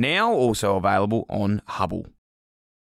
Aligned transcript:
Now 0.00 0.32
also 0.32 0.76
available 0.76 1.26
on 1.28 1.60
Hubble. 1.66 2.06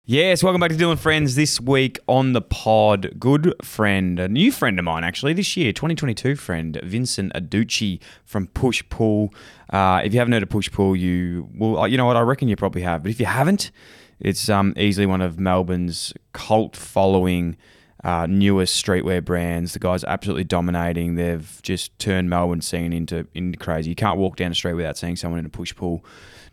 Yes, 0.05 0.44
welcome 0.44 0.61
back 0.61 0.70
to 0.70 0.77
Dylan 0.77 0.97
Friends. 0.97 1.34
This 1.34 1.61
week 1.61 1.98
on 2.06 2.34
the 2.34 2.41
pod, 2.41 3.19
good 3.19 3.53
friend, 3.64 4.20
a 4.20 4.28
new 4.28 4.53
friend 4.53 4.78
of 4.78 4.84
mine 4.84 5.03
actually 5.03 5.33
this 5.33 5.56
year, 5.56 5.72
2022 5.72 6.36
friend, 6.36 6.81
Vincent 6.84 7.33
Aducci 7.33 8.00
from 8.25 8.47
Push 8.47 8.84
Pull. 8.91 9.34
Uh, 9.70 10.03
if 10.05 10.12
you 10.12 10.20
haven't 10.20 10.34
heard 10.34 10.44
of 10.44 10.50
Push 10.50 10.70
Pull, 10.70 10.94
you 10.94 11.48
well, 11.56 11.88
you 11.88 11.97
know 11.97 12.06
what? 12.06 12.16
I 12.16 12.20
reckon 12.20 12.47
you 12.47 12.55
probably 12.55 12.83
have. 12.83 13.03
But 13.03 13.11
if 13.11 13.19
you 13.19 13.27
haven't, 13.27 13.72
it's 14.20 14.48
um, 14.48 14.72
easily 14.77 15.06
one 15.06 15.20
of 15.20 15.41
Melbourne's 15.41 16.14
cult 16.33 16.77
following 16.77 17.56
uh, 18.05 18.27
newest 18.27 18.86
streetwear 18.86 19.25
brands. 19.25 19.72
The 19.72 19.81
guys 19.81 20.05
absolutely 20.05 20.44
dominating. 20.44 21.16
They've 21.16 21.61
just 21.62 21.98
turned 21.98 22.31
Melbourne 22.31 22.61
scene 22.61 22.92
into 22.92 23.27
into 23.34 23.58
crazy. 23.58 23.91
You 23.91 23.97
can't 23.97 24.16
walk 24.16 24.36
down 24.36 24.50
the 24.50 24.55
street 24.55 24.75
without 24.75 24.97
seeing 24.97 25.16
someone 25.16 25.41
in 25.41 25.47
a 25.47 25.50
push 25.50 25.75
pull 25.75 26.05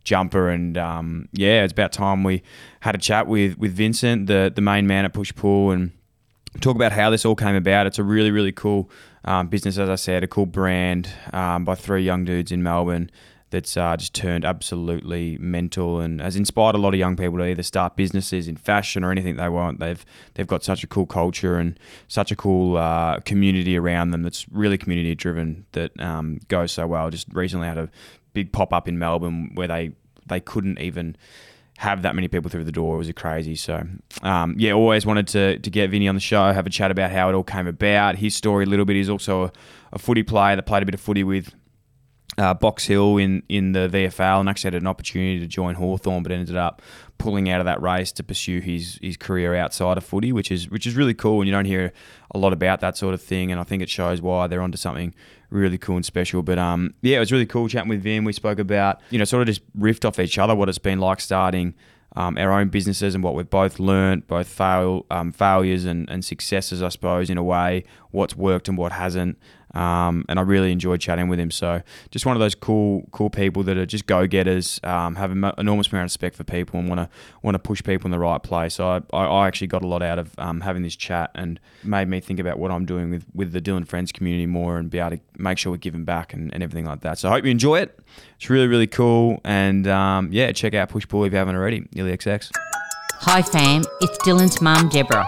jumper. 0.08 0.50
And 0.50 0.78
um, 0.78 1.28
yeah, 1.34 1.64
it's 1.64 1.74
about 1.74 1.92
time 1.92 2.24
we 2.24 2.42
had 2.80 2.96
a 2.96 2.98
chat 2.98 3.28
with 3.28 3.58
with 3.58 3.74
Vincent, 3.74 4.28
the 4.28 4.52
the 4.54 4.62
main 4.62 4.88
man 4.88 5.06
at 5.06 5.14
Push 5.14 5.36
Pull, 5.36 5.72
and 5.72 5.92
talk 6.62 6.76
about 6.76 6.94
how 6.94 7.10
this 7.10 7.26
all 7.26 7.36
came 7.36 7.56
about. 7.56 7.86
It's 7.86 8.00
a 8.00 8.04
really 8.04 8.32
really 8.32 8.54
cool 8.54 8.90
um, 9.26 9.48
business, 9.48 9.78
as 9.78 9.90
I 9.90 9.96
said, 9.96 10.24
a 10.24 10.28
cool 10.28 10.46
brand 10.46 11.10
um, 11.34 11.66
by 11.66 11.76
three 11.76 12.04
young 12.04 12.26
dudes 12.26 12.52
in 12.52 12.64
Melbourne 12.64 13.12
that's 13.50 13.78
uh, 13.78 13.96
just 13.96 14.14
turned 14.14 14.44
absolutely 14.44 15.38
mental 15.38 16.02
and 16.02 16.20
has 16.20 16.36
inspired 16.36 16.76
a 16.76 16.78
lot 16.78 16.94
of 16.94 17.00
young 17.00 17.16
people 17.16 17.38
to 17.38 17.46
either 17.46 17.64
start 17.64 17.96
businesses 17.96 18.48
in 18.48 18.58
fashion 18.58 19.04
or 19.04 19.12
anything 19.12 19.38
they 19.38 19.48
want. 19.48 19.80
They've 19.80 20.04
they've 20.34 20.48
got 20.48 20.64
such 20.64 20.84
a 20.84 20.88
cool 20.88 21.06
culture 21.06 21.58
and 21.58 21.80
such 22.08 22.32
a 22.32 22.36
cool 22.36 22.78
uh, 22.78 23.20
community 23.22 23.78
around 23.78 24.12
them 24.12 24.23
that's 24.23 24.48
really 24.50 24.78
community 24.78 25.16
driven 25.16 25.66
that 25.72 25.98
um, 26.00 26.40
goes 26.50 26.73
so 26.73 26.88
well. 26.88 27.10
Just 27.10 27.28
recently 27.34 27.67
had 27.67 27.78
a 27.78 27.90
big 28.37 28.52
pop 28.52 28.71
up 28.71 28.87
in 28.87 28.99
Melbourne 28.99 29.52
where 29.55 29.67
they 29.67 29.92
they 30.27 30.39
couldn't 30.39 30.80
even 30.80 31.15
have 31.77 32.02
that 32.02 32.15
many 32.15 32.27
people 32.27 32.49
through 32.49 32.64
the 32.64 32.71
door. 32.71 32.95
It 32.95 32.98
was 32.98 33.11
crazy. 33.14 33.55
So, 33.55 33.83
um, 34.21 34.55
yeah, 34.58 34.73
always 34.73 35.05
wanted 35.05 35.27
to, 35.30 35.59
to 35.59 35.70
get 35.70 35.89
Vinny 35.92 36.08
on 36.08 36.15
the 36.15 36.21
show, 36.21 36.52
have 36.52 36.65
a 36.65 36.71
chat 36.71 36.89
about 36.92 37.11
how 37.11 37.30
it 37.30 37.33
all 37.33 37.43
came 37.43 37.67
about, 37.67 38.15
his 38.17 38.36
story 38.36 38.65
a 38.65 38.67
little 38.67 38.86
bit. 38.86 38.95
He's 38.95 39.09
also 39.09 39.45
a, 39.45 39.52
a 39.93 39.99
footy 39.99 40.23
player 40.23 40.55
that 40.55 40.64
played 40.64 40.83
a 40.83 40.86
bit 40.86 40.95
of 40.95 41.02
footy 41.02 41.23
with 41.23 41.53
uh, 42.37 42.53
Box 42.53 42.86
Hill 42.86 43.17
in, 43.17 43.42
in 43.49 43.71
the 43.71 43.89
VFL 43.92 44.39
and 44.39 44.49
actually 44.49 44.67
had 44.67 44.81
an 44.81 44.87
opportunity 44.87 45.39
to 45.39 45.48
join 45.48 45.75
Hawthorn, 45.75 46.23
but 46.23 46.31
ended 46.31 46.55
up 46.55 46.81
pulling 47.17 47.49
out 47.49 47.59
of 47.59 47.65
that 47.65 47.81
race 47.81 48.11
to 48.11 48.23
pursue 48.23 48.59
his 48.59 48.99
his 49.02 49.17
career 49.17 49.55
outside 49.55 49.98
of 49.98 50.03
footy, 50.03 50.31
which 50.31 50.52
is 50.52 50.70
which 50.70 50.86
is 50.86 50.95
really 50.95 51.15
cool. 51.15 51.42
And 51.42 51.48
you 51.48 51.53
don't 51.53 51.65
hear 51.65 51.92
a 52.31 52.37
lot 52.37 52.53
about 52.53 52.80
that 52.81 52.95
sort 52.95 53.14
of 53.14 53.21
thing, 53.21 53.52
and 53.52 53.59
I 53.59 53.64
think 53.64 53.81
it 53.81 53.89
shows 53.89 54.21
why 54.21 54.48
they're 54.48 54.61
onto 54.61 54.77
something 54.77 55.15
really 55.49 55.77
cool 55.77 55.95
and 55.95 56.05
special. 56.05 56.43
But 56.43 56.59
um, 56.59 56.93
yeah, 57.02 57.17
it 57.17 57.21
was 57.21 57.31
really 57.31 57.45
cool 57.45 57.67
chatting 57.67 57.89
with 57.89 58.03
Vin. 58.03 58.23
We 58.23 58.33
spoke 58.33 58.59
about 58.59 59.02
you 59.09 59.17
know 59.17 59.25
sort 59.25 59.42
of 59.42 59.48
just 59.48 59.61
riffed 59.77 60.05
off 60.05 60.19
each 60.19 60.37
other 60.37 60.54
what 60.54 60.69
it's 60.69 60.77
been 60.77 60.99
like 60.99 61.19
starting. 61.21 61.73
Um, 62.15 62.36
our 62.37 62.52
own 62.52 62.69
businesses 62.69 63.14
and 63.14 63.23
what 63.23 63.36
we've 63.36 63.49
both 63.49 63.80
learnt, 63.80 64.27
both 64.27 64.48
fail 64.48 65.05
um, 65.11 65.31
failures 65.31 65.86
and, 65.86 66.09
and 66.09 66.25
successes, 66.25 66.81
I 66.81 66.89
suppose, 66.89 67.30
in 67.30 67.37
a 67.37 67.43
way, 67.43 67.83
what's 68.09 68.36
worked 68.36 68.67
and 68.67 68.75
what 68.75 68.93
hasn't. 68.93 69.37
Um, 69.77 70.26
and 70.27 70.39
I 70.39 70.42
really 70.42 70.71
enjoyed 70.71 70.99
chatting 70.99 71.27
with 71.27 71.39
him. 71.39 71.52
So 71.52 71.83
just 72.10 72.26
one 72.26 72.36
of 72.36 72.39
those 72.39 72.55
cool, 72.55 73.08
cool 73.11 73.30
people 73.30 73.61
that 73.64 73.77
are 73.77 73.86
just 73.86 74.08
go 74.08 74.26
getters, 74.26 74.80
um, 74.83 75.15
have 75.15 75.32
an 75.32 75.52
enormous 75.60 75.88
amount 75.92 76.02
of 76.02 76.05
respect 76.05 76.36
for 76.36 76.43
people, 76.43 76.80
and 76.80 76.89
want 76.89 76.99
to 76.99 77.10
want 77.43 77.54
to 77.55 77.60
push 77.60 77.83
people 77.83 78.08
in 78.08 78.11
the 78.11 78.17
right 78.17 78.42
place. 78.42 78.73
So 78.73 79.04
I, 79.14 79.17
I, 79.17 79.48
actually 79.48 79.67
got 79.67 79.83
a 79.83 79.87
lot 79.87 80.02
out 80.02 80.17
of 80.17 80.33
um, 80.39 80.61
having 80.61 80.82
this 80.82 80.95
chat, 80.95 81.30
and 81.36 81.60
made 81.83 82.08
me 82.08 82.20
think 82.20 82.39
about 82.39 82.58
what 82.58 82.71
I'm 82.71 82.86
doing 82.86 83.11
with 83.11 83.26
with 83.36 83.52
the 83.52 83.61
Dylan 83.61 83.87
Friends 83.87 84.11
community 84.11 84.48
more, 84.48 84.77
and 84.80 84.89
be 84.89 84.98
able 84.98 85.17
to 85.17 85.20
make 85.37 85.60
sure 85.60 85.71
we're 85.71 85.77
giving 85.77 86.05
back 86.05 86.33
and, 86.33 86.52
and 86.54 86.64
everything 86.64 86.86
like 86.86 87.02
that. 87.02 87.20
So 87.20 87.30
I 87.30 87.33
hope 87.33 87.45
you 87.45 87.52
enjoy 87.52 87.80
it. 87.82 87.99
It's 88.37 88.49
really, 88.49 88.67
really 88.67 88.87
cool, 88.87 89.42
and 89.43 89.87
um, 89.87 90.30
yeah, 90.32 90.52
check 90.54 90.73
out 90.73 90.89
Push 90.89 91.08
Pull 91.08 91.23
if 91.26 91.33
you 91.33 91.37
haven't 91.37 91.55
already. 91.55 91.82
XX. 91.82 92.49
Hi 93.20 93.42
fam, 93.43 93.83
it's 94.02 94.17
Dylan's 94.20 94.60
mum 94.60 94.89
Deborah. 94.89 95.27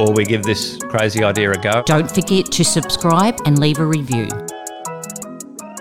or 0.00 0.12
we 0.12 0.24
give 0.24 0.42
this 0.42 0.78
crazy 0.88 1.22
idea 1.22 1.50
a 1.50 1.56
go. 1.58 1.82
Don't 1.84 2.10
forget 2.10 2.46
to 2.46 2.64
subscribe 2.64 3.38
and 3.44 3.58
leave 3.58 3.78
a 3.78 3.84
review. 3.86 4.28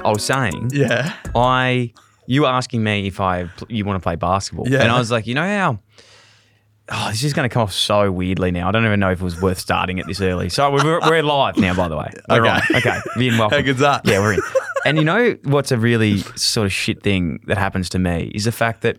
I 0.03 0.11
was 0.11 0.23
saying, 0.23 0.69
Yeah. 0.73 1.13
I 1.35 1.93
you 2.27 2.41
were 2.43 2.47
asking 2.47 2.83
me 2.83 3.07
if 3.07 3.19
I 3.19 3.49
you 3.69 3.85
want 3.85 3.95
to 3.97 4.03
play 4.03 4.15
basketball, 4.15 4.67
Yeah. 4.67 4.81
and 4.81 4.91
I 4.91 4.99
was 4.99 5.09
like, 5.11 5.25
you 5.27 5.33
know 5.35 5.43
how. 5.47 5.79
Oh, 6.91 7.09
this 7.11 7.23
is 7.23 7.33
going 7.33 7.47
to 7.47 7.53
come 7.53 7.61
off 7.63 7.71
so 7.73 8.11
weirdly 8.11 8.49
now. 8.49 8.67
I 8.67 8.71
don't 8.71 8.83
even 8.83 8.99
know 8.99 9.11
if 9.11 9.21
it 9.21 9.23
was 9.23 9.39
worth 9.39 9.59
starting 9.59 9.99
it 9.99 10.07
this 10.07 10.21
early. 10.21 10.49
So 10.49 10.71
we're, 10.71 10.99
we're 11.01 11.21
live 11.21 11.55
now, 11.57 11.75
by 11.75 11.87
the 11.87 11.95
way. 11.95 12.09
We're 12.27 12.41
Okay. 12.47 12.49
on. 12.49 12.61
Okay. 12.77 12.99
Vin, 13.15 13.37
welcome. 13.37 13.59
How 13.59 13.63
good's 13.63 13.79
that? 13.81 14.01
Yeah, 14.07 14.19
we're 14.19 14.33
in. 14.33 14.39
And 14.87 14.97
you 14.97 15.03
know 15.03 15.37
what's 15.43 15.71
a 15.71 15.77
really 15.77 16.19
sort 16.35 16.65
of 16.65 16.73
shit 16.73 17.03
thing 17.03 17.41
that 17.45 17.59
happens 17.59 17.89
to 17.89 17.99
me 17.99 18.31
is 18.33 18.45
the 18.45 18.51
fact 18.51 18.81
that 18.81 18.97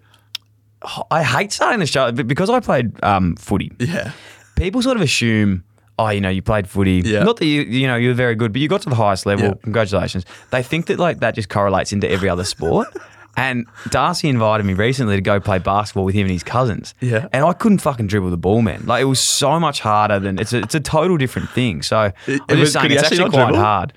oh, 0.82 1.02
I 1.10 1.24
hate 1.24 1.50
starting 1.50 1.80
the 1.80 1.86
show 1.86 2.12
because 2.12 2.48
I 2.48 2.60
played 2.60 2.92
um, 3.02 3.34
footy. 3.34 3.72
Yeah. 3.80 4.12
People 4.60 4.82
sort 4.82 4.96
of 4.96 5.02
assume, 5.02 5.64
oh, 5.98 6.08
you 6.10 6.20
know, 6.20 6.28
you 6.28 6.42
played 6.42 6.68
footy. 6.68 7.02
Yeah. 7.04 7.24
Not 7.24 7.36
that 7.38 7.46
you, 7.46 7.62
you 7.62 7.86
know, 7.86 7.96
you're 7.96 8.14
very 8.14 8.34
good, 8.34 8.52
but 8.52 8.60
you 8.60 8.68
got 8.68 8.82
to 8.82 8.88
the 8.90 8.94
highest 8.96 9.26
level. 9.26 9.46
Yeah. 9.46 9.54
Congratulations. 9.62 10.24
They 10.50 10.62
think 10.62 10.86
that 10.86 10.98
like 10.98 11.20
that 11.20 11.34
just 11.34 11.48
correlates 11.48 11.92
into 11.92 12.08
every 12.10 12.28
other 12.28 12.44
sport. 12.44 12.88
And 13.36 13.66
Darcy 13.90 14.28
invited 14.28 14.66
me 14.66 14.74
recently 14.74 15.14
to 15.14 15.22
go 15.22 15.38
play 15.38 15.60
basketball 15.60 16.04
with 16.04 16.16
him 16.16 16.22
and 16.22 16.32
his 16.32 16.42
cousins. 16.42 16.94
Yeah. 17.00 17.28
And 17.32 17.44
I 17.44 17.52
couldn't 17.52 17.78
fucking 17.78 18.08
dribble 18.08 18.28
the 18.30 18.36
ball, 18.36 18.60
man. 18.60 18.84
Like 18.86 19.00
it 19.02 19.04
was 19.04 19.20
so 19.20 19.60
much 19.60 19.78
harder 19.80 20.18
than 20.18 20.40
it's 20.40 20.52
a, 20.52 20.58
it's 20.58 20.74
a 20.74 20.80
total 20.80 21.16
different 21.16 21.48
thing. 21.50 21.82
So 21.82 22.10
It- 22.26 22.40
I'm 22.48 22.56
just 22.56 22.60
was- 22.60 22.72
saying 22.72 22.90
it's 22.90 23.02
actually 23.04 23.18
actually 23.18 23.30
quite 23.30 23.44
dribble? 23.46 23.60
hard. 23.60 23.92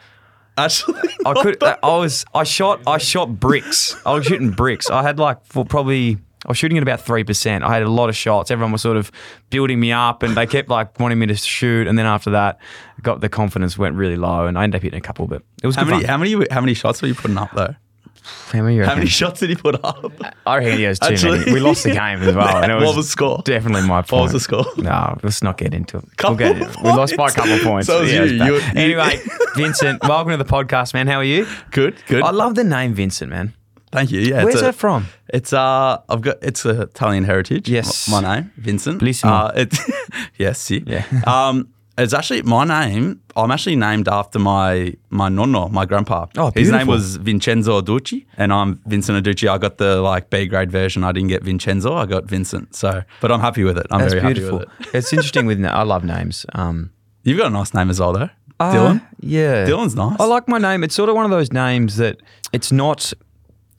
Actually, 0.56 1.02
I 1.26 1.34
could. 1.42 1.64
I 1.64 1.78
was. 1.84 2.26
I 2.36 2.44
shot. 2.44 2.82
I 2.86 3.00
shot 3.00 3.40
bricks. 3.40 3.96
I 4.06 4.14
was 4.14 4.26
shooting 4.28 4.52
bricks. 4.52 4.88
I 4.92 5.02
had 5.02 5.18
like 5.18 5.44
for 5.48 5.66
probably 5.66 6.20
I 6.46 6.50
was 6.50 6.58
shooting 6.58 6.78
at 6.78 6.84
about 6.84 7.02
three 7.02 7.24
percent. 7.24 7.64
I 7.64 7.74
had 7.74 7.84
a 7.84 7.90
lot 7.90 8.10
of 8.10 8.16
shots. 8.16 8.52
Everyone 8.52 8.72
was 8.72 8.82
sort 8.82 8.98
of 8.98 9.12
building 9.50 9.80
me 9.80 9.92
up, 9.92 10.24
and 10.24 10.36
they 10.36 10.46
kept 10.46 10.70
like 10.70 11.00
wanting 11.00 11.20
me 11.20 11.28
to 11.28 11.36
shoot. 11.36 11.88
And 11.88 11.98
then 11.98 12.06
after 12.06 12.32
that, 12.32 12.60
got 13.02 13.22
the 13.22 13.30
confidence 13.30 13.78
went 13.78 13.96
really 13.96 14.18
low, 14.18 14.46
and 14.48 14.58
I 14.58 14.64
ended 14.64 14.80
up 14.80 14.84
hitting 14.84 14.98
a 14.98 15.02
couple. 15.02 15.28
But 15.28 15.44
it 15.62 15.68
was 15.68 15.76
How 15.76 15.86
many, 15.86 16.00
fun. 16.02 16.10
how 16.10 16.18
many 16.18 16.46
how 16.52 16.62
many 16.62 16.74
shots 16.74 17.02
were 17.02 17.08
you 17.08 17.16
putting 17.16 17.38
up 17.38 17.52
though? 17.54 17.76
How 18.54 18.62
many? 18.62 18.78
How 18.80 18.96
many 18.96 19.08
shots 19.08 19.42
did 19.42 19.50
he 19.50 19.56
put 19.56 19.84
up? 19.84 20.14
I 20.46 20.58
reckon 20.58 20.78
he 20.78 20.84
has 20.84 20.98
too 21.00 21.08
Actually- 21.14 21.40
many. 21.40 21.54
We 21.54 21.60
lost 21.60 21.84
the 21.84 21.92
game 21.92 22.22
as 22.22 22.34
well. 22.34 22.64
And 22.64 22.72
it 22.72 22.76
was 22.80 22.86
What 22.86 22.96
was 22.96 23.06
the 23.08 23.12
score? 23.12 23.42
Definitely 23.44 23.86
my 23.88 24.02
point. 24.02 24.12
What 24.14 24.24
was 24.24 24.32
the 24.32 24.40
score? 24.40 24.66
No, 24.78 25.18
let's 25.24 25.44
not 25.44 25.58
get 25.58 25.74
into 25.74 25.98
it. 25.98 26.06
We'll 26.24 26.36
get 26.36 26.56
it. 26.62 26.68
We 26.84 26.90
lost 26.92 27.18
by 27.18 27.28
a 27.28 27.32
couple 27.32 27.52
of 27.54 27.62
points. 27.62 27.88
So 27.88 28.00
was 28.02 28.12
Yeah, 28.14 28.20
it 28.20 28.22
was 28.22 28.32
you. 28.32 28.40
bad. 28.40 28.48
You- 28.48 28.56
you- 28.56 28.62
anyway, 28.76 29.20
Vincent, 29.58 30.02
welcome 30.04 30.32
to 30.32 30.38
the 30.38 30.46
podcast, 30.46 30.94
man. 30.94 31.08
How 31.08 31.18
are 31.18 31.24
you? 31.26 31.46
Good, 31.72 31.98
good. 32.08 32.24
I 32.24 32.30
love 32.32 32.56
the 32.56 32.64
name 32.64 32.94
Vincent, 32.94 33.30
man. 33.30 33.54
Thank 33.94 34.12
you. 34.12 34.20
Yeah, 34.22 34.44
Where's 34.44 34.62
a- 34.62 34.66
that 34.66 34.76
from? 34.76 35.08
It's 35.30 35.54
uh, 35.54 36.02
I've 36.10 36.22
got 36.22 36.38
it's 36.42 36.66
a 36.66 36.82
Italian 36.82 37.24
heritage. 37.24 37.70
Yes. 37.70 38.08
my 38.10 38.22
name 38.22 38.52
Vincent. 38.58 39.02
Bellissimo. 39.02 39.32
Uh, 39.32 39.52
it's 39.56 39.80
yes, 40.38 40.60
see. 40.60 40.84
Yeah. 40.86 41.06
Um, 41.28 41.70
it's 41.96 42.12
actually 42.14 42.42
my 42.42 42.64
name. 42.66 43.22
I'm 43.36 43.52
actually 43.52 43.76
named 43.76 44.08
after 44.08 44.40
my 44.40 44.96
my 45.12 45.30
nonno, 45.30 45.70
my 45.70 45.86
grandpa. 45.86 46.26
Oh, 46.38 46.50
beautiful. 46.50 46.60
His 46.62 46.72
name 46.72 46.88
was 46.88 47.18
Vincenzo 47.18 47.82
Ducci, 47.82 48.26
and 48.36 48.52
I'm 48.52 48.82
Vincent 48.88 49.24
Ducci. 49.24 49.48
I 49.48 49.60
got 49.60 49.78
the 49.78 50.02
like 50.02 50.32
B 50.32 50.48
grade 50.48 50.72
version. 50.72 51.04
I 51.04 51.12
didn't 51.12 51.30
get 51.30 51.44
Vincenzo. 51.44 51.94
I 51.94 52.08
got 52.08 52.26
Vincent. 52.26 52.76
So, 52.76 53.04
but 53.22 53.32
I'm 53.32 53.42
happy 53.42 53.64
with 53.64 53.78
it. 53.78 53.86
I'm 53.92 54.00
That's 54.00 54.14
very 54.16 54.34
beautiful. 54.34 54.60
happy 54.60 54.72
with 54.80 54.88
it. 54.88 54.96
it's 54.98 55.14
interesting 55.14 55.46
with 55.46 55.64
I 55.64 55.84
love 55.84 56.04
names. 56.04 56.48
Um, 56.54 56.90
You've 57.24 57.38
got 57.38 57.48
a 57.48 57.52
nice 57.52 57.74
name 57.76 57.92
as 57.92 58.00
well, 58.00 58.14
though. 58.14 58.30
uh, 58.60 58.74
Dylan. 58.74 59.02
yeah, 59.20 59.66
Dylan's 59.68 59.94
nice. 59.96 60.20
I 60.20 60.26
like 60.26 60.48
my 60.48 60.58
name. 60.58 60.84
It's 60.84 60.96
sort 60.96 61.10
of 61.10 61.16
one 61.16 61.26
of 61.26 61.32
those 61.32 61.52
names 61.54 61.98
that 61.98 62.18
it's 62.52 62.72
not. 62.72 63.14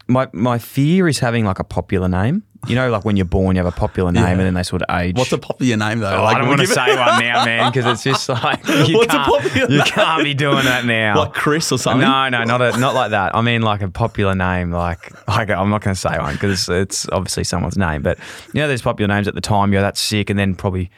My 0.06 0.28
my 0.32 0.58
fear 0.58 1.08
is 1.08 1.18
having 1.20 1.44
like 1.44 1.58
a 1.58 1.64
popular 1.64 2.08
name. 2.08 2.42
You 2.66 2.74
know, 2.76 2.88
like 2.90 3.04
when 3.04 3.16
you're 3.18 3.26
born, 3.26 3.56
you 3.56 3.62
have 3.62 3.70
a 3.70 3.76
popular 3.76 4.10
name, 4.10 4.22
Yeah. 4.22 4.30
and 4.30 4.40
then 4.40 4.54
they 4.54 4.62
sort 4.62 4.80
of 4.80 4.96
age. 4.98 5.18
What's 5.18 5.32
a 5.32 5.38
popular 5.38 5.76
name 5.76 5.98
though? 6.00 6.16
Oh, 6.16 6.22
Like, 6.22 6.36
I 6.36 6.38
don't 6.38 6.48
want 6.48 6.62
to 6.62 6.66
say 6.66 6.96
one 6.96 7.20
now, 7.20 7.44
man, 7.50 7.70
because 7.70 7.84
it's 7.84 8.02
just 8.02 8.26
like 8.30 8.66
you, 8.88 8.96
What's 8.96 9.12
can't, 9.12 9.26
popular 9.28 9.70
you 9.70 9.76
name? 9.78 9.86
can't 9.86 10.24
be 10.24 10.32
doing 10.32 10.64
that 10.64 10.86
now. 10.86 11.18
like 11.18 11.34
Chris 11.34 11.70
or 11.72 11.78
something. 11.78 12.00
no, 12.08 12.30
no, 12.30 12.42
not 12.44 12.62
a, 12.62 12.78
not 12.78 12.94
like 12.94 13.10
that. 13.10 13.34
I 13.36 13.42
mean, 13.42 13.60
like 13.60 13.82
a 13.82 13.90
popular 13.90 14.34
name. 14.34 14.70
Like, 14.72 15.12
like 15.28 15.50
I'm 15.50 15.68
not 15.68 15.82
going 15.82 15.94
to 15.94 16.00
say 16.00 16.16
one 16.18 16.32
because 16.34 16.66
it's 16.70 17.06
obviously 17.10 17.44
someone's 17.44 17.76
name. 17.76 18.00
But 18.02 18.18
you 18.54 18.60
know, 18.62 18.66
there's 18.68 18.80
popular 18.82 19.08
names 19.14 19.28
at 19.28 19.34
the 19.34 19.42
time. 19.42 19.70
You 19.70 19.80
go, 19.80 19.82
that's 19.82 20.00
sick, 20.00 20.30
and 20.30 20.38
then 20.38 20.54
probably 20.54 20.90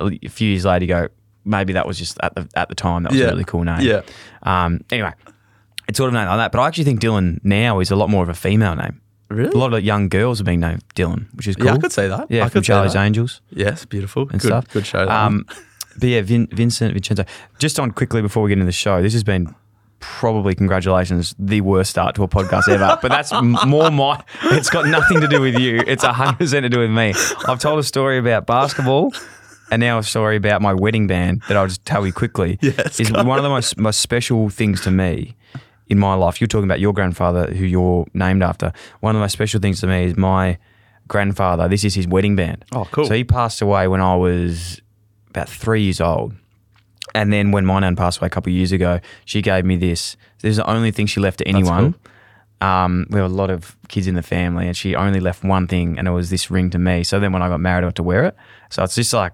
a 0.00 0.28
few 0.28 0.48
years 0.50 0.64
later, 0.64 0.84
you 0.84 0.88
go, 0.88 1.08
maybe 1.44 1.72
that 1.74 1.86
was 1.86 1.98
just 1.98 2.18
at 2.24 2.34
the 2.34 2.48
at 2.56 2.68
the 2.68 2.74
time 2.74 3.04
that 3.04 3.12
was 3.12 3.20
Yeah. 3.20 3.26
a 3.26 3.30
really 3.30 3.44
cool 3.44 3.62
name. 3.62 3.80
Yeah. 3.82 4.00
Um. 4.42 4.80
Anyway, 4.90 5.12
it's 5.92 5.98
sort 5.98 6.08
of 6.08 6.14
named 6.14 6.28
like 6.28 6.38
that. 6.38 6.52
But 6.52 6.60
I 6.62 6.66
actually 6.68 6.84
think 6.84 7.00
Dylan 7.00 7.38
now 7.44 7.78
is 7.80 7.90
a 7.90 7.96
lot 7.96 8.08
more 8.08 8.22
of 8.22 8.30
a 8.30 8.34
female 8.34 8.74
name. 8.74 9.02
Really? 9.28 9.50
A 9.50 9.58
lot 9.58 9.74
of 9.74 9.84
young 9.84 10.08
girls 10.08 10.40
are 10.40 10.44
being 10.44 10.60
named 10.60 10.82
Dylan, 10.94 11.26
which 11.34 11.46
is 11.46 11.54
cool. 11.56 11.66
Yeah, 11.66 11.74
I 11.74 11.78
could 11.78 11.92
say 11.92 12.08
that. 12.08 12.30
Yeah, 12.30 12.44
I 12.44 12.48
from 12.48 12.52
could 12.60 12.64
say 12.64 12.72
Charlie's. 12.72 12.96
Angels 12.96 13.42
Yes, 13.50 13.84
beautiful. 13.84 14.22
and 14.22 14.40
good, 14.40 14.48
stuff. 14.48 14.68
Good 14.70 14.86
show. 14.86 15.06
Um, 15.06 15.44
but 15.98 16.08
yeah, 16.08 16.22
Vin, 16.22 16.46
Vincent 16.50 16.94
Vincenzo. 16.94 17.26
Just 17.58 17.78
on 17.78 17.90
quickly 17.90 18.22
before 18.22 18.42
we 18.42 18.48
get 18.48 18.54
into 18.54 18.64
the 18.64 18.72
show, 18.72 19.02
this 19.02 19.12
has 19.12 19.22
been 19.22 19.54
probably 20.00 20.54
congratulations 20.54 21.34
the 21.38 21.60
worst 21.60 21.90
start 21.90 22.14
to 22.14 22.22
a 22.22 22.28
podcast 22.28 22.68
ever. 22.68 22.98
but 23.02 23.10
that's 23.10 23.32
more 23.66 23.90
my. 23.90 24.22
It's 24.44 24.70
got 24.70 24.86
nothing 24.86 25.20
to 25.20 25.28
do 25.28 25.42
with 25.42 25.58
you. 25.58 25.82
It's 25.86 26.04
hundred 26.04 26.38
percent 26.38 26.64
to 26.64 26.70
do 26.70 26.78
with 26.80 26.90
me. 26.90 27.12
I've 27.46 27.58
told 27.60 27.78
a 27.78 27.82
story 27.82 28.16
about 28.18 28.46
basketball. 28.46 29.12
And 29.70 29.80
now 29.80 29.96
a 29.96 30.02
story 30.02 30.36
about 30.36 30.60
my 30.60 30.74
wedding 30.74 31.06
band 31.06 31.40
that 31.48 31.56
I'll 31.56 31.66
just 31.66 31.82
tell 31.86 32.06
you 32.06 32.12
quickly. 32.12 32.58
Yes, 32.60 33.00
is 33.00 33.10
one 33.10 33.38
of 33.38 33.42
the 33.42 33.48
most 33.48 33.78
most 33.78 34.00
special 34.00 34.50
things 34.50 34.82
to 34.82 34.90
me 34.90 35.34
in 35.88 35.98
my 35.98 36.14
life. 36.14 36.40
You're 36.40 36.48
talking 36.48 36.64
about 36.64 36.80
your 36.80 36.92
grandfather, 36.92 37.52
who 37.52 37.64
you're 37.64 38.06
named 38.14 38.42
after. 38.42 38.72
One 39.00 39.14
of 39.14 39.20
the 39.20 39.24
most 39.24 39.32
special 39.32 39.60
things 39.60 39.80
to 39.80 39.86
me 39.86 40.04
is 40.04 40.16
my 40.16 40.58
grandfather. 41.08 41.68
This 41.68 41.84
is 41.84 41.94
his 41.94 42.06
wedding 42.06 42.36
band. 42.36 42.64
Oh, 42.72 42.86
cool. 42.90 43.06
So 43.06 43.14
he 43.14 43.24
passed 43.24 43.60
away 43.60 43.88
when 43.88 44.00
I 44.00 44.14
was 44.16 44.80
about 45.30 45.48
three 45.48 45.82
years 45.82 46.00
old. 46.00 46.34
And 47.14 47.32
then 47.32 47.50
when 47.50 47.66
my 47.66 47.80
nan 47.80 47.96
passed 47.96 48.18
away 48.18 48.26
a 48.26 48.30
couple 48.30 48.50
of 48.50 48.56
years 48.56 48.72
ago, 48.72 49.00
she 49.24 49.42
gave 49.42 49.64
me 49.64 49.76
this. 49.76 50.16
This 50.40 50.50
is 50.50 50.56
the 50.56 50.70
only 50.70 50.90
thing 50.90 51.06
she 51.06 51.20
left 51.20 51.38
to 51.38 51.48
anyone. 51.48 51.94
Um, 52.62 53.06
we 53.10 53.18
have 53.18 53.30
a 53.30 53.34
lot 53.34 53.50
of 53.50 53.76
kids 53.88 54.06
in 54.06 54.14
the 54.14 54.22
family, 54.22 54.68
and 54.68 54.76
she 54.76 54.94
only 54.94 55.18
left 55.18 55.42
one 55.42 55.66
thing, 55.66 55.98
and 55.98 56.06
it 56.06 56.12
was 56.12 56.30
this 56.30 56.50
ring 56.50 56.70
to 56.70 56.78
me. 56.78 57.02
So 57.02 57.18
then 57.18 57.32
when 57.32 57.42
I 57.42 57.48
got 57.48 57.60
married, 57.60 57.84
I 57.84 57.88
got 57.88 57.96
to 57.96 58.02
wear 58.04 58.24
it. 58.24 58.36
So 58.70 58.84
it's 58.84 58.94
just 58.94 59.12
like, 59.12 59.32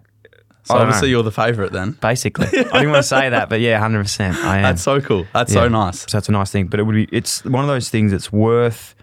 So 0.64 0.76
obviously 0.76 1.08
know. 1.08 1.16
you're 1.16 1.22
the 1.22 1.32
favourite 1.32 1.72
then. 1.72 1.92
basically, 1.92 2.46
I 2.46 2.62
didn't 2.62 2.90
want 2.90 3.02
to 3.02 3.08
say 3.08 3.30
that, 3.30 3.48
but 3.48 3.60
yeah, 3.60 3.78
hundred 3.78 4.02
percent, 4.02 4.36
I 4.36 4.58
am. 4.58 4.62
That's 4.64 4.82
so 4.82 5.00
cool. 5.00 5.26
That's 5.32 5.54
Yeah. 5.54 5.62
so 5.62 5.68
nice. 5.68 6.04
So 6.10 6.18
it's 6.18 6.28
a 6.28 6.32
nice 6.32 6.50
thing, 6.50 6.66
but 6.66 6.78
it 6.78 6.82
would 6.82 6.94
be. 6.94 7.08
It's 7.10 7.44
one 7.44 7.64
of 7.64 7.68
those 7.68 7.88
things 7.88 8.10
that's 8.12 8.30
worth 8.32 8.94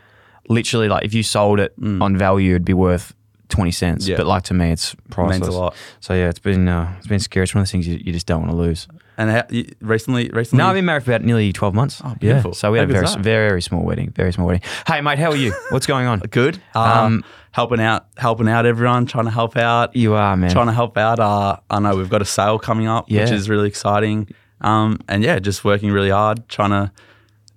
literally 0.48 0.88
like 0.88 1.04
if 1.06 1.14
you 1.14 1.24
sold 1.24 1.60
it 1.60 1.74
on 1.82 2.18
value, 2.18 2.52
it'd 2.52 2.66
be 2.66 2.74
worth 2.74 3.14
twenty 3.50 3.72
cents. 3.72 4.06
Mm. 4.06 4.10
Yeah. 4.10 4.18
But 4.18 4.28
like 4.28 4.44
to 4.44 4.54
me, 4.54 4.72
it's 4.72 4.96
priceless. 5.10 5.42
Means 5.42 5.56
a 5.56 5.58
lot. 5.58 5.76
So 6.02 6.14
yeah, 6.14 6.30
it's 6.30 6.40
been 6.40 6.68
uh, 6.68 6.94
it's 6.98 7.08
been 7.08 7.20
scary. 7.20 7.44
It's 7.46 7.56
one 7.56 7.62
of 7.62 7.68
those 7.68 7.72
things 7.72 7.88
you, 7.88 7.96
you 8.04 8.14
just 8.14 8.28
don't 8.28 8.42
want 8.42 8.52
to 8.52 8.58
lose. 8.58 8.88
And 9.18 9.30
how, 9.32 9.44
you, 9.50 9.72
recently, 9.82 10.30
recently. 10.30 10.58
No, 10.64 10.68
I've 10.68 10.76
been 10.76 10.86
married 10.86 11.04
for 11.04 11.12
about 11.12 11.24
nearly 11.24 11.54
twelve 11.54 11.74
months. 11.74 12.02
Oh, 12.04 12.16
beautiful. 12.20 12.52
Yeah. 12.52 12.56
So 12.56 12.72
we 12.72 12.80
had 12.80 12.90
a 12.90 12.94
very, 12.94 13.48
very 13.50 13.62
small 13.62 13.84
wedding. 13.84 14.12
Very 14.12 14.34
small 14.34 14.48
wedding. 14.48 14.62
Hey 14.88 15.02
mate, 15.02 15.20
how 15.20 15.32
are 15.32 15.36
you? 15.38 15.54
What's 15.70 15.86
going 15.86 16.06
on? 16.08 16.20
good. 16.32 16.62
Um, 16.74 16.84
Um, 16.84 17.24
helping 17.52 17.80
out, 17.80 18.08
helping 18.18 18.50
out 18.50 18.66
everyone, 18.66 19.06
trying 19.06 19.26
to 19.26 19.32
help 19.32 19.56
out. 19.56 19.96
You 19.96 20.16
are 20.16 20.36
man. 20.36 20.52
Trying 20.52 20.68
to 20.68 20.74
help 20.74 20.98
out. 20.98 21.20
Uh, 21.20 21.58
I 21.70 21.80
know 21.80 21.96
we've 21.96 22.10
got 22.10 22.22
a 22.22 22.26
sale 22.26 22.60
coming 22.60 22.88
up, 22.88 23.10
which 23.10 23.32
is 23.32 23.50
really 23.50 23.68
exciting. 23.70 24.28
Um, 24.62 25.00
and 25.08 25.24
yeah, 25.24 25.40
just 25.40 25.64
working 25.64 25.92
really 25.92 26.10
hard, 26.10 26.48
trying 26.50 26.72
to. 26.72 26.92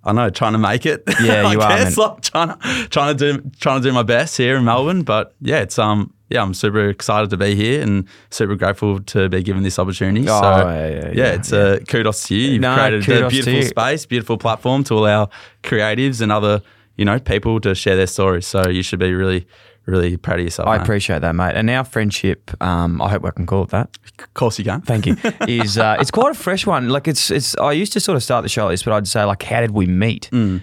I 0.04 0.12
know, 0.12 0.31
trying 0.31 0.52
to 0.52 0.58
make 0.58 0.87
it. 0.87 1.02
Yeah, 1.20 1.43
I 1.46 1.52
you 1.52 1.61
are, 1.61 1.69
guess, 1.76 1.96
like 1.99 2.22
trying 2.22 2.49
to 2.56 2.88
trying 2.88 3.16
to 3.16 3.32
do 3.32 3.50
trying 3.61 3.82
to 3.82 3.88
do 3.88 3.93
my 3.93 4.04
best 4.04 4.37
here 4.37 4.56
in 4.56 4.64
Melbourne. 4.64 5.02
But 5.02 5.34
yeah, 5.40 5.58
it's 5.58 5.78
um 5.78 6.14
yeah, 6.30 6.42
I'm 6.42 6.54
super 6.54 6.88
excited 6.88 7.30
to 7.30 7.36
be 7.36 7.54
here 7.54 7.82
and 7.82 8.06
super 8.30 8.54
grateful 8.54 9.00
to 9.00 9.28
be 9.28 9.42
given 9.42 9.62
this 9.62 9.78
opportunity. 9.78 10.26
Oh, 10.28 10.40
so 10.40 10.69
yeah, 10.69 10.88
yeah, 10.88 11.10
yeah, 11.14 11.32
it's 11.32 11.52
a 11.52 11.80
kudos 11.88 12.26
to 12.28 12.34
you. 12.34 12.52
You've 12.52 12.60
No, 12.60 12.75
created 12.75 13.08
a 13.08 13.28
beautiful 13.28 13.62
space, 13.62 14.06
beautiful 14.06 14.38
platform 14.38 14.84
to 14.84 14.94
allow 14.94 15.30
creatives 15.62 16.20
and 16.20 16.30
other 16.32 16.62
you 16.96 17.04
know 17.04 17.19
people 17.19 17.60
to 17.60 17.75
share 17.75 17.96
their 17.96 18.06
stories. 18.06 18.46
So 18.46 18.69
you 18.69 18.82
should 18.82 18.98
be 18.98 19.12
really 19.14 19.46
really 19.86 20.19
proud 20.19 20.38
of 20.38 20.44
yourself. 20.44 20.69
I 20.69 20.76
mate. 20.76 20.82
appreciate 20.82 21.20
that, 21.20 21.34
mate. 21.34 21.54
And 21.54 21.70
our 21.70 21.82
friendship, 21.82 22.50
um, 22.62 23.00
I 23.00 23.08
hope 23.08 23.25
I 23.25 23.30
can 23.30 23.46
call 23.46 23.62
it 23.62 23.70
that. 23.70 23.88
Of 24.19 24.34
course 24.34 24.58
you 24.58 24.64
can. 24.66 24.82
Thank 24.82 25.06
you. 25.06 25.16
Is 25.48 25.78
uh, 25.78 25.96
it's 25.98 26.10
quite 26.10 26.30
a 26.32 26.38
fresh 26.38 26.66
one. 26.66 26.90
Like 26.90 27.08
it's 27.08 27.30
it's. 27.30 27.56
I 27.56 27.72
used 27.72 27.94
to 27.94 28.00
sort 28.00 28.16
of 28.16 28.22
start 28.22 28.42
the 28.42 28.48
show 28.50 28.64
like 28.64 28.75
this, 28.75 28.82
but 28.82 28.92
I'd 28.92 29.08
say 29.08 29.25
like, 29.25 29.42
how 29.42 29.60
did 29.62 29.70
we 29.70 29.86
meet? 29.86 30.28
Mm. 30.30 30.62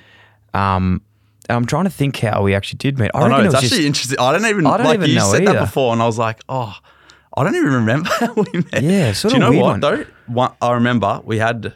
Um, 0.53 1.01
I'm 1.49 1.65
trying 1.65 1.85
to 1.85 1.89
think 1.89 2.17
how 2.19 2.43
we 2.43 2.55
actually 2.55 2.77
did 2.77 2.99
meet. 2.99 3.11
I, 3.13 3.21
I 3.21 3.27
know 3.27 3.39
it's 3.39 3.53
it 3.53 3.57
actually 3.57 3.69
just, 3.69 3.81
interesting. 3.81 4.19
I 4.19 4.31
don't 4.31 4.45
even 4.45 4.65
I 4.65 4.77
don't 4.77 4.85
like 4.85 4.99
even 4.99 5.09
you 5.09 5.15
know 5.15 5.31
said 5.31 5.43
either. 5.43 5.53
that 5.53 5.59
before, 5.59 5.93
and 5.93 6.01
I 6.01 6.05
was 6.05 6.17
like, 6.17 6.41
oh, 6.49 6.75
I 7.37 7.43
don't 7.43 7.55
even 7.55 7.73
remember 7.73 8.09
how 8.19 8.33
we 8.33 8.63
met. 8.71 8.83
Yeah, 8.83 9.13
sort 9.13 9.33
Do 9.33 9.37
you 9.37 9.39
know 9.41 9.51
what 9.51 9.61
one. 9.61 9.79
though? 9.79 10.05
One, 10.27 10.53
I 10.61 10.73
remember 10.73 11.21
we 11.23 11.37
had. 11.37 11.73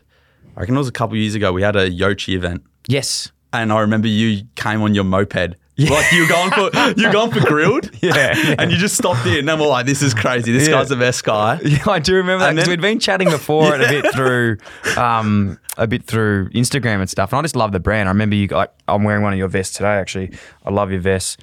I 0.56 0.62
reckon 0.62 0.76
it 0.76 0.80
was 0.80 0.88
a 0.88 0.94
couple 0.94 1.16
of 1.16 1.20
years 1.22 1.36
ago. 1.36 1.54
We 1.54 1.62
had 1.62 1.76
a 1.76 1.90
Yochi 1.90 2.34
event, 2.34 2.64
yes. 2.88 3.32
and 3.54 3.72
I 3.72 3.80
remember 3.80 4.08
you 4.08 4.44
came 4.56 4.82
on 4.82 4.94
your 4.94 5.06
moped. 5.06 5.56
Like 5.80 6.12
you 6.12 6.24
were 6.24 6.28
going 6.28 6.52
for 6.52 6.70
you 7.00 7.08
were 7.08 7.14
going 7.14 7.32
for 7.32 7.40
grilled, 7.40 7.90
Yeah, 8.02 8.14
yeah. 8.38 8.56
and 8.60 8.72
you 8.72 8.78
just 8.78 8.96
stopped 8.98 9.26
in, 9.26 9.48
and 9.48 9.60
we're 9.62 9.68
like, 9.68 9.86
"This 9.86 10.02
is 10.02 10.14
crazy. 10.14 10.52
This 10.52 10.68
Yeah. 10.68 10.74
guy's 10.76 10.90
the 10.90 10.96
best 10.98 11.24
guy." 11.24 11.60
Yeah, 11.64 11.80
I 11.88 12.00
do 12.00 12.16
remember 12.16 12.40
that 12.44 12.50
And 12.50 12.56
because 12.58 12.70
we'd 12.70 12.82
been 12.82 13.00
chatting 13.00 13.30
before 13.30 13.74
and 13.74 13.84
a 13.84 13.88
bit 13.88 14.14
through, 14.14 14.58
um, 14.98 15.58
a 15.78 15.88
bit 15.88 16.04
through 16.04 16.50
Instagram 16.50 17.00
and 17.00 17.10
stuff. 17.10 17.32
And 17.32 17.40
I 17.40 17.42
just 17.44 17.56
love 17.56 17.72
the 17.72 17.80
brand. 17.80 18.10
I 18.10 18.12
remember 18.12 18.36
you 18.36 18.48
like 18.48 18.72
I'm 18.88 19.04
wearing 19.04 19.24
one 19.24 19.32
of 19.34 19.40
your 19.40 19.48
vests 19.48 19.76
today. 19.78 19.88
Actually, 19.98 20.32
I 20.66 20.72
love 20.72 20.92
your 20.92 21.00
vests. 21.02 21.38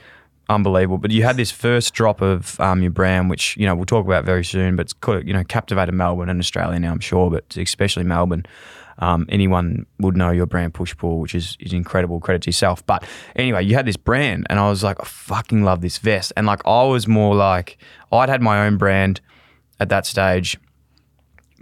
Unbelievable. 0.48 0.98
But 0.98 1.10
you 1.10 1.24
had 1.24 1.36
this 1.36 1.50
first 1.50 1.92
drop 1.92 2.20
of 2.20 2.60
um, 2.60 2.80
your 2.80 2.92
brand, 2.92 3.28
which 3.30 3.56
you 3.56 3.66
know 3.66 3.74
we'll 3.74 3.84
talk 3.84 4.04
about 4.06 4.24
very 4.24 4.44
soon. 4.44 4.76
But 4.76 4.82
it's 4.86 4.92
called, 4.92 5.26
you 5.26 5.32
know 5.32 5.42
captivated 5.44 5.94
Melbourne 5.94 6.28
and 6.28 6.38
Australia 6.38 6.78
now, 6.78 6.92
I'm 6.92 7.00
sure, 7.00 7.30
but 7.30 7.56
especially 7.56 8.04
Melbourne. 8.04 8.44
Um, 8.98 9.26
anyone 9.28 9.86
would 10.00 10.16
know 10.16 10.30
your 10.30 10.46
brand 10.46 10.72
Push 10.74 10.96
Pull, 10.96 11.18
which 11.20 11.34
is, 11.34 11.56
is 11.60 11.72
incredible. 11.72 12.18
Credit 12.20 12.42
to 12.42 12.48
yourself. 12.48 12.84
But 12.86 13.04
anyway, 13.34 13.64
you 13.64 13.74
had 13.74 13.86
this 13.86 13.96
brand, 13.96 14.46
and 14.48 14.58
I 14.58 14.68
was 14.70 14.82
like, 14.82 14.96
I 15.00 15.04
fucking 15.04 15.62
love 15.64 15.80
this 15.82 15.98
vest. 15.98 16.32
And 16.36 16.46
like, 16.46 16.60
I 16.66 16.84
was 16.84 17.06
more 17.06 17.34
like, 17.34 17.78
I'd 18.10 18.28
had 18.28 18.40
my 18.42 18.66
own 18.66 18.78
brand 18.78 19.20
at 19.80 19.90
that 19.90 20.06
stage, 20.06 20.56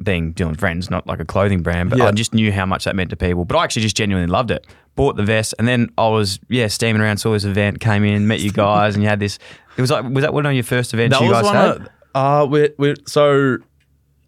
being 0.02 0.34
Dylan 0.34 0.58
Friends, 0.58 0.90
not 0.90 1.06
like 1.06 1.20
a 1.20 1.24
clothing 1.24 1.62
brand, 1.62 1.90
but 1.90 1.98
Yeah. 1.98 2.06
I 2.06 2.12
just 2.12 2.34
knew 2.34 2.52
how 2.52 2.66
much 2.66 2.84
that 2.84 2.96
meant 2.96 3.10
to 3.10 3.16
people. 3.16 3.44
But 3.44 3.56
I 3.56 3.64
actually 3.64 3.82
just 3.82 3.96
genuinely 3.96 4.30
loved 4.30 4.50
it. 4.50 4.66
Bought 4.96 5.16
the 5.16 5.24
vest, 5.24 5.54
and 5.58 5.66
then 5.66 5.88
I 5.98 6.06
was 6.08 6.38
yeah 6.48 6.68
steaming 6.68 7.02
around, 7.02 7.16
saw 7.16 7.32
this 7.32 7.42
event, 7.42 7.80
came 7.80 8.04
in, 8.04 8.28
met 8.28 8.38
you 8.38 8.52
guys, 8.52 8.94
and 8.94 9.02
you 9.02 9.08
had 9.08 9.18
this. 9.18 9.40
It 9.76 9.80
was 9.80 9.90
like 9.90 10.04
was 10.04 10.22
that 10.22 10.32
one 10.32 10.46
of 10.46 10.52
your 10.52 10.62
first 10.62 10.94
events 10.94 11.18
That 11.18 11.24
you 11.24 11.30
was 11.30 11.42
guys 11.42 11.44
one 11.44 11.54
had? 11.56 11.76
of 11.80 11.88
uh 12.14 12.46
we 12.48 12.70
we 12.78 12.94
so 13.04 13.56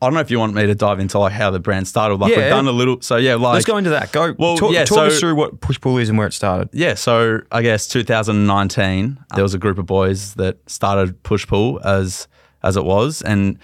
I 0.00 0.06
don't 0.06 0.14
know 0.14 0.20
if 0.20 0.30
you 0.30 0.38
want 0.38 0.52
me 0.52 0.66
to 0.66 0.74
dive 0.74 1.00
into 1.00 1.18
like 1.18 1.32
how 1.32 1.50
the 1.50 1.58
brand 1.58 1.88
started. 1.88 2.16
Like 2.16 2.32
Yeah. 2.32 2.38
we've 2.38 2.50
done 2.50 2.66
a 2.66 2.72
little 2.72 3.00
so 3.00 3.16
yeah, 3.16 3.34
like 3.36 3.54
Let's 3.54 3.64
go 3.64 3.78
into 3.78 3.90
that. 3.90 4.12
Go. 4.12 4.34
Well, 4.38 4.56
talk, 4.58 4.72
yeah, 4.72 4.84
talk 4.84 4.98
us 4.98 5.18
through 5.18 5.34
what 5.36 5.60
push 5.60 5.80
pull 5.80 5.96
is 5.96 6.08
and 6.10 6.18
where 6.18 6.26
it 6.26 6.32
started. 6.32 6.68
Yeah, 6.72 6.94
so 6.94 7.40
I 7.50 7.62
guess 7.62 7.86
2019, 7.88 9.18
there 9.34 9.42
was 9.42 9.54
a 9.54 9.58
group 9.58 9.78
of 9.78 9.86
boys 9.86 10.34
that 10.34 10.58
started 10.68 11.22
Push 11.22 11.46
Pull 11.46 11.80
as 11.84 12.28
as 12.62 12.76
it 12.76 12.84
was, 12.84 13.22
and 13.22 13.58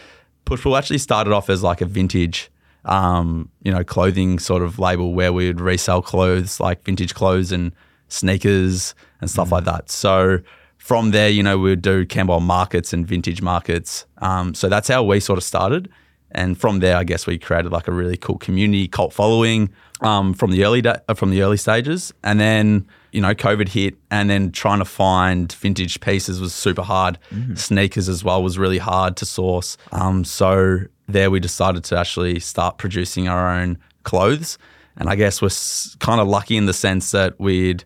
Push 0.44 0.62
Pull 0.62 0.76
actually 0.76 0.98
started 0.98 1.32
off 1.32 1.50
as 1.50 1.62
like 1.62 1.80
a 1.80 1.86
vintage, 1.86 2.50
um, 2.86 3.48
you 3.62 3.70
know, 3.72 3.84
clothing 3.84 4.38
sort 4.38 4.62
of 4.62 4.78
label 4.78 5.12
where 5.14 5.32
we 5.32 5.46
would 5.48 5.60
resell 5.60 6.00
clothes 6.02 6.60
like 6.60 6.82
vintage 6.84 7.14
clothes 7.14 7.52
and 7.52 7.72
sneakers 8.08 8.94
and 9.20 9.30
stuff 9.30 9.52
like 9.52 9.64
that. 9.64 9.90
So 9.90 10.38
from 10.78 11.10
there, 11.10 11.28
you 11.28 11.42
know, 11.42 11.58
we 11.58 11.70
would 11.70 11.82
do 11.82 12.04
Camberwell 12.06 12.40
markets 12.40 12.92
and 12.92 13.06
vintage 13.06 13.40
markets. 13.42 14.06
Um, 14.18 14.54
so 14.54 14.68
that's 14.68 14.88
how 14.88 15.02
we 15.02 15.20
sort 15.20 15.38
of 15.38 15.44
started. 15.44 15.88
And 16.34 16.58
from 16.58 16.80
there, 16.80 16.96
I 16.96 17.04
guess 17.04 17.26
we 17.26 17.38
created 17.38 17.72
like 17.72 17.88
a 17.88 17.92
really 17.92 18.16
cool 18.16 18.38
community 18.38 18.88
cult 18.88 19.12
following 19.12 19.70
um, 20.00 20.34
from 20.34 20.50
the 20.50 20.64
early 20.64 20.82
da- 20.82 20.98
from 21.14 21.30
the 21.30 21.42
early 21.42 21.56
stages. 21.56 22.12
And 22.24 22.40
then 22.40 22.86
you 23.12 23.20
know, 23.20 23.34
COVID 23.34 23.68
hit, 23.68 23.94
and 24.10 24.30
then 24.30 24.50
trying 24.52 24.78
to 24.78 24.86
find 24.86 25.52
vintage 25.52 26.00
pieces 26.00 26.40
was 26.40 26.54
super 26.54 26.80
hard. 26.82 27.18
Sneakers 27.54 28.08
as 28.08 28.24
well 28.24 28.42
was 28.42 28.58
really 28.58 28.78
hard 28.78 29.16
to 29.18 29.26
source. 29.26 29.76
Um, 29.92 30.24
so 30.24 30.78
there, 31.08 31.30
we 31.30 31.38
decided 31.38 31.84
to 31.84 31.98
actually 31.98 32.40
start 32.40 32.78
producing 32.78 33.28
our 33.28 33.50
own 33.60 33.76
clothes. 34.04 34.56
And 34.96 35.10
I 35.10 35.16
guess 35.16 35.42
we're 35.42 35.46
s- 35.48 35.94
kind 36.00 36.22
of 36.22 36.26
lucky 36.28 36.56
in 36.56 36.64
the 36.64 36.72
sense 36.72 37.10
that 37.10 37.38
we'd 37.38 37.84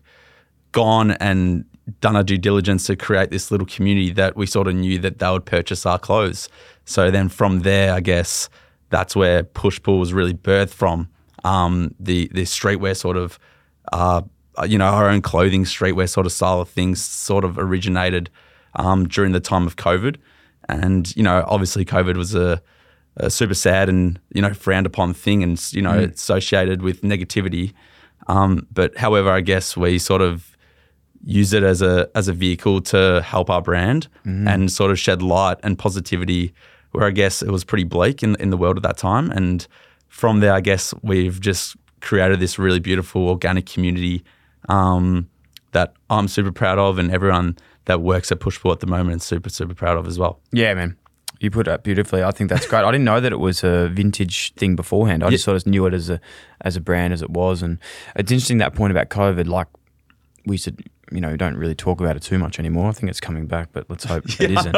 gone 0.71 1.11
and 1.11 1.65
done 2.01 2.15
our 2.15 2.23
due 2.23 2.37
diligence 2.37 2.85
to 2.87 2.95
create 2.95 3.29
this 3.29 3.49
little 3.51 3.67
community 3.67 4.11
that 4.11 4.35
we 4.37 4.45
sort 4.45 4.67
of 4.67 4.75
knew 4.75 4.97
that 4.99 5.19
they 5.19 5.29
would 5.29 5.45
purchase 5.45 5.85
our 5.85 5.99
clothes. 5.99 6.47
So 6.87 7.11
then 7.11 7.27
from 7.29 7.59
there, 7.59 7.93
I 7.93 7.99
guess 7.99 8.49
that's 8.89 9.15
where 9.15 9.43
Push 9.43 9.81
Pull 9.83 9.99
was 9.99 10.13
really 10.13 10.33
birthed 10.33 10.73
from. 10.73 11.09
Um, 11.43 11.93
the 11.99 12.29
the 12.33 12.43
streetwear 12.43 12.95
sort 12.95 13.17
of, 13.17 13.37
uh, 13.93 14.21
you 14.65 14.77
know, 14.77 14.85
our 14.85 15.09
own 15.09 15.21
clothing 15.21 15.65
streetwear 15.65 16.09
sort 16.09 16.25
of 16.25 16.31
style 16.31 16.61
of 16.61 16.69
things 16.69 17.03
sort 17.03 17.43
of 17.43 17.59
originated 17.59 18.29
um, 18.75 19.07
during 19.07 19.33
the 19.33 19.39
time 19.41 19.67
of 19.67 19.75
COVID, 19.75 20.15
and 20.69 21.15
you 21.15 21.23
know, 21.23 21.43
obviously 21.47 21.83
COVID 21.85 22.15
was 22.15 22.33
a, 22.33 22.61
a 23.17 23.29
super 23.29 23.53
sad 23.53 23.89
and 23.89 24.19
you 24.33 24.41
know 24.41 24.53
frowned 24.53 24.85
upon 24.87 25.13
thing, 25.13 25.43
and 25.43 25.61
you 25.73 25.81
know 25.81 25.91
Mm. 26.07 26.13
associated 26.13 26.81
with 26.81 27.01
negativity. 27.01 27.73
Um, 28.27 28.65
but 28.73 28.97
however, 28.97 29.29
I 29.29 29.41
guess 29.41 29.75
we 29.77 29.99
sort 29.99 30.21
of 30.21 30.55
use 31.23 31.51
it 31.53 31.63
as 31.63 31.81
a 31.81 32.09
as 32.15 32.27
a 32.27 32.33
vehicle 32.33 32.79
to 32.81 33.21
help 33.21 33.49
our 33.49 33.61
brand 33.61 34.07
Mhm. 34.25 34.47
and 34.47 34.71
sort 34.71 34.91
of 34.91 34.97
shed 34.99 35.21
light 35.21 35.57
and 35.63 35.77
positivity 35.77 36.53
where 36.91 37.05
I 37.05 37.11
guess 37.11 37.41
it 37.41 37.51
was 37.51 37.63
pretty 37.63 37.83
bleak 37.83 38.23
in 38.23 38.35
in 38.39 38.49
the 38.49 38.57
world 38.57 38.77
at 38.77 38.83
that 38.83 38.97
time. 38.97 39.31
And 39.31 39.67
from 40.07 40.39
there, 40.39 40.53
I 40.53 40.61
guess 40.61 40.93
we've 41.01 41.39
just 41.39 41.75
created 42.01 42.39
this 42.39 42.57
really 42.57 42.79
beautiful 42.79 43.27
organic 43.27 43.65
community 43.65 44.23
um, 44.69 45.29
that 45.71 45.93
I'm 46.09 46.27
super 46.27 46.51
proud 46.51 46.79
of, 46.79 46.97
and 46.97 47.11
everyone 47.11 47.57
that 47.85 48.01
works 48.01 48.31
at 48.31 48.39
Pushpull 48.39 48.71
at 48.71 48.79
the 48.79 48.87
moment 48.87 49.17
is 49.17 49.23
super 49.23 49.49
super 49.49 49.73
proud 49.73 49.97
of 49.97 50.07
as 50.07 50.17
well. 50.17 50.39
Yeah, 50.51 50.73
man. 50.73 50.97
You 51.39 51.51
put 51.51 51.67
it 51.67 51.83
beautifully. 51.83 52.23
I 52.23 52.31
think 52.31 52.49
that's 52.49 52.65
great. 52.65 52.83
I 52.83 52.91
didn't 52.91 53.05
know 53.05 53.19
that 53.19 53.31
it 53.31 53.39
was 53.39 53.63
a 53.63 53.89
vintage 53.89 54.53
thing 54.55 54.75
beforehand. 54.75 55.23
I 55.23 55.29
just 55.29 55.43
sort 55.43 55.55
of 55.55 55.67
knew 55.67 55.85
it 55.85 55.93
as 55.93 56.09
a 56.09 56.19
as 56.61 56.75
a 56.75 56.81
brand 56.81 57.13
as 57.13 57.21
it 57.21 57.29
was. 57.29 57.61
And 57.61 57.77
it's 58.15 58.31
interesting 58.31 58.57
that 58.57 58.73
point 58.73 58.91
about 58.91 59.09
COVID. 59.09 59.47
Like 59.47 59.67
we 60.45 60.57
said, 60.57 60.81
you 61.11 61.21
know, 61.21 61.37
don't 61.37 61.55
really 61.55 61.75
talk 61.75 61.99
about 62.01 62.15
it 62.15 62.21
too 62.23 62.37
much 62.37 62.59
anymore. 62.59 62.89
I 62.89 62.91
think 62.91 63.09
it's 63.09 63.19
coming 63.19 63.45
back, 63.47 63.69
but 63.71 63.89
let's 63.89 64.03
hope 64.03 64.25
it 64.39 64.51
Yeah. 64.51 64.59
isn't. 64.59 64.75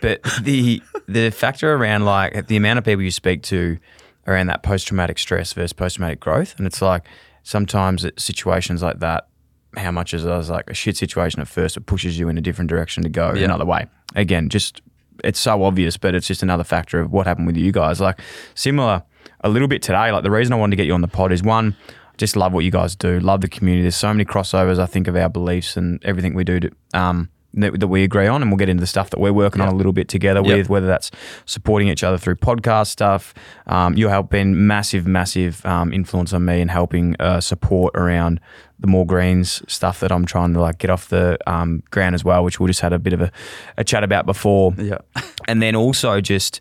But 0.00 0.22
the 0.42 0.82
the 1.08 1.30
factor 1.30 1.74
around 1.74 2.04
like 2.04 2.46
the 2.46 2.56
amount 2.56 2.78
of 2.78 2.84
people 2.84 3.02
you 3.02 3.10
speak 3.10 3.42
to 3.44 3.78
around 4.26 4.46
that 4.46 4.62
post 4.62 4.86
traumatic 4.86 5.18
stress 5.18 5.52
versus 5.52 5.72
post 5.72 5.96
traumatic 5.96 6.20
growth, 6.20 6.54
and 6.58 6.66
it's 6.66 6.80
like 6.82 7.04
sometimes 7.42 8.04
it's 8.04 8.22
situations 8.24 8.82
like 8.82 9.00
that. 9.00 9.28
How 9.76 9.90
much 9.90 10.12
is 10.12 10.24
it 10.24 10.28
was 10.28 10.50
like 10.50 10.68
a 10.68 10.74
shit 10.74 10.96
situation 10.96 11.40
at 11.40 11.48
first, 11.48 11.76
it 11.76 11.86
pushes 11.86 12.18
you 12.18 12.28
in 12.28 12.36
a 12.36 12.40
different 12.42 12.68
direction 12.68 13.02
to 13.04 13.08
go 13.08 13.32
Yeah. 13.32 13.44
another 13.46 13.64
way. 13.64 13.86
Again, 14.14 14.48
just 14.50 14.82
it's 15.24 15.40
so 15.40 15.62
obvious, 15.64 15.96
but 15.96 16.14
it's 16.14 16.26
just 16.26 16.42
another 16.42 16.64
factor 16.64 17.00
of 17.00 17.10
what 17.10 17.26
happened 17.26 17.46
with 17.46 17.56
you 17.56 17.72
guys. 17.72 18.00
Like 18.00 18.20
similar 18.54 19.02
a 19.44 19.48
little 19.48 19.68
bit 19.68 19.82
today. 19.82 20.12
Like 20.12 20.22
the 20.24 20.30
reason 20.30 20.52
I 20.52 20.56
wanted 20.56 20.72
to 20.72 20.76
get 20.76 20.86
you 20.86 20.94
on 20.94 21.00
the 21.00 21.08
pod 21.08 21.32
is 21.32 21.42
one, 21.42 21.74
just 22.18 22.36
love 22.36 22.52
what 22.52 22.64
you 22.64 22.70
guys 22.70 22.94
do, 22.96 23.18
love 23.20 23.40
the 23.40 23.48
community. 23.48 23.82
There's 23.82 23.96
so 23.96 24.08
many 24.12 24.24
crossovers. 24.24 24.78
I 24.78 24.86
think 24.86 25.08
of 25.08 25.16
our 25.16 25.28
beliefs 25.28 25.76
and 25.76 26.02
everything 26.04 26.34
we 26.34 26.44
do 26.44 26.60
to, 26.60 26.70
um, 26.94 27.28
that, 27.54 27.80
that 27.80 27.88
we 27.88 28.02
agree 28.02 28.26
on, 28.26 28.40
and 28.40 28.50
we'll 28.50 28.56
get 28.58 28.68
into 28.70 28.80
the 28.80 28.86
stuff 28.86 29.10
that 29.10 29.20
we're 29.20 29.32
working 29.32 29.60
on 29.60 29.68
a 29.68 29.74
little 29.74 29.92
bit 29.92 30.08
together 30.08 30.40
Yep. 30.42 30.56
with, 30.56 30.68
whether 30.70 30.86
that's 30.86 31.10
supporting 31.44 31.88
each 31.88 32.02
other 32.02 32.16
through 32.16 32.36
podcast 32.36 32.86
stuff. 32.86 33.34
Um, 33.66 33.94
you 33.94 34.08
have 34.08 34.30
been 34.30 34.66
massive, 34.66 35.06
massive 35.06 35.64
um, 35.66 35.92
influence 35.92 36.32
on 36.32 36.44
me 36.46 36.60
and 36.62 36.70
helping 36.70 37.14
uh, 37.20 37.40
support 37.42 37.94
around 37.94 38.40
the 38.78 38.86
more 38.86 39.04
greens 39.06 39.62
stuff 39.70 40.00
that 40.00 40.10
I'm 40.10 40.24
trying 40.24 40.54
to 40.54 40.60
like 40.60 40.78
get 40.78 40.88
off 40.90 41.08
the 41.08 41.38
um, 41.46 41.82
ground 41.90 42.14
as 42.14 42.24
well, 42.24 42.42
which 42.42 42.58
we 42.58 42.66
just 42.68 42.80
had 42.80 42.92
a 42.94 42.98
bit 42.98 43.12
of 43.12 43.20
a, 43.20 43.30
a 43.76 43.84
chat 43.84 44.02
about 44.02 44.24
before. 44.26 44.72
Yeah. 44.78 44.98
And 45.46 45.60
then 45.60 45.76
also 45.76 46.20
just 46.22 46.60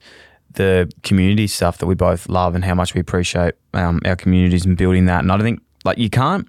the 0.54 0.92
community 1.04 1.48
stuff 1.48 1.78
that 1.80 1.86
we 1.86 1.96
both 1.96 2.28
love 2.30 2.56
and 2.56 2.64
how 2.64 2.76
much 2.76 2.94
we 2.94 3.02
appreciate 3.02 3.56
um, 3.74 4.02
our 4.06 4.16
communities 4.16 4.66
and 4.66 4.78
building 4.78 5.06
that. 5.06 5.20
And 5.20 5.32
I 5.32 5.38
don't 5.38 5.46
think 5.46 5.62
like 5.86 5.98
you 5.98 6.10
can't 6.10 6.48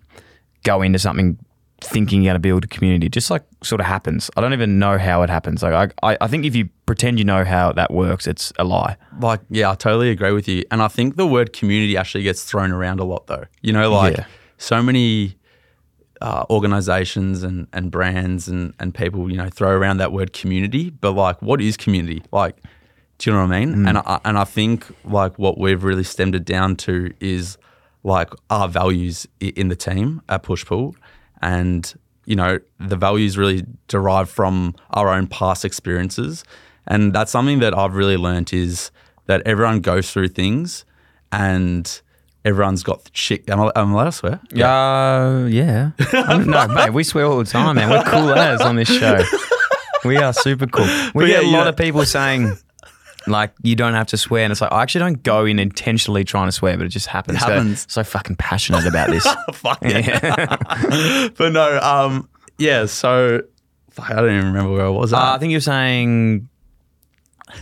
go 0.64 0.82
into 0.82 0.98
something 0.98 1.38
thinking 1.80 2.22
you're 2.22 2.30
going 2.30 2.34
to 2.34 2.40
build 2.40 2.64
a 2.64 2.66
community. 2.68 3.06
It 3.06 3.12
just 3.12 3.30
like 3.30 3.42
sort 3.62 3.80
of 3.80 3.86
happens. 3.86 4.30
I 4.36 4.40
don't 4.40 4.52
even 4.52 4.78
know 4.78 4.98
how 4.98 5.22
it 5.22 5.30
happens. 5.30 5.62
Like 5.62 5.92
I, 6.02 6.16
I, 6.20 6.28
think 6.28 6.44
if 6.44 6.54
you 6.54 6.68
pretend 6.86 7.18
you 7.18 7.24
know 7.24 7.44
how 7.44 7.72
that 7.72 7.90
works, 7.90 8.26
it's 8.26 8.52
a 8.58 8.64
lie. 8.64 8.96
Like, 9.20 9.40
yeah, 9.50 9.70
I 9.70 9.74
totally 9.74 10.10
agree 10.10 10.32
with 10.32 10.48
you. 10.48 10.64
And 10.70 10.80
I 10.80 10.88
think 10.88 11.16
the 11.16 11.26
word 11.26 11.52
community 11.52 11.96
actually 11.96 12.22
gets 12.22 12.44
thrown 12.44 12.70
around 12.70 13.00
a 13.00 13.04
lot, 13.04 13.26
though. 13.26 13.44
You 13.62 13.72
know, 13.72 13.90
like 13.90 14.16
Yeah. 14.16 14.26
so 14.58 14.82
many 14.82 15.36
uh, 16.20 16.44
organizations 16.50 17.42
and, 17.42 17.66
and 17.72 17.90
brands 17.90 18.46
and, 18.46 18.74
and 18.78 18.94
people, 18.94 19.30
you 19.30 19.36
know, 19.36 19.48
throw 19.48 19.70
around 19.70 19.96
that 19.96 20.12
word 20.12 20.32
community. 20.32 20.90
But 20.90 21.12
like, 21.12 21.42
what 21.42 21.60
is 21.60 21.76
community? 21.76 22.22
Like, 22.30 22.58
do 23.22 23.30
you 23.30 23.36
know 23.36 23.46
what 23.46 23.54
I 23.54 23.64
mean? 23.64 23.86
And 23.86 23.98
I, 23.98 24.20
and 24.24 24.36
I 24.36 24.42
think 24.42 24.84
like 25.04 25.38
what 25.38 25.56
we've 25.56 25.84
really 25.84 26.02
stemmed 26.02 26.34
it 26.34 26.44
down 26.44 26.74
to 26.76 27.12
is 27.20 27.56
like 28.02 28.30
our 28.50 28.66
values 28.66 29.28
in 29.38 29.68
the 29.68 29.76
team 29.76 30.22
at 30.28 30.42
Push 30.42 30.66
Pull, 30.66 30.96
and 31.40 31.94
you 32.26 32.34
know 32.34 32.58
the 32.80 32.96
values 32.96 33.38
really 33.38 33.64
derive 33.86 34.28
from 34.28 34.74
our 34.90 35.08
own 35.08 35.28
past 35.28 35.64
experiences, 35.64 36.42
and 36.88 37.12
that's 37.12 37.30
something 37.30 37.60
that 37.60 37.78
I've 37.78 37.94
really 37.94 38.16
learnt 38.16 38.52
is 38.52 38.90
that 39.26 39.40
everyone 39.46 39.82
goes 39.82 40.10
through 40.10 40.28
things, 40.30 40.84
and 41.30 42.02
everyone's 42.44 42.82
got 42.82 43.08
shit. 43.12 43.48
Am 43.48 43.60
I, 43.60 43.70
am 43.76 43.90
I 43.90 43.92
allowed 43.92 44.04
to 44.06 44.12
swear? 44.12 44.40
Uh, 44.66 45.46
yeah. 45.46 45.92
No, 46.12 46.66
mate, 46.74 46.92
we 46.92 47.04
swear 47.04 47.26
all 47.26 47.38
the 47.38 47.44
time, 47.44 47.76
man. 47.76 47.88
We're 47.88 48.02
cool 48.02 48.32
as 48.32 48.60
on 48.60 48.74
this 48.74 48.88
show. 48.88 49.22
We 50.04 50.16
are 50.16 50.32
super 50.32 50.66
cool. 50.66 50.86
We 51.14 51.22
But 51.22 51.26
get 51.26 51.44
yeah, 51.44 51.50
a 51.50 51.52
lot 51.52 51.62
yeah. 51.62 51.68
of 51.68 51.76
people 51.76 52.04
saying, 52.04 52.56
like, 53.26 53.52
you 53.62 53.76
don't 53.76 53.94
have 53.94 54.06
to 54.08 54.16
swear. 54.16 54.44
And 54.44 54.50
it's 54.52 54.60
like, 54.60 54.72
I 54.72 54.82
actually 54.82 55.00
don't 55.00 55.22
go 55.22 55.44
in 55.44 55.58
intentionally 55.58 56.24
trying 56.24 56.48
to 56.48 56.52
swear, 56.52 56.76
but 56.76 56.86
it 56.86 56.90
just 56.90 57.06
happens. 57.06 57.36
It 57.38 57.40
So- 57.40 57.46
happens. 57.46 57.86
So, 57.88 58.04
fucking 58.04 58.36
passionate 58.36 58.86
about 58.86 59.10
this. 59.10 59.24
Fuck 59.54 59.78
yeah. 59.82 60.56
but 61.36 61.52
no, 61.52 61.78
um, 61.80 62.28
yeah. 62.58 62.86
So 62.86 63.42
fuck, 63.90 64.10
I 64.10 64.14
don't 64.16 64.30
even 64.32 64.46
remember 64.46 64.72
where 64.72 64.86
I 64.86 64.88
was. 64.90 65.12
Uh, 65.12 65.18
I 65.18 65.38
think 65.38 65.50
you're 65.52 65.60
saying. 65.60 66.48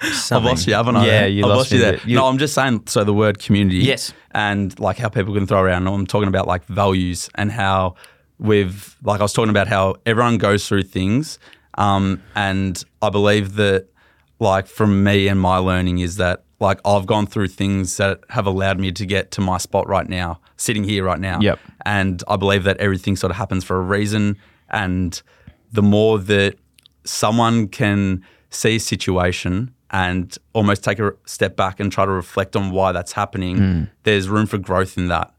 I've 0.00 0.44
lost 0.44 0.66
you, 0.66 0.74
haven't 0.74 0.96
I? 0.96 1.06
Yeah, 1.06 1.26
you 1.26 1.44
I've 1.44 1.48
lost, 1.48 1.58
lost 1.58 1.72
you 1.72 1.78
there. 1.78 1.98
You- 2.04 2.16
no, 2.16 2.26
I'm 2.26 2.38
just 2.38 2.54
saying. 2.54 2.82
So 2.86 3.04
the 3.04 3.14
word 3.14 3.38
community, 3.38 3.78
Yes. 3.78 4.12
and 4.32 4.78
like 4.78 4.98
how 4.98 5.08
people 5.08 5.32
can 5.34 5.46
throw 5.46 5.60
around. 5.60 5.86
I'm 5.86 6.06
talking 6.06 6.28
about 6.28 6.46
like 6.46 6.64
values 6.66 7.30
and 7.36 7.50
how 7.50 7.94
we've 8.38 8.96
like 9.02 9.20
I 9.20 9.22
was 9.24 9.32
talking 9.32 9.50
about 9.50 9.68
how 9.68 9.96
everyone 10.04 10.36
goes 10.38 10.68
through 10.68 10.82
things, 10.82 11.38
um, 11.78 12.22
and 12.34 12.82
I 13.00 13.08
believe 13.10 13.54
that 13.54 13.86
like 14.44 14.66
from 14.68 15.02
me 15.02 15.26
and 15.26 15.40
my 15.40 15.56
learning 15.56 15.98
is 15.98 16.16
that 16.16 16.44
like 16.60 16.80
I've 16.84 17.06
gone 17.06 17.26
through 17.26 17.48
things 17.48 17.96
that 17.96 18.20
have 18.28 18.46
allowed 18.46 18.78
me 18.78 18.92
to 18.92 19.04
get 19.04 19.32
to 19.32 19.40
my 19.40 19.58
spot 19.58 19.88
right 19.88 20.08
now, 20.08 20.40
sitting 20.56 20.84
here 20.84 21.02
right 21.04 21.18
now. 21.18 21.40
Yep. 21.40 21.58
And 21.84 22.22
I 22.28 22.36
believe 22.36 22.62
that 22.64 22.76
everything 22.76 23.16
sort 23.16 23.30
of 23.30 23.36
happens 23.36 23.64
for 23.64 23.76
a 23.76 23.82
reason, 23.82 24.36
and 24.70 25.20
the 25.72 25.82
more 25.82 26.18
that 26.18 26.56
someone 27.04 27.68
can 27.68 28.24
see 28.50 28.76
a 28.76 28.80
situation 28.80 29.74
and 29.90 30.38
almost 30.52 30.84
take 30.84 30.98
a 30.98 31.12
step 31.26 31.56
back 31.56 31.80
and 31.80 31.90
try 31.90 32.04
to 32.04 32.10
reflect 32.10 32.56
on 32.56 32.70
why 32.70 32.92
that's 32.92 33.12
happening, 33.12 33.88
there's 34.04 34.28
room 34.28 34.46
for 34.46 34.58
growth 34.58 34.96
in 34.96 35.08
that. 35.08 35.34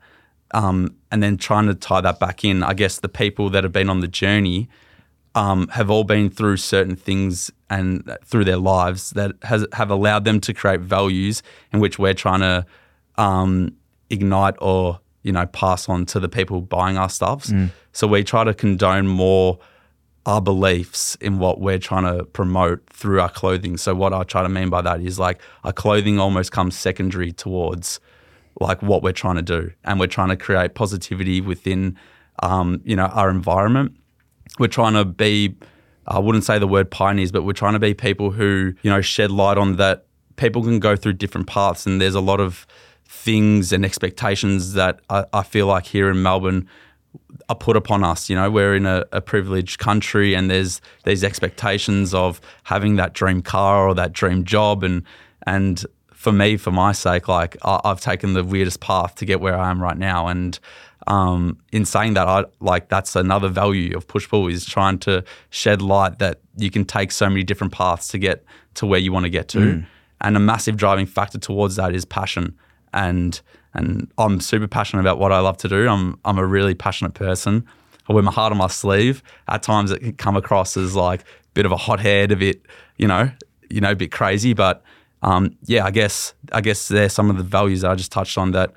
Um, 0.53 0.95
and 1.11 1.21
then 1.23 1.37
trying 1.37 1.67
to 1.67 1.75
tie 1.75 2.01
that 2.01 2.19
back 2.19 2.43
in, 2.43 2.63
I 2.63 2.73
guess 2.73 2.99
the 2.99 3.09
people 3.09 3.49
that 3.49 3.63
have 3.63 3.73
been 3.73 3.89
on 3.89 3.99
the 4.01 4.07
journey 4.07 4.69
um, 5.35 5.67
have 5.67 5.89
all 5.91 6.05
been 6.05 6.29
through 6.29 6.57
certain 6.57 6.95
things 6.95 7.51
and 7.69 8.09
through 8.23 8.45
their 8.45 8.57
lives 8.57 9.11
that 9.11 9.31
has 9.43 9.65
have 9.73 9.91
allowed 9.91 10.23
them 10.25 10.39
to 10.41 10.53
create 10.53 10.79
values 10.79 11.43
in 11.73 11.79
which 11.79 11.99
we're 11.99 12.13
trying 12.13 12.39
to 12.39 12.65
um, 13.17 13.75
ignite 14.09 14.55
or 14.59 14.99
you 15.23 15.31
know 15.33 15.45
pass 15.47 15.89
on 15.89 16.05
to 16.07 16.19
the 16.19 16.29
people 16.29 16.61
buying 16.61 16.97
our 16.97 17.09
stuffs. 17.09 17.51
So 17.91 18.07
we 18.07 18.23
try 18.23 18.43
to 18.45 18.53
condone 18.53 19.07
more 19.07 19.59
our 20.25 20.41
beliefs 20.41 21.15
in 21.21 21.37
what 21.37 21.59
we're 21.59 21.77
trying 21.77 22.03
to 22.03 22.25
promote 22.25 22.81
through 22.89 23.21
our 23.21 23.29
clothing. 23.29 23.77
So 23.77 23.93
what 23.93 24.11
I 24.11 24.23
try 24.23 24.41
to 24.41 24.49
mean 24.49 24.69
by 24.69 24.81
that 24.81 24.99
is 25.01 25.19
like 25.19 25.39
our 25.63 25.71
clothing 25.73 26.19
almost 26.19 26.51
comes 26.51 26.75
secondary 26.75 27.31
towards 27.31 27.99
like 28.59 28.81
what 28.81 29.03
we're 29.03 29.11
trying 29.11 29.35
to 29.35 29.41
do, 29.41 29.71
and 29.83 29.99
we're 29.99 30.07
trying 30.07 30.29
to 30.29 30.37
create 30.37 30.75
positivity 30.75 31.41
within 31.41 31.97
um, 32.41 32.81
you 32.85 32.95
know 32.95 33.07
our 33.07 33.29
environment. 33.29 33.97
We're 34.59 34.67
trying 34.67 34.93
to 34.93 35.05
be 35.05 35.55
I 36.07 36.19
wouldn't 36.19 36.43
say 36.43 36.59
the 36.59 36.67
word 36.67 36.91
pioneers, 36.91 37.31
but 37.31 37.43
we're 37.43 37.53
trying 37.53 37.73
to 37.73 37.79
be 37.79 37.93
people 37.93 38.31
who 38.31 38.73
you 38.81 38.89
know 38.89 39.01
shed 39.01 39.31
light 39.31 39.57
on 39.57 39.77
that 39.77 40.05
people 40.35 40.63
can 40.63 40.79
go 40.79 40.95
through 40.95 41.13
different 41.13 41.47
paths, 41.47 41.85
and 41.85 41.99
there's 41.99 42.15
a 42.15 42.21
lot 42.21 42.39
of 42.39 42.67
things 43.07 43.71
and 43.71 43.85
expectations 43.85 44.73
that 44.73 44.99
I, 45.09 45.25
I 45.33 45.43
feel 45.43 45.67
like 45.67 45.85
here 45.85 46.09
in 46.09 46.21
Melbourne 46.21 46.67
are 47.49 47.55
put 47.55 47.75
upon 47.77 48.03
us. 48.03 48.29
You 48.29 48.35
know, 48.35 48.49
we're 48.49 48.75
in 48.75 48.85
a, 48.85 49.05
a 49.11 49.21
privileged 49.21 49.79
country, 49.79 50.35
and 50.35 50.49
there's 50.49 50.81
these 51.05 51.23
expectations 51.23 52.13
of 52.13 52.39
having 52.63 52.95
that 52.97 53.13
dream 53.13 53.41
car 53.41 53.87
or 53.87 53.95
that 53.95 54.13
dream 54.13 54.43
job, 54.43 54.83
and 54.83 55.03
and 55.47 55.85
for 56.25 56.31
me, 56.31 56.57
for 56.57 56.71
my 56.71 56.91
sake, 56.91 57.27
like 57.27 57.55
I, 57.61 57.79
I've 57.85 58.01
taken 58.01 58.33
the 58.33 58.43
weirdest 58.43 58.79
path 58.79 59.13
to 59.15 59.25
get 59.25 59.41
where 59.41 59.55
I 59.55 59.69
am 59.69 59.79
right 59.79 59.95
now, 59.95 60.25
and 60.27 60.59
um, 61.05 61.59
in 61.71 61.85
saying 61.85 62.15
that, 62.15 62.27
I 62.27 62.45
like 62.59 62.89
that's 62.89 63.15
another 63.15 63.47
value 63.47 63.95
of 63.95 64.07
push 64.07 64.27
pull 64.27 64.47
is 64.47 64.65
trying 64.65 64.97
to 64.99 65.23
shed 65.51 65.83
light 65.83 66.17
that 66.17 66.41
you 66.57 66.71
can 66.71 66.83
take 66.83 67.11
so 67.11 67.29
many 67.29 67.43
different 67.43 67.73
paths 67.73 68.07
to 68.07 68.17
get 68.17 68.43
to 68.73 68.87
where 68.87 68.99
you 68.99 69.13
want 69.13 69.25
to 69.25 69.29
get 69.29 69.47
to, 69.49 69.59
and 70.21 70.35
a 70.35 70.39
massive 70.39 70.77
driving 70.77 71.05
factor 71.05 71.37
towards 71.37 71.75
that 71.75 71.93
is 71.93 72.05
passion, 72.05 72.57
and 72.91 73.39
and 73.75 74.11
I'm 74.17 74.41
super 74.41 74.67
passionate 74.67 75.01
about 75.01 75.19
what 75.19 75.31
I 75.31 75.37
love 75.41 75.57
to 75.57 75.69
do. 75.69 75.87
I'm 75.87 76.19
I'm 76.25 76.39
a 76.39 76.45
really 76.45 76.73
passionate 76.73 77.13
person. 77.13 77.67
I 78.09 78.13
wear 78.13 78.23
my 78.23 78.31
heart 78.31 78.51
on 78.51 78.57
my 78.57 78.67
sleeve. 78.67 79.21
At 79.47 79.61
times, 79.61 79.91
it 79.91 79.99
can 79.99 80.13
come 80.13 80.35
across 80.35 80.75
as 80.75 80.95
like 80.95 81.21
a 81.21 81.25
bit 81.53 81.67
of 81.67 81.71
a 81.71 81.77
hothead, 81.77 82.31
a 82.31 82.35
bit 82.35 82.65
you 82.97 83.07
know, 83.07 83.29
you 83.69 83.79
know, 83.79 83.91
a 83.91 83.95
bit 83.95 84.11
crazy, 84.11 84.55
but 84.55 84.81
um, 85.25 85.57
yeah, 85.63 85.83
I 85.83 85.91
guess 85.91 86.35
I 86.51 86.61
guess 86.61 86.87
there's 86.87 87.11
some 87.11 87.31
of 87.31 87.37
the 87.37 87.43
values 87.43 87.81
that 87.81 87.89
I 87.89 87.95
just 87.95 88.11
touched 88.11 88.37
on 88.37 88.51
that 88.51 88.71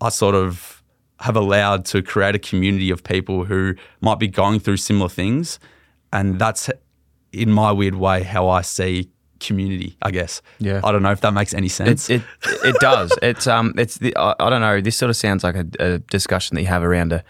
I 0.00 0.08
sort 0.08 0.34
of 0.34 0.82
have 1.20 1.36
allowed 1.36 1.84
to 1.86 2.02
create 2.02 2.34
a 2.34 2.38
community 2.38 2.90
of 2.90 3.04
people 3.04 3.44
who 3.44 3.74
might 4.00 4.18
be 4.18 4.26
going 4.26 4.60
through 4.60 4.78
similar 4.78 5.10
things, 5.10 5.60
and 6.10 6.38
that's 6.38 6.70
in 7.32 7.50
my 7.50 7.70
weird 7.70 7.96
way 7.96 8.22
how 8.22 8.48
I 8.48 8.62
see 8.62 9.10
community. 9.40 9.98
I 10.00 10.10
guess. 10.10 10.40
Yeah. 10.58 10.80
I 10.82 10.90
don't 10.90 11.02
know 11.02 11.12
if 11.12 11.20
that 11.20 11.34
makes 11.34 11.52
any 11.52 11.68
sense. 11.68 12.08
It, 12.08 12.22
it 12.44 12.64
it 12.64 12.76
does. 12.80 13.12
It's 13.20 13.46
um 13.46 13.74
it's 13.76 13.98
the 13.98 14.16
I, 14.16 14.34
I 14.40 14.48
don't 14.48 14.62
know. 14.62 14.80
This 14.80 14.96
sort 14.96 15.10
of 15.10 15.16
sounds 15.16 15.44
like 15.44 15.54
a, 15.54 15.66
a 15.78 15.98
discussion 15.98 16.54
that 16.54 16.62
you 16.62 16.68
have 16.68 16.82
around 16.82 17.12
a 17.12 17.22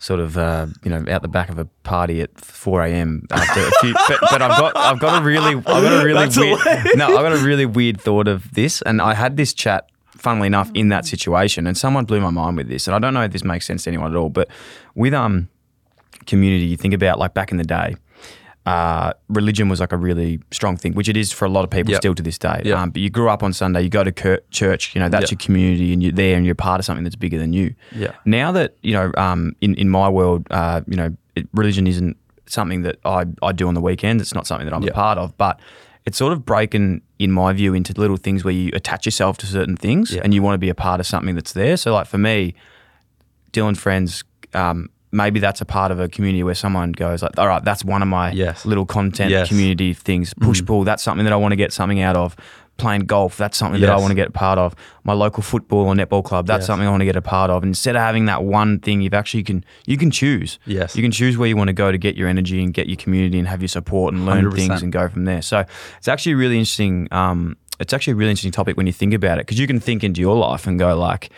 sort 0.00 0.18
of 0.18 0.36
uh, 0.36 0.66
you 0.82 0.90
know 0.90 1.04
out 1.08 1.22
the 1.22 1.28
back 1.28 1.48
of 1.48 1.58
a 1.58 1.66
party 1.84 2.20
at 2.20 2.36
4 2.40 2.82
a.m. 2.86 3.26
after 3.30 3.60
a 3.60 3.70
few. 3.80 3.94
But, 4.08 4.18
but 4.30 4.42
I've 4.42 4.58
got 4.58 4.76
I've 4.76 4.98
got 4.98 5.22
a 5.22 5.24
really 5.24 5.54
I've 5.54 5.64
got 5.64 6.02
a 6.02 6.04
really 6.04 6.14
That's 6.14 6.36
weird 6.36 6.58
no 6.96 7.06
I've 7.06 7.22
got 7.22 7.32
a 7.32 7.44
really 7.44 7.66
weird 7.66 8.00
thought 8.00 8.26
of 8.26 8.50
this, 8.52 8.82
and 8.82 9.00
I 9.00 9.14
had 9.14 9.36
this 9.36 9.54
chat. 9.54 9.86
Funnily 10.16 10.48
enough, 10.48 10.70
in 10.74 10.90
that 10.90 11.06
situation, 11.06 11.66
and 11.66 11.78
someone 11.78 12.04
blew 12.04 12.20
my 12.20 12.28
mind 12.28 12.58
with 12.58 12.68
this, 12.68 12.86
and 12.86 12.94
I 12.94 12.98
don't 12.98 13.14
know 13.14 13.22
if 13.22 13.32
this 13.32 13.42
makes 13.42 13.66
sense 13.66 13.84
to 13.84 13.90
anyone 13.90 14.10
at 14.12 14.16
all, 14.18 14.28
but 14.28 14.48
with 14.94 15.14
um 15.14 15.48
community, 16.26 16.66
you 16.66 16.76
think 16.76 16.92
about 16.92 17.18
like 17.18 17.32
back 17.32 17.50
in 17.52 17.56
the 17.56 17.64
day, 17.64 17.96
uh, 18.66 19.12
religion 19.28 19.68
was 19.68 19.80
like 19.80 19.92
a 19.92 19.96
really 19.96 20.40
strong 20.50 20.76
thing, 20.76 20.92
which 20.94 21.08
it 21.08 21.16
is 21.16 21.32
for 21.32 21.44
a 21.44 21.48
lot 21.48 21.64
of 21.64 21.70
people 21.70 21.90
Yep. 21.92 22.00
still 22.02 22.14
to 22.14 22.22
this 22.22 22.38
day. 22.38 22.60
Yep. 22.64 22.76
Um, 22.78 22.90
but 22.90 23.00
you 23.02 23.08
grew 23.10 23.28
up 23.30 23.42
on 23.42 23.52
Sunday, 23.52 23.82
you 23.82 23.88
go 23.88 24.04
to 24.04 24.12
cur- 24.12 24.40
church, 24.50 24.94
you 24.94 25.00
know, 25.00 25.08
that's 25.08 25.30
Yep. 25.30 25.40
your 25.40 25.46
community 25.46 25.92
and 25.92 26.02
you're 26.02 26.12
there 26.12 26.36
and 26.36 26.44
you're 26.44 26.54
part 26.54 26.78
of 26.78 26.84
something 26.84 27.02
that's 27.04 27.16
bigger 27.16 27.38
than 27.38 27.52
you. 27.54 27.74
Yeah. 27.96 28.12
Now 28.26 28.52
that, 28.52 28.76
you 28.82 28.92
know, 28.92 29.12
um, 29.16 29.56
in, 29.60 29.74
in 29.76 29.88
my 29.88 30.08
world, 30.08 30.46
uh, 30.50 30.82
you 30.86 30.96
know, 30.96 31.16
it, 31.36 31.48
religion 31.54 31.86
isn't 31.86 32.16
something 32.46 32.82
that 32.82 32.98
I, 33.04 33.24
I 33.42 33.52
do 33.52 33.66
on 33.66 33.74
the 33.74 33.80
weekends. 33.80 34.20
It's 34.22 34.34
not 34.34 34.46
something 34.46 34.66
that 34.66 34.74
I'm 34.74 34.86
a 34.86 34.90
part 34.92 35.16
of, 35.18 35.36
but 35.38 35.58
it's 36.04 36.18
sort 36.18 36.32
of 36.32 36.44
broken, 36.44 37.00
in 37.18 37.30
my 37.32 37.52
view, 37.54 37.72
into 37.74 37.92
little 37.98 38.16
things 38.18 38.44
where 38.44 38.52
you 38.54 38.70
attach 38.74 39.06
yourself 39.06 39.38
to 39.38 39.46
certain 39.46 39.76
things 39.76 40.14
and 40.14 40.34
you 40.34 40.42
want 40.42 40.54
to 40.54 40.58
be 40.58 40.68
a 40.68 40.74
part 40.74 41.00
of 41.00 41.06
something 41.06 41.34
that's 41.34 41.52
there. 41.54 41.76
So, 41.76 41.92
like 41.94 42.06
for 42.06 42.18
me, 42.18 42.54
Dylan 43.52 43.76
Friends, 43.76 44.24
um, 44.54 44.90
maybe 45.12 45.40
that's 45.40 45.60
a 45.60 45.64
part 45.64 45.90
of 45.90 45.98
a 46.00 46.08
community 46.08 46.42
where 46.42 46.54
someone 46.54 46.92
goes 46.92 47.22
like, 47.22 47.36
all 47.38 47.48
right, 47.48 47.64
that's 47.64 47.84
one 47.84 48.02
of 48.02 48.08
my 48.08 48.30
Yes. 48.30 48.64
little 48.64 48.86
content 48.86 49.30
Yes. 49.30 49.48
community 49.48 49.92
things. 49.94 50.32
Push 50.34 50.64
pull, 50.64 50.84
that's 50.84 51.02
something 51.02 51.24
that 51.24 51.32
I 51.32 51.36
want 51.36 51.52
to 51.52 51.56
get 51.56 51.72
something 51.72 52.00
out 52.00 52.16
of. 52.16 52.36
Playing 52.76 53.02
golf, 53.02 53.36
that's 53.36 53.58
something 53.58 53.78
that 53.82 53.90
I 53.90 53.96
want 53.96 54.08
to 54.12 54.14
get 54.14 54.28
a 54.28 54.30
part 54.30 54.58
of. 54.58 54.74
My 55.04 55.12
local 55.12 55.42
football 55.42 55.80
or 55.86 55.94
netball 55.94 56.24
club, 56.24 56.46
that's 56.46 56.62
Yes. 56.62 56.66
something 56.68 56.86
I 56.88 56.90
want 56.90 57.02
to 57.02 57.04
get 57.04 57.16
a 57.16 57.20
part 57.20 57.50
of. 57.50 57.62
Instead 57.62 57.94
of 57.94 58.00
having 58.00 58.24
that 58.24 58.42
one 58.42 58.78
thing, 58.78 59.02
you've 59.02 59.12
actually 59.12 59.42
can 59.42 59.64
you 59.86 59.98
can 59.98 60.10
choose. 60.10 60.58
Yes. 60.64 60.96
you 60.96 61.02
can 61.02 61.10
choose 61.10 61.36
where 61.36 61.46
you 61.48 61.56
want 61.58 61.68
to 61.68 61.74
go 61.74 61.92
to 61.92 61.98
get 61.98 62.16
your 62.16 62.26
energy 62.28 62.62
and 62.62 62.72
get 62.72 62.86
your 62.86 62.96
community 62.96 63.38
and 63.38 63.46
have 63.48 63.60
your 63.60 63.68
support 63.68 64.14
and 64.14 64.24
learn 64.24 64.44
100%. 64.46 64.54
things 64.56 64.82
and 64.82 64.92
go 64.92 65.08
from 65.08 65.24
there. 65.26 65.42
So 65.42 65.64
it's 65.98 66.08
actually 66.08 66.34
really 66.34 66.56
interesting. 66.56 67.06
Um, 67.10 67.56
it's 67.80 67.92
actually 67.92 68.12
a 68.12 68.16
really 68.16 68.30
interesting 68.30 68.52
topic 68.52 68.76
when 68.78 68.86
you 68.86 68.92
think 68.94 69.12
about 69.12 69.36
it 69.38 69.42
because 69.46 69.58
you 69.58 69.66
can 69.66 69.78
think 69.80 70.02
into 70.02 70.20
your 70.22 70.36
life 70.36 70.66
and 70.66 70.78
go 70.78 70.96
like, 70.96 71.28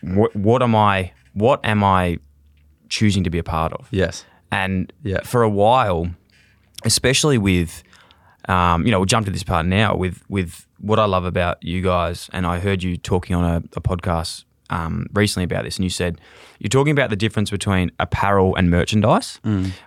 what, 0.00 0.34
what 0.34 0.62
am 0.62 0.74
I? 0.74 1.12
What 1.34 1.64
am 1.64 1.84
I 1.84 2.18
choosing 2.98 3.24
to 3.24 3.30
be 3.30 3.38
a 3.38 3.42
part 3.56 3.72
of? 3.72 3.88
yes. 3.90 4.24
And 4.50 4.92
Yeah. 5.02 5.22
for 5.24 5.42
a 5.42 5.48
while, 5.48 6.10
especially 6.84 7.38
with, 7.38 7.82
um, 8.48 8.84
you 8.84 8.90
know, 8.90 8.98
we'll 9.00 9.06
jump 9.14 9.24
to 9.26 9.32
this 9.32 9.42
part 9.44 9.64
now 9.66 9.96
with 9.96 10.16
with 10.28 10.66
what 10.78 10.98
I 10.98 11.06
love 11.06 11.24
about 11.24 11.56
you 11.62 11.80
guys. 11.80 12.28
And 12.34 12.46
I 12.46 12.58
heard 12.58 12.82
you 12.82 12.96
talking 12.98 13.34
on 13.36 13.44
a, 13.44 13.56
a 13.76 13.80
podcast 13.80 14.44
um, 14.70 15.06
recently 15.14 15.44
about 15.44 15.64
this, 15.64 15.76
and 15.76 15.84
you 15.84 15.90
said 15.90 16.20
you're 16.58 16.68
talking 16.78 16.92
about 16.98 17.08
the 17.10 17.16
difference 17.16 17.50
between 17.50 17.90
apparel 17.98 18.54
and 18.56 18.70
merchandise, 18.70 19.40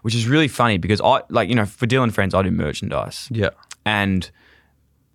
which 0.04 0.16
is 0.16 0.28
really 0.28 0.48
funny 0.48 0.78
because 0.78 1.02
I 1.02 1.22
like 1.30 1.48
you 1.50 1.56
know 1.56 1.66
for 1.66 1.88
Dylan 1.88 2.12
friends 2.12 2.34
I 2.34 2.42
do 2.44 2.52
merchandise, 2.52 3.28
Yeah. 3.32 3.50
and 3.86 4.30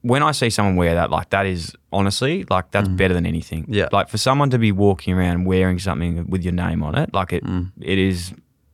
when 0.03 0.23
I 0.23 0.33
see 0.33 0.51
someone 0.51 0.77
wear 0.77 0.95
that, 0.95 1.11
like 1.11 1.31
that 1.31 1.47
is 1.47 1.75
honestly 1.93 2.45
like 2.49 2.71
that's 2.71 2.89
mm. 2.89 2.97
better 2.97 3.15
than 3.15 3.27
anything. 3.27 3.67
Yeah. 3.69 3.89
Like 3.93 4.09
for 4.09 4.19
someone 4.19 4.51
to 4.51 4.59
be 4.59 4.73
walking 4.73 5.15
around 5.15 5.45
wearing 5.45 5.79
something 5.79 6.29
with 6.29 6.43
your 6.43 6.55
name 6.55 6.83
on 6.83 6.97
it, 6.97 7.13
like 7.13 7.33
it, 7.33 7.45
mm. 7.45 7.71
it 7.81 7.99
is 7.99 8.33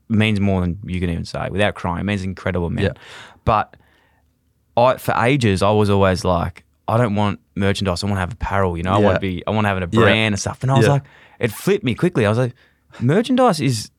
means 0.09 0.39
more 0.39 0.61
than 0.61 0.79
you 0.85 1.01
can 1.01 1.11
even 1.11 1.25
say 1.25 1.49
without 1.51 1.75
crying. 1.75 2.01
It 2.01 2.05
means 2.05 2.23
incredible, 2.23 2.71
man. 2.71 2.85
Yeah. 2.85 2.93
But 3.45 3.77
I, 4.77 4.97
for 4.99 5.15
ages, 5.17 5.63
I 5.63 5.71
was 5.71 5.91
always 5.91 6.25
like, 6.25 6.65
I 6.87 6.97
don't 6.97 7.17
want 7.17 7.41
merchandise. 7.57 8.05
I 8.05 8.07
want 8.07 8.17
to 8.17 8.21
have 8.21 8.33
apparel. 8.33 8.77
You 8.77 8.85
know, 8.85 8.93
I 8.93 8.99
want 8.99 9.17
to 9.17 9.21
be, 9.21 9.43
I 9.47 9.51
want 9.51 9.65
to 9.65 9.69
have 9.69 9.79
a 9.79 9.81
Yeah. 9.81 10.01
brand 10.01 10.35
and 10.35 10.41
stuff. 10.41 10.63
And 10.63 10.71
I 10.71 10.79
was 10.79 10.87
like, 10.87 11.03
it 11.41 11.51
flipped 11.51 11.85
me 11.85 11.95
quickly. 11.95 12.25
I 12.25 12.29
was 12.29 12.39
like, 12.39 12.55
merchandise 13.01 13.61
is 13.61 13.91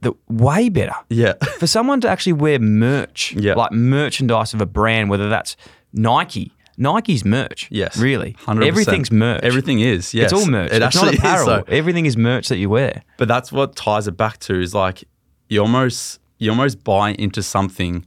the 0.00 0.14
way 0.28 0.68
better 0.68 0.94
Yeah. 1.10 1.34
for 1.58 1.66
someone 1.66 2.00
to 2.00 2.08
actually 2.08 2.32
wear 2.32 2.58
merch, 2.58 3.34
Yeah. 3.34 3.54
like 3.54 3.72
merchandise 3.72 4.54
of 4.54 4.60
a 4.60 4.66
brand, 4.66 5.10
whether 5.10 5.28
that's 5.28 5.56
Nike. 5.92 6.52
Nike's 6.82 7.24
merch. 7.24 7.68
Yes. 7.70 7.96
Really. 7.96 8.34
100%. 8.44 8.66
Everything's 8.66 9.10
merch. 9.10 9.40
Everything 9.42 9.80
is. 9.80 10.12
Yes. 10.12 10.24
It's 10.24 10.32
all 10.32 10.46
merch. 10.50 10.70
It 10.72 10.82
it's 10.82 10.84
actually 10.96 11.16
not 11.16 11.18
apparel. 11.18 11.50
is. 11.60 11.64
Everything 11.68 12.06
is 12.06 12.16
merch 12.16 12.48
that 12.48 12.58
you 12.58 12.68
wear. 12.68 13.02
But 13.16 13.28
that's 13.28 13.52
what 13.52 13.76
ties 13.76 14.08
it 14.08 14.16
back 14.16 14.38
to 14.40 14.60
is 14.60 14.74
like 14.74 15.04
you 15.48 15.60
almost 15.60 16.18
you 16.38 16.50
almost 16.50 16.82
buy 16.82 17.12
into 17.12 17.42
something 17.42 18.04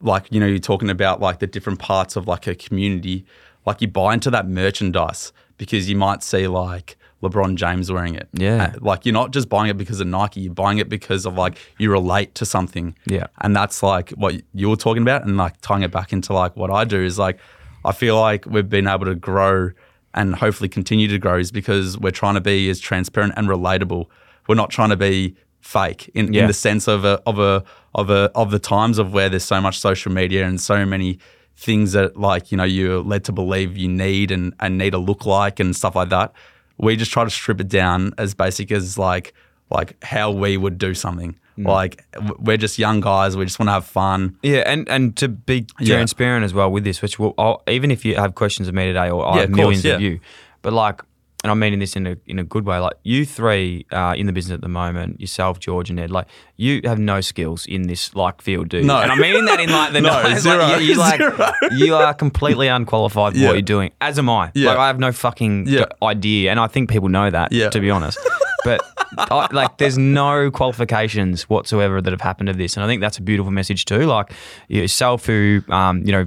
like 0.00 0.26
you 0.32 0.40
know 0.40 0.46
you're 0.46 0.58
talking 0.58 0.90
about 0.90 1.20
like 1.20 1.38
the 1.38 1.46
different 1.46 1.78
parts 1.78 2.16
of 2.16 2.26
like 2.26 2.46
a 2.48 2.54
community 2.56 3.24
like 3.64 3.80
you 3.80 3.86
buy 3.86 4.12
into 4.14 4.30
that 4.30 4.48
merchandise 4.48 5.32
because 5.58 5.88
you 5.88 5.94
might 5.94 6.22
see 6.24 6.48
like 6.48 6.96
LeBron 7.22 7.54
James 7.54 7.92
wearing 7.92 8.16
it. 8.16 8.28
Yeah. 8.32 8.72
Uh, 8.74 8.78
Like 8.80 9.06
you're 9.06 9.12
not 9.12 9.30
just 9.30 9.48
buying 9.48 9.70
it 9.70 9.78
because 9.78 10.00
of 10.00 10.08
Nike, 10.08 10.40
you're 10.40 10.52
buying 10.52 10.78
it 10.78 10.88
because 10.88 11.24
of 11.24 11.34
like 11.38 11.56
you 11.78 11.88
relate 11.92 12.34
to 12.34 12.44
something. 12.44 12.96
Yeah. 13.06 13.26
And 13.42 13.54
that's 13.54 13.80
like 13.80 14.10
what 14.10 14.34
you're 14.52 14.74
talking 14.74 15.02
about 15.02 15.24
and 15.24 15.36
like 15.36 15.60
tying 15.60 15.82
it 15.82 15.92
back 15.92 16.12
into 16.12 16.32
like 16.32 16.56
what 16.56 16.72
I 16.72 16.82
do 16.84 17.00
is 17.00 17.20
like 17.20 17.38
I 17.84 17.92
feel 17.92 18.18
like 18.20 18.46
we've 18.46 18.68
been 18.68 18.86
able 18.86 19.06
to 19.06 19.14
grow 19.14 19.70
and 20.14 20.34
hopefully 20.34 20.68
continue 20.68 21.08
to 21.08 21.18
grow 21.18 21.38
is 21.38 21.50
because 21.50 21.98
we're 21.98 22.10
trying 22.10 22.34
to 22.34 22.40
be 22.40 22.68
as 22.70 22.78
transparent 22.80 23.34
and 23.36 23.48
relatable. 23.48 24.06
We're 24.48 24.54
not 24.56 24.70
trying 24.70 24.90
to 24.90 24.96
be 24.96 25.36
fake 25.60 26.10
in, 26.14 26.32
Yeah. 26.32 26.42
in 26.42 26.46
the 26.48 26.52
sense 26.52 26.88
of 26.88 27.04
a 27.04 27.20
of 27.26 27.38
a 27.38 27.64
of 27.94 28.10
a 28.10 28.30
of 28.34 28.50
the 28.50 28.58
times 28.58 28.98
of 28.98 29.12
where 29.12 29.28
there's 29.28 29.44
so 29.44 29.60
much 29.60 29.78
social 29.78 30.12
media 30.12 30.44
and 30.46 30.60
so 30.60 30.84
many 30.84 31.18
things 31.56 31.92
that 31.92 32.16
like 32.16 32.50
you 32.50 32.56
know 32.56 32.64
you're 32.64 33.00
led 33.00 33.24
to 33.24 33.32
believe 33.32 33.76
you 33.76 33.88
need 33.88 34.30
and 34.30 34.52
and 34.60 34.76
need 34.78 34.90
to 34.90 34.98
look 34.98 35.24
like 35.24 35.60
and 35.60 35.74
stuff 35.76 35.94
like 35.96 36.08
that. 36.10 36.32
We 36.78 36.96
just 36.96 37.12
try 37.12 37.24
to 37.24 37.30
strip 37.30 37.60
it 37.60 37.68
down 37.68 38.12
as 38.18 38.34
basic 38.34 38.72
as 38.72 38.98
like 38.98 39.32
like 39.70 40.02
how 40.04 40.30
we 40.30 40.56
would 40.56 40.78
do 40.78 40.94
something. 40.94 41.36
Mm. 41.58 41.66
Like 41.66 42.04
we're 42.38 42.56
just 42.56 42.78
young 42.78 43.00
guys. 43.00 43.36
We 43.36 43.44
just 43.44 43.58
want 43.58 43.68
to 43.68 43.72
have 43.74 43.84
fun. 43.84 44.38
Yeah, 44.42 44.62
and, 44.66 44.88
and 44.88 45.14
to 45.18 45.28
be 45.28 45.66
Yeah. 45.80 45.96
transparent 45.96 46.44
as 46.44 46.54
well 46.54 46.70
with 46.70 46.84
this, 46.84 47.02
which 47.02 47.18
will 47.18 47.34
I'll, 47.38 47.62
even 47.68 47.90
if 47.90 48.04
you 48.04 48.14
have 48.16 48.34
questions 48.34 48.68
of 48.68 48.74
me 48.74 48.86
today, 48.86 49.10
or 49.10 49.26
I 49.26 49.34
Yeah, 49.34 49.40
have 49.42 49.50
of 49.50 49.54
course, 49.56 49.58
millions 49.64 49.84
yeah. 49.84 49.94
of 49.94 50.00
you, 50.00 50.20
but 50.62 50.72
like, 50.72 51.02
and 51.44 51.50
I'm 51.50 51.58
meaning 51.58 51.80
this 51.80 51.96
in 51.96 52.06
a 52.06 52.16
in 52.26 52.38
a 52.38 52.44
good 52.44 52.64
way. 52.64 52.78
Like 52.78 52.94
you 53.02 53.26
three 53.26 53.84
uh, 53.90 54.14
in 54.16 54.26
the 54.26 54.32
business 54.32 54.54
at 54.54 54.60
the 54.60 54.68
moment, 54.68 55.20
yourself, 55.20 55.58
George, 55.58 55.90
and 55.90 55.98
Ed, 55.98 56.10
like 56.12 56.26
you 56.56 56.80
have 56.84 57.00
no 57.00 57.20
skills 57.20 57.66
in 57.66 57.82
this 57.88 58.14
like 58.14 58.40
field, 58.40 58.68
dude. 58.68 58.84
No. 58.86 58.98
and 59.00 59.10
I'm 59.10 59.20
meaning 59.20 59.44
that 59.46 59.58
in 59.58 59.68
like 59.68 59.92
the 59.92 60.00
No, 60.08 60.22
nice- 60.22 60.40
zero, 60.42 60.56
like, 60.58 60.82
you, 60.82 60.94
like 60.94 61.18
zero. 61.18 61.50
you 61.72 61.94
are 61.96 62.14
completely 62.14 62.68
unqualified 62.68 63.34
for 63.34 63.40
what 63.44 63.52
you're 63.54 63.60
doing. 63.62 63.90
As 64.00 64.18
am 64.20 64.30
I. 64.30 64.52
Yeah. 64.54 64.68
Like 64.70 64.78
I 64.78 64.86
have 64.86 65.00
no 65.00 65.10
fucking 65.10 65.68
idea, 66.00 66.50
and 66.52 66.60
I 66.60 66.68
think 66.68 66.88
people 66.88 67.08
know 67.08 67.28
that. 67.28 67.50
Yeah. 67.52 67.70
To 67.70 67.80
be 67.80 67.90
honest, 67.90 68.18
but. 68.64 68.80
I, 69.18 69.46
like, 69.52 69.76
there's 69.76 69.98
no 69.98 70.50
qualifications 70.50 71.42
whatsoever 71.42 72.00
that 72.00 72.10
have 72.12 72.22
happened 72.22 72.46
to 72.46 72.54
this, 72.54 72.76
and 72.76 72.84
I 72.84 72.86
think 72.86 73.02
that's 73.02 73.18
a 73.18 73.22
beautiful 73.22 73.52
message 73.52 73.84
too. 73.84 74.06
Like 74.06 74.32
yourself, 74.68 75.26
who 75.26 75.62
um, 75.68 75.98
you 76.06 76.12
know 76.12 76.26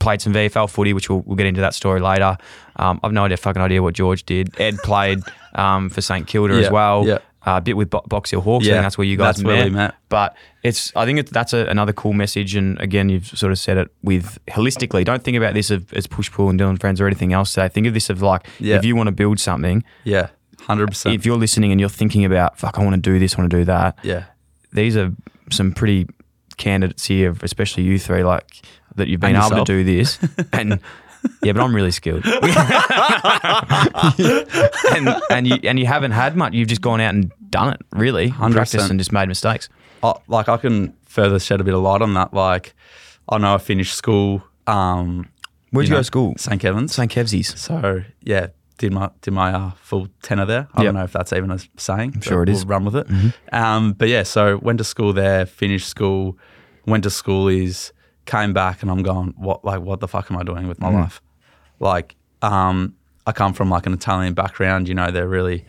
played 0.00 0.20
some 0.20 0.34
VFL 0.34 0.68
footy, 0.68 0.92
which 0.92 1.08
we'll, 1.08 1.20
we'll 1.20 1.36
get 1.36 1.46
into 1.46 1.60
that 1.60 1.74
story 1.74 2.00
later. 2.00 2.36
Um, 2.76 2.98
I've 3.04 3.12
no 3.12 3.24
idea, 3.24 3.36
fucking 3.36 3.62
idea 3.62 3.82
what 3.82 3.94
George 3.94 4.24
did. 4.26 4.58
Ed 4.60 4.78
played 4.78 5.20
um, 5.54 5.88
for 5.90 6.00
St 6.00 6.26
Kilda 6.26 6.54
as 6.54 6.70
well. 6.70 7.06
yeah. 7.06 7.18
Uh, 7.46 7.58
a 7.58 7.60
bit 7.60 7.76
with 7.76 7.90
Bo- 7.90 8.02
Box 8.08 8.30
Hill 8.30 8.40
Hawks. 8.40 8.64
Yeah, 8.64 8.80
that's 8.80 8.96
where 8.96 9.06
you 9.06 9.18
guys 9.18 9.36
that's 9.36 9.44
where 9.44 9.64
we 9.64 9.70
met. 9.70 9.94
But 10.08 10.34
it's, 10.62 10.90
I 10.96 11.04
think 11.04 11.18
it's, 11.18 11.30
that's 11.30 11.52
a, 11.52 11.66
another 11.66 11.92
cool 11.92 12.14
message. 12.14 12.56
And 12.56 12.80
again, 12.80 13.10
you've 13.10 13.26
sort 13.26 13.52
of 13.52 13.58
said 13.58 13.76
it 13.76 13.90
with 14.02 14.38
holistically. 14.48 15.04
Don't 15.04 15.22
think 15.22 15.36
about 15.36 15.52
this 15.52 15.70
of, 15.70 15.92
as 15.92 16.06
push 16.06 16.30
pull 16.32 16.48
and 16.48 16.58
Dylan 16.58 16.80
friends 16.80 17.02
or 17.02 17.06
anything 17.06 17.34
else 17.34 17.52
today. 17.52 17.68
Think 17.68 17.86
of 17.86 17.92
this 17.92 18.08
of 18.08 18.22
like, 18.22 18.46
Yeah. 18.60 18.76
if 18.76 18.84
you 18.86 18.96
want 18.96 19.08
to 19.08 19.12
build 19.12 19.38
something, 19.40 19.84
Yeah. 20.04 20.28
Hundred 20.66 20.88
percent. 20.88 21.14
If 21.14 21.24
you're 21.26 21.36
listening 21.36 21.72
and 21.72 21.80
you're 21.80 21.88
thinking 21.88 22.24
about, 22.24 22.58
fuck, 22.58 22.78
I 22.78 22.82
want 22.82 22.94
to 22.94 23.00
do 23.00 23.18
this, 23.18 23.34
I 23.34 23.40
want 23.40 23.50
to 23.50 23.56
do 23.58 23.64
that, 23.66 23.98
Yeah, 24.02 24.24
these 24.72 24.96
are 24.96 25.12
some 25.50 25.72
pretty 25.72 26.06
candidates 26.56 27.04
here, 27.06 27.34
especially 27.42 27.82
you 27.84 27.98
three, 27.98 28.22
like 28.24 28.62
that 28.96 29.08
you've 29.08 29.20
been 29.20 29.36
And 29.36 29.52
able 29.52 29.64
to 29.64 29.72
do 29.72 29.84
this. 29.84 30.18
And 30.52 30.80
yeah, 31.42 31.52
but 31.52 31.62
I'm 31.62 31.74
really 31.74 31.90
skilled. 31.90 32.24
and 34.94 35.16
and 35.30 35.46
you 35.46 35.58
and 35.64 35.78
you 35.78 35.86
haven't 35.86 36.10
had 36.12 36.36
much. 36.36 36.52
You've 36.52 36.68
just 36.68 36.82
gone 36.82 37.00
out 37.00 37.14
and 37.14 37.32
done 37.50 37.72
it, 37.72 37.80
really. 37.92 38.30
100%. 38.30 38.52
Practiced 38.52 38.90
and 38.90 39.00
just 39.00 39.12
made 39.12 39.28
mistakes. 39.28 39.68
I, 40.02 40.14
like 40.28 40.48
I 40.48 40.56
can 40.56 40.94
further 41.06 41.38
shed 41.38 41.60
a 41.60 41.64
bit 41.64 41.74
of 41.74 41.82
light 41.82 42.02
on 42.02 42.14
that. 42.14 42.34
Like 42.34 42.74
I 43.28 43.38
know 43.38 43.54
I 43.54 43.58
finished 43.58 43.94
school. 43.94 44.42
Um, 44.66 45.28
Where'd 45.70 45.86
you, 45.86 45.90
know, 45.90 45.96
go 45.96 46.00
to 46.00 46.04
school? 46.04 46.34
St 46.36 46.60
Kevin's. 46.60 46.94
St. 46.94 47.10
Kevsies. 47.10 47.56
So 47.56 48.04
yeah, 48.22 48.48
did 48.78 48.92
my 48.92 49.10
did 49.22 49.32
my 49.32 49.52
uh, 49.52 49.70
full 49.76 50.08
tenor 50.22 50.44
there. 50.46 50.68
I 50.74 50.80
Yep. 50.82 50.84
don't 50.86 50.94
know 50.94 51.04
if 51.04 51.12
that's 51.12 51.32
even 51.32 51.50
a 51.50 51.58
saying. 51.76 52.20
sure 52.20 52.42
it 52.42 52.48
is. 52.48 52.64
Mm-hmm. 52.64 52.68
We'll 52.68 52.78
run 52.78 52.84
with 52.84 52.96
it. 52.96 53.34
Um, 53.54 53.92
but 53.92 54.08
yeah, 54.08 54.22
so 54.24 54.58
went 54.58 54.78
to 54.78 54.84
school 54.84 55.12
there, 55.12 55.46
finished 55.46 55.88
school, 55.88 56.36
went 56.86 57.04
to 57.04 57.10
school 57.10 57.46
schoolies, 57.46 57.92
came 58.26 58.52
back, 58.52 58.82
and 58.82 58.90
I'm 58.90 59.02
going, 59.02 59.34
what 59.36 59.64
like 59.64 59.80
what 59.80 60.00
the 60.00 60.08
fuck 60.08 60.30
am 60.30 60.36
I 60.38 60.42
doing 60.42 60.66
with 60.68 60.80
my 60.80 60.90
Mm. 60.90 60.94
life? 61.02 61.20
Like, 61.80 62.16
um, 62.42 62.94
I 63.26 63.32
come 63.32 63.52
from 63.52 63.70
like 63.70 63.86
an 63.86 63.92
Italian 63.92 64.34
background. 64.34 64.88
You 64.88 64.94
know, 64.94 65.10
they're 65.10 65.28
really. 65.28 65.64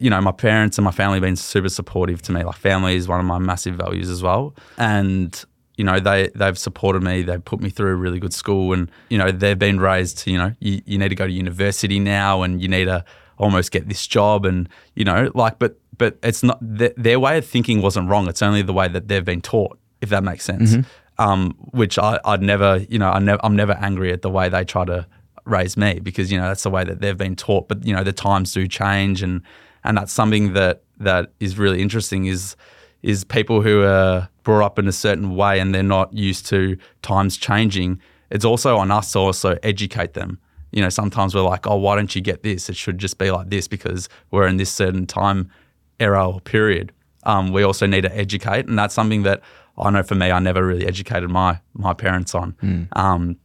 You 0.00 0.08
know, 0.08 0.18
my 0.22 0.32
parents 0.32 0.78
and 0.78 0.86
my 0.86 0.90
family 0.90 1.16
have 1.16 1.22
been 1.22 1.36
super 1.36 1.68
supportive 1.68 2.22
to 2.22 2.32
me. 2.32 2.42
Like, 2.44 2.56
family 2.56 2.94
is 2.96 3.06
one 3.06 3.20
of 3.20 3.26
my 3.26 3.38
massive 3.38 3.74
values 3.74 4.08
as 4.08 4.22
well. 4.22 4.54
And 4.78 5.44
you 5.80 5.84
know, 5.84 5.98
they 5.98 6.28
they've 6.34 6.58
supported 6.58 7.02
me. 7.02 7.22
They've 7.22 7.42
put 7.42 7.62
me 7.62 7.70
through 7.70 7.92
a 7.92 7.94
really 7.94 8.18
good 8.18 8.34
school, 8.34 8.74
and 8.74 8.90
you 9.08 9.16
know, 9.16 9.32
they've 9.32 9.58
been 9.58 9.80
raised 9.80 10.18
to 10.18 10.30
you 10.30 10.36
know, 10.36 10.54
you, 10.60 10.82
you 10.84 10.98
need 10.98 11.08
to 11.08 11.14
go 11.14 11.26
to 11.26 11.32
university 11.32 11.98
now, 11.98 12.42
and 12.42 12.60
you 12.60 12.68
need 12.68 12.84
to 12.84 13.02
almost 13.38 13.70
get 13.70 13.88
this 13.88 14.06
job, 14.06 14.44
and 14.44 14.68
you 14.94 15.06
know, 15.06 15.32
like, 15.34 15.58
but 15.58 15.80
but 15.96 16.18
it's 16.22 16.42
not 16.42 16.58
their, 16.60 16.92
their 16.98 17.18
way 17.18 17.38
of 17.38 17.46
thinking 17.46 17.80
wasn't 17.80 18.10
wrong. 18.10 18.28
It's 18.28 18.42
only 18.42 18.60
the 18.60 18.74
way 18.74 18.88
that 18.88 19.08
they've 19.08 19.24
been 19.24 19.40
taught, 19.40 19.78
if 20.02 20.10
that 20.10 20.22
makes 20.22 20.44
sense. 20.44 20.74
Um, 21.18 21.56
which 21.72 21.98
I, 21.98 22.20
I'd 22.26 22.42
never, 22.42 22.84
you 22.90 22.98
know, 22.98 23.10
I 23.10 23.18
never, 23.18 23.40
I'm 23.42 23.56
never 23.56 23.72
angry 23.72 24.12
at 24.12 24.20
the 24.20 24.30
way 24.30 24.50
they 24.50 24.64
try 24.64 24.84
to 24.84 25.06
raise 25.46 25.78
me 25.78 25.98
because 26.00 26.30
you 26.30 26.38
know 26.38 26.46
that's 26.46 26.62
the 26.62 26.70
way 26.70 26.84
that 26.84 27.00
they've 27.00 27.16
been 27.16 27.36
taught. 27.36 27.68
But 27.68 27.86
you 27.86 27.94
know, 27.94 28.04
the 28.04 28.12
times 28.12 28.52
do 28.52 28.68
change, 28.68 29.22
and 29.22 29.40
and 29.82 29.96
that's 29.96 30.12
something 30.12 30.52
that 30.52 30.82
that 30.98 31.32
is 31.40 31.56
really 31.56 31.80
interesting. 31.80 32.26
Is 32.26 32.54
is 33.02 33.24
people 33.24 33.62
who 33.62 33.82
are 33.82 34.28
brought 34.42 34.64
up 34.64 34.78
in 34.78 34.86
a 34.88 34.92
certain 34.92 35.34
way 35.36 35.60
and 35.60 35.74
they're 35.74 35.82
not 35.82 36.12
used 36.12 36.46
to 36.46 36.76
times 37.02 37.36
changing. 37.36 38.00
It's 38.30 38.44
also 38.44 38.76
on 38.76 38.90
us 38.90 39.12
to 39.12 39.18
also 39.18 39.58
educate 39.62 40.14
them. 40.14 40.38
You 40.72 40.82
know, 40.82 40.88
sometimes 40.88 41.34
we're 41.34 41.40
like, 41.42 41.66
oh, 41.66 41.76
why 41.76 41.96
don't 41.96 42.14
you 42.14 42.20
get 42.20 42.42
this? 42.42 42.68
It 42.70 42.76
should 42.76 42.98
just 42.98 43.18
be 43.18 43.30
like 43.30 43.50
this 43.50 43.66
because 43.68 44.08
we're 44.30 44.46
in 44.46 44.56
this 44.56 44.70
certain 44.70 45.06
time 45.06 45.50
era 45.98 46.28
or 46.30 46.40
period. 46.40 46.92
Um, 47.24 47.52
we 47.52 47.62
also 47.64 47.86
need 47.86 48.02
to 48.02 48.16
educate, 48.16 48.66
and 48.68 48.78
that's 48.78 48.94
something 48.94 49.24
that 49.24 49.42
I 49.76 49.90
know 49.90 50.02
for 50.02 50.14
me, 50.14 50.30
I 50.30 50.38
never 50.38 50.64
really 50.66 50.86
educated 50.86 51.28
my 51.30 51.58
my 51.74 51.92
parents 51.92 52.34
on. 52.34 52.54
Um, 52.92 53.36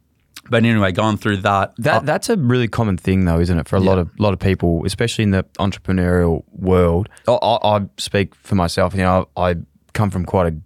but 0.48 0.64
anyway, 0.64 0.92
going 0.92 1.16
through 1.16 1.38
that, 1.38 1.74
That 1.78 2.02
I- 2.02 2.04
that's 2.04 2.28
a 2.30 2.36
really 2.36 2.68
common 2.68 2.96
thing, 2.96 3.24
though, 3.24 3.40
isn't 3.40 3.58
it, 3.58 3.68
for 3.68 3.76
a 3.76 3.80
lot 3.80 3.98
of 3.98 4.08
lot 4.20 4.32
of 4.32 4.38
people, 4.38 4.82
especially 4.86 5.24
in 5.24 5.32
the 5.32 5.42
entrepreneurial 5.58 6.44
world. 6.52 7.08
I, 7.28 7.32
I, 7.32 7.76
I 7.78 7.86
speak 7.98 8.34
for 8.36 8.54
myself. 8.54 8.94
You 8.94 9.00
know, 9.02 9.28
I, 9.36 9.50
I 9.50 9.54
come 9.92 10.10
from 10.10 10.24
quite 10.24 10.52
a 10.52 10.56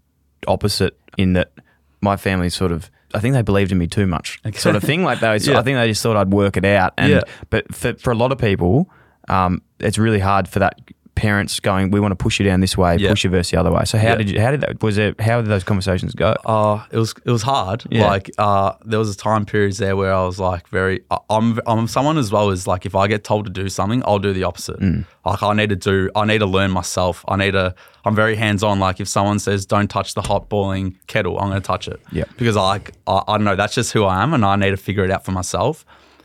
opposite 0.47 0.99
in 1.17 1.33
that 1.35 1.53
my 2.01 2.17
family 2.17 2.51
sort 2.51 2.73
of. 2.73 2.91
I 3.13 3.19
think 3.19 3.35
they 3.35 3.43
believed 3.43 3.73
in 3.73 3.79
me 3.79 3.89
too 3.89 4.07
much, 4.07 4.41
sort 4.55 4.77
of 4.77 4.85
thing. 4.85 5.03
Like 5.03 5.19
they, 5.19 5.37
Yeah. 5.43 5.59
I 5.59 5.63
think 5.63 5.77
they 5.77 5.89
just 5.89 6.01
thought 6.01 6.17
I'd 6.17 6.31
work 6.33 6.57
it 6.57 6.65
out. 6.65 6.93
And 6.97 7.11
Yeah. 7.13 7.21
but 7.51 7.75
for 7.75 7.95
for 7.95 8.13
a 8.13 8.15
lot 8.15 8.31
of 8.31 8.39
people, 8.39 8.89
um, 9.29 9.63
it's 9.81 9.99
really 9.99 10.21
hard 10.21 10.47
for 10.49 10.61
that 10.61 10.79
parents 11.21 11.61
going, 11.61 11.91
we 11.91 12.01
want 12.01 12.13
to 12.13 12.17
push 12.17 12.39
you 12.41 12.45
down 12.47 12.61
this 12.61 12.77
way, 12.77 12.97
Yeah. 12.97 13.11
push 13.11 13.25
you 13.25 13.31
versus 13.31 13.51
the 13.51 13.59
other 13.61 13.71
way. 13.71 13.85
So 13.85 13.99
how 13.99 14.09
Yeah. 14.09 14.15
did 14.17 14.31
you? 14.31 14.41
How 14.41 14.51
did 14.51 14.61
that? 14.63 14.83
Was 14.83 14.97
it? 14.97 15.21
How 15.21 15.41
did 15.43 15.51
those 15.51 15.65
conversations 15.65 16.15
go? 16.15 16.31
Uh, 16.45 16.83
it 16.91 16.97
was 16.97 17.15
it 17.25 17.31
was 17.31 17.43
hard. 17.43 17.85
Yeah. 17.91 18.07
Like 18.07 18.31
uh, 18.39 18.73
there 18.85 18.99
was 18.99 19.11
a 19.15 19.17
time 19.17 19.45
periods 19.45 19.77
there 19.79 19.97
where 19.97 20.13
I 20.15 20.25
was 20.25 20.39
like 20.39 20.67
very. 20.69 21.03
I'm 21.29 21.61
I'm 21.67 21.87
someone 21.89 22.17
as 22.19 22.33
well 22.33 22.49
as 22.51 22.67
like 22.67 22.87
if 22.87 22.95
I 22.95 23.07
get 23.07 23.23
told 23.25 23.45
to 23.45 23.51
do 23.63 23.69
something, 23.69 24.03
I'll 24.07 24.19
do 24.19 24.33
the 24.33 24.45
opposite. 24.45 24.81
Mm. 24.81 25.05
Like 25.27 25.43
I 25.43 25.53
need 25.53 25.69
to 25.71 25.77
do. 25.77 26.11
I 26.17 26.25
need 26.25 26.39
to 26.39 26.47
learn 26.47 26.71
myself. 26.71 27.25
I 27.29 27.37
need 27.37 27.53
to. 27.53 27.75
I'm 28.07 28.15
very 28.15 28.37
hands 28.37 28.63
on. 28.63 28.79
Like 28.81 28.99
if 29.01 29.09
someone 29.09 29.39
says 29.39 29.67
don't 29.67 29.89
touch 29.89 30.15
the 30.15 30.23
hot 30.23 30.49
boiling 30.49 30.97
kettle, 31.07 31.39
I'm 31.39 31.51
going 31.51 31.61
to 31.61 31.67
touch 31.67 31.87
it. 31.87 32.01
Yeah. 32.13 32.25
Because 32.39 32.57
I 32.57 32.63
like 32.63 32.93
I, 33.07 33.21
I 33.29 33.37
don't 33.37 33.45
know. 33.45 33.57
That's 33.57 33.75
just 33.75 33.93
who 33.93 34.05
I 34.05 34.23
am, 34.23 34.33
and 34.33 34.43
I 34.45 34.57
need 34.57 34.71
to 34.71 34.79
figure 34.79 35.05
it 35.05 35.11
out 35.11 35.25
for 35.25 35.33
myself. 35.33 35.85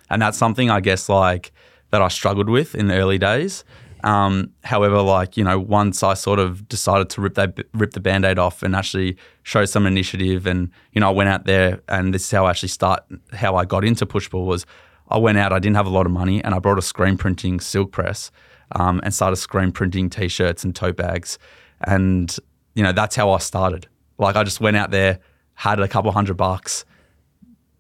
And 0.10 0.22
that's 0.22 0.38
something 0.38 0.70
I 0.70 0.80
guess 0.80 1.10
like 1.10 1.52
that 1.92 2.02
I 2.02 2.08
struggled 2.10 2.50
with 2.50 2.76
in 2.76 2.88
the 2.88 2.96
early 2.96 3.18
days. 3.18 3.64
Um, 4.06 4.52
however, 4.64 5.02
like 5.02 5.36
you 5.36 5.44
know, 5.44 5.60
once 5.60 6.04
I 6.04 6.14
sort 6.14 6.38
of 6.38 6.70
decided 6.70 7.10
to 7.10 7.22
rip 7.22 7.34
that 7.34 7.58
rip 7.74 7.92
the 7.92 8.00
band-aid 8.00 8.38
off 8.38 8.62
and 8.62 8.76
actually 8.76 9.18
show 9.42 9.66
some 9.66 9.88
initiative, 9.88 10.46
and 10.46 10.70
you 10.94 11.02
know, 11.02 11.08
I 11.08 11.12
went 11.12 11.30
out 11.30 11.46
there, 11.46 11.82
and 11.90 12.14
this 12.14 12.24
is 12.26 12.32
how 12.32 12.46
I 12.46 12.52
actually 12.52 12.70
start 12.70 13.04
how 13.34 13.56
I 13.56 13.66
got 13.66 13.84
into 13.84 14.06
push 14.06 14.30
pull 14.30 14.46
was 14.46 14.66
I 15.10 15.18
went 15.18 15.40
out, 15.40 15.52
I 15.52 15.60
didn't 15.60 15.76
have 15.76 15.88
a 15.88 15.90
lot 15.90 16.06
of 16.06 16.12
money, 16.12 16.44
and 16.44 16.54
I 16.54 16.60
brought 16.60 16.78
a 16.78 16.84
screen 16.84 17.18
printing 17.18 17.60
silk 17.60 17.92
press 17.92 18.32
um, 18.74 19.02
and 19.04 19.12
started 19.12 19.38
screen 19.38 19.72
printing 19.72 20.10
t-shirts 20.12 20.64
and 20.64 20.76
tote 20.76 20.98
bags, 20.98 21.40
and 21.82 22.36
you 22.76 22.84
know, 22.84 22.92
that's 22.92 23.16
how 23.16 23.32
I 23.32 23.40
started. 23.40 23.88
Like 24.20 24.36
I 24.36 24.44
just 24.44 24.62
went 24.62 24.78
out 24.78 24.92
there, 24.92 25.18
had 25.56 25.80
a 25.80 25.88
couple 25.88 26.12
hundred 26.12 26.38
bucks, 26.38 26.86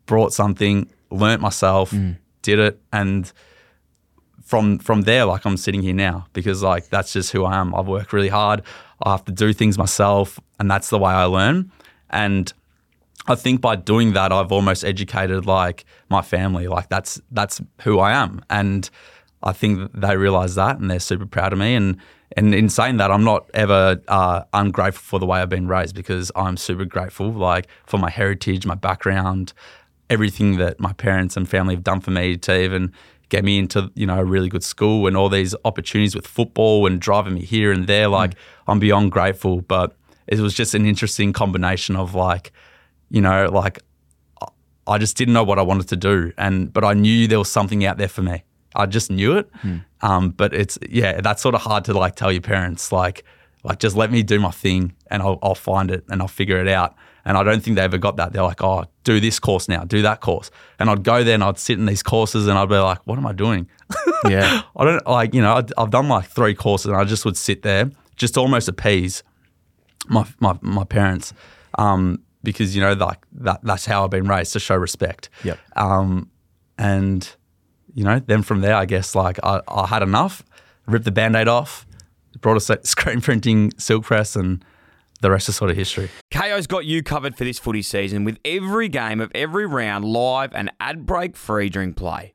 brought 0.08 0.34
something, 0.34 0.90
learnt 1.12 1.42
myself, 1.42 1.94
did 2.42 2.58
it, 2.58 2.82
and 2.92 3.32
from 4.46 4.78
from 4.78 5.02
there, 5.02 5.26
like 5.26 5.46
I'm 5.46 5.58
sitting 5.58 5.82
here 5.82 5.94
now 5.94 6.28
because 6.34 6.64
like 6.64 6.90
that's 6.90 7.12
just 7.12 7.32
who 7.32 7.44
I 7.44 7.58
am. 7.58 7.76
I've 7.76 7.88
worked 7.88 8.14
really 8.14 8.30
hard. 8.30 8.62
I 9.04 9.12
have 9.12 9.26
to 9.26 9.32
do 9.32 9.52
things 9.52 9.78
myself, 9.78 10.40
and 10.60 10.72
that's 10.72 10.90
the 10.90 11.00
way 11.00 11.12
I 11.12 11.26
learn. 11.26 11.72
And 12.12 12.54
I 13.28 13.36
think 13.36 13.60
by 13.60 13.76
doing 13.76 14.14
that, 14.14 14.32
I've 14.32 14.52
almost 14.52 14.86
educated 14.86 15.46
like 15.48 15.84
my 16.10 16.22
family. 16.22 16.68
Like 16.68 16.90
that's 16.90 17.20
that's 17.32 17.60
who 17.82 18.00
I 18.00 18.14
am, 18.14 18.46
and 18.50 18.90
I 19.42 19.52
think 19.52 19.92
they 19.94 20.16
realize 20.16 20.56
that, 20.56 20.78
and 20.78 20.90
they're 20.90 21.00
super 21.00 21.26
proud 21.26 21.52
of 21.52 21.60
me. 21.60 21.74
And 21.74 21.98
and 22.38 22.54
in 22.54 22.70
saying 22.70 22.98
that, 22.98 23.12
I'm 23.12 23.24
not 23.24 23.50
ever 23.56 24.00
uh, 24.08 24.44
ungrateful 24.54 25.02
for 25.02 25.20
the 25.20 25.26
way 25.26 25.40
I've 25.40 25.50
been 25.50 25.68
raised 25.68 25.96
because 25.96 26.32
I'm 26.36 26.56
super 26.56 26.86
grateful, 26.86 27.32
like 27.32 27.68
for 27.88 27.98
my 27.98 28.12
heritage, 28.12 28.66
my 28.66 28.76
background, 28.76 29.54
everything 30.10 30.58
that 30.58 30.80
my 30.80 30.94
parents 30.94 31.36
and 31.36 31.50
family 31.50 31.74
have 31.74 31.84
done 31.84 32.02
for 32.02 32.12
me 32.12 32.38
to 32.38 32.62
even 32.62 32.94
get 33.36 33.44
me 33.44 33.58
into 33.64 33.80
you 33.96 34.06
know 34.10 34.20
a 34.20 34.26
really 34.36 34.50
good 34.56 34.64
school 34.64 35.08
and 35.08 35.16
all 35.18 35.30
these 35.30 35.54
opportunities 35.70 36.16
with 36.16 36.28
football 36.38 36.78
and 36.88 37.00
driving 37.08 37.34
me 37.40 37.42
here 37.56 37.72
and 37.76 37.88
there. 37.88 38.08
Like 38.20 38.34
I'm 38.68 38.80
beyond 38.80 39.12
grateful, 39.12 39.62
but 39.76 39.88
it 40.28 40.40
was 40.40 40.54
just 40.62 40.74
an 40.76 40.86
interesting 40.86 41.34
combination 41.34 41.96
of 42.04 42.16
like 42.28 42.52
you 43.16 43.22
know 43.22 43.40
like 43.62 43.76
I- 44.42 44.54
I 44.94 44.98
just 45.00 45.18
didn't 45.18 45.34
know 45.38 45.44
what 45.50 45.58
I 45.60 45.64
wanted 45.72 45.88
to 45.90 45.96
do, 46.12 46.32
and 46.38 46.72
but 46.76 46.84
I 46.92 46.94
knew 46.94 47.28
there 47.28 47.40
was 47.40 47.52
something 47.52 47.86
out 47.88 47.98
there 47.98 48.08
for 48.18 48.22
me. 48.32 48.38
I 48.84 48.86
just 48.98 49.10
knew 49.10 49.32
it, 49.40 49.48
um, 50.02 50.24
but 50.42 50.54
it's 50.54 50.78
yeah, 50.90 51.22
that's 51.22 51.42
sort 51.42 51.56
of 51.56 51.62
hard 51.62 51.84
to 51.86 51.94
like 52.04 52.16
tell 52.16 52.32
your 52.32 52.42
parents 52.54 52.92
like 52.92 53.24
like 53.64 53.80
just 53.86 53.96
let 53.96 54.10
me 54.12 54.22
do 54.24 54.38
my 54.40 54.52
thing 54.52 54.94
and 55.12 55.24
I'll, 55.24 55.40
I'll 55.42 55.56
find 55.56 55.90
it 55.96 56.04
and 56.10 56.22
I'll 56.22 56.28
figure 56.42 56.60
it 56.66 56.68
out. 56.80 56.92
And 57.26 57.38
I 57.38 57.44
don't 57.44 57.64
think 57.64 57.76
they 57.76 57.82
ever 57.82 57.98
got 57.98 58.18
that. 58.18 58.34
They're 58.34 58.44
like, 58.44 58.64
oh, 58.64 58.86
do 59.04 59.20
this 59.20 59.40
course 59.40 59.68
now, 59.68 59.84
do 59.84 60.04
that 60.04 60.22
course, 60.22 60.52
and 60.78 60.90
I'd 60.90 61.04
go 61.04 61.24
there 61.24 61.34
and 61.34 61.44
I'd 61.44 61.58
sit 61.58 61.80
in 61.80 61.86
these 61.88 62.04
courses 62.04 62.48
and 62.48 62.58
I'd 62.58 62.70
be 62.70 62.78
like, 62.78 63.00
what 63.06 63.18
am 63.18 63.26
I 63.26 63.34
doing? 63.34 63.68
Yeah. 64.28 64.64
I 64.76 64.86
don't 64.86 65.06
like 65.06 65.36
you 65.36 65.42
know 65.42 65.54
I'd, 65.54 65.72
I've 65.78 65.92
done 65.92 66.08
like 66.08 66.26
three 66.26 66.56
courses 66.56 66.88
and 66.88 66.96
I 66.96 67.04
just 67.04 67.26
would 67.26 67.38
sit 67.38 67.62
there 67.62 67.92
just 68.16 68.38
almost 68.38 68.68
appease 68.68 69.22
my 70.08 70.26
my, 70.40 70.58
my 70.62 70.84
parents 70.84 71.34
um, 71.78 72.24
because 72.44 72.76
you 72.76 72.82
know 72.82 72.94
like 72.94 73.26
that 73.34 73.60
that's 73.64 73.86
how 73.86 74.04
I've 74.04 74.10
been 74.10 74.28
raised 74.28 74.54
to 74.54 74.60
show 74.60 74.76
respect. 74.76 75.30
Yep. 75.44 75.60
Um, 75.76 76.30
and 76.78 77.36
you 77.94 78.04
know 78.04 78.20
then 78.20 78.42
from 78.42 78.62
there 78.62 78.76
I 78.76 78.86
guess 78.86 79.16
like 79.16 79.40
I, 79.44 79.62
I 79.68 79.88
had 79.88 80.04
enough, 80.04 80.44
ripped 80.88 81.06
the 81.06 81.12
band-aid 81.12 81.48
off, 81.48 81.86
brought 82.42 82.58
a 82.58 82.80
screen 82.86 83.22
printing 83.22 83.72
silk 83.78 84.06
press 84.06 84.36
and 84.36 84.64
the 85.26 85.32
rest 85.32 85.50
is 85.50 85.56
sort 85.56 85.72
of 85.72 85.76
history. 85.76 86.08
Kayo's 86.32 86.68
got 86.68 86.86
you 86.86 87.02
covered 87.02 87.36
for 87.36 87.46
this 87.46 87.58
footy 87.58 87.82
season 87.82 88.26
with 88.26 88.38
every 88.46 88.88
game 88.88 89.20
of 89.20 89.32
every 89.34 89.66
round 89.66 90.06
live 90.06 90.54
and 90.54 90.72
ad 90.80 91.08
break 91.08 91.36
free 91.36 91.68
during 91.68 91.96
play. 91.96 92.35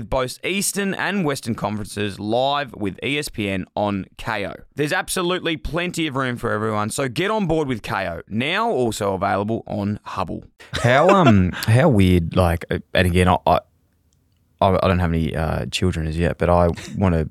with 0.00 0.08
both 0.08 0.42
Eastern 0.44 0.94
and 0.94 1.26
Western 1.26 1.54
conferences 1.54 2.18
live 2.18 2.74
with 2.74 2.98
ESPN 3.02 3.66
on 3.76 4.06
Kayo. 4.16 4.62
There's 4.74 4.94
absolutely 4.94 5.58
plenty 5.58 6.06
of 6.06 6.16
room 6.16 6.38
for 6.38 6.50
everyone, 6.50 6.88
so 6.88 7.06
get 7.06 7.30
on 7.30 7.46
board 7.46 7.68
with 7.68 7.82
Kayo. 7.82 8.22
Now 8.26 8.70
also 8.70 9.12
available 9.12 9.62
on 9.66 10.00
Hubble. 10.04 10.44
How 10.72 11.10
um 11.10 11.50
how 11.54 11.90
weird 11.90 12.34
like 12.34 12.64
and 12.70 13.06
again 13.06 13.28
I 13.28 13.36
I, 13.46 13.58
I 14.60 14.88
don't 14.88 15.00
have 15.00 15.12
any 15.12 15.36
uh, 15.36 15.66
children 15.66 16.06
as 16.06 16.18
yet, 16.18 16.38
but 16.38 16.48
I 16.48 16.68
want 16.96 17.14
to 17.14 17.28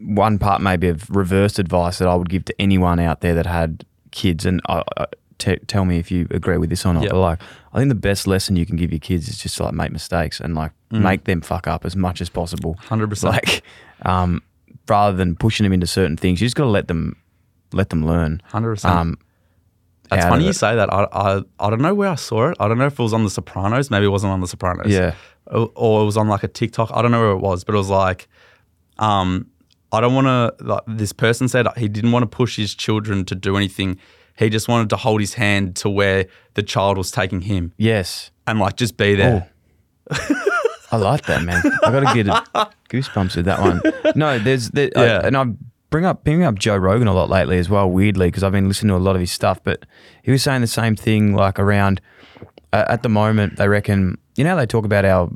one 0.00 0.38
part 0.38 0.60
maybe 0.60 0.88
of 0.88 1.08
reverse 1.08 1.60
advice 1.60 1.98
that 1.98 2.08
I 2.08 2.16
would 2.16 2.28
give 2.28 2.44
to 2.46 2.60
anyone 2.60 2.98
out 2.98 3.20
there 3.20 3.34
that 3.34 3.46
had 3.46 3.84
kids, 4.10 4.44
and 4.44 4.60
I, 4.68 4.82
I, 4.96 5.06
t- 5.38 5.56
tell 5.66 5.84
me 5.84 5.98
if 5.98 6.10
you 6.10 6.26
agree 6.30 6.56
with 6.58 6.70
this 6.70 6.84
or 6.86 6.94
not. 6.94 7.02
Yep. 7.04 7.12
But 7.12 7.20
like, 7.20 7.42
I 7.72 7.78
think 7.78 7.88
the 7.88 7.94
best 7.94 8.26
lesson 8.26 8.56
you 8.56 8.66
can 8.66 8.76
give 8.76 8.92
your 8.92 9.00
kids 9.00 9.28
is 9.28 9.38
just 9.38 9.56
to 9.56 9.64
like 9.64 9.74
make 9.74 9.92
mistakes 9.92 10.40
and 10.40 10.54
like 10.54 10.72
make 10.90 11.24
them 11.24 11.40
fuck 11.40 11.66
up 11.66 11.84
as 11.84 11.96
much 11.96 12.20
as 12.20 12.28
possible. 12.28 12.76
100%. 12.86 13.24
Like, 13.24 13.62
um, 14.02 14.42
rather 14.88 15.16
than 15.16 15.34
pushing 15.36 15.64
them 15.64 15.72
into 15.72 15.86
certain 15.86 16.16
things, 16.16 16.40
you 16.40 16.46
just 16.46 16.56
got 16.56 16.64
to 16.64 16.70
let 16.70 16.88
them 16.88 17.16
let 17.72 17.90
them 17.90 18.06
learn. 18.06 18.40
100%. 18.50 18.84
Um, 18.84 19.18
That's 20.08 20.26
funny 20.26 20.46
you 20.46 20.52
say 20.52 20.76
that. 20.76 20.92
I, 20.92 21.08
I 21.12 21.42
I 21.58 21.70
don't 21.70 21.82
know 21.82 21.94
where 21.94 22.10
I 22.10 22.14
saw 22.14 22.50
it. 22.50 22.56
I 22.60 22.68
don't 22.68 22.78
know 22.78 22.86
if 22.86 22.98
it 22.98 23.02
was 23.02 23.12
on 23.12 23.24
The 23.24 23.30
Sopranos. 23.30 23.90
Maybe 23.90 24.06
it 24.06 24.10
wasn't 24.10 24.32
on 24.32 24.40
The 24.40 24.48
Sopranos. 24.48 24.92
Yeah. 24.92 25.14
Or, 25.46 25.70
or 25.74 26.02
it 26.02 26.04
was 26.04 26.16
on 26.16 26.28
like 26.28 26.42
a 26.44 26.48
TikTok. 26.48 26.90
I 26.94 27.02
don't 27.02 27.10
know 27.10 27.20
where 27.20 27.32
it 27.32 27.38
was, 27.38 27.64
but 27.64 27.74
it 27.74 27.78
was 27.78 27.90
like, 27.90 28.28
um, 28.98 29.50
I 29.92 30.00
don't 30.00 30.14
want 30.14 30.26
to. 30.26 30.64
Like, 30.64 30.82
this 30.86 31.12
person 31.12 31.48
said 31.48 31.66
he 31.76 31.88
didn't 31.88 32.12
want 32.12 32.22
to 32.22 32.36
push 32.36 32.56
his 32.56 32.74
children 32.74 33.24
to 33.26 33.34
do 33.34 33.56
anything. 33.56 33.98
He 34.36 34.50
just 34.50 34.66
wanted 34.68 34.90
to 34.90 34.96
hold 34.96 35.20
his 35.20 35.34
hand 35.34 35.76
to 35.76 35.88
where 35.90 36.26
the 36.54 36.62
child 36.62 36.98
was 36.98 37.10
taking 37.10 37.40
him 37.42 37.72
Yes. 37.76 38.30
and 38.46 38.58
like 38.58 38.76
just 38.76 38.96
be 38.96 39.14
there. 39.14 39.48
I 40.92 40.96
like 40.96 41.26
that, 41.26 41.42
man. 41.42 41.62
I 41.82 41.90
got 41.90 42.00
to 42.14 42.22
get 42.22 42.26
goosebumps 42.88 43.36
with 43.36 43.46
that 43.46 43.60
one. 43.60 43.80
No, 44.14 44.38
there's, 44.38 44.70
there, 44.70 44.90
I- 44.96 45.04
Yeah. 45.04 45.20
and 45.24 45.36
I 45.36 45.44
bring 45.90 46.04
up 46.04 46.24
bring 46.24 46.42
up 46.42 46.58
Joe 46.58 46.76
Rogan 46.76 47.08
a 47.08 47.12
lot 47.14 47.30
lately 47.30 47.58
as 47.58 47.68
well. 47.68 47.90
Weirdly, 47.90 48.28
because 48.28 48.42
I've 48.42 48.52
been 48.52 48.68
listening 48.68 48.90
to 48.90 48.96
a 48.96 48.98
lot 48.98 49.14
of 49.16 49.20
his 49.20 49.32
stuff, 49.32 49.60
but 49.62 49.86
he 50.22 50.30
was 50.30 50.42
saying 50.42 50.60
the 50.60 50.66
same 50.66 50.94
thing. 50.96 51.34
Like 51.34 51.58
around 51.58 52.00
uh, 52.72 52.84
at 52.88 53.02
the 53.02 53.08
moment, 53.08 53.56
they 53.56 53.68
reckon 53.68 54.18
you 54.36 54.44
know 54.44 54.56
they 54.56 54.66
talk 54.66 54.84
about 54.84 55.04
our 55.04 55.30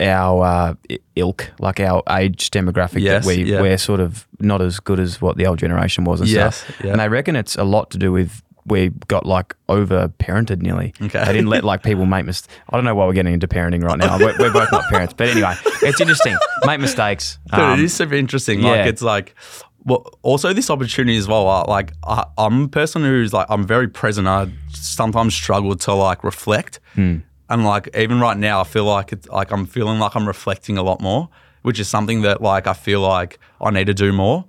our 0.00 0.44
uh, 0.44 0.74
ilk, 1.16 1.50
like 1.58 1.80
our 1.80 2.02
age 2.10 2.50
demographic. 2.50 3.00
Yes, 3.00 3.24
that 3.26 3.36
we 3.36 3.44
yeah. 3.44 3.60
we're 3.60 3.78
sort 3.78 4.00
of 4.00 4.26
not 4.40 4.60
as 4.62 4.80
good 4.80 5.00
as 5.00 5.20
what 5.20 5.36
the 5.36 5.46
old 5.46 5.58
generation 5.58 6.04
was 6.04 6.20
and 6.20 6.28
Yes, 6.28 6.58
stuff. 6.58 6.80
yeah. 6.84 6.90
And 6.92 7.00
they 7.00 7.08
reckon 7.08 7.36
it's 7.36 7.56
a 7.56 7.64
lot 7.64 7.90
to 7.92 7.98
do 7.98 8.12
with. 8.12 8.42
We 8.68 8.88
got 9.06 9.24
like 9.26 9.54
over 9.68 10.08
parented 10.18 10.60
nearly. 10.60 10.92
Okay. 11.00 11.24
They 11.24 11.32
didn't 11.34 11.46
let 11.46 11.62
like 11.62 11.84
people 11.84 12.04
make 12.04 12.24
mistakes. 12.26 12.52
I 12.68 12.76
don't 12.76 12.84
know 12.84 12.96
why 12.96 13.06
we're 13.06 13.12
getting 13.12 13.32
into 13.32 13.46
parenting 13.46 13.84
right 13.84 13.96
now. 13.96 14.18
We're, 14.18 14.36
we're 14.40 14.52
both 14.52 14.72
not 14.72 14.82
parents, 14.90 15.14
but 15.16 15.28
anyway, 15.28 15.54
it's 15.82 16.00
interesting. 16.00 16.36
Make 16.64 16.80
mistakes. 16.80 17.38
Dude, 17.52 17.60
Um, 17.60 17.78
it 17.78 17.84
is 17.84 17.94
super 17.94 18.14
interesting. 18.14 18.62
Like 18.62 18.86
it's 18.86 19.02
like, 19.02 19.36
well, 19.84 20.04
also 20.22 20.52
this 20.52 20.68
opportunity 20.68 21.16
as 21.16 21.28
well. 21.28 21.64
Like 21.68 21.92
I, 22.04 22.24
I'm 22.36 22.62
a 22.64 22.68
person 22.68 23.02
who's 23.02 23.32
like 23.32 23.46
I'm 23.50 23.64
very 23.64 23.86
present. 23.86 24.26
I 24.26 24.48
sometimes 24.72 25.32
struggle 25.32 25.76
to 25.76 25.94
like 25.94 26.24
reflect, 26.24 26.80
Hmm. 26.94 27.18
And 27.48 27.64
like 27.64 27.88
even 27.96 28.20
right 28.20 28.36
now, 28.36 28.60
I 28.60 28.64
feel 28.64 28.84
like 28.84 29.12
it's 29.12 29.28
like 29.28 29.50
I'm 29.52 29.66
feeling 29.66 29.98
like 29.98 30.14
I'm 30.16 30.26
reflecting 30.26 30.78
a 30.78 30.82
lot 30.82 31.00
more, 31.00 31.28
which 31.62 31.78
is 31.78 31.88
something 31.88 32.22
that 32.22 32.42
like 32.42 32.66
I 32.66 32.72
feel 32.72 33.00
like 33.00 33.38
I 33.60 33.70
need 33.70 33.86
to 33.86 33.94
do 33.94 34.12
more. 34.12 34.44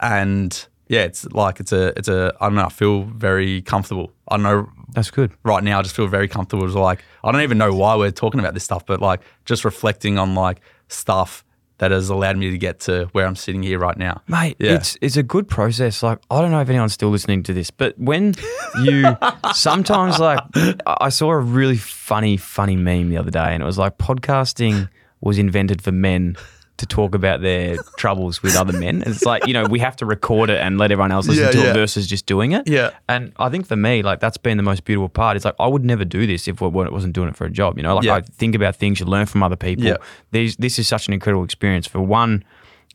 And 0.00 0.66
yeah, 0.88 1.02
it's 1.02 1.24
like 1.26 1.60
it's 1.60 1.72
a 1.72 1.92
it's 1.96 2.08
a 2.08 2.34
I 2.40 2.46
don't 2.46 2.56
know. 2.56 2.64
I 2.64 2.68
feel 2.70 3.02
very 3.04 3.62
comfortable. 3.62 4.12
I 4.28 4.36
know 4.36 4.68
That's 4.94 5.10
good. 5.10 5.30
right 5.44 5.62
now 5.62 5.78
I 5.78 5.82
just 5.82 5.94
feel 5.94 6.08
very 6.08 6.26
comfortable. 6.28 6.64
It's 6.66 6.74
like 6.74 7.04
I 7.22 7.30
don't 7.30 7.42
even 7.42 7.58
know 7.58 7.72
why 7.74 7.94
we're 7.94 8.10
talking 8.10 8.40
about 8.40 8.54
this 8.54 8.64
stuff, 8.64 8.84
but 8.86 9.00
like 9.00 9.20
just 9.44 9.64
reflecting 9.64 10.18
on 10.18 10.34
like 10.34 10.60
stuff 10.88 11.44
that 11.80 11.90
has 11.90 12.08
allowed 12.08 12.36
me 12.36 12.50
to 12.50 12.56
get 12.58 12.80
to 12.80 13.08
where 13.12 13.26
I'm 13.26 13.34
sitting 13.36 13.62
here 13.62 13.78
right 13.78 13.96
now. 13.96 14.22
Mate, 14.28 14.56
Yeah. 14.58 14.74
it's 14.74 14.96
it's 15.02 15.16
a 15.16 15.22
good 15.22 15.48
process. 15.48 16.02
Like 16.02 16.18
I 16.30 16.40
don't 16.40 16.50
know 16.52 16.60
if 16.60 16.68
anyone's 16.68 16.92
still 16.92 17.10
listening 17.10 17.42
to 17.44 17.52
this, 17.52 17.70
but 17.70 17.98
when 17.98 18.34
you 18.82 19.04
sometimes 19.54 20.18
like 20.18 20.38
I 20.86 20.96
I 21.00 21.08
saw 21.08 21.30
a 21.30 21.38
really 21.38 21.76
funny, 21.76 22.36
funny 22.36 22.76
meme 22.76 23.10
the 23.10 23.16
other 23.16 23.30
day, 23.30 23.52
and 23.54 23.62
it 23.62 23.66
was 23.66 23.78
like 23.78 23.98
podcasting 23.98 24.88
was 25.20 25.36
invented 25.38 25.82
for 25.82 25.92
men 25.92 26.36
to 26.80 26.86
talk 26.86 27.14
about 27.14 27.40
their 27.40 27.76
troubles 27.96 28.42
with 28.42 28.56
other 28.56 28.78
men. 28.78 29.02
It's 29.06 29.24
like 29.24 29.46
you 29.46 29.54
know 29.54 29.64
we 29.64 29.78
have 29.78 29.96
to 29.96 30.06
record 30.06 30.50
it 30.50 30.58
and 30.58 30.76
let 30.76 30.90
everyone 30.92 31.12
else 31.12 31.26
listen 31.28 31.44
Yeah, 31.44 31.50
to 31.52 31.58
yeah. 31.58 31.70
it 31.70 31.74
versus 31.74 32.06
just 32.06 32.26
doing 32.26 32.52
it. 32.52 32.68
Yeah. 32.68 32.90
and 33.08 33.32
I 33.38 33.48
think 33.48 33.66
for 33.66 33.76
me, 33.76 34.02
like 34.02 34.20
that's 34.20 34.36
been 34.36 34.56
the 34.56 34.62
most 34.62 34.84
beautiful 34.84 35.08
part. 35.08 35.36
It's 35.36 35.44
like 35.44 35.54
I 35.58 35.66
would 35.66 35.84
never 35.84 36.04
do 36.04 36.26
this 36.26 36.48
if 36.48 36.62
I 36.62 36.66
wasn't 36.66 37.12
doing 37.14 37.28
it 37.28 37.36
for 37.36 37.44
a 37.46 37.50
job. 37.50 37.76
You 37.76 37.82
know, 37.84 37.94
like 37.94 38.04
Yeah. 38.04 38.16
I 38.16 38.20
think 38.22 38.54
about 38.54 38.76
things, 38.76 38.98
you 39.00 39.06
learn 39.06 39.26
from 39.26 39.42
other 39.42 39.56
people. 39.56 39.84
Yeah. 39.84 39.96
These 40.32 40.56
this 40.56 40.78
is 40.78 40.88
such 40.88 41.06
an 41.08 41.14
incredible 41.14 41.44
experience. 41.44 41.86
For 41.86 42.00
one, 42.00 42.44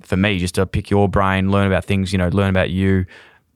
for 0.01 0.17
me, 0.17 0.37
just 0.39 0.55
to 0.55 0.65
pick 0.65 0.89
your 0.89 1.07
brain, 1.07 1.51
learn 1.51 1.67
about 1.67 1.85
things, 1.85 2.11
you 2.11 2.17
know, 2.17 2.27
learn 2.29 2.49
about 2.49 2.69
you, 2.69 3.05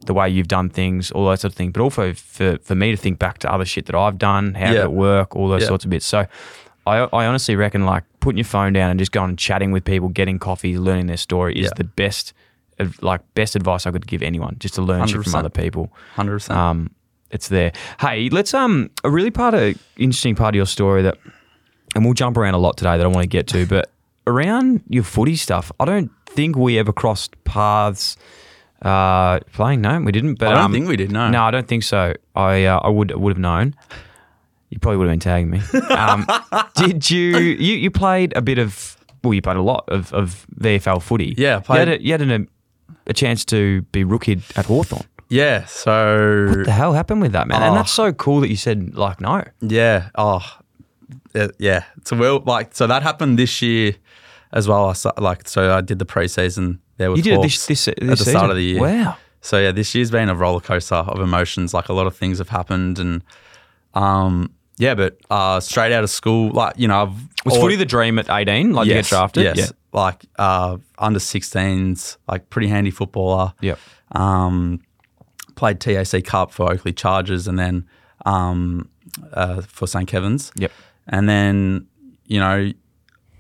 the 0.06 0.14
way 0.14 0.30
you've 0.30 0.48
done 0.48 0.70
things, 0.70 1.12
all 1.12 1.28
that 1.30 1.40
sort 1.42 1.52
of 1.54 1.58
thing. 1.58 1.72
But 1.72 1.82
also 1.82 2.14
for, 2.14 2.58
for 2.62 2.76
me 2.76 2.92
to 2.92 2.98
think 2.98 3.20
back 3.20 3.40
to 3.40 3.52
other 3.52 3.66
shit 3.66 3.86
that 3.88 3.96
I've 3.96 4.18
done, 4.18 4.54
how 4.54 4.72
did 4.72 4.82
it 4.84 4.92
work, 4.92 5.36
all 5.36 5.50
those 5.50 5.68
sorts 5.68 5.84
of 5.84 5.90
bits. 5.90 6.06
So 6.06 6.26
I, 6.88 6.98
I 7.00 7.26
honestly 7.26 7.56
reckon 7.58 7.86
like 7.86 8.04
putting 8.20 8.38
your 8.38 8.46
phone 8.46 8.74
down 8.74 8.90
and 8.90 9.00
just 9.00 9.12
going 9.12 9.30
and 9.30 9.40
chatting 9.40 9.72
with 9.72 9.86
people, 9.86 10.10
getting 10.10 10.40
coffee, 10.40 10.78
learning 10.78 11.08
their 11.08 11.18
story 11.18 11.58
is 11.58 11.66
Yeah. 11.66 11.72
the 11.78 11.84
best, 11.84 12.34
like 13.02 13.22
best 13.34 13.56
advice 13.56 13.86
I 13.86 13.92
could 13.92 14.08
give 14.08 14.22
anyone, 14.22 14.56
just 14.60 14.76
to 14.76 14.82
learn 14.82 15.08
shit 15.08 15.24
from 15.24 15.36
other 15.36 15.50
people. 15.50 15.92
Hundred 16.16 16.34
percent. 16.34 16.58
Um, 16.60 16.90
it's 17.32 17.48
there. 17.48 17.72
Hey, 18.00 18.30
let's 18.30 18.54
um 18.54 18.90
a 19.04 19.10
really 19.10 19.32
part 19.32 19.54
of 19.54 19.78
interesting 19.98 20.36
part 20.36 20.56
of 20.56 20.58
your 20.58 20.66
story 20.66 21.04
that, 21.04 21.18
and 21.96 22.04
we'll 22.04 22.14
jump 22.14 22.38
around 22.38 22.56
a 22.56 22.58
lot 22.58 22.78
today 22.78 22.98
that 22.98 23.04
I 23.06 23.08
want 23.08 23.24
to 23.24 23.28
get 23.28 23.48
to, 23.50 23.66
but 23.66 23.92
around 24.28 24.82
your 24.90 25.04
footy 25.04 25.36
stuff, 25.36 25.72
I 25.80 25.86
don't 25.86 26.12
think 26.26 26.56
we 26.56 26.78
ever 26.80 26.94
crossed 26.94 27.42
paths. 27.44 28.18
Uh, 28.82 29.40
playing 29.52 29.82
no, 29.82 30.00
we 30.00 30.12
didn't. 30.12 30.36
But 30.36 30.50
I 30.50 30.54
don't 30.54 30.66
um, 30.66 30.72
think 30.72 30.88
we 30.88 30.96
did. 30.96 31.12
No. 31.12 31.30
No, 31.30 31.44
I 31.44 31.52
don't 31.52 31.68
think 31.68 31.84
so. 31.84 32.14
I 32.36 32.64
uh, 32.66 32.80
I 32.80 32.90
would 32.90 33.14
would 33.16 33.32
have 33.32 33.38
known. 33.38 33.76
You 34.70 34.80
probably 34.80 34.98
would 34.98 35.08
have 35.08 35.14
been 35.14 35.20
tagging 35.20 35.50
me. 35.50 35.62
Um, 35.90 36.28
did 36.76 37.10
you, 37.10 37.38
you? 37.38 37.76
You 37.76 37.92
played 37.92 38.36
a 38.36 38.42
bit 38.42 38.60
of. 38.60 38.96
Well, 39.24 39.34
you 39.34 39.42
played 39.42 39.58
a 39.58 39.62
lot 39.62 39.84
of, 39.90 40.14
of 40.14 40.46
VFL 40.60 41.02
footy. 41.02 41.34
Yeah, 41.38 41.48
I 41.68 41.74
You 41.74 41.80
had, 41.80 41.88
played- 41.88 41.88
a, 41.90 42.04
you 42.04 42.12
had 42.14 42.22
an, 42.22 42.48
a 43.08 43.14
chance 43.14 43.44
to 43.46 43.82
be 43.92 44.04
rookied 44.04 44.42
at 44.56 44.66
Hawthorn. 44.68 45.04
Yeah. 45.28 45.66
So 45.66 46.46
What 46.50 46.66
the 46.66 46.72
hell 46.72 46.94
happened 46.94 47.22
with 47.22 47.34
that, 47.34 47.48
man? 47.48 47.62
And 47.62 47.72
Oh. 47.74 47.76
that's 47.76 47.92
so 47.92 48.14
cool 48.14 48.40
that 48.42 48.50
you 48.50 48.56
said 48.56 48.96
like 48.96 49.20
no. 49.22 49.44
Yeah. 49.62 50.10
Oh, 50.16 50.42
yeah, 51.36 51.48
yeah. 51.60 51.84
So 52.06 52.16
well, 52.18 52.40
like, 52.46 52.74
so 52.76 52.88
that 52.88 53.04
happened 53.04 53.38
this 53.38 53.62
year 53.62 53.94
as 54.54 54.68
well. 54.68 54.86
I 55.18 55.22
like, 55.22 55.48
so 55.48 55.72
I 55.76 55.82
did 55.82 56.00
the 56.00 56.06
preseason 56.06 56.80
there 56.98 57.10
with 57.12 57.18
You 57.18 57.24
did 57.24 57.34
it 57.40 57.42
this 57.44 57.66
this, 57.68 57.86
this 57.86 57.88
at 57.90 58.00
the 58.00 58.18
season? 58.18 58.32
start 58.34 58.50
of 58.52 58.56
the 58.56 58.64
year. 58.64 58.82
Wow. 58.82 59.18
So 59.42 59.60
yeah, 59.60 59.72
this 59.72 59.94
year's 59.94 60.12
been 60.12 60.30
a 60.30 60.36
roller 60.36 60.62
coaster 60.62 60.96
of 60.96 61.20
emotions. 61.20 61.74
Like 61.74 61.90
a 61.90 61.94
lot 61.94 62.08
of 62.08 62.16
things 62.16 62.38
have 62.40 62.50
happened, 62.50 62.98
and 63.00 63.22
um, 63.94 64.52
yeah, 64.80 64.96
but 64.96 65.18
uh, 65.30 65.60
straight 65.60 65.92
out 65.92 66.04
of 66.04 66.10
school, 66.10 66.52
like 66.52 66.74
you 66.78 66.88
know, 66.88 67.04
I've 67.04 67.46
Was 67.46 67.58
footy 67.58 67.76
the 67.76 67.86
dream 67.86 68.18
at 68.18 68.30
eighteen? 68.30 68.74
Like 68.74 68.88
to 68.88 68.94
get 68.96 69.06
drafted? 69.06 69.44
Yes, 69.44 69.58
Yeah. 69.58 69.66
like 69.94 70.26
uh, 70.40 70.78
under 70.98 71.20
16s, 71.20 72.18
like 72.28 72.50
pretty 72.50 72.68
handy 72.70 72.90
footballer. 72.92 73.54
Yep. 73.62 73.78
Um, 74.14 74.82
played 75.56 75.80
TAC 75.80 76.24
Cup 76.24 76.52
for 76.52 76.72
Oakleigh 76.72 76.96
Chargers, 76.96 77.48
and 77.48 77.60
then 77.60 77.86
um, 78.26 78.90
uh, 79.34 79.62
for 79.62 79.86
St 79.88 80.08
Kevin's. 80.08 80.52
Yep. 80.56 80.72
And 81.08 81.28
then 81.30 81.88
you 82.26 82.40
know, 82.40 82.72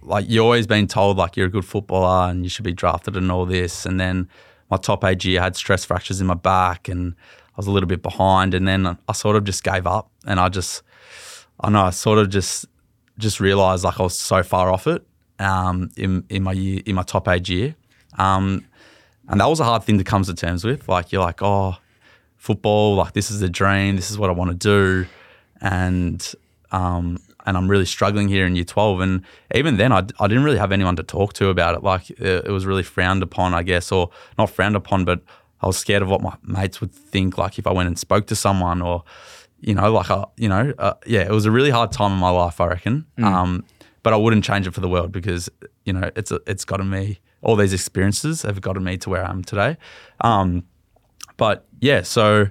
like 0.01 0.25
you're 0.27 0.43
always 0.43 0.67
been 0.67 0.87
told 0.87 1.17
like 1.17 1.37
you're 1.37 1.47
a 1.47 1.51
good 1.51 1.65
footballer 1.65 2.29
and 2.29 2.43
you 2.43 2.49
should 2.49 2.65
be 2.65 2.73
drafted 2.73 3.15
and 3.15 3.31
all 3.31 3.45
this. 3.45 3.85
And 3.85 3.99
then 3.99 4.27
my 4.71 4.77
top 4.77 5.03
age 5.03 5.25
year 5.25 5.39
I 5.41 5.43
had 5.45 5.55
stress 5.55 5.85
fractures 5.85 6.19
in 6.21 6.27
my 6.27 6.33
back 6.33 6.87
and 6.89 7.13
I 7.49 7.53
was 7.57 7.67
a 7.67 7.71
little 7.71 7.87
bit 7.87 8.01
behind. 8.01 8.53
And 8.55 8.67
then 8.67 8.97
I 9.07 9.13
sort 9.13 9.35
of 9.35 9.43
just 9.43 9.63
gave 9.63 9.85
up 9.85 10.09
and 10.25 10.39
I 10.39 10.49
just, 10.49 10.81
I 11.59 11.69
know 11.69 11.83
I 11.83 11.89
sort 11.89 12.19
of 12.19 12.29
just 12.29 12.65
just 13.17 13.39
realised 13.39 13.83
like 13.83 13.99
I 13.99 14.03
was 14.03 14.17
so 14.17 14.43
far 14.43 14.71
off 14.71 14.87
it 14.87 15.05
um, 15.39 15.89
in 15.97 16.23
in 16.29 16.43
my 16.43 16.53
year 16.53 16.81
in 16.85 16.95
my 16.95 17.03
top 17.03 17.27
age 17.27 17.49
year. 17.49 17.75
Um, 18.17 18.65
and 19.27 19.39
that 19.39 19.45
was 19.45 19.59
a 19.59 19.63
hard 19.63 19.83
thing 19.83 19.97
to 19.99 20.03
come 20.03 20.23
to 20.23 20.33
terms 20.33 20.63
with. 20.63 20.87
Like 20.89 21.11
you're 21.11 21.21
like, 21.21 21.41
oh, 21.41 21.77
football, 22.37 22.95
like 22.95 23.13
this 23.13 23.29
is 23.29 23.41
a 23.41 23.49
dream, 23.49 23.95
this 23.95 24.09
is 24.09 24.17
what 24.17 24.29
I 24.29 24.33
want 24.33 24.51
to 24.51 24.57
do, 24.57 25.07
and 25.61 26.33
um, 26.71 27.19
and 27.45 27.57
I'm 27.57 27.67
really 27.67 27.85
struggling 27.85 28.27
here 28.27 28.45
in 28.45 28.55
year 28.55 28.65
12. 28.65 29.01
And 29.01 29.23
even 29.55 29.77
then, 29.77 29.91
I, 29.91 30.03
I 30.19 30.27
didn't 30.27 30.43
really 30.43 30.57
have 30.57 30.71
anyone 30.71 30.95
to 30.97 31.03
talk 31.03 31.33
to 31.33 31.47
about 31.47 31.75
it. 31.75 31.83
Like 31.83 32.09
it, 32.11 32.45
it 32.45 32.51
was 32.51 32.65
really 32.65 32.83
frowned 32.83 33.23
upon, 33.23 33.53
I 33.53 33.63
guess, 33.63 33.91
or 33.91 34.09
not 34.37 34.49
frowned 34.49 34.75
upon, 34.75 35.05
but 35.05 35.21
I 35.61 35.67
was 35.67 35.77
scared 35.77 36.01
of 36.01 36.09
what 36.09 36.21
my 36.21 36.35
mates 36.43 36.81
would 36.81 36.91
think. 36.91 37.37
Like 37.37 37.57
if 37.57 37.65
I 37.65 37.71
went 37.71 37.87
and 37.87 37.97
spoke 37.97 38.27
to 38.27 38.35
someone, 38.35 38.81
or 38.81 39.03
you 39.61 39.73
know, 39.73 39.91
like 39.91 40.09
I, 40.09 40.25
you 40.37 40.49
know, 40.49 40.73
uh, 40.77 40.93
yeah, 41.05 41.21
it 41.21 41.31
was 41.31 41.45
a 41.45 41.51
really 41.51 41.69
hard 41.69 41.91
time 41.91 42.11
in 42.13 42.17
my 42.17 42.29
life, 42.29 42.61
I 42.61 42.67
reckon. 42.67 43.05
Um, 43.21 43.63
but 44.03 44.13
I 44.13 44.17
wouldn't 44.17 44.43
change 44.43 44.65
it 44.67 44.73
for 44.73 44.81
the 44.81 44.87
world 44.89 45.11
because 45.11 45.49
you 45.85 45.93
know 45.93 46.09
it's 46.15 46.31
it's 46.47 46.65
gotten 46.65 46.89
me. 46.89 47.19
All 47.41 47.55
these 47.55 47.73
experiences 47.73 48.41
have 48.43 48.59
gotten 48.61 48.83
me 48.83 48.97
to 48.97 49.09
where 49.09 49.25
I 49.25 49.29
am 49.29 49.43
today. 49.43 49.77
Um, 50.21 50.63
but 51.37 51.65
yeah, 51.79 52.01
so 52.01 52.49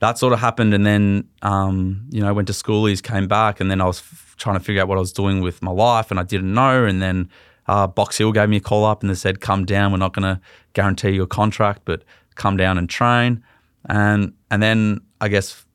that 0.00 0.18
sort 0.18 0.32
of 0.32 0.40
happened, 0.40 0.74
and 0.74 0.86
then 0.86 1.28
um, 1.42 2.06
you 2.10 2.20
know 2.20 2.32
went 2.34 2.48
to 2.48 2.54
schoolies, 2.54 3.02
came 3.02 3.28
back, 3.28 3.60
and 3.60 3.70
then 3.70 3.80
I 3.80 3.86
was 3.86 3.98
f- 3.98 4.34
trying 4.38 4.58
to 4.58 4.64
figure 4.64 4.82
out 4.82 4.88
what 4.88 4.96
I 4.96 5.00
was 5.00 5.12
doing 5.12 5.40
with 5.40 5.62
my 5.62 5.70
life, 5.70 6.10
and 6.10 6.20
I 6.20 6.22
didn't 6.22 6.52
know, 6.54 6.84
and 6.84 7.00
then 7.00 7.28
uh, 7.68 7.86
Box 7.86 8.18
Hill 8.18 8.32
gave 8.32 8.48
me 8.48 8.56
a 8.56 8.60
call 8.60 8.84
up 8.84 9.02
and 9.02 9.10
they 9.10 9.14
said, 9.14 9.40
"Come 9.40 9.64
down. 9.64 9.92
We're 9.92 9.98
not 9.98 10.14
going 10.14 10.34
to 10.34 10.40
guarantee 10.72 11.10
you 11.10 11.22
a 11.22 11.26
contract, 11.26 11.82
but 11.84 12.04
come 12.34 12.56
down 12.56 12.78
and 12.78 12.88
train." 12.88 13.42
And 13.88 14.32
and 14.50 14.62
then 14.62 15.00
I 15.20 15.28
guess 15.28 15.65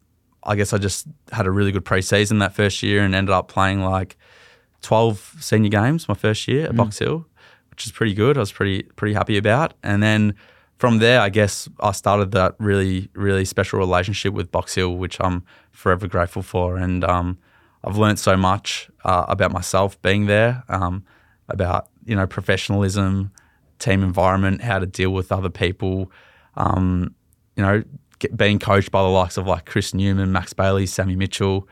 I 0.43 0.55
guess 0.55 0.73
I 0.73 0.77
just 0.77 1.07
had 1.31 1.45
a 1.45 1.51
really 1.51 1.71
good 1.71 1.85
preseason 1.85 2.39
that 2.39 2.53
first 2.53 2.81
year 2.81 3.03
and 3.03 3.13
ended 3.13 3.33
up 3.33 3.47
playing 3.47 3.81
like 3.81 4.17
twelve 4.81 5.35
senior 5.39 5.69
games 5.69 6.07
my 6.07 6.15
first 6.15 6.47
year 6.47 6.65
at 6.65 6.75
Box 6.75 6.99
Hill, 6.99 7.27
which 7.69 7.85
is 7.85 7.91
pretty 7.91 8.13
good. 8.13 8.37
I 8.37 8.39
was 8.39 8.51
pretty 8.51 8.83
pretty 8.95 9.13
happy 9.13 9.37
about. 9.37 9.73
And 9.83 10.01
then 10.01 10.35
from 10.77 10.97
there, 10.97 11.21
I 11.21 11.29
guess 11.29 11.69
I 11.79 11.91
started 11.91 12.31
that 12.31 12.55
really 12.57 13.09
really 13.13 13.45
special 13.45 13.79
relationship 13.79 14.33
with 14.33 14.51
Box 14.51 14.75
Hill, 14.75 14.95
which 14.95 15.17
I'm 15.19 15.43
forever 15.71 16.07
grateful 16.07 16.41
for. 16.41 16.77
And 16.77 17.03
um, 17.03 17.37
I've 17.83 17.97
learned 17.97 18.19
so 18.19 18.35
much 18.35 18.89
uh, 19.03 19.25
about 19.27 19.51
myself 19.51 20.01
being 20.01 20.25
there, 20.25 20.63
um, 20.69 21.03
about 21.49 21.89
you 22.05 22.15
know 22.15 22.25
professionalism, 22.25 23.31
team 23.77 24.03
environment, 24.03 24.61
how 24.61 24.79
to 24.79 24.85
deal 24.87 25.11
with 25.11 25.31
other 25.31 25.49
people. 25.49 26.11
Um, 26.55 27.13
you 27.55 27.63
know, 27.63 27.83
being 28.35 28.59
coached 28.59 28.91
by 28.91 29.01
the 29.01 29.09
likes 29.09 29.37
of 29.37 29.47
like 29.47 29.65
Chris 29.65 29.93
Newman, 29.93 30.31
Max 30.31 30.53
Bailey, 30.53 30.85
Sammy 30.85 31.15
Mitchell. 31.15 31.67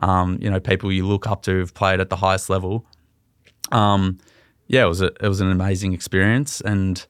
Um, 0.00 0.38
you 0.40 0.50
know, 0.50 0.60
people 0.60 0.90
you 0.90 1.06
look 1.06 1.26
up 1.26 1.42
to 1.42 1.52
who've 1.52 1.74
played 1.74 2.00
at 2.00 2.10
the 2.10 2.16
highest 2.16 2.50
level. 2.50 2.84
Um, 3.70 4.18
yeah, 4.66 4.84
it 4.84 4.88
was 4.88 5.02
a, 5.02 5.12
it 5.20 5.28
was 5.28 5.40
an 5.40 5.50
amazing 5.50 5.92
experience, 5.92 6.60
and 6.60 7.06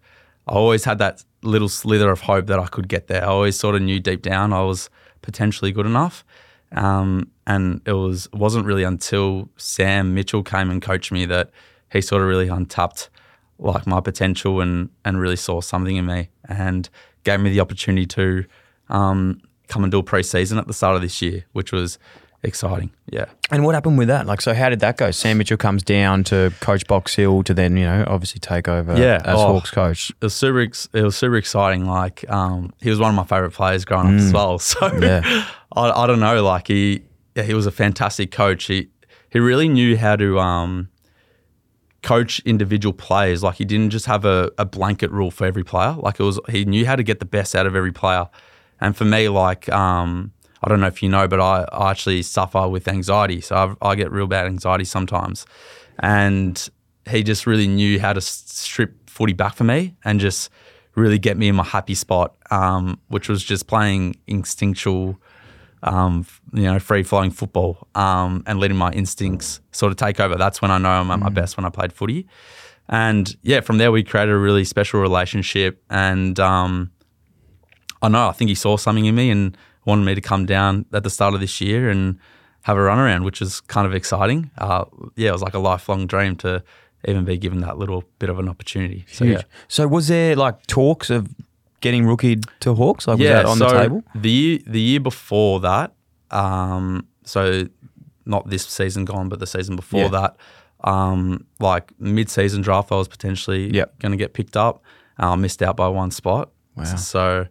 I 0.49 0.53
always 0.53 0.85
had 0.85 0.99
that 0.99 1.25
little 1.43 1.69
slither 1.69 2.11
of 2.11 2.23
hope 2.23 2.47
that 2.47 2.59
I 2.59 2.67
could 2.67 2.89
get 2.89 3.07
there. 3.07 3.23
I 3.23 3.29
always 3.29 3.59
sort 3.59 3.75
of 3.75 3.83
knew 3.83 4.01
deep 4.01 4.23
down 4.23 4.53
I 4.53 4.63
was 4.63 4.91
potentially 5.23 5.73
good 5.73 5.87
enough. 5.87 6.25
Um, 6.73 7.31
and 7.47 7.81
it 7.87 7.93
was 7.93 8.29
wasn't 8.33 8.67
really 8.67 8.83
until 8.83 9.49
Sam 9.57 10.15
Mitchell 10.15 10.43
came 10.43 10.71
and 10.71 10.83
coached 10.83 11.13
me 11.13 11.25
that 11.27 11.51
he 11.93 12.01
sort 12.01 12.23
of 12.23 12.29
really 12.29 12.49
untapped 12.49 13.11
like 13.59 13.87
my 13.87 14.01
potential 14.01 14.61
and 14.61 14.91
and 15.05 15.21
really 15.21 15.37
saw 15.37 15.61
something 15.61 15.97
in 15.97 16.07
me 16.07 16.31
and 16.49 16.89
gave 17.23 17.41
me 17.41 17.51
the 17.51 17.61
opportunity 17.61 18.07
to 18.07 18.45
um, 18.89 19.41
come 19.69 19.83
and 19.83 19.91
do 19.91 19.99
a 19.99 20.03
pre-season 20.03 20.59
at 20.59 20.67
the 20.67 20.75
start 20.75 20.97
of 20.97 21.03
this 21.03 21.21
year, 21.23 21.45
which 21.53 21.73
was 21.73 21.99
exciting. 22.43 22.91
Yeah. 23.11 23.25
And 23.51 23.65
what 23.65 23.75
happened 23.75 23.99
with 23.99 24.09
that? 24.09 24.27
Like, 24.27 24.41
so 24.41 24.55
how 24.55 24.69
did 24.69 24.81
that 24.81 24.97
go? 24.99 25.11
Sam 25.11 25.39
Mitchell 25.39 25.57
comes 25.57 25.83
down 25.83 26.25
to 26.25 26.53
coach 26.61 26.87
Box 26.87 27.15
Hill 27.15 27.43
to 27.45 27.55
then, 27.55 27.77
you 27.77 27.85
know, 27.85 28.05
obviously 28.07 28.39
take 28.39 28.69
over 28.69 28.97
Yeah, 28.99 29.23
as 29.25 29.39
oh. 29.39 29.55
Hawks 29.55 29.71
coach. 29.71 30.11
It 30.11 30.17
was 30.21 30.35
super. 30.35 30.61
Ex- 30.61 30.89
it 30.93 31.03
was 31.03 31.17
super 31.17 31.37
exciting. 31.37 31.87
Like 31.87 32.29
um, 32.31 32.73
he 32.81 32.91
was 32.91 32.99
one 32.99 33.11
of 33.11 33.17
my 33.17 33.25
favorite 33.25 33.53
players 33.53 33.85
growing 33.85 34.09
up 34.09 34.21
as 34.21 34.33
well. 34.33 34.59
So 34.65 34.93
Yeah. 34.99 35.47
I, 35.73 35.91
I 35.91 36.07
don't 36.07 36.21
know. 36.21 36.43
Like 36.43 36.69
he, 36.69 37.03
yeah, 37.35 37.45
he 37.45 37.55
was 37.55 37.67
a 37.67 37.73
fantastic 37.73 38.31
coach. 38.31 38.65
He 38.65 38.91
he 39.31 39.41
really 39.41 39.69
knew 39.69 39.97
how 39.97 40.15
to 40.15 40.39
um, 40.39 40.89
coach 42.03 42.41
individual 42.45 42.93
players. 42.93 43.43
Like 43.43 43.57
he 43.57 43.65
didn't 43.65 43.91
just 43.91 44.07
have 44.07 44.25
a, 44.25 44.53
a 44.59 44.65
blanket 44.65 45.11
rule 45.11 45.31
for 45.33 45.45
every 45.47 45.65
player. 45.65 45.93
Like 45.93 46.21
it 46.21 46.23
was, 46.23 46.39
he 46.49 46.65
knew 46.65 46.87
how 46.87 46.95
to 46.95 47.03
get 47.03 47.19
the 47.19 47.25
best 47.25 47.57
out 47.57 47.67
of 47.67 47.75
every 47.75 47.91
player. 47.91 48.29
And 48.81 48.97
for 48.97 49.05
me, 49.05 49.29
like 49.29 49.69
um, 49.71 50.33
I 50.65 50.69
don't 50.69 50.81
know 50.81 50.87
if 50.87 51.03
you 51.03 51.11
know, 51.11 51.29
but 51.29 51.41
I, 51.41 51.67
I 51.73 51.91
actually 51.91 52.23
suffer 52.23 52.67
with 52.67 52.89
anxiety. 52.89 53.43
So 53.43 53.55
I've, 53.55 53.77
I 53.83 53.95
get 53.97 54.11
real 54.11 54.27
bad 54.27 54.47
anxiety 54.47 54.85
sometimes. 54.85 55.45
And 55.99 56.69
he 57.09 57.23
just 57.23 57.47
really 57.47 57.69
knew 57.69 58.01
how 58.01 58.15
to 58.15 58.21
strip 58.21 59.11
footy 59.11 59.35
back 59.35 59.55
for 59.55 59.65
me 59.65 59.95
and 60.05 60.19
just 60.19 60.49
really 60.95 61.19
get 61.19 61.37
me 61.37 61.49
in 61.49 61.55
my 61.55 61.65
happy 61.65 61.95
spot, 61.95 62.35
um, 62.51 62.99
which 63.09 63.29
was 63.29 63.45
just 63.45 63.67
playing 63.67 64.17
instinctual, 64.27 65.21
um, 65.83 66.25
you 66.55 66.63
know, 66.63 66.79
free 66.79 67.03
flowing 67.03 67.31
football 67.31 67.87
um, 67.95 68.43
and 68.47 68.59
letting 68.59 68.79
my 68.79 68.91
instincts 68.93 69.61
sort 69.71 69.93
of 69.93 69.99
take 69.99 70.19
over. 70.19 70.37
That's 70.37 70.63
when 70.63 70.71
I 70.71 70.79
know 70.79 70.89
I'm 70.89 71.11
at 71.11 71.19
my 71.19 71.29
best 71.29 71.59
when 71.59 71.67
I 71.67 71.69
played 71.69 71.93
footy. 71.93 72.27
And 72.89 73.37
yeah, 73.43 73.61
from 73.61 73.77
there 73.77 73.93
we 73.93 74.03
created 74.03 74.33
a 74.33 74.39
really 74.39 74.65
special 74.65 75.01
relationship. 75.01 75.83
And 75.91 76.41
um, 76.41 76.91
I 78.05 78.09
know 78.09 78.29
I 78.29 78.33
think 78.33 78.49
he 78.49 78.55
saw 78.55 78.77
something 78.77 79.05
in 79.07 79.15
me 79.15 79.31
and 79.31 79.57
wanted 79.85 80.05
me 80.05 80.15
to 80.15 80.21
come 80.21 80.47
down 80.47 80.87
at 80.93 81.03
the 81.03 81.11
start 81.11 81.35
of 81.35 81.41
this 81.41 81.61
year 81.61 81.91
and 81.91 82.19
have 82.63 82.77
a 82.77 82.83
run 82.83 82.99
around, 82.99 83.25
which 83.25 83.43
is 83.43 83.61
kind 83.63 83.87
of 83.87 83.95
exciting. 83.95 84.51
Uh, 84.59 84.85
yeah, 85.17 85.29
it 85.31 85.33
was 85.33 85.43
like 85.43 85.55
a 85.55 85.59
lifelong 85.59 86.07
dream 86.07 86.37
to 86.37 86.63
even 87.07 87.25
be 87.25 87.37
given 87.37 87.61
that 87.61 87.77
little 87.77 88.03
bit 88.19 88.31
of 88.31 88.39
an 88.39 88.49
opportunity. 88.49 89.05
So, 89.13 89.25
Huge. 89.25 89.39
yeah. 89.39 89.43
So 89.69 89.87
was 89.87 90.09
there 90.09 90.35
like 90.37 90.67
talks 90.67 91.11
of 91.11 91.29
getting 91.83 92.07
rookie 92.07 92.37
to 92.61 92.75
Hawks? 92.75 93.07
Like, 93.07 93.19
was 93.19 93.25
yeah, 93.27 93.35
that 93.35 93.47
on 93.47 93.59
so 93.59 93.69
the 93.69 93.73
table? 93.83 94.05
The 94.15 94.31
year, 94.31 94.59
the 94.67 94.81
year 94.81 95.01
before 95.01 95.61
that, 95.61 95.93
um, 96.31 97.07
so 97.25 97.69
not 98.25 98.49
this 98.49 98.67
season 98.67 99.05
gone, 99.05 99.29
but 99.29 99.39
the 99.39 99.47
season 99.47 99.77
before 99.77 100.01
Yeah. 100.05 100.09
that, 100.09 100.37
um, 100.83 101.45
like 101.61 101.93
mid-season 101.99 102.63
draft, 102.63 102.91
I 102.91 102.97
was 102.97 103.09
potentially 103.09 103.71
Yep. 103.75 103.99
going 103.99 104.13
to 104.13 104.19
get 104.19 104.33
picked 104.33 104.57
up. 104.57 104.83
I 105.19 105.37
missed 105.37 105.63
out 105.63 105.77
by 105.77 105.89
one 105.89 106.11
spot. 106.11 106.51
Wow. 106.75 106.85
So, 106.97 107.47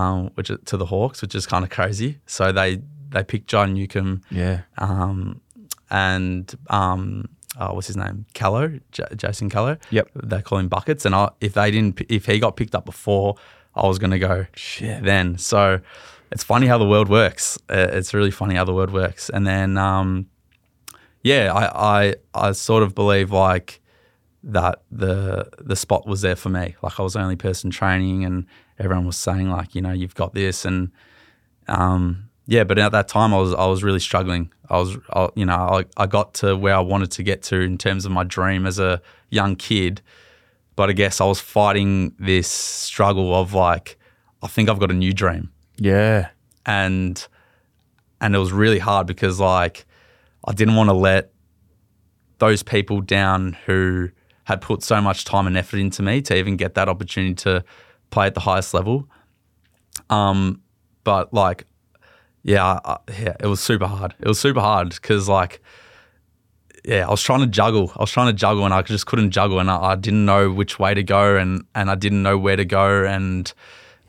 um, 0.00 0.30
which 0.34 0.50
is- 0.50 0.58
to 0.66 0.76
the 0.76 0.86
Hawks, 0.86 1.22
which 1.22 1.34
is 1.34 1.44
kind 1.46 1.64
of 1.64 1.70
crazy. 1.70 2.18
So 2.26 2.52
they 2.52 2.80
they 3.10 3.22
picked 3.22 3.46
John 3.46 3.74
Newcombe 3.74 4.22
Yeah. 4.30 4.62
um, 4.78 5.40
and 5.90 6.52
um, 6.70 7.28
oh, 7.60 7.74
what's 7.74 7.86
his 7.88 7.96
name? 7.96 8.24
Callow, 8.32 8.80
J- 8.90 9.04
Jason 9.16 9.50
Callow. 9.50 9.76
Yep. 9.90 10.08
They 10.24 10.40
call 10.42 10.58
him 10.58 10.68
buckets. 10.68 11.04
And 11.04 11.14
I, 11.14 11.28
if 11.40 11.52
they 11.52 11.70
didn't, 11.70 12.00
if 12.08 12.24
he 12.26 12.38
got 12.38 12.56
picked 12.56 12.74
up 12.74 12.86
before, 12.86 13.36
I 13.74 13.86
was 13.86 13.98
going 13.98 14.12
to 14.12 14.18
go 14.18 14.46
Shit. 14.54 15.02
then. 15.04 15.36
So 15.38 15.80
it's 16.30 16.42
funny 16.42 16.66
how 16.66 16.78
the 16.78 16.88
world 16.88 17.08
works. 17.10 17.58
It's 17.68 18.14
really 18.14 18.30
funny 18.30 18.54
how 18.54 18.64
the 18.64 18.72
world 18.74 18.90
works. 18.92 19.28
And 19.28 19.46
then, 19.46 19.76
um, 19.76 20.26
yeah, 21.22 21.52
I, 21.52 22.06
I, 22.08 22.14
I 22.34 22.52
sort 22.52 22.82
of 22.82 22.94
believe 22.94 23.30
like 23.30 23.80
that 24.44 24.82
the 24.90 25.48
the 25.60 25.76
spot 25.76 26.04
was 26.06 26.22
there 26.22 26.34
for 26.36 26.48
me. 26.48 26.74
Like 26.82 26.98
I 26.98 27.02
was 27.02 27.12
the 27.12 27.20
only 27.20 27.36
person 27.36 27.70
training, 27.70 28.24
and 28.24 28.46
everyone 28.78 29.06
was 29.06 29.16
saying 29.16 29.48
like, 29.50 29.74
you 29.74 29.82
know, 29.82 29.92
you've 29.92 30.14
got 30.14 30.34
this, 30.34 30.64
and 30.64 30.90
um, 31.68 32.28
yeah. 32.46 32.64
But 32.64 32.78
at 32.78 32.92
that 32.92 33.08
time, 33.08 33.32
I 33.34 33.38
was 33.38 33.54
I 33.54 33.66
was 33.66 33.82
really 33.82 34.00
struggling. 34.00 34.52
I 34.68 34.78
was, 34.78 34.96
I, 35.12 35.28
you 35.34 35.44
know, 35.44 35.54
I, 35.54 35.84
I 35.96 36.06
got 36.06 36.34
to 36.34 36.56
where 36.56 36.74
I 36.74 36.80
wanted 36.80 37.10
to 37.12 37.22
get 37.22 37.42
to 37.44 37.60
in 37.60 37.76
terms 37.78 38.04
of 38.06 38.12
my 38.12 38.24
dream 38.24 38.66
as 38.66 38.78
a 38.78 39.02
young 39.30 39.54
kid, 39.56 40.00
but 40.76 40.88
I 40.88 40.92
guess 40.92 41.20
I 41.20 41.26
was 41.26 41.40
fighting 41.40 42.14
this 42.18 42.48
struggle 42.48 43.34
of 43.34 43.52
like, 43.52 43.98
I 44.42 44.46
think 44.46 44.70
I've 44.70 44.78
got 44.78 44.90
a 44.90 44.94
new 44.94 45.12
dream 45.12 45.52
Yeah. 45.78 46.28
and 46.64 47.26
and 48.20 48.34
it 48.34 48.38
was 48.38 48.50
really 48.52 48.78
hard 48.78 49.06
because 49.06 49.38
like 49.40 49.84
I 50.46 50.52
didn't 50.52 50.74
want 50.76 50.88
to 50.88 50.94
let 50.94 51.32
those 52.38 52.62
people 52.62 53.00
down 53.02 53.56
who 53.66 54.08
had 54.44 54.60
put 54.62 54.82
so 54.82 55.00
much 55.02 55.24
time 55.26 55.46
and 55.46 55.56
effort 55.56 55.78
into 55.78 56.02
me 56.02 56.22
to 56.22 56.36
even 56.36 56.56
get 56.56 56.74
that 56.74 56.88
opportunity 56.88 57.34
to 57.34 57.62
play 58.12 58.26
at 58.26 58.34
the 58.34 58.40
highest 58.40 58.74
level. 58.74 59.08
Um, 60.10 60.62
but 61.02 61.34
like, 61.34 61.66
yeah, 62.44 62.78
I, 62.84 62.98
yeah, 63.18 63.36
it 63.40 63.46
was 63.46 63.60
super 63.60 63.86
hard. 63.86 64.14
It 64.20 64.28
was 64.28 64.38
super 64.38 64.60
hard 64.60 64.90
because 64.90 65.28
like, 65.28 65.60
yeah, 66.84 67.06
I 67.06 67.10
was 67.10 67.22
trying 67.22 67.40
to 67.40 67.46
juggle. 67.46 67.92
I 67.96 68.00
was 68.00 68.10
trying 68.10 68.28
to 68.28 68.32
juggle, 68.32 68.64
and 68.64 68.74
I 68.74 68.82
just 68.82 69.06
couldn't 69.06 69.30
juggle, 69.30 69.58
and 69.58 69.70
I, 69.70 69.92
I 69.92 69.96
didn't 69.96 70.24
know 70.24 70.50
which 70.50 70.78
way 70.78 70.94
to 70.94 71.02
go, 71.02 71.36
and 71.36 71.64
and 71.74 71.90
I 71.90 71.94
didn't 71.94 72.22
know 72.22 72.38
where 72.38 72.56
to 72.56 72.64
go, 72.64 73.04
and 73.04 73.52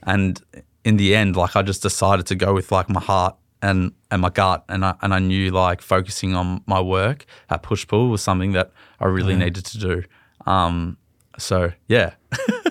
and 0.04 0.42
in 0.84 0.98
the 0.98 1.16
end, 1.16 1.36
like 1.36 1.56
I 1.56 1.62
just 1.62 1.82
decided 1.82 2.26
to 2.28 2.36
go 2.36 2.54
with 2.54 2.72
like 2.72 2.89
my 2.89 3.00
heart 3.00 3.36
and 3.62 3.94
and 4.12 4.22
my 4.22 4.30
gut, 4.30 4.66
and 4.70 4.84
I 4.84 4.96
and 5.02 5.13
I 5.13 5.20
knew 5.20 5.52
like 5.52 5.82
focusing 5.82 6.36
on 6.36 6.62
my 6.66 6.82
work 6.82 7.26
at 7.50 7.62
push 7.63 7.88
pull 7.88 8.10
was 8.10 8.22
something 8.22 8.54
that 8.54 8.72
I 9.00 9.06
really 9.06 9.36
needed 9.36 9.66
to 9.66 9.78
do. 9.78 10.04
Um, 10.46 10.98
so 11.38 11.72
yeah, 11.88 12.13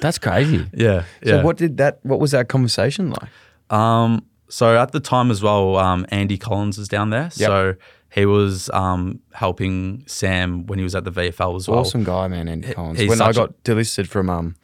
That's 0.00 0.18
crazy. 0.18 0.66
yeah, 0.72 1.04
yeah. 1.22 1.38
So 1.40 1.42
what 1.42 1.56
did 1.56 1.76
that? 1.78 1.98
What 2.02 2.20
was 2.20 2.30
that 2.32 2.48
conversation 2.48 3.10
like? 3.10 3.28
Um, 3.70 4.24
so 4.48 4.76
at 4.76 4.92
the 4.92 5.00
time 5.00 5.30
as 5.30 5.42
well, 5.42 5.76
um, 5.76 6.04
Andy 6.10 6.36
Collins 6.38 6.76
is 6.78 6.88
down 6.88 7.10
there. 7.10 7.30
So 7.30 7.74
he 8.10 8.26
was 8.26 8.68
um, 8.74 9.20
helping 9.32 10.04
Sam 10.06 10.66
when 10.66 10.78
he 10.78 10.82
was 10.82 10.94
at 10.94 11.04
the 11.04 11.10
VFL 11.12 11.56
as 11.56 11.66
well. 11.68 11.78
Awesome 11.78 12.04
guy, 12.04 12.28
man, 12.28 12.48
Andy 12.48 12.74
Collins. 12.74 12.98
he's 12.98 13.08
when 13.08 13.22
I 13.22 13.26
such 13.32 13.36
a- 13.36 13.40
got 13.40 13.64
delisted 13.64 14.06
from 14.08 14.28
um, 14.28 14.56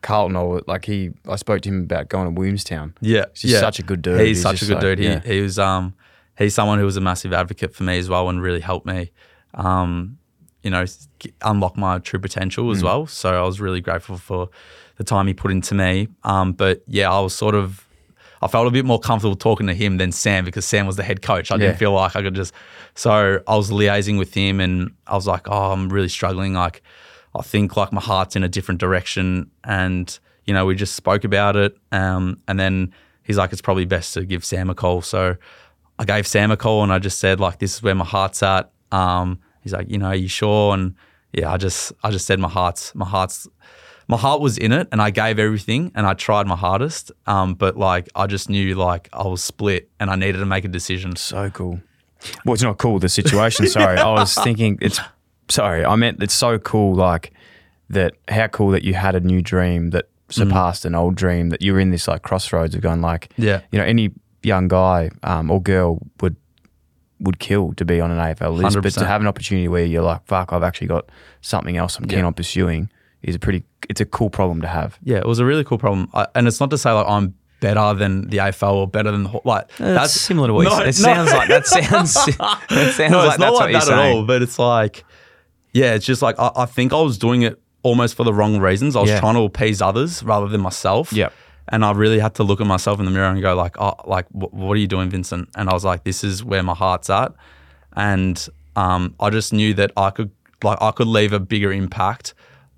Carlton, 0.00 0.36
I 0.36 0.42
was, 0.42 0.62
like 0.66 0.86
he, 0.86 1.10
I 1.28 1.36
spoke 1.36 1.60
to 1.62 1.68
him 1.68 1.82
about 1.82 2.08
going 2.08 2.24
to 2.26 2.30
Williamstown. 2.40 2.94
Yeah, 3.02 3.26
He's 3.36 3.52
yeah. 3.52 3.60
such 3.60 3.78
a 3.78 3.82
good 3.82 4.00
dude. 4.00 4.20
He's, 4.20 4.28
He's 4.38 4.42
such 4.42 4.54
a 4.54 4.58
just 4.60 4.68
good 4.70 4.74
like- 4.76 4.82
dude. 4.82 4.98
He 5.00 5.04
yeah. 5.06 5.20
he 5.20 5.40
was 5.42 5.58
um 5.58 5.94
he's 6.38 6.54
someone 6.54 6.78
who 6.78 6.86
was 6.86 6.96
a 6.96 7.00
massive 7.02 7.34
advocate 7.34 7.74
for 7.74 7.82
me 7.82 7.98
as 7.98 8.08
well 8.08 8.28
and 8.30 8.40
really 8.40 8.60
helped 8.60 8.86
me 8.86 9.12
um 9.52 10.16
you 10.64 10.70
know 10.70 10.84
unlock 11.42 11.76
my 11.76 11.98
true 12.00 12.18
potential 12.18 12.64
Mm. 12.66 12.72
as 12.76 12.82
well. 12.82 13.06
So 13.06 13.40
I 13.42 13.46
was 13.46 13.60
really 13.60 13.80
grateful 13.80 14.16
for 14.18 14.48
the 14.96 15.04
time 15.04 15.26
he 15.28 15.34
put 15.34 15.50
into 15.52 15.74
me. 15.74 16.08
Um, 16.24 16.52
but 16.52 16.82
yeah, 16.88 17.10
I 17.12 17.20
was 17.20 17.34
sort 17.34 17.54
of 17.54 17.86
I 18.42 18.46
felt 18.46 18.66
a 18.66 18.70
bit 18.70 18.84
more 18.84 18.98
comfortable 18.98 19.36
talking 19.36 19.66
to 19.68 19.74
him 19.74 19.96
than 19.96 20.12
Sam 20.12 20.44
because 20.44 20.66
Sam 20.66 20.86
was 20.86 20.96
the 20.96 21.02
head 21.02 21.22
coach. 21.22 21.50
I 21.50 21.54
Yeah. 21.54 21.58
didn't 21.66 21.78
feel 21.78 21.92
like 21.92 22.14
I 22.16 22.20
could 22.22 22.34
just. 22.34 22.52
So 22.94 23.40
I 23.46 23.56
was 23.56 23.70
liaising 23.70 24.18
with 24.18 24.34
him, 24.34 24.60
and 24.60 24.90
I 25.06 25.14
was 25.14 25.26
like, 25.26 25.48
"Oh, 25.48 25.72
I'm 25.72 25.88
really 25.88 26.08
struggling. 26.10 26.52
Like, 26.52 26.82
I 27.34 27.42
think 27.42 27.76
like 27.76 27.90
my 27.92 28.02
heart's 28.02 28.36
in 28.36 28.44
a 28.44 28.48
different 28.48 28.80
direction." 28.80 29.50
And 29.64 30.18
you 30.46 30.52
know, 30.52 30.66
we 30.66 30.74
just 30.74 30.94
spoke 30.94 31.24
about 31.24 31.56
it, 31.56 31.74
um, 31.90 32.38
and 32.46 32.60
then 32.60 32.92
he's 33.22 33.38
like, 33.38 33.50
"It's 33.52 33.62
probably 33.62 33.86
best 33.86 34.12
to 34.14 34.24
give 34.26 34.44
Sam 34.44 34.68
a 34.68 34.74
call." 34.74 35.00
So 35.00 35.36
I 35.98 36.04
gave 36.04 36.26
Sam 36.26 36.50
a 36.50 36.56
call, 36.56 36.82
and 36.82 36.92
I 36.92 36.98
just 36.98 37.18
said, 37.18 37.40
"Like, 37.40 37.60
this 37.60 37.74
is 37.76 37.82
where 37.82 37.94
my 37.94 38.04
heart's 38.04 38.42
at." 38.42 38.70
Um, 38.92 39.38
he's 39.64 39.72
like, 39.72 39.90
"You 39.90 39.98
know, 39.98 40.06
are 40.06 40.14
you 40.14 40.28
sure?" 40.28 40.74
And 40.74 40.94
yeah, 41.32 41.52
I 41.52 41.56
just 41.56 41.92
I 42.04 42.10
just 42.10 42.26
said 42.26 42.38
my 42.38 42.48
heart's 42.48 42.94
my 42.94 43.06
heart's 43.06 43.48
my 44.06 44.16
heart 44.16 44.40
was 44.40 44.58
in 44.58 44.72
it 44.72 44.88
and 44.92 45.00
I 45.00 45.10
gave 45.10 45.38
everything 45.38 45.90
and 45.94 46.06
I 46.06 46.14
tried 46.14 46.46
my 46.46 46.56
hardest. 46.56 47.10
Um, 47.26 47.54
but 47.54 47.76
like 47.76 48.08
I 48.14 48.26
just 48.26 48.48
knew 48.48 48.74
like 48.74 49.08
I 49.12 49.26
was 49.26 49.42
split 49.42 49.88
and 49.98 50.10
I 50.10 50.16
needed 50.16 50.38
to 50.38 50.46
make 50.46 50.64
a 50.64 50.68
decision. 50.68 51.16
So 51.16 51.50
cool. 51.50 51.80
Well, 52.44 52.54
it's 52.54 52.62
not 52.62 52.78
cool 52.78 52.98
the 52.98 53.08
situation. 53.08 53.66
Sorry, 53.66 53.98
I 53.98 54.10
was 54.12 54.34
thinking 54.34 54.78
it's. 54.80 55.00
Sorry, 55.50 55.84
I 55.84 55.94
meant 55.96 56.22
it's 56.22 56.34
so 56.34 56.58
cool. 56.58 56.94
Like 56.94 57.32
that. 57.90 58.14
How 58.28 58.46
cool 58.48 58.70
that 58.70 58.82
you 58.82 58.94
had 58.94 59.14
a 59.14 59.20
new 59.20 59.42
dream 59.42 59.90
that 59.90 60.08
surpassed 60.30 60.84
an 60.84 60.94
old 60.94 61.16
dream. 61.16 61.50
That 61.50 61.60
you 61.60 61.74
were 61.74 61.80
in 61.80 61.90
this 61.90 62.08
like 62.08 62.22
crossroads 62.22 62.74
of 62.74 62.80
going 62.80 63.02
like. 63.02 63.30
Yeah. 63.36 63.60
You 63.72 63.78
know, 63.78 63.84
any 63.84 64.10
young 64.42 64.68
guy 64.68 65.10
um, 65.22 65.50
or 65.50 65.60
girl 65.60 65.98
would 66.20 66.36
would 67.24 67.38
kill 67.38 67.72
to 67.74 67.84
be 67.84 68.00
on 68.00 68.10
an 68.10 68.18
AFL 68.18 68.56
list, 68.56 68.80
but 68.80 68.92
to 68.94 69.06
have 69.06 69.20
an 69.20 69.26
opportunity 69.26 69.68
where 69.68 69.84
you're 69.84 70.02
like, 70.02 70.24
fuck, 70.26 70.52
I've 70.52 70.62
actually 70.62 70.86
got 70.86 71.08
something 71.40 71.76
else 71.76 71.98
I'm 71.98 72.06
keen 72.06 72.20
Yeah. 72.20 72.26
on 72.26 72.34
pursuing 72.34 72.88
is 73.22 73.34
a 73.34 73.38
pretty. 73.38 73.64
It's 73.88 74.00
a 74.00 74.06
cool 74.06 74.30
problem 74.30 74.60
to 74.62 74.68
have. 74.68 74.98
Yeah, 75.02 75.18
it 75.18 75.26
was 75.26 75.38
a 75.38 75.44
really 75.44 75.64
cool 75.64 75.78
problem. 75.78 76.08
I, 76.14 76.26
and 76.34 76.46
it's 76.46 76.60
not 76.60 76.70
to 76.70 76.78
say 76.78 76.90
like 76.92 77.06
I'm 77.08 77.34
better 77.60 77.94
than 77.94 78.28
the 78.28 78.36
AFL 78.38 78.74
or 78.74 78.86
better 78.88 79.10
than 79.10 79.22
the, 79.24 79.40
like 79.44 79.64
eh, 79.80 79.94
That's 79.94 80.12
similar 80.12 80.48
to 80.48 80.54
what 80.54 80.62
you 80.64 80.68
No, 80.70 80.76
said. 80.78 80.82
It 80.88 80.98
no. 80.98 81.14
sounds 81.14 81.32
like 81.32 81.48
that 81.48 81.66
sounds. 81.76 82.14
That 82.14 82.94
sounds 82.94 83.10
no, 83.10 83.18
like 83.18 83.26
it's 83.28 83.36
that's 83.36 83.38
not 83.38 83.52
what 83.52 83.60
like 83.60 83.70
you're 83.72 83.80
that 83.80 83.88
at 83.90 83.96
saying. 83.96 84.16
all. 84.18 84.24
But 84.26 84.42
it's 84.42 84.58
like, 84.58 85.04
yeah, 85.72 85.94
it's 85.94 86.04
just 86.06 86.20
like 86.22 86.38
I, 86.38 86.50
I 86.56 86.66
think 86.66 86.92
I 86.92 87.00
was 87.00 87.16
doing 87.18 87.42
it 87.42 87.58
almost 87.82 88.14
for 88.14 88.24
the 88.24 88.32
wrong 88.34 88.58
reasons. 88.60 88.96
I 88.96 89.00
was 89.00 89.10
Yeah. 89.10 89.20
trying 89.20 89.34
to 89.34 89.40
appease 89.42 89.80
others 89.82 90.22
rather 90.22 90.48
than 90.48 90.60
myself. 90.60 91.12
Yep. 91.12 91.32
And 91.68 91.84
I 91.84 91.92
really 91.92 92.18
had 92.18 92.34
to 92.36 92.42
look 92.42 92.60
at 92.60 92.66
myself 92.66 92.98
in 92.98 93.04
the 93.06 93.10
mirror 93.10 93.26
and 93.28 93.40
go 93.40 93.54
like, 93.54 93.80
oh, 93.80 93.94
like 94.06 94.26
wh- 94.28 94.52
what 94.52 94.74
are 94.74 94.80
you 94.80 94.86
doing, 94.86 95.08
Vincent? 95.10 95.48
And 95.56 95.70
I 95.70 95.72
was 95.72 95.84
like, 95.84 96.04
this 96.04 96.22
is 96.22 96.44
where 96.44 96.62
my 96.62 96.74
heart's 96.74 97.08
at. 97.08 97.32
And 97.96 98.46
um, 98.76 99.14
I 99.20 99.30
just 99.30 99.52
knew 99.52 99.72
that 99.74 99.92
I 99.96 100.10
could 100.10 100.30
like 100.62 100.78
I 100.80 100.90
could 100.90 101.06
leave 101.06 101.32
a 101.32 101.40
bigger 101.40 101.72
impact 101.72 102.34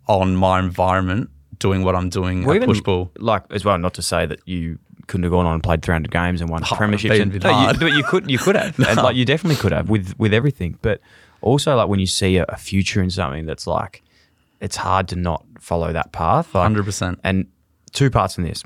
on 0.09 0.37
my 0.37 0.59
environment 0.59 1.31
doing 1.59 1.83
what 1.83 1.97
I'm 1.97 2.11
doing 2.11 2.43
Well, 2.45 2.53
at 2.53 2.57
even 2.57 2.69
push 2.69 2.83
pull. 2.83 3.11
like 3.19 3.43
as 3.51 3.65
well. 3.65 3.79
Not 3.79 3.95
to 3.95 4.03
say 4.03 4.27
that 4.27 4.41
you 4.47 4.79
couldn't 5.07 5.23
have 5.25 5.33
gone 5.33 5.47
on 5.47 5.55
and 5.55 5.63
played 5.63 5.83
300 5.83 6.11
games 6.11 6.41
and 6.41 6.51
won 6.51 6.63
premierships. 6.63 7.21
and- 7.21 7.43
no, 7.43 7.69
you, 7.73 7.79
but 7.79 7.93
you 7.93 8.03
could, 8.05 8.29
you 8.31 8.39
could 8.39 8.57
have, 8.57 8.79
and 8.89 8.97
like 8.99 9.15
you 9.17 9.25
definitely 9.25 9.57
could 9.57 9.73
have 9.73 9.89
with 9.89 10.15
with 10.19 10.35
everything. 10.35 10.79
But 10.83 11.01
also, 11.41 11.77
like 11.77 11.89
when 11.89 11.99
you 12.01 12.07
see 12.07 12.37
a, 12.37 12.45
a 12.49 12.57
future 12.57 13.01
in 13.03 13.11
something 13.11 13.47
that's 13.47 13.67
like, 13.67 14.03
it's 14.61 14.77
hard 14.77 15.09
to 15.09 15.17
not 15.17 15.45
follow 15.61 15.93
that 15.93 16.13
path. 16.13 16.55
Like, 16.55 16.63
Hundred 16.63 16.85
percent. 16.85 17.21
And 17.25 17.47
two 17.93 18.11
parts 18.11 18.37
in 18.37 18.45
this. 18.45 18.63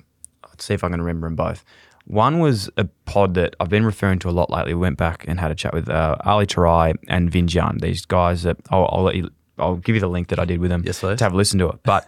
See 0.61 0.75
if 0.75 0.85
I 0.85 0.89
can 0.89 1.01
remember 1.01 1.27
them 1.27 1.37
both. 1.37 1.65
One 2.07 2.39
was 2.41 2.69
a 2.77 2.85
pod 3.05 3.35
that 3.35 3.55
I've 3.61 3.69
been 3.69 3.85
referring 3.85 4.19
to 4.21 4.29
a 4.29 4.33
lot 4.33 4.51
lately. 4.51 4.75
We 4.75 4.81
went 4.81 4.97
back 4.99 5.25
and 5.29 5.39
had 5.39 5.51
a 5.51 5.55
chat 5.55 5.73
with 5.73 5.89
uh, 5.89 6.17
Ali 6.25 6.47
Tarai 6.47 6.95
and 7.09 7.31
Vin 7.31 7.47
Jan, 7.47 7.79
these 7.81 8.05
guys 8.05 8.43
that 8.43 8.57
I'll, 8.71 8.89
I'll 8.93 9.03
let 9.05 9.15
you. 9.17 9.31
I'll 9.59 9.77
give 9.77 9.95
you 9.95 10.01
the 10.01 10.09
link 10.09 10.29
that 10.29 10.39
I 10.39 10.47
did 10.47 10.59
with 10.61 10.71
them 10.71 10.83
Yes, 10.87 11.01
please. 11.01 11.19
to 11.19 11.25
have 11.25 11.35
a 11.35 11.37
listen 11.37 11.59
to 11.59 11.69
it. 11.69 11.83
But 11.83 12.07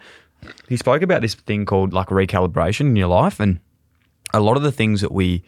he 0.69 0.77
spoke 0.79 1.03
about 1.03 1.21
this 1.21 1.35
thing 1.35 1.67
called 1.67 1.93
like 1.93 2.09
recalibration 2.09 2.81
in 2.87 2.97
your 2.97 3.09
life, 3.09 3.39
and 3.39 3.61
a 4.33 4.41
lot 4.41 4.57
of 4.57 4.63
the 4.63 4.73
things 4.73 5.03
that 5.03 5.13
we 5.13 5.45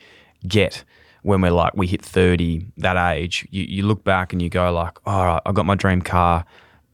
get 0.46 0.84
when 1.22 1.40
we're 1.40 1.50
like 1.50 1.74
we 1.74 1.86
hit 1.86 2.04
30 2.04 2.66
that 2.76 2.98
age 3.14 3.48
you, 3.50 3.62
you 3.64 3.82
look 3.86 4.04
back 4.04 4.34
and 4.34 4.42
you 4.42 4.50
go 4.50 4.70
like 4.70 4.98
all 5.06 5.24
right 5.24 5.40
i've 5.46 5.54
got 5.54 5.64
my 5.64 5.74
dream 5.74 6.02
car 6.02 6.44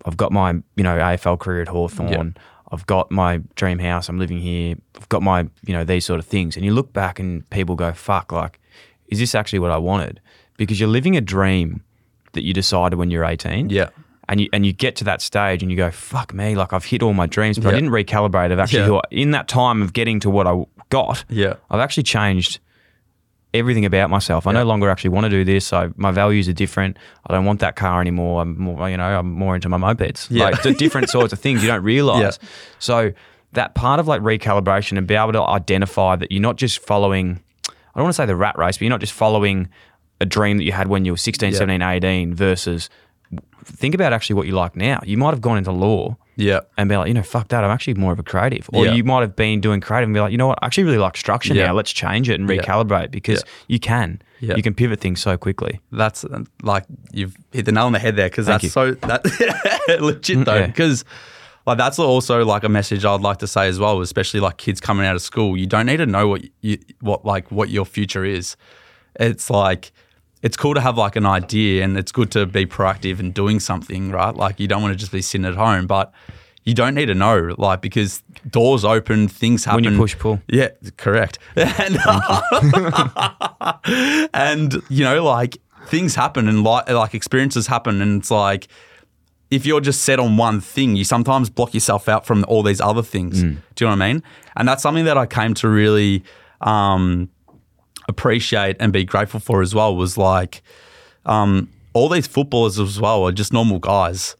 i've 0.05 0.17
got 0.17 0.31
my 0.31 0.53
you 0.77 0.85
know 0.85 0.97
afl 0.99 1.37
career 1.37 1.63
at 1.63 1.67
hawthorn 1.67 2.37
i've 2.73 2.87
got 2.87 3.11
my 3.11 3.39
dream 3.57 3.79
house 3.79 4.09
i'm 4.09 4.19
living 4.19 4.39
here 4.39 4.77
i've 4.97 5.09
got 5.09 5.23
my 5.23 5.41
you 5.67 5.73
know 5.73 5.85
these 5.85 6.05
sort 6.05 6.19
of 6.21 6.27
things 6.27 6.57
and 6.57 6.65
you 6.65 6.73
look 6.73 6.93
back 6.93 7.19
and 7.19 7.49
people 7.51 7.75
go 7.75 7.93
fuck 7.93 8.33
like 8.33 8.61
is 9.09 9.19
this 9.19 9.35
actually 9.35 9.59
what 9.59 9.71
i 9.71 9.77
wanted 9.77 10.21
because 10.57 10.79
you're 10.81 10.89
living 10.89 11.17
a 11.17 11.21
dream 11.21 11.83
that 12.33 12.43
you 12.45 12.53
decided 12.55 12.97
when 12.99 13.11
you're 13.11 13.25
18 13.25 13.71
Yeah. 13.71 13.89
and 14.29 14.41
you 14.41 14.49
and 14.53 14.65
you 14.65 14.73
get 14.73 14.95
to 14.97 15.05
that 15.05 15.21
stage 15.21 15.63
and 15.63 15.71
you 15.73 15.77
go, 15.77 15.91
"Fuck 15.91 16.33
me!" 16.33 16.55
Like 16.55 16.73
I've 16.73 16.85
hit 16.85 17.03
all 17.03 17.13
my 17.15 17.27
dreams, 17.27 17.59
but 17.59 17.69
I 17.69 17.71
didn't 17.79 17.91
recalibrate. 17.91 18.53
Of 18.53 18.61
actually, 18.61 18.81
Yeah. 18.81 18.87
who 18.87 18.97
I, 18.99 19.03
in 19.11 19.33
that 19.33 19.49
time 19.49 19.83
of 19.83 19.93
getting 19.93 20.21
to 20.21 20.31
what 20.31 20.47
I 20.47 20.65
got, 20.91 21.25
Yeah. 21.29 21.55
I've 21.71 21.81
actually 21.81 22.05
changed 22.05 22.61
everything 23.53 23.85
about 23.85 24.11
myself. 24.11 24.47
I 24.47 24.53
no 24.53 24.65
longer 24.65 24.89
actually 24.89 25.11
want 25.11 25.25
to 25.25 25.31
do 25.31 25.45
this. 25.45 25.73
I, 25.73 25.91
my 25.97 26.11
values 26.13 26.49
are 26.49 26.53
different. 26.53 26.97
I 27.27 27.33
don't 27.33 27.45
want 27.45 27.61
that 27.61 27.77
car 27.77 28.01
anymore. 28.01 28.43
I'm 28.43 28.59
more, 28.59 28.89
you 28.89 28.97
know, 28.97 29.19
I'm 29.19 29.33
more 29.33 29.55
into 29.55 29.69
my 29.69 29.77
mopeds. 29.77 30.29
Yeah. 30.31 30.45
Like 30.45 30.63
the 30.63 30.73
different 30.73 31.09
sorts 31.17 31.33
of 31.33 31.41
things 31.41 31.63
you 31.63 31.69
don't 31.69 31.83
realize. 31.83 32.39
So 32.79 33.13
that 33.53 33.75
part 33.75 33.99
of 33.99 34.07
like 34.07 34.23
recalibration 34.23 34.99
and 34.99 35.07
be 35.07 35.15
able 35.15 35.33
to 35.33 35.43
identify 35.43 36.17
that 36.17 36.31
you're 36.31 36.41
not 36.43 36.57
just 36.57 36.79
following. 36.79 37.43
I 37.69 37.73
don't 37.99 38.05
want 38.05 38.15
to 38.15 38.23
say 38.23 38.27
the 38.27 38.37
rat 38.37 38.57
race, 38.57 38.77
but 38.77 38.83
you're 38.83 38.91
not 38.91 39.01
just 39.01 39.13
following 39.13 39.69
a 40.21 40.27
dream 40.27 40.59
that 40.59 40.65
you 40.65 40.73
had 40.73 40.87
when 40.87 41.05
you 41.05 41.13
were 41.13 41.17
16, 41.19 41.53
Yeah. 41.53 41.59
17, 41.59 41.83
18 41.83 42.35
versus 42.35 42.89
think 43.65 43.95
about 43.95 44.13
actually 44.13 44.35
what 44.35 44.47
you 44.47 44.53
like 44.53 44.77
now. 44.77 45.01
You 45.05 45.17
might 45.19 45.31
have 45.31 45.41
gone 45.41 45.59
into 45.59 45.73
law 45.73 46.17
Yeah. 46.41 46.61
and 46.77 46.89
be 46.89 46.97
like, 46.97 47.09
you 47.09 47.15
know, 47.15 47.23
fuck 47.23 47.49
that. 47.49 47.63
I'm 47.65 47.71
actually 47.71 47.95
more 47.95 48.13
of 48.13 48.19
a 48.19 48.23
creative. 48.23 48.69
Or 48.73 48.87
Yeah. 48.87 48.93
you 48.95 49.05
might 49.05 49.21
have 49.21 49.37
been 49.37 49.61
doing 49.61 49.81
creative 49.81 50.09
and 50.09 50.15
be 50.15 50.21
like, 50.21 50.33
you 50.33 50.39
know 50.39 50.47
what? 50.49 50.59
I 50.63 50.67
actually 50.67 50.85
really 50.85 50.99
like 50.99 51.17
structure 51.17 51.55
Yeah. 51.55 51.67
now. 51.67 51.75
Let's 51.75 51.93
change 51.93 52.29
it 52.31 52.41
and 52.41 52.49
Yeah. 52.49 52.57
recalibrate 52.63 53.11
because 53.11 53.45
you 53.69 53.79
can. 53.79 54.21
You 54.41 54.63
can 54.63 54.73
pivot 54.75 55.01
things 55.01 55.21
so 55.21 55.37
quickly. 55.37 55.81
that's 55.93 56.25
uh, 56.25 56.45
like 56.63 56.85
you've 57.13 57.37
hit 57.53 57.67
the 57.67 57.73
nail 57.73 57.85
on 57.87 57.93
the 57.93 57.99
head 57.99 58.17
there 58.17 58.29
because 58.31 58.47
that's 58.47 58.65
you. 58.65 58.71
so 58.71 58.93
that 58.93 59.23
legit 60.01 60.47
though 60.47 60.55
Yeah. 60.61 60.67
because 60.67 61.05
like 61.67 61.77
that's 61.77 61.99
also 61.99 62.43
like 62.45 62.65
a 62.65 62.69
message 62.71 63.05
I'd 63.05 63.21
like 63.21 63.37
to 63.41 63.47
say 63.47 63.69
as 63.69 63.79
well, 63.79 64.01
especially 64.01 64.41
like 64.41 64.57
kids 64.57 64.81
coming 64.81 65.05
out 65.05 65.15
of 65.15 65.21
school. 65.23 65.59
You 65.59 65.67
don't 65.67 65.85
need 65.87 65.99
to 65.99 66.07
know 66.07 66.27
what 66.27 66.43
you 66.63 66.79
what 67.01 67.25
like 67.27 67.51
what 67.53 67.69
your 67.69 67.85
future 67.85 68.25
is. 68.25 68.57
It's 69.19 69.51
like 69.51 69.93
it's 70.43 70.57
cool 70.57 70.75
to 70.75 70.81
have 70.81 70.97
like 70.97 71.17
an 71.17 71.27
idea 71.27 71.85
and 71.85 71.99
it's 71.99 72.13
good 72.13 72.31
to 72.33 72.47
be 72.47 72.67
proactive 72.67 73.19
and 73.19 73.35
doing 73.35 73.61
something, 73.61 74.11
right? 74.11 74.35
Like 74.35 74.59
you 74.59 74.69
don't 74.69 74.83
want 74.83 74.93
to 74.93 74.99
just 74.99 75.13
be 75.13 75.23
sitting 75.23 75.45
at 75.45 75.55
home, 75.55 75.87
but 75.87 76.13
you 76.65 76.75
don't 76.75 76.95
need 76.95 77.07
to 77.07 77.15
know, 77.15 77.55
like 77.59 77.81
because 77.81 78.23
doors 78.49 78.85
open, 78.85 79.29
things 79.29 79.65
happen. 79.65 79.85
When 79.85 79.95
you 79.95 79.99
push 79.99 80.19
pull. 80.19 80.41
Yeah, 80.49 80.69
correct. 80.97 81.39
And, 81.57 81.99
and 84.35 84.83
you 84.89 85.05
know, 85.05 85.25
like 85.25 85.59
things 85.87 86.15
happen 86.15 86.49
and 86.49 86.63
like 86.63 86.89
like 86.89 87.15
experiences 87.15 87.67
happen, 87.67 88.01
and 88.01 88.21
it's 88.21 88.31
like 88.31 88.69
if 89.51 89.67
you're 89.67 89.81
just 89.81 90.03
set 90.03 90.21
on 90.21 90.37
one 90.37 90.61
thing, 90.61 90.97
you 90.97 91.05
sometimes 91.05 91.51
block 91.51 91.75
yourself 91.75 92.09
out 92.09 92.25
from 92.25 92.45
all 92.47 92.63
these 92.63 92.81
other 92.81 93.03
things. 93.03 93.43
Mm. 93.43 93.57
Do 93.75 93.85
you 93.85 93.91
know 93.91 93.97
what 93.97 94.05
I 94.05 94.13
mean? 94.13 94.23
And 94.57 94.69
that's 94.69 94.83
something 94.83 95.05
that 95.07 95.19
I 95.19 95.27
came 95.27 95.55
to 95.55 95.69
really 95.69 96.23
um, 96.61 97.29
appreciate 98.11 98.77
and 98.79 98.93
be 98.93 99.05
grateful 99.05 99.41
for 99.41 99.63
as 99.63 99.75
well. 99.75 99.97
Was 99.97 100.19
like 100.19 100.63
um, 101.25 101.71
all 101.95 102.09
these 102.09 102.27
footballers 102.27 102.79
as 102.79 103.01
well 103.01 103.27
are 103.27 103.33
just 103.33 103.53
normal 103.53 103.79
guys. 103.79 104.37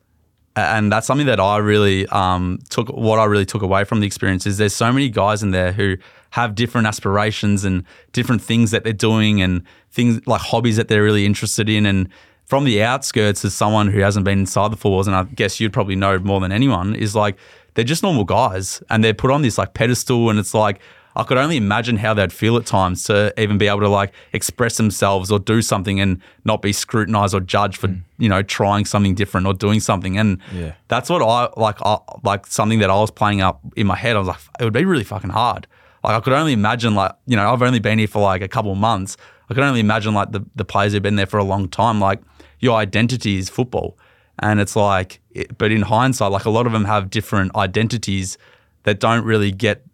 And 0.57 0.91
that's 0.93 1.07
something 1.07 1.29
that 1.29 1.41
I 1.41 1.59
really 1.59 2.07
um, 2.09 2.59
took. 2.69 2.89
What 2.89 3.19
I 3.19 3.25
really 3.25 3.47
took 3.47 3.63
away 3.63 3.85
from 3.85 4.01
the 4.01 4.07
experience 4.07 4.47
is 4.47 4.59
there's 4.59 4.75
so 4.75 4.93
many 4.93 5.09
guys 5.09 5.43
in 5.43 5.53
there 5.53 5.73
who 5.73 5.97
have 6.31 6.55
different 6.55 6.87
aspirations 6.87 7.65
and 7.65 7.85
different 8.13 8.43
things 8.43 8.71
that 8.73 8.85
they're 8.85 8.93
doing 8.93 9.41
and 9.41 9.63
things 9.91 10.21
like 10.27 10.41
hobbies 10.41 10.77
that 10.77 10.89
they're 10.89 11.05
really 11.05 11.25
interested 11.25 11.69
in. 11.69 11.87
And 11.87 12.09
from 12.47 12.65
the 12.65 12.83
outskirts, 12.83 13.45
as 13.45 13.55
someone 13.55 13.89
who 13.89 14.01
hasn't 14.01 14.25
been 14.25 14.41
inside 14.41 14.73
the 14.73 14.77
four 14.77 14.91
walls, 14.91 15.07
and 15.07 15.17
I 15.17 15.23
guess 15.23 15.61
you'd 15.61 15.73
probably 15.73 15.97
know 15.97 16.19
more 16.19 16.41
than 16.41 16.53
anyone, 16.53 16.97
is 16.97 17.15
like 17.15 17.37
they're 17.75 17.85
just 17.85 18.03
normal 18.03 18.25
guys 18.25 18.83
and 18.91 19.05
they're 19.05 19.15
put 19.15 19.31
on 19.31 19.43
this 19.43 19.57
like 19.57 19.73
pedestal, 19.73 20.31
and 20.31 20.39
it's 20.39 20.53
like 20.53 20.81
I 21.21 21.25
could 21.25 21.37
only 21.37 21.59
imagine 21.59 21.99
how 21.99 22.15
they'd 22.15 22.33
feel 22.33 22.57
at 22.57 22.65
times 22.65 23.05
to 23.05 23.35
even 23.39 23.59
be 23.59 23.69
able 23.69 23.81
to 23.81 23.91
like 23.91 24.15
express 24.33 24.79
themselves 24.79 25.31
or 25.31 25.39
do 25.39 25.61
something 25.61 26.01
and 26.01 26.19
not 26.47 26.63
be 26.63 26.73
scrutinized 26.73 27.35
or 27.35 27.41
judged 27.41 27.77
for 27.77 27.89
hmm. 27.89 27.99
you 28.19 28.31
know 28.31 28.43
trying 28.43 28.87
something 28.87 29.15
different 29.15 29.47
or 29.47 29.53
doing 29.53 29.81
something. 29.81 30.17
And 30.17 30.39
Yeah. 30.51 30.73
that's 30.89 31.11
what 31.11 31.21
I 31.21 31.51
like. 31.61 31.77
I, 31.83 31.99
like 32.25 32.47
something 32.47 32.79
that 32.79 32.89
I 32.89 32.95
was 32.95 33.11
playing 33.11 33.43
up 33.43 33.61
in 33.77 33.87
my 33.87 33.97
head. 33.97 34.17
I 34.17 34.19
was 34.19 34.29
like, 34.29 34.39
it 34.59 34.65
would 34.65 34.73
be 34.73 34.87
really 34.87 35.05
fucking 35.05 35.29
hard. 35.31 35.67
Like 36.03 36.15
I 36.15 36.21
could 36.21 36.33
only 36.33 36.55
imagine 36.55 36.95
like 36.95 37.13
you 37.27 37.37
know 37.37 37.53
I've 37.53 37.61
only 37.61 37.81
been 37.81 37.99
here 37.99 38.09
for 38.09 38.23
like 38.23 38.41
a 38.41 38.49
couple 38.49 38.73
of 38.73 38.79
months. 38.79 39.19
I 39.51 39.55
could 39.55 39.63
only 39.63 39.81
imagine 39.81 40.15
like 40.15 40.33
the 40.33 40.47
the 40.57 40.65
players 40.65 40.95
who've 40.95 41.03
been 41.03 41.17
there 41.17 41.27
for 41.27 41.39
a 41.39 41.45
long 41.45 41.69
time. 41.69 42.01
Like 42.01 42.21
your 42.61 42.79
identity 42.79 43.37
is 43.37 43.51
football, 43.51 43.99
and 44.39 44.59
it's 44.59 44.75
like, 44.75 45.21
it, 45.33 45.59
but 45.59 45.71
in 45.71 45.83
hindsight, 45.83 46.33
like 46.33 46.47
a 46.47 46.51
lot 46.51 46.67
of 46.67 46.73
them 46.73 46.87
have 46.87 47.11
different 47.11 47.55
identities 47.57 48.39
that 48.85 49.01
don't 49.01 49.25
really 49.25 49.51
get 49.51 49.85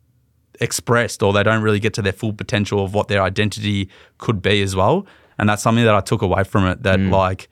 expressed 0.60 1.22
or 1.22 1.32
they 1.32 1.42
don't 1.42 1.62
really 1.62 1.80
get 1.80 1.94
to 1.94 2.02
their 2.02 2.12
full 2.12 2.32
potential 2.32 2.84
of 2.84 2.94
what 2.94 3.08
their 3.08 3.22
identity 3.22 3.88
could 4.18 4.42
be 4.42 4.62
as 4.62 4.74
well. 4.76 5.06
And 5.38 5.48
that's 5.48 5.62
something 5.62 5.84
that 5.84 5.94
I 5.94 6.00
took 6.00 6.22
away 6.22 6.44
from 6.44 6.66
it 6.66 6.82
that 6.82 6.98
mm. 6.98 7.10
like, 7.10 7.48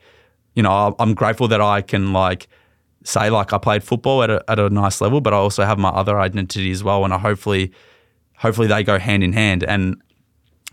you 0.55 0.63
know, 0.63 0.71
I- 0.71 0.93
I'm 0.99 1.13
grateful 1.13 1.47
that 1.49 1.61
I 1.61 1.81
can 1.81 2.13
like 2.13 2.47
say 3.03 3.29
like 3.29 3.53
I 3.53 3.57
played 3.57 3.83
football 3.83 4.23
at 4.23 4.29
a, 4.29 4.43
at 4.47 4.59
a 4.59 4.69
nice 4.69 5.01
level, 5.01 5.21
but 5.21 5.33
I 5.33 5.37
also 5.37 5.63
have 5.63 5.77
my 5.77 5.89
other 5.89 6.19
identity 6.19 6.71
as 6.71 6.83
well. 6.83 7.05
And 7.05 7.13
I 7.13 7.19
hopefully, 7.19 7.71
hopefully 8.37 8.67
they 8.67 8.83
go 8.83 8.97
hand 8.97 9.23
in 9.23 9.33
hand. 9.33 9.63
And 9.63 10.01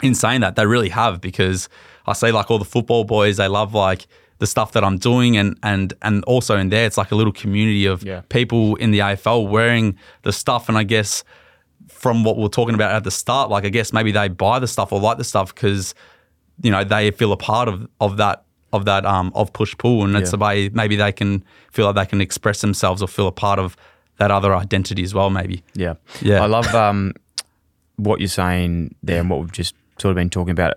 in 0.03 0.15
saying 0.15 0.41
that, 0.41 0.57
they 0.57 0.67
really 0.67 0.89
have 0.89 1.21
because 1.21 1.69
I 2.07 2.15
see 2.15 2.33
like 2.33 2.51
all 2.51 2.59
the 2.59 2.65
football 2.65 3.05
boys, 3.05 3.37
they 3.37 3.49
love 3.49 3.75
like 3.75 4.07
the 4.39 4.47
stuff 4.49 4.73
that 4.73 4.83
I'm 4.83 4.99
doing 4.99 5.37
and 5.37 5.57
and 5.63 5.95
and 6.03 6.25
also 6.25 6.57
in 6.59 6.69
there 6.69 6.85
it's 6.85 6.99
like 6.99 7.13
a 7.13 7.15
little 7.15 7.33
community 7.33 7.87
of 7.87 8.03
Yeah. 8.03 8.23
people 8.29 8.75
in 8.75 8.91
the 8.91 8.99
AFL 8.99 9.49
wearing 9.49 9.97
the 10.23 10.33
stuff 10.33 10.69
and 10.69 10.77
I 10.77 10.83
guess 10.83 11.23
from 11.93 12.25
what 12.25 12.37
we 12.37 12.43
we're 12.43 12.49
talking 12.49 12.75
about 12.75 12.93
at 12.93 13.05
the 13.05 13.11
start, 13.11 13.51
like 13.51 13.65
I 13.65 13.69
guess 13.69 13.93
maybe 13.93 14.11
they 14.13 14.29
buy 14.29 14.59
the 14.59 14.67
stuff 14.67 14.93
or 14.93 15.01
like 15.01 15.19
the 15.19 15.25
stuff 15.25 15.55
because 15.55 15.95
you 16.63 16.71
know 16.71 16.85
they 16.85 17.11
feel 17.11 17.33
a 17.33 17.37
part 17.37 17.69
of 17.69 17.89
of 18.01 18.17
that 18.17 18.45
of 18.73 18.85
that 18.87 19.05
um 19.07 19.31
of 19.35 19.53
push 19.53 19.77
pull, 19.79 20.05
and 20.05 20.17
it's 20.17 20.33
Yeah. 20.33 20.37
a 20.37 20.41
way 20.41 20.69
maybe 20.71 20.97
they 20.97 21.13
can 21.13 21.45
feel 21.71 21.87
like 21.87 21.95
they 21.95 22.07
can 22.07 22.21
express 22.21 22.61
themselves 22.61 23.03
or 23.03 23.09
feel 23.09 23.27
a 23.29 23.33
part 23.33 23.59
of 23.59 23.77
that 24.19 24.31
other 24.31 24.55
identity 24.55 25.03
as 25.03 25.15
well. 25.15 25.31
Maybe. 25.31 25.63
Yeah. 25.75 25.95
Yeah. 26.21 26.43
I 26.43 26.47
love 26.47 26.75
um, 26.75 27.13
what 27.97 28.21
you're 28.21 28.29
saying 28.29 28.95
there 29.03 29.21
and 29.21 29.31
what 29.31 29.41
we've 29.41 29.53
just 29.53 29.75
sort 29.99 30.11
of 30.11 30.17
been 30.17 30.31
talking 30.31 30.51
about 30.53 30.75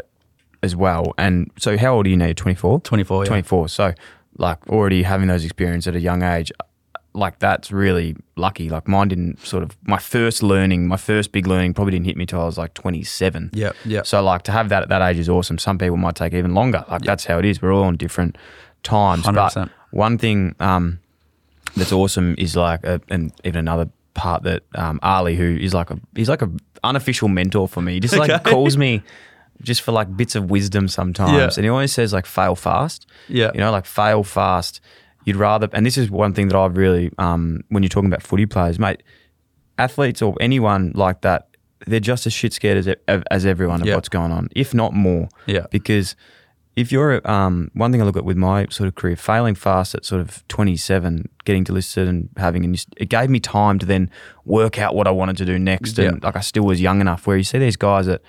as 0.63 0.75
well. 0.75 1.13
And 1.17 1.51
so, 1.57 1.77
how 1.77 1.95
old 1.95 2.05
are 2.05 2.09
you 2.09 2.17
now? 2.17 2.33
24? 2.33 2.79
24, 2.81 3.23
yeah. 3.23 3.27
24. 3.27 3.69
So, 3.69 3.93
like, 4.37 4.67
already 4.67 5.03
having 5.03 5.27
those 5.27 5.43
experiences 5.45 5.87
at 5.89 5.95
a 5.95 5.99
young 5.99 6.23
age, 6.23 6.51
like, 7.15 7.39
that's 7.39 7.71
really 7.71 8.15
lucky. 8.35 8.69
Like, 8.69 8.87
mine 8.87 9.07
didn't 9.07 9.39
sort 9.45 9.63
of, 9.63 9.75
my 9.87 9.97
first 9.97 10.43
learning, 10.43 10.87
my 10.87 10.97
first 10.97 11.31
big 11.31 11.47
learning 11.47 11.73
probably 11.73 11.91
didn't 11.91 12.05
hit 12.05 12.17
me 12.17 12.25
till 12.25 12.41
I 12.41 12.45
was 12.45 12.57
like 12.57 12.73
27. 12.73 13.51
Yeah, 13.53 13.71
yeah. 13.85 14.03
So, 14.03 14.21
like, 14.21 14.43
to 14.43 14.51
have 14.51 14.69
that 14.69 14.83
at 14.83 14.89
that 14.89 15.01
age 15.01 15.17
is 15.17 15.29
awesome. 15.29 15.57
Some 15.57 15.77
people 15.77 15.97
might 15.97 16.15
take 16.15 16.33
even 16.33 16.53
longer. 16.53 16.83
Like, 16.89 17.01
that's 17.03 17.25
how 17.25 17.39
it 17.39 17.45
is. 17.45 17.61
We're 17.61 17.73
all 17.73 17.83
on 17.85 17.95
different 17.97 18.37
times. 18.83 19.23
100%. 19.23 19.69
one 19.91 20.17
thing, 20.17 20.55
um, 20.59 20.99
that's 21.77 21.91
awesome 21.91 22.35
is 22.37 22.55
like, 22.55 22.83
a, 22.83 23.01
and 23.09 23.31
even 23.43 23.59
another 23.59 23.89
part 24.13 24.43
that 24.43 24.63
um, 24.75 24.99
Ali, 25.03 25.35
who 25.35 25.57
is 25.57 25.73
like 25.73 25.89
a, 25.91 25.99
he's 26.15 26.29
like 26.29 26.41
a 26.41 26.49
unofficial 26.83 27.27
mentor 27.27 27.67
for 27.67 27.81
me. 27.81 27.93
He 27.93 27.99
just 27.99 28.15
like 28.17 28.29
Okay. 28.29 28.51
calls 28.51 28.77
me 28.77 29.01
just 29.61 29.81
for 29.81 29.91
like 29.91 30.15
bits 30.15 30.35
of 30.35 30.49
wisdom 30.51 30.87
sometimes, 30.87 31.31
Yeah. 31.33 31.49
and 31.55 31.63
he 31.65 31.69
always 31.69 31.91
says 31.93 32.13
like 32.13 32.25
fail 32.25 32.55
fast. 32.55 33.07
Yeah. 33.27 33.51
you 33.53 33.59
know, 33.61 33.71
like 33.71 33.85
fail 33.85 34.23
fast. 34.23 34.81
You'd 35.25 35.35
rather, 35.37 35.67
and 35.73 35.85
this 35.85 35.97
is 35.97 36.09
one 36.09 36.33
thing 36.33 36.47
that 36.49 36.57
I've 36.57 36.77
really, 36.77 37.11
um, 37.17 37.61
when 37.69 37.83
you're 37.83 37.89
talking 37.89 38.09
about 38.09 38.21
footy 38.23 38.45
players, 38.45 38.77
mate, 38.79 39.01
athletes 39.77 40.21
or 40.21 40.35
anyone 40.39 40.91
like 40.95 41.21
that, 41.21 41.47
they're 41.87 41.99
just 41.99 42.25
as 42.25 42.33
shit 42.33 42.53
scared 42.53 42.77
as 42.77 42.95
as 43.29 43.45
everyone 43.45 43.81
of 43.81 43.87
Yeah. 43.87 43.95
what's 43.95 44.09
going 44.09 44.31
on, 44.31 44.47
if 44.55 44.73
not 44.73 44.93
more. 44.93 45.27
Yeah. 45.45 45.65
Because 45.71 46.15
if 46.75 46.91
you're 46.91 47.25
um, 47.29 47.69
one 47.73 47.91
thing 47.91 48.01
I 48.01 48.05
look 48.05 48.17
at 48.17 48.25
with 48.25 48.37
my 48.37 48.65
sort 48.69 48.87
of 48.87 48.95
career, 48.95 49.15
failing 49.15 49.55
fast 49.55 49.95
at 49.95 50.03
sort 50.05 50.21
of 50.21 50.45
27, 50.47 51.29
getting 51.45 51.63
delisted 51.63 52.07
and 52.07 52.29
having, 52.37 52.65
and 52.65 52.85
it 52.97 53.09
gave 53.09 53.29
me 53.29 53.39
time 53.39 53.79
to 53.79 53.85
then 53.85 54.09
work 54.45 54.77
out 54.79 54.95
what 54.95 55.07
I 55.07 55.11
wanted 55.11 55.37
to 55.37 55.45
do 55.45 55.57
next. 55.59 55.97
And 55.99 56.17
Yeah. 56.21 56.25
like 56.27 56.35
I 56.35 56.41
still 56.41 56.63
was 56.65 56.81
young 56.81 57.01
enough 57.01 57.27
where 57.27 57.37
you 57.37 57.43
see 57.43 57.59
these 57.59 57.77
guys 57.77 58.05
that 58.07 58.21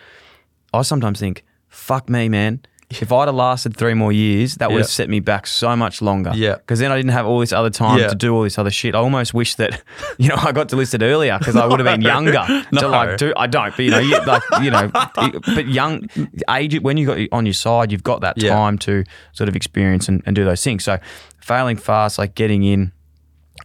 I 0.73 0.83
sometimes 0.83 1.19
think, 1.21 1.45
fuck 1.69 2.09
me, 2.09 2.29
man. 2.29 2.61
If 2.89 3.11
I'd 3.11 3.27
have 3.27 3.35
lasted 3.35 3.77
three 3.77 3.95
more 3.95 4.13
years, 4.13 4.55
that 4.57 4.69
would 4.71 4.77
have 4.79 4.87
Yeah. 4.87 4.91
set 4.91 5.09
me 5.09 5.19
back 5.19 5.49
so 5.49 5.75
much 5.75 6.01
longer. 6.01 6.31
Yeah. 6.37 6.55
Because 6.55 6.79
then 6.79 6.93
I 6.93 6.97
didn't 6.97 7.11
have 7.11 7.27
all 7.27 7.41
this 7.41 7.53
other 7.53 7.69
time 7.69 7.99
Yeah. 7.99 8.07
to 8.09 8.15
do 8.15 8.33
all 8.33 8.43
this 8.45 8.59
other 8.59 8.71
shit. 8.71 8.95
I 8.95 8.99
almost 8.99 9.35
wish 9.35 9.57
that, 9.57 9.83
you 10.19 10.29
know, 10.29 10.37
I 10.39 10.53
got 10.53 10.69
delisted 10.69 11.03
earlier 11.03 11.37
because 11.37 11.57
I 11.57 11.67
would 11.67 11.81
have 11.81 11.85
been 11.87 12.01
younger 12.15 12.33
to 12.47 12.65
No. 12.71 12.89
like 12.89 13.17
do. 13.19 13.33
I 13.37 13.49
don't, 13.49 13.75
but 13.75 13.85
you 13.85 13.91
know, 13.91 13.99
you, 13.99 14.25
like 14.25 14.43
you 14.63 14.71
know, 14.71 14.89
but 14.93 15.67
young 15.67 16.09
age 16.49 16.81
when 16.81 16.97
you 16.97 17.07
got 17.07 17.19
on 17.33 17.45
your 17.45 17.55
side, 17.55 17.91
you've 17.91 18.05
got 18.05 18.21
that 18.21 18.39
Yeah. 18.41 18.51
time 18.55 18.79
to 18.79 19.03
sort 19.33 19.49
of 19.49 19.57
experience 19.57 20.09
and, 20.09 20.23
and 20.25 20.37
do 20.37 20.45
those 20.45 20.63
things. 20.63 20.85
So 20.85 20.99
failing 21.41 21.77
fast, 21.77 22.19
like 22.19 22.37
getting 22.37 22.63
in 22.63 22.93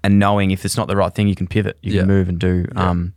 and 0.04 0.18
knowing 0.18 0.50
if 0.50 0.66
it's 0.66 0.78
not 0.78 0.88
the 0.88 0.96
right 0.96 1.14
thing, 1.14 1.28
you 1.28 1.36
can 1.36 1.46
pivot, 1.46 1.78
you 1.84 1.94
Yeah. 1.94 2.02
can 2.02 2.08
move 2.08 2.28
and 2.28 2.40
do 2.40 2.66
um, 2.76 3.14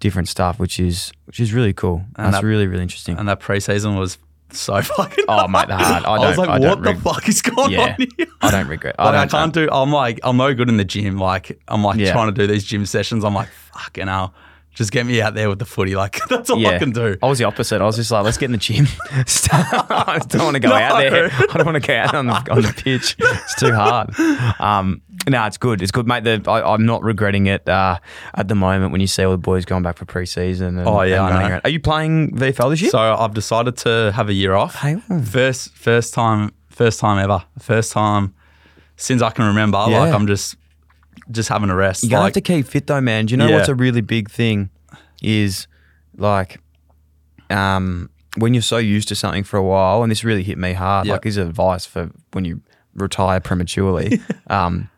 different 0.00 0.26
stuff, 0.28 0.58
which 0.58 0.80
is 0.80 1.12
which 1.26 1.38
is 1.38 1.52
really 1.52 1.72
cool. 1.72 2.02
And 2.16 2.26
That's 2.32 2.40
that- 2.40 2.46
really 2.46 2.66
really 2.66 2.82
interesting. 2.82 3.16
And 3.16 3.28
that 3.28 3.38
preseason 3.38 3.96
was 3.96 4.18
so 4.52 4.80
fucking. 4.82 5.24
Oh, 5.28 5.46
mate, 5.48 5.68
the 5.68 5.76
hard. 5.76 6.04
I 6.04 6.08
I, 6.14 6.18
was 6.18 6.36
don't- 6.36 6.46
like, 6.48 6.48
I 6.62 6.68
what 6.68 6.82
the 6.82 6.90
reg- 6.94 7.00
fuck 7.02 7.28
is 7.28 7.42
going 7.42 7.72
yeah, 7.72 7.96
on 7.98 8.06
here? 8.16 8.26
I 8.40 8.50
don't 8.50 8.68
regret. 8.68 8.96
Like, 8.98 9.08
I, 9.08 9.12
don't, 9.12 9.30
can't 9.30 9.52
do. 9.54 9.68
I'm 9.70 9.90
like, 9.92 10.20
I'm 10.22 10.36
no 10.36 10.54
good 10.54 10.68
in 10.68 10.76
the 10.76 10.84
gym. 10.84 11.18
Like, 11.18 11.60
I'm 11.68 11.82
like 11.84 11.98
Yeah. 11.98 12.12
trying 12.12 12.26
to 12.26 12.32
do 12.32 12.46
these 12.46 12.64
gym 12.64 12.86
sessions. 12.86 13.24
I'm 13.24 13.34
like, 13.34 13.48
fucking 13.72 14.06
hell, 14.08 14.34
just 14.80 14.92
get 14.92 15.04
me 15.04 15.20
out 15.20 15.34
there 15.34 15.50
with 15.50 15.58
the 15.58 15.66
footy. 15.66 15.94
Like, 15.94 16.18
that's 16.30 16.48
all 16.48 16.66
I 16.66 16.78
can 16.78 16.90
do. 16.90 17.18
I 17.22 17.26
was 17.26 17.38
the 17.38 17.44
opposite. 17.44 17.82
I 17.82 17.84
was 17.84 17.96
just 17.96 18.10
like, 18.10 18.24
let's 18.24 18.38
get 18.38 18.46
in 18.46 18.52
the 18.52 18.56
gym. 18.58 18.86
I 19.12 20.18
don't 20.26 20.42
want 20.42 20.54
to 20.54 20.60
go 20.60 20.72
out 20.72 20.98
there. 20.98 21.30
I 21.30 21.58
don't 21.58 21.66
want 21.66 21.82
to 21.82 21.86
go 21.86 21.94
out 21.94 22.14
on 22.14 22.26
the, 22.28 22.32
on 22.50 22.62
the 22.62 22.72
pitch. 22.72 23.14
It's 23.18 23.60
too 23.60 23.74
hard. 23.74 24.18
Um, 24.58 25.02
no, 25.28 25.44
it's 25.44 25.58
good. 25.58 25.82
It's 25.82 25.92
good, 25.92 26.06
mate. 26.06 26.24
The, 26.24 26.42
I, 26.50 26.72
I'm 26.72 26.86
not 26.86 27.02
regretting 27.02 27.44
it 27.46 27.68
uh, 27.68 27.98
at 28.34 28.48
the 28.48 28.54
moment 28.54 28.90
when 28.90 29.02
you 29.02 29.06
see 29.06 29.22
all 29.22 29.32
the 29.32 29.36
boys 29.36 29.66
going 29.66 29.82
back 29.82 29.98
for 29.98 30.06
pre-season. 30.06 30.78
And, 30.78 30.88
Oh, 30.88 31.02
yeah, 31.02 31.22
I 31.24 31.48
know. 31.48 31.60
Are 31.62 31.70
you 31.70 31.78
playing 31.80 32.36
VFL 32.36 32.70
this 32.70 32.80
year? 32.80 32.90
So 32.90 32.98
I've 32.98 33.34
decided 33.34 33.76
to 33.78 34.12
have 34.16 34.30
a 34.30 34.32
year 34.32 34.54
off. 34.54 34.76
First, 35.26 35.74
first 35.74 36.14
time, 36.14 36.52
first 36.70 37.00
time 37.00 37.18
ever. 37.18 37.44
First 37.58 37.92
time 37.92 38.32
since 38.96 39.20
I 39.20 39.28
can 39.28 39.44
remember. 39.44 39.76
Like, 39.76 40.14
I'm 40.14 40.26
just, 40.26 40.56
just 41.30 41.48
having 41.48 41.70
a 41.70 41.74
rest. 41.74 42.02
You're 42.02 42.10
gonna 42.10 42.22
like, 42.22 42.34
have 42.34 42.42
to 42.42 42.52
keep 42.52 42.66
fit 42.66 42.86
though, 42.86 43.00
man. 43.00 43.26
Do 43.26 43.32
you 43.32 43.36
know 43.36 43.48
Yeah. 43.48 43.56
what's 43.56 43.68
a 43.68 43.74
really 43.74 44.00
big 44.00 44.30
thing 44.30 44.70
is 45.22 45.66
like 46.16 46.60
um 47.50 48.10
when 48.36 48.54
you're 48.54 48.62
so 48.62 48.78
used 48.78 49.08
to 49.08 49.14
something 49.14 49.42
for 49.44 49.56
a 49.56 49.62
while, 49.62 50.02
and 50.02 50.10
this 50.10 50.22
really 50.24 50.42
hit 50.44 50.56
me 50.58 50.72
hard, 50.72 51.06
Yeah. 51.06 51.14
like 51.14 51.22
this 51.22 51.32
is 51.32 51.38
advice 51.48 51.84
for 51.84 52.10
when 52.32 52.44
you 52.44 52.60
retire 52.94 53.40
prematurely, 53.40 54.20
um, 54.48 54.88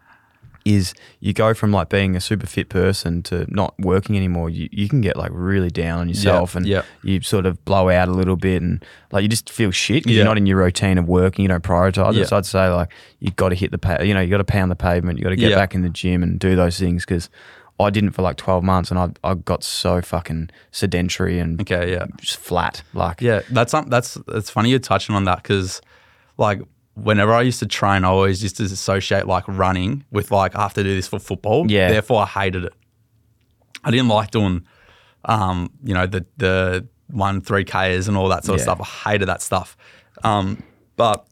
is 0.65 0.95
you 1.21 1.33
go 1.33 1.55
from 1.55 1.73
like 1.73 1.89
being 1.89 2.15
a 2.15 2.21
super 2.21 2.47
fit 2.47 2.69
person 2.69 3.23
to 3.25 3.47
not 3.49 3.75
working 3.81 4.17
anymore. 4.17 4.49
You, 4.49 4.69
you 4.71 4.89
can 4.89 5.01
get 5.01 5.17
like 5.17 5.31
really 5.35 5.71
down 5.71 5.99
on 6.01 6.09
yourself 6.09 6.55
and 6.55 6.65
yeah. 6.67 6.83
you 7.03 7.21
sort 7.21 7.47
of 7.47 7.65
blow 7.65 7.89
out 7.91 8.09
a 8.09 8.13
little 8.13 8.37
bit 8.37 8.63
and 8.63 8.85
like 9.11 9.23
you 9.23 9.29
just 9.29 9.51
feel 9.51 9.71
shit 9.73 10.05
'cause 10.05 10.13
Yeah. 10.13 10.19
you're 10.19 10.25
not 10.25 10.37
in 10.39 10.47
your 10.47 10.59
routine 10.59 10.99
of 10.99 11.09
working, 11.09 11.43
you 11.43 11.49
don't 11.49 11.65
prioritize 11.65 12.17
it. 12.17 12.29
So 12.29 12.37
I'd 12.37 12.47
say 12.47 12.69
like 12.69 12.93
you've 13.19 13.35
got 13.37 13.49
to 13.49 13.55
hit 13.57 13.73
the, 13.73 13.79
pa- 13.79 14.03
you 14.03 14.15
know, 14.15 14.21
you 14.21 14.31
got 14.31 14.39
to 14.39 14.45
pound 14.45 14.71
the 14.71 14.77
pavement, 14.77 15.19
you 15.19 15.25
got 15.25 15.31
to 15.31 15.37
get 15.37 15.55
back 15.55 15.75
in 15.75 15.83
the 15.83 15.89
gym 15.89 16.23
and 16.23 16.39
do 16.39 16.55
those 16.55 16.79
things 16.79 17.05
because 17.05 17.29
I 17.81 17.91
didn't 17.91 18.11
for 18.13 18.23
like 18.23 18.37
12 18.37 18.63
months 18.63 18.91
and 18.93 19.01
I, 19.01 19.11
I 19.25 19.35
got 19.35 19.65
so 19.65 20.01
fucking 20.01 20.51
sedentary 20.71 21.39
and 21.41 21.61
okay, 21.63 21.91
yeah. 21.93 22.07
just 22.21 22.37
flat. 22.37 22.83
Like, 22.95 23.21
Yeah, 23.21 23.41
that's 23.51 23.73
some, 23.73 23.89
that's 23.89 24.17
it's 24.29 24.51
funny 24.51 24.71
you're 24.71 24.79
touching 24.79 25.17
on 25.17 25.25
that 25.25 25.43
because, 25.43 25.81
like, 26.39 26.61
whenever 26.95 27.33
I 27.33 27.43
used 27.43 27.59
to 27.61 27.67
train, 27.67 28.05
I 28.05 28.09
always 28.09 28.43
used 28.43 28.57
to 28.59 28.65
associate 28.65 29.27
like 29.27 29.45
running 29.49 30.05
with 30.11 30.31
like 30.31 30.55
I 30.57 30.63
have 30.63 30.75
to 30.75 30.83
do 30.83 30.95
this 30.95 31.09
for 31.09 31.19
football. 31.19 31.71
Yeah. 31.71 31.91
Therefore, 31.91 32.23
I 32.23 32.27
hated 32.27 32.65
it. 32.65 32.73
I 33.85 33.91
didn't 33.91 34.09
like 34.09 34.31
doing, 34.31 34.65
um, 35.25 35.71
you 35.83 35.95
know, 35.95 36.07
the 36.07 36.25
the 36.37 36.87
one 37.09 37.41
three 37.41 37.65
k's 37.65 38.09
and 38.09 38.17
all 38.17 38.29
that 38.29 38.45
sort 38.45 38.59
Yeah. 38.59 38.71
of 38.71 38.79
stuff. 38.79 38.81
I 39.07 39.11
hated 39.11 39.27
that 39.29 39.43
stuff. 39.43 39.77
Um, 40.25 40.63
but 40.97 41.27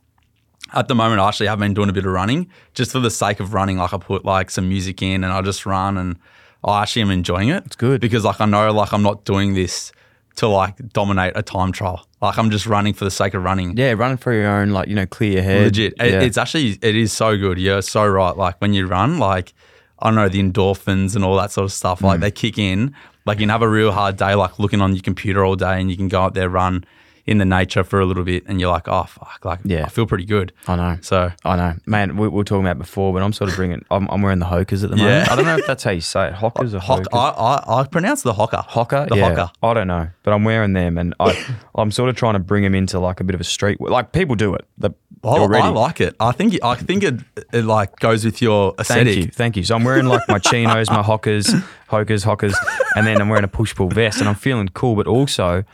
at 0.72 0.88
the 0.88 0.94
moment, 0.94 1.20
I 1.20 1.28
actually 1.28 1.46
have 1.48 1.58
been 1.58 1.74
doing 1.74 1.88
a 1.88 1.92
bit 1.92 2.04
of 2.06 2.12
running 2.12 2.48
just 2.74 2.92
for 2.92 3.00
the 3.00 3.10
sake 3.10 3.40
of 3.40 3.54
running. 3.54 3.76
Like 3.78 3.92
I 3.92 3.98
put 3.98 4.24
like 4.24 4.50
some 4.50 4.68
music 4.68 5.02
in 5.02 5.24
and 5.24 5.32
I 5.32 5.40
just 5.42 5.66
run 5.66 5.96
and 5.96 6.16
I 6.64 6.82
actually 6.82 7.02
am 7.02 7.10
enjoying 7.10 7.48
it. 7.48 7.64
It's 7.66 7.76
good. 7.76 8.00
because 8.00 8.24
like 8.24 8.40
I 8.40 8.46
know 8.46 8.72
like 8.72 8.92
I'm 8.92 9.02
not 9.02 9.24
doing 9.24 9.54
this 9.54 9.92
to 10.40 10.48
like 10.48 10.76
dominate 10.92 11.32
a 11.36 11.42
time 11.42 11.72
trial. 11.72 12.04
Like 12.20 12.36
I'm 12.38 12.50
just 12.50 12.66
running 12.66 12.92
for 12.92 13.04
the 13.04 13.10
sake 13.10 13.32
of 13.34 13.42
running. 13.44 13.76
yeah, 13.76 13.92
running 13.92 14.16
for 14.18 14.32
your 14.32 14.48
own, 14.48 14.70
like, 14.70 14.88
you 14.88 14.94
know, 14.94 15.06
clear 15.06 15.32
your 15.32 15.42
head. 15.42 15.62
Legit. 15.64 15.94
It- 16.00 16.12
Yeah. 16.12 16.20
It's 16.20 16.36
actually 16.36 16.78
it 16.82 16.94
is 16.96 17.12
so 17.12 17.36
good. 17.38 17.58
You're 17.58 17.82
so 17.82 18.06
right. 18.06 18.36
Like 18.36 18.60
when 18.60 18.74
you 18.74 18.86
run, 18.86 19.18
like 19.18 19.54
I 19.98 20.06
don't 20.08 20.16
know 20.16 20.28
the 20.28 20.42
endorphins 20.42 21.14
and 21.16 21.24
all 21.24 21.36
that 21.36 21.50
sort 21.52 21.64
of 21.64 21.72
stuff. 21.72 22.00
Mm. 22.00 22.04
Like 22.04 22.20
they 22.20 22.30
kick 22.30 22.58
in. 22.58 22.94
Like 23.26 23.38
you 23.38 23.42
can 23.42 23.50
have 23.50 23.62
a 23.62 23.68
real 23.68 23.92
hard 23.92 24.16
day, 24.16 24.34
like 24.34 24.58
looking 24.58 24.80
on 24.80 24.94
your 24.94 25.02
computer 25.02 25.44
all 25.44 25.56
day, 25.56 25.80
and 25.80 25.90
you 25.90 25.96
can 25.96 26.08
go 26.08 26.20
out 26.22 26.34
there 26.34 26.48
run 26.48 26.84
in 27.30 27.38
the 27.38 27.44
nature 27.44 27.84
for 27.84 28.00
a 28.00 28.04
little 28.04 28.24
bit, 28.24 28.42
and 28.46 28.60
you're 28.60 28.70
like, 28.70 28.88
oh 28.88 29.04
fuck, 29.04 29.44
like 29.44 29.60
Yeah. 29.64 29.84
I 29.86 29.88
feel 29.88 30.04
pretty 30.04 30.24
good. 30.24 30.52
I 30.66 30.74
know. 30.74 30.98
So 31.00 31.30
I 31.44 31.56
know, 31.56 31.74
man. 31.86 32.16
We, 32.16 32.26
we 32.26 32.36
were 32.36 32.44
talking 32.44 32.66
about 32.66 32.78
before, 32.78 33.12
but 33.12 33.22
I'm 33.22 33.32
sort 33.32 33.48
of 33.50 33.56
bringing. 33.56 33.84
I'm, 33.90 34.08
I'm 34.10 34.20
wearing 34.20 34.40
the 34.40 34.46
hokers 34.46 34.82
at 34.82 34.90
the 34.90 34.96
moment. 34.96 35.26
Yeah. 35.26 35.32
I 35.32 35.36
don't 35.36 35.44
know 35.46 35.56
if 35.56 35.66
that's 35.66 35.84
how 35.84 35.92
you 35.92 36.00
say 36.00 36.26
it. 36.26 36.34
Hokers 36.34 36.74
or 36.74 36.80
hokers? 36.80 37.06
I, 37.12 37.16
I 37.18 37.80
I 37.80 37.86
pronounce 37.86 38.22
the 38.22 38.32
hocker. 38.34 38.62
Hocker, 38.66 39.06
The 39.08 39.16
yeah. 39.16 39.28
hocker. 39.34 39.52
I 39.62 39.74
don't 39.74 39.86
know, 39.86 40.08
but 40.24 40.32
I'm 40.34 40.42
wearing 40.44 40.72
them, 40.72 40.98
and 40.98 41.14
I, 41.20 41.40
I'm 41.76 41.92
sort 41.92 42.10
of 42.10 42.16
trying 42.16 42.34
to 42.34 42.40
bring 42.40 42.64
them 42.64 42.74
into 42.74 42.98
like 42.98 43.20
a 43.20 43.24
bit 43.24 43.34
of 43.36 43.40
a 43.40 43.44
street. 43.44 43.80
Like 43.80 44.10
people 44.12 44.34
do 44.34 44.54
it. 44.54 44.66
The, 44.76 44.90
Oh, 45.22 45.42
already. 45.42 45.66
I 45.66 45.68
like 45.68 46.00
it. 46.00 46.16
I 46.18 46.32
think 46.32 46.58
I 46.64 46.76
think 46.76 47.02
it, 47.02 47.20
it 47.52 47.66
like 47.66 47.96
goes 48.00 48.24
with 48.24 48.40
your 48.40 48.72
Thank 48.78 49.06
you, 49.06 49.26
thank 49.26 49.54
you. 49.54 49.64
So 49.64 49.74
I'm 49.76 49.84
wearing 49.84 50.06
like 50.06 50.26
my 50.28 50.38
chinos, 50.48 50.88
my 50.88 51.02
hockers, 51.02 51.52
hokers, 51.88 52.24
hockers, 52.24 52.56
and 52.96 53.06
then 53.06 53.20
I'm 53.20 53.28
wearing 53.28 53.44
a 53.44 53.48
push 53.48 53.74
pull 53.74 53.88
vest, 53.90 54.20
and 54.20 54.28
I'm 54.30 54.34
feeling 54.34 54.68
cool. 54.70 54.96
But 54.96 55.06
also, 55.06 55.64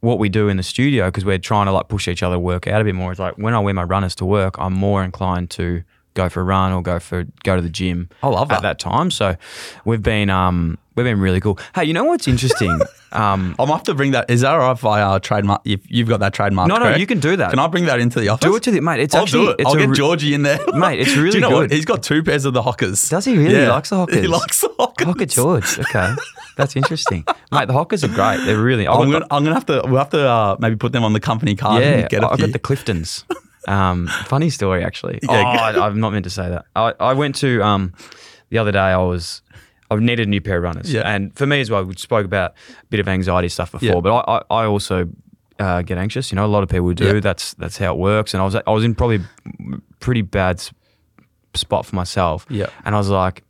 what 0.00 0.18
we 0.18 0.28
do 0.28 0.48
in 0.48 0.56
the 0.56 0.62
studio 0.62 1.06
because 1.06 1.24
we're 1.24 1.38
trying 1.38 1.66
to 1.66 1.72
like 1.72 1.88
push 1.88 2.06
each 2.08 2.22
other 2.22 2.38
work 2.38 2.66
out 2.66 2.80
a 2.80 2.84
bit 2.84 2.94
more. 2.94 3.12
Is 3.12 3.18
like 3.18 3.36
when 3.38 3.54
I 3.54 3.60
wear 3.60 3.74
my 3.74 3.84
runners 3.84 4.14
to 4.16 4.24
work, 4.24 4.56
I'm 4.58 4.72
more 4.72 5.02
inclined 5.02 5.50
to 5.50 5.82
go 6.14 6.28
for 6.30 6.40
a 6.40 6.44
run 6.44 6.72
or 6.72 6.82
go 6.82 6.98
for 6.98 7.24
go 7.44 7.56
to 7.56 7.62
the 7.62 7.68
gym. 7.68 8.08
I 8.22 8.28
love 8.28 8.50
at 8.50 8.56
that. 8.56 8.62
that 8.62 8.78
time. 8.78 9.10
So 9.10 9.36
we've 9.84 10.02
been 10.02 10.30
um 10.30 10.78
we've 10.94 11.04
been 11.04 11.20
really 11.20 11.40
cool. 11.40 11.58
Hey, 11.74 11.84
you 11.84 11.92
know 11.92 12.04
what's 12.04 12.26
interesting? 12.28 12.70
um, 13.12 13.54
I'm 13.58 13.68
have 13.68 13.82
to 13.84 13.94
bring 13.94 14.12
that. 14.12 14.30
Is 14.30 14.40
that 14.42 14.52
all 14.52 14.58
right 14.60 14.72
if 14.72 14.84
I 14.84 15.00
uh, 15.02 15.18
trademark? 15.18 15.60
If 15.66 15.80
you've 15.90 16.08
got 16.08 16.20
that 16.20 16.32
trademark, 16.32 16.68
No, 16.68 16.76
no, 16.76 16.84
correct? 16.84 17.00
you 17.00 17.06
can 17.06 17.20
do 17.20 17.36
that. 17.36 17.50
Can 17.50 17.58
I 17.58 17.66
bring 17.66 17.84
that 17.86 18.00
into 18.00 18.18
the 18.20 18.28
office? 18.30 18.46
Do 18.48 18.56
it 18.56 18.62
to 18.64 18.70
the 18.70 18.80
mate. 18.80 19.00
It's 19.00 19.14
I'll 19.14 19.22
actually 19.22 19.44
do 19.46 19.50
it. 19.52 19.56
it's 19.60 19.68
I'll 19.68 19.76
get 19.76 19.88
re- 19.90 19.96
Georgie 19.96 20.32
in 20.34 20.42
there, 20.42 20.58
Mate, 20.74 21.00
it's 21.00 21.12
Do 21.14 21.22
really 21.22 21.36
you 21.36 21.40
know 21.42 21.50
good. 21.50 21.56
What? 21.62 21.72
He's 21.72 21.84
got 21.84 22.02
two 22.02 22.22
pairs 22.22 22.44
of 22.46 22.54
the 22.54 22.62
hockers. 22.62 23.08
Does 23.08 23.24
he 23.26 23.36
really? 23.36 23.54
He 23.60 23.66
likes 23.66 23.90
the 23.90 23.96
hockers. 23.96 24.16
He 24.20 24.26
likes 24.26 24.60
the 24.62 24.70
hockers. 24.78 25.06
Hocker 25.06 25.26
George. 25.26 25.78
Okay, 25.80 26.14
that's 26.56 26.74
interesting, 26.76 27.24
mate. 27.52 27.66
The 27.68 27.72
hockers 27.72 28.02
are 28.04 28.08
great. 28.08 28.44
They're 28.44 28.60
really. 28.60 28.86
I've 28.86 28.98
I'm 29.00 29.10
gonna, 29.10 29.26
I'm 29.30 29.44
gonna 29.44 29.54
have 29.54 29.66
to. 29.66 29.82
We'll 29.84 29.98
have 29.98 30.10
to 30.10 30.28
uh, 30.28 30.56
maybe 30.58 30.76
put 30.76 30.92
them 30.92 31.04
on 31.04 31.12
the 31.12 31.20
company 31.20 31.54
card. 31.54 31.82
Yeah, 31.82 31.88
and 31.90 32.08
get 32.08 32.22
a 32.24 32.26
I 32.28 32.36
few. 32.36 32.46
got 32.46 32.52
the 32.52 32.58
Cliftons. 32.58 33.24
Um, 33.68 34.06
funny 34.26 34.48
story, 34.50 34.84
actually. 34.84 35.18
Yeah, 35.22 35.30
oh, 35.30 35.80
I, 35.80 35.86
I'm 35.86 35.98
not 36.00 36.12
meant 36.12 36.24
to 36.24 36.30
say 36.30 36.48
that. 36.48 36.66
I, 36.76 36.94
I 37.00 37.12
went 37.14 37.34
to 37.36 37.60
um, 37.62 37.92
the 38.50 38.58
other 38.58 38.70
day. 38.72 38.78
I 38.78 38.96
was 38.98 39.42
I 39.90 39.96
needed 39.96 40.26
a 40.26 40.30
new 40.30 40.40
pair 40.40 40.58
of 40.58 40.62
runners, 40.62 40.92
Yeah. 40.92 41.02
and 41.02 41.36
for 41.36 41.46
me 41.46 41.60
as 41.60 41.68
well, 41.70 41.84
we 41.84 41.94
spoke 41.96 42.24
about 42.24 42.52
a 42.82 42.86
bit 42.90 43.00
of 43.00 43.08
anxiety 43.08 43.48
stuff 43.48 43.72
before, 43.72 43.86
Yeah. 43.88 44.00
but 44.00 44.14
I, 44.14 44.36
I, 44.38 44.62
I 44.62 44.66
also 44.66 45.08
uh, 45.58 45.82
get 45.82 45.98
anxious. 45.98 46.30
You 46.30 46.36
know, 46.36 46.44
a 46.44 46.48
lot 46.48 46.62
of 46.62 46.68
people 46.68 46.92
do. 46.94 47.14
Yeah. 47.14 47.20
That's 47.20 47.54
that's 47.54 47.76
how 47.78 47.92
it 47.94 47.98
works. 47.98 48.34
And 48.34 48.40
I 48.40 48.44
was 48.44 48.54
I 48.54 48.70
was 48.70 48.84
in 48.84 48.94
probably 48.94 49.16
a 49.16 49.78
pretty 50.00 50.22
bad 50.22 50.62
spot 51.54 51.86
for 51.86 51.96
myself. 51.96 52.46
Yeah. 52.48 52.66
And 52.84 52.94
I 52.94 52.98
was 52.98 53.08
like, 53.08 53.42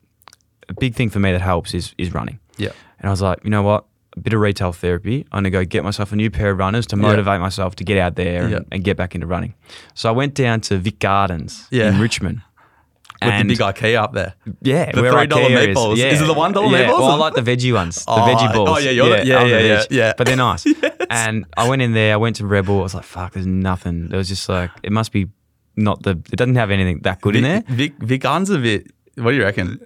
a 0.68 0.74
big 0.74 0.94
thing 0.94 1.10
for 1.10 1.18
me 1.18 1.32
that 1.32 1.40
helps 1.42 1.74
is 1.74 1.94
is 1.98 2.14
running. 2.14 2.38
Yeah. 2.56 2.70
And 3.06 3.10
I 3.10 3.12
was 3.12 3.22
like, 3.22 3.38
you 3.44 3.50
know 3.50 3.62
what? 3.62 3.84
A 4.16 4.20
bit 4.20 4.32
of 4.32 4.40
retail 4.40 4.72
therapy. 4.72 5.24
I'm 5.30 5.38
gonna 5.44 5.50
go 5.50 5.64
get 5.64 5.84
myself 5.84 6.10
a 6.10 6.16
new 6.16 6.28
pair 6.28 6.50
of 6.50 6.58
runners 6.58 6.86
to 6.88 6.96
Yeah. 6.96 7.02
motivate 7.02 7.40
myself 7.40 7.76
to 7.76 7.84
get 7.84 7.98
out 7.98 8.16
there 8.16 8.42
and, 8.42 8.50
Yeah. 8.50 8.58
and 8.72 8.82
get 8.82 8.96
back 8.96 9.14
into 9.14 9.28
running. 9.28 9.54
So 9.94 10.08
I 10.08 10.12
went 10.12 10.34
down 10.34 10.60
to 10.62 10.76
Vic 10.78 10.98
Gardens 10.98 11.68
Yeah. 11.70 11.90
in 11.90 12.00
Richmond. 12.00 12.40
With 13.22 13.30
And- 13.32 13.48
the 13.48 13.54
big 13.54 13.60
IKEA 13.62 13.94
up 13.96 14.12
there. 14.12 14.34
yeah, 14.60 14.90
The 14.90 15.02
where 15.02 15.12
$3 15.12 15.28
IKEA 15.28 15.68
is. 15.68 15.76
meatballs. 15.76 15.96
Yeah. 15.98 16.06
Is 16.06 16.20
it 16.20 16.26
the 16.26 16.34
$1 16.34 16.72
yeah. 16.72 16.78
meatballs? 16.88 16.98
Well, 16.98 17.10
I 17.12 17.14
like 17.14 17.34
the 17.34 17.42
veggie 17.42 17.72
ones, 17.72 18.04
the 18.04 18.10
Oh, 18.10 18.16
veggie 18.16 18.50
oh, 18.50 18.52
balls. 18.52 18.68
oh, 18.72 18.78
yeah, 18.78 18.90
you're 18.90 19.08
the- 19.08 19.24
yeah, 19.24 19.44
the 19.44 19.48
yeah, 19.50 19.58
yeah, 19.60 19.82
yeah. 19.90 20.12
But 20.18 20.26
they're 20.26 20.34
nice. 20.36 20.66
And 21.10 21.44
I 21.56 21.68
went 21.68 21.80
in 21.80 21.92
there. 21.92 22.12
I 22.14 22.16
went 22.16 22.34
to 22.36 22.46
Rebel. 22.46 22.80
I 22.80 22.82
was 22.82 22.92
like, 22.94 23.04
"Fuck, 23.04 23.34
there's 23.34 23.46
nothing." 23.46 24.08
There 24.08 24.18
was 24.18 24.26
just 24.28 24.48
like, 24.48 24.70
it 24.82 24.90
must 24.90 25.12
be 25.12 25.28
not 25.76 26.02
the. 26.02 26.10
It 26.32 26.36
doesn't 26.36 26.56
have 26.56 26.72
anything 26.72 26.98
that 27.04 27.20
good 27.20 27.36
in 27.36 27.44
there. 27.44 27.62
Vic, 27.68 27.92
Vic 28.00 28.22
Gardens 28.22 28.50
a 28.50 28.58
bit. 28.58 28.90
What 29.14 29.30
do 29.30 29.36
you 29.36 29.44
reckon? 29.44 29.78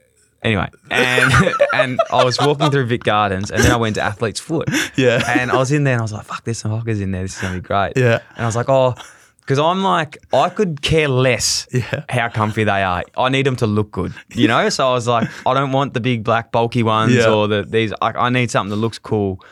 Anyway, 0.42 0.68
and 0.90 1.32
and 1.74 2.00
I 2.12 2.24
was 2.24 2.38
walking 2.40 2.70
through 2.70 2.86
Vic 2.86 3.04
Gardens, 3.04 3.50
and 3.50 3.62
then 3.62 3.70
I 3.72 3.76
went 3.76 3.96
to 3.96 4.02
Athlete's 4.02 4.40
Foot. 4.40 4.68
Yeah. 4.96 5.22
And 5.38 5.50
I 5.50 5.56
was 5.56 5.70
in 5.70 5.84
there, 5.84 5.94
and 5.94 6.00
I 6.00 6.04
was 6.04 6.12
like, 6.12 6.24
"Fuck, 6.24 6.44
there's 6.44 6.58
some 6.58 6.70
hockers 6.70 7.00
in 7.00 7.10
there. 7.10 7.22
This 7.22 7.36
is 7.36 7.42
gonna 7.42 7.56
be 7.56 7.60
great." 7.60 7.92
Yeah. 7.96 8.20
And 8.36 8.44
I 8.44 8.46
was 8.46 8.56
like, 8.56 8.68
"Oh." 8.68 8.94
Because 9.40 9.58
I'm 9.58 9.82
like, 9.82 10.18
I 10.32 10.48
could 10.48 10.80
care 10.80 11.08
less 11.08 11.66
Yeah. 11.72 12.04
how 12.08 12.28
comfy 12.28 12.62
they 12.62 12.84
are. 12.84 13.02
I 13.16 13.30
need 13.30 13.46
them 13.46 13.56
to 13.56 13.66
look 13.66 13.90
good, 13.90 14.12
you 14.32 14.46
know. 14.46 14.68
So 14.68 14.88
I 14.88 14.92
was 14.92 15.08
like, 15.08 15.28
I 15.44 15.54
don't 15.54 15.72
want 15.72 15.92
the 15.92 15.98
big 16.00 16.22
black 16.22 16.52
bulky 16.52 16.84
ones 16.84 17.14
Yeah. 17.14 17.30
or 17.30 17.48
the 17.48 17.64
these. 17.64 17.92
I, 18.00 18.12
I 18.12 18.28
need 18.30 18.48
something 18.52 18.70
that 18.70 18.76
looks 18.76 19.00
cool. 19.00 19.42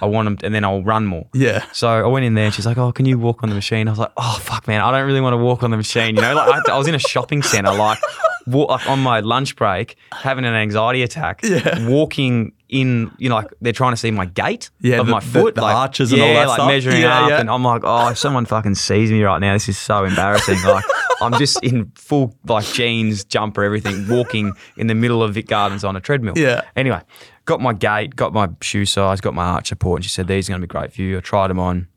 I 0.00 0.06
want 0.06 0.26
them, 0.26 0.38
and 0.44 0.54
then 0.54 0.64
I'll 0.64 0.84
run 0.84 1.06
more. 1.06 1.26
Yeah. 1.32 1.64
So 1.72 1.88
I 1.88 2.06
went 2.06 2.24
in 2.24 2.34
there, 2.34 2.44
and 2.44 2.54
she's 2.54 2.66
like, 2.66 2.78
"Oh, 2.78 2.92
can 2.92 3.04
you 3.04 3.18
walk 3.18 3.42
on 3.42 3.48
the 3.48 3.56
machine?" 3.56 3.88
I 3.88 3.90
was 3.90 3.98
like, 3.98 4.12
"Oh, 4.16 4.38
fuck, 4.40 4.68
man, 4.68 4.80
I 4.80 4.92
don't 4.92 5.06
really 5.06 5.20
want 5.20 5.32
to 5.34 5.38
walk 5.38 5.64
on 5.64 5.70
the 5.72 5.76
machine." 5.76 6.14
You 6.14 6.22
know, 6.22 6.34
like 6.36 6.68
I, 6.68 6.74
I 6.74 6.78
was 6.78 6.86
in 6.86 6.94
a 6.94 6.98
shopping 7.00 7.42
center, 7.42 7.72
like, 7.74 7.98
like 8.48 8.88
on 8.88 9.00
my 9.00 9.20
lunch 9.20 9.56
break, 9.56 9.96
having 10.12 10.44
an 10.44 10.54
anxiety 10.54 11.02
attack. 11.02 11.40
Yeah. 11.42 11.88
Walking 11.88 12.52
in, 12.68 13.10
you 13.18 13.28
know, 13.28 13.36
like 13.36 13.48
they're 13.62 13.72
trying 13.72 13.92
to 13.92 13.96
see 13.96 14.10
my 14.10 14.26
gait 14.26 14.70
Yeah, 14.80 15.00
of 15.00 15.06
the- 15.06 15.12
my 15.12 15.20
the- 15.20 15.26
foot, 15.26 15.54
the 15.54 15.62
like, 15.62 15.74
arches 15.74 16.12
and 16.12 16.20
yeah, 16.20 16.26
all 16.28 16.34
that 16.34 16.48
like 16.48 16.56
stuff. 16.56 16.68
measuring 16.68 17.00
Yeah, 17.02 17.22
up, 17.24 17.30
yeah. 17.30 17.40
and 17.40 17.48
I'm 17.50 17.62
like, 17.64 17.82
"Oh, 17.84 18.08
if 18.08 18.18
someone 18.18 18.44
fucking 18.46 18.74
sees 18.74 19.10
me 19.10 19.22
right 19.22 19.40
now, 19.40 19.54
this 19.54 19.68
is 19.68 19.78
so 19.78 20.04
embarrassing." 20.04 20.58
Like, 20.62 20.84
I'm 21.22 21.32
just 21.38 21.62
in 21.64 21.90
full 21.94 22.34
like 22.46 22.66
jeans, 22.66 23.24
jumper, 23.24 23.64
everything, 23.64 24.06
walking 24.08 24.52
in 24.76 24.86
the 24.86 24.94
middle 24.94 25.22
of 25.22 25.34
Vic 25.34 25.46
Gardens 25.48 25.82
on 25.84 25.96
a 25.96 26.00
treadmill. 26.00 26.34
Yeah. 26.36 26.60
Anyway, 26.76 27.00
got 27.46 27.60
my 27.60 27.72
gait, 27.72 28.14
got 28.16 28.32
my 28.34 28.48
shoe 28.60 28.84
size, 28.84 29.20
got 29.22 29.34
my 29.34 29.44
arch 29.44 29.68
support, 29.68 29.98
and 29.98 30.04
she 30.04 30.10
said 30.10 30.26
these 30.28 30.48
are 30.48 30.52
going 30.52 30.60
to 30.60 30.66
be 30.66 30.70
great 30.70 30.92
for 30.92 31.00
you. 31.00 31.16
I 31.16 31.20
tried 31.20 31.48
them 31.48 31.58
on, 31.58 31.88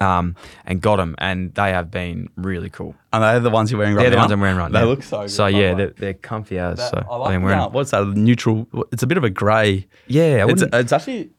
um, 0.00 0.36
and 0.66 0.80
got 0.80 0.96
them, 0.96 1.14
and 1.18 1.54
they 1.54 1.70
have 1.70 1.90
been 1.90 2.28
really 2.36 2.70
cool. 2.70 2.94
And 3.12 3.22
they're 3.22 3.40
the 3.40 3.50
ones 3.50 3.70
you're 3.70 3.78
wearing 3.78 3.94
right 3.96 4.02
They're 4.02 4.10
now. 4.10 4.16
the 4.16 4.20
ones 4.22 4.32
I'm 4.32 4.40
wearing 4.40 4.56
right 4.56 4.72
they 4.72 4.80
now. 4.80 4.86
look 4.86 5.02
so 5.02 5.20
good. 5.22 5.30
So 5.30 5.44
by 5.44 5.48
yeah, 5.50 5.70
way. 5.70 5.74
they're, 5.76 5.90
they're 5.90 6.14
comfy 6.14 6.58
as. 6.58 6.78
That- 6.78 6.90
so 6.90 7.06
I 7.10 7.16
like 7.16 7.28
wearing. 7.42 7.58
that. 7.58 7.72
What's 7.72 7.90
that? 7.92 8.06
Neutral. 8.06 8.66
It's 8.92 9.02
a 9.02 9.06
bit 9.06 9.18
of 9.18 9.24
a 9.24 9.30
grey. 9.30 9.86
Yeah, 10.06 10.22
I 10.22 10.26
It's, 10.36 10.46
wouldn't- 10.62 10.74
it's 10.74 10.92
actually 10.92 11.30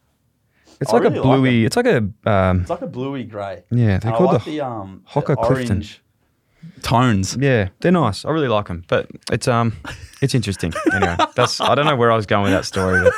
it's 0.80 0.90
I 0.92 0.94
like 0.98 1.04
really 1.04 1.18
a 1.18 1.22
like 1.22 1.38
bluey. 1.40 1.66
it's 1.66 1.76
like 1.78 1.86
a 1.86 1.98
um, 2.30 2.62
it's 2.62 2.70
like 2.70 2.82
a 2.82 2.88
bluey 2.88 3.24
grey. 3.24 3.64
Yeah, 3.72 4.00
they're 4.00 4.00
And 4.00 4.06
I 4.14 4.18
called 4.18 4.34
like 4.34 4.44
the 4.46 4.52
the 4.52 4.62
um 4.62 5.02
Hocker 5.06 5.36
the 5.36 5.42
Clifton. 5.42 5.78
orange 5.78 6.02
tones. 6.82 7.38
Yeah, 7.40 7.70
they're 7.80 7.92
nice. 7.92 8.26
I 8.26 8.32
really 8.32 8.48
like 8.48 8.68
them, 8.68 8.84
but 8.88 9.08
it's 9.32 9.48
um, 9.48 9.74
it's 10.22 10.34
interesting. 10.36 10.74
Anyway, 10.94 11.16
that's 11.36 11.60
I 11.62 11.76
don't 11.76 11.86
know 11.86 11.96
where 11.96 12.12
I 12.12 12.16
was 12.16 12.26
going 12.26 12.44
with 12.44 12.52
that 12.54 12.66
story, 12.66 13.02
but 13.04 13.14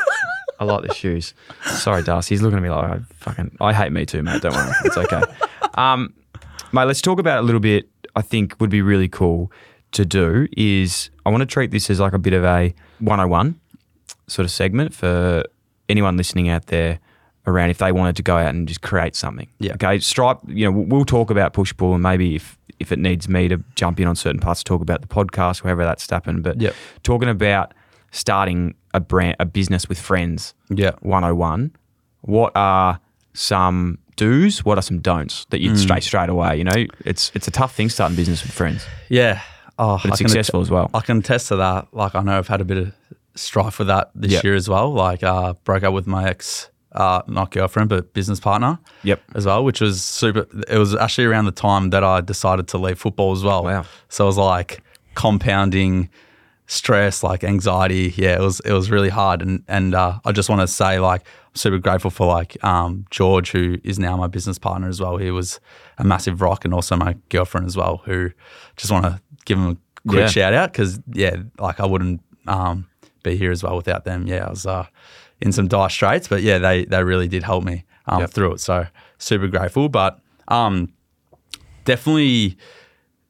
I 0.70 0.74
like 0.74 0.88
the 0.88 0.94
shoes. 0.94 1.34
Sorry, 1.66 2.04
Darcy. 2.04 2.36
He's 2.36 2.42
looking 2.42 2.58
at 2.58 2.64
me 2.64 2.70
like 2.70 2.84
I 2.92 3.00
fucking 3.16 3.58
I 3.62 3.74
hate 3.74 3.92
me 3.92 4.06
too, 4.06 4.24
mate. 4.24 4.42
Don't 4.42 4.54
worry, 4.54 4.72
it's 4.86 4.98
okay. 4.98 5.22
Um, 5.76 6.14
mate, 6.72 6.86
let's 6.86 7.02
talk 7.02 7.20
about 7.20 7.40
a 7.40 7.42
little 7.42 7.60
bit. 7.62 7.90
I 8.16 8.22
think 8.22 8.60
would 8.60 8.70
be 8.70 8.82
really 8.82 9.10
cool 9.10 9.52
to 9.94 10.06
do 10.06 10.48
is 10.56 11.10
I 11.26 11.30
want 11.30 11.42
to 11.42 11.46
treat 11.48 11.72
this 11.72 11.90
as 11.90 12.00
like 12.00 12.14
a 12.14 12.20
bit 12.20 12.34
of 12.34 12.44
a 12.44 12.74
101 13.00 13.60
sort 14.28 14.46
of 14.46 14.52
segment 14.52 14.94
for 14.94 15.44
anyone 15.90 16.16
listening 16.18 16.48
out 16.50 16.68
there 16.68 17.00
around 17.46 17.70
if 17.72 17.80
they 17.80 17.92
wanted 17.92 18.16
to 18.16 18.24
go 18.24 18.38
out 18.38 18.54
and 18.56 18.68
just 18.68 18.82
create 18.82 19.16
something. 19.16 19.48
Yeah. 19.60 19.74
Okay. 19.74 20.00
Stripe, 20.00 20.38
you 20.48 20.66
know, 20.66 20.72
we'll, 20.72 21.06
talk 21.06 21.30
about 21.30 21.54
push 21.54 21.76
pull 21.76 21.94
and 21.94 22.02
maybe 22.04 22.36
if, 22.36 22.58
if 22.80 22.92
it 22.92 23.00
needs 23.00 23.28
me 23.28 23.48
to 23.50 23.58
jump 23.76 24.00
in 24.00 24.08
on 24.08 24.16
certain 24.16 24.40
parts 24.40 24.62
to 24.64 24.66
talk 24.66 24.82
about 24.82 25.02
the 25.02 25.08
podcast, 25.08 25.64
wherever 25.64 25.84
that's 25.84 26.10
happened. 26.10 26.44
But 26.44 26.62
Yep. 26.62 26.74
talking 27.04 27.30
about 27.30 27.74
starting 28.14 28.76
a 28.94 29.00
brand, 29.02 29.36
a 29.40 29.46
business 29.46 29.90
with 29.90 30.00
friends, 30.00 30.54
Yeah. 30.70 30.92
101, 31.02 31.72
what 32.22 32.52
are 32.56 33.00
some 33.34 33.98
do's? 34.16 34.64
What 34.64 34.78
are 34.78 34.82
some 34.84 35.00
don'ts 35.00 35.46
that 35.50 35.60
Mm. 35.60 35.64
you'd 35.66 35.80
straight 35.80 36.04
straight 36.04 36.30
away? 36.30 36.56
You 36.58 36.64
know, 36.64 36.86
it's 37.04 37.32
it's 37.34 37.48
a 37.48 37.52
tough 37.52 37.76
thing 37.76 37.90
starting 37.90 38.16
business 38.16 38.44
with 38.44 38.52
friends, 38.54 38.86
Yeah. 39.10 39.42
Oh, 39.80 39.98
but 39.98 40.06
it's 40.12 40.22
I 40.22 40.26
successful 40.26 40.62
as 40.62 40.70
well. 40.70 40.90
I 40.94 41.00
can 41.02 41.18
attest 41.18 41.48
to 41.50 41.56
that. 41.58 41.88
Like 41.92 42.14
I 42.16 42.22
know 42.22 42.38
I've 42.38 42.48
had 42.48 42.62
a 42.62 42.66
bit 42.66 42.78
of 42.78 42.94
strife 43.36 43.80
with 43.80 43.88
that 43.88 44.12
this 44.14 44.32
Yep. 44.34 44.44
year 44.44 44.54
as 44.56 44.70
well. 44.70 44.94
Like 44.94 45.24
uh, 45.24 45.54
broke 45.64 45.82
up 45.84 45.94
with 45.94 46.06
my 46.06 46.30
ex, 46.30 46.70
uh, 46.92 47.24
not 47.28 47.50
girlfriend, 47.50 47.90
but 47.90 48.14
business 48.14 48.40
partner. 48.40 48.78
Yep. 49.02 49.20
As 49.34 49.48
well, 49.48 49.64
which 49.64 49.82
was 49.82 50.04
super. 50.04 50.46
It 50.70 50.78
was 50.78 50.94
actually 50.94 51.26
around 51.26 51.46
the 51.46 51.52
time 51.70 51.90
that 51.90 52.04
I 52.04 52.22
decided 52.22 52.68
to 52.68 52.78
leave 52.78 53.00
football 53.00 53.32
as 53.32 53.44
well. 53.44 53.64
Wow. 53.64 53.86
So 54.10 54.26
it 54.26 54.28
was 54.28 54.38
like 54.38 54.84
compounding 55.16 56.10
stress, 56.74 57.24
like 57.24 57.44
anxiety. 57.44 58.14
Yeah, 58.18 58.36
it 58.36 58.40
was 58.42 58.60
it 58.62 58.72
was 58.74 58.90
really 58.92 59.10
hard. 59.10 59.42
And 59.42 59.64
and 59.68 59.94
uh, 59.96 60.20
I 60.26 60.32
just 60.32 60.50
want 60.50 60.62
to 60.62 60.68
say 60.68 61.00
like 61.00 61.22
I'm 61.22 61.56
super 61.56 61.78
grateful 61.78 62.12
for 62.12 62.28
like 62.28 62.62
um, 62.64 63.06
George, 63.12 63.52
who 63.52 63.78
is 63.84 64.00
now 64.00 64.18
my 64.18 64.28
business 64.28 64.58
partner 64.60 64.88
as 64.90 65.00
well. 65.00 65.18
He 65.18 65.32
was 65.32 65.60
a 65.98 66.04
massive 66.04 66.42
rock, 66.42 66.66
and 66.66 66.74
also 66.74 66.96
my 66.96 67.16
girlfriend 67.30 67.68
as 67.68 67.78
well, 67.78 68.02
who 68.06 68.32
just 68.76 68.92
want 68.92 69.06
to 69.06 69.22
give 69.46 69.58
him 69.58 69.68
a 69.68 69.78
quick 70.10 70.22
Yeah. 70.22 70.28
shout 70.30 70.54
out 70.54 70.72
because 70.72 71.00
yeah, 71.14 71.38
like 71.60 71.80
I 71.80 71.86
wouldn't 71.86 72.22
um, 72.48 72.88
be 73.24 73.38
here 73.38 73.52
as 73.52 73.64
well 73.64 73.76
without 73.78 74.04
them. 74.06 74.28
Yeah, 74.28 74.46
I 74.48 74.50
was 74.50 74.66
uh, 74.66 74.86
in 75.42 75.52
some 75.52 75.68
dire 75.68 75.90
straits, 75.90 76.28
but 76.28 76.42
yeah, 76.42 76.58
they 76.58 76.86
they 76.86 77.04
really 77.04 77.28
did 77.28 77.44
help 77.44 77.64
me 77.64 77.86
um, 78.08 78.22
Yep. 78.22 78.32
through 78.32 78.54
it. 78.54 78.60
So 78.60 78.88
super 79.18 79.48
grateful. 79.48 79.90
But 79.90 80.20
um, 80.48 80.92
definitely, 81.86 82.58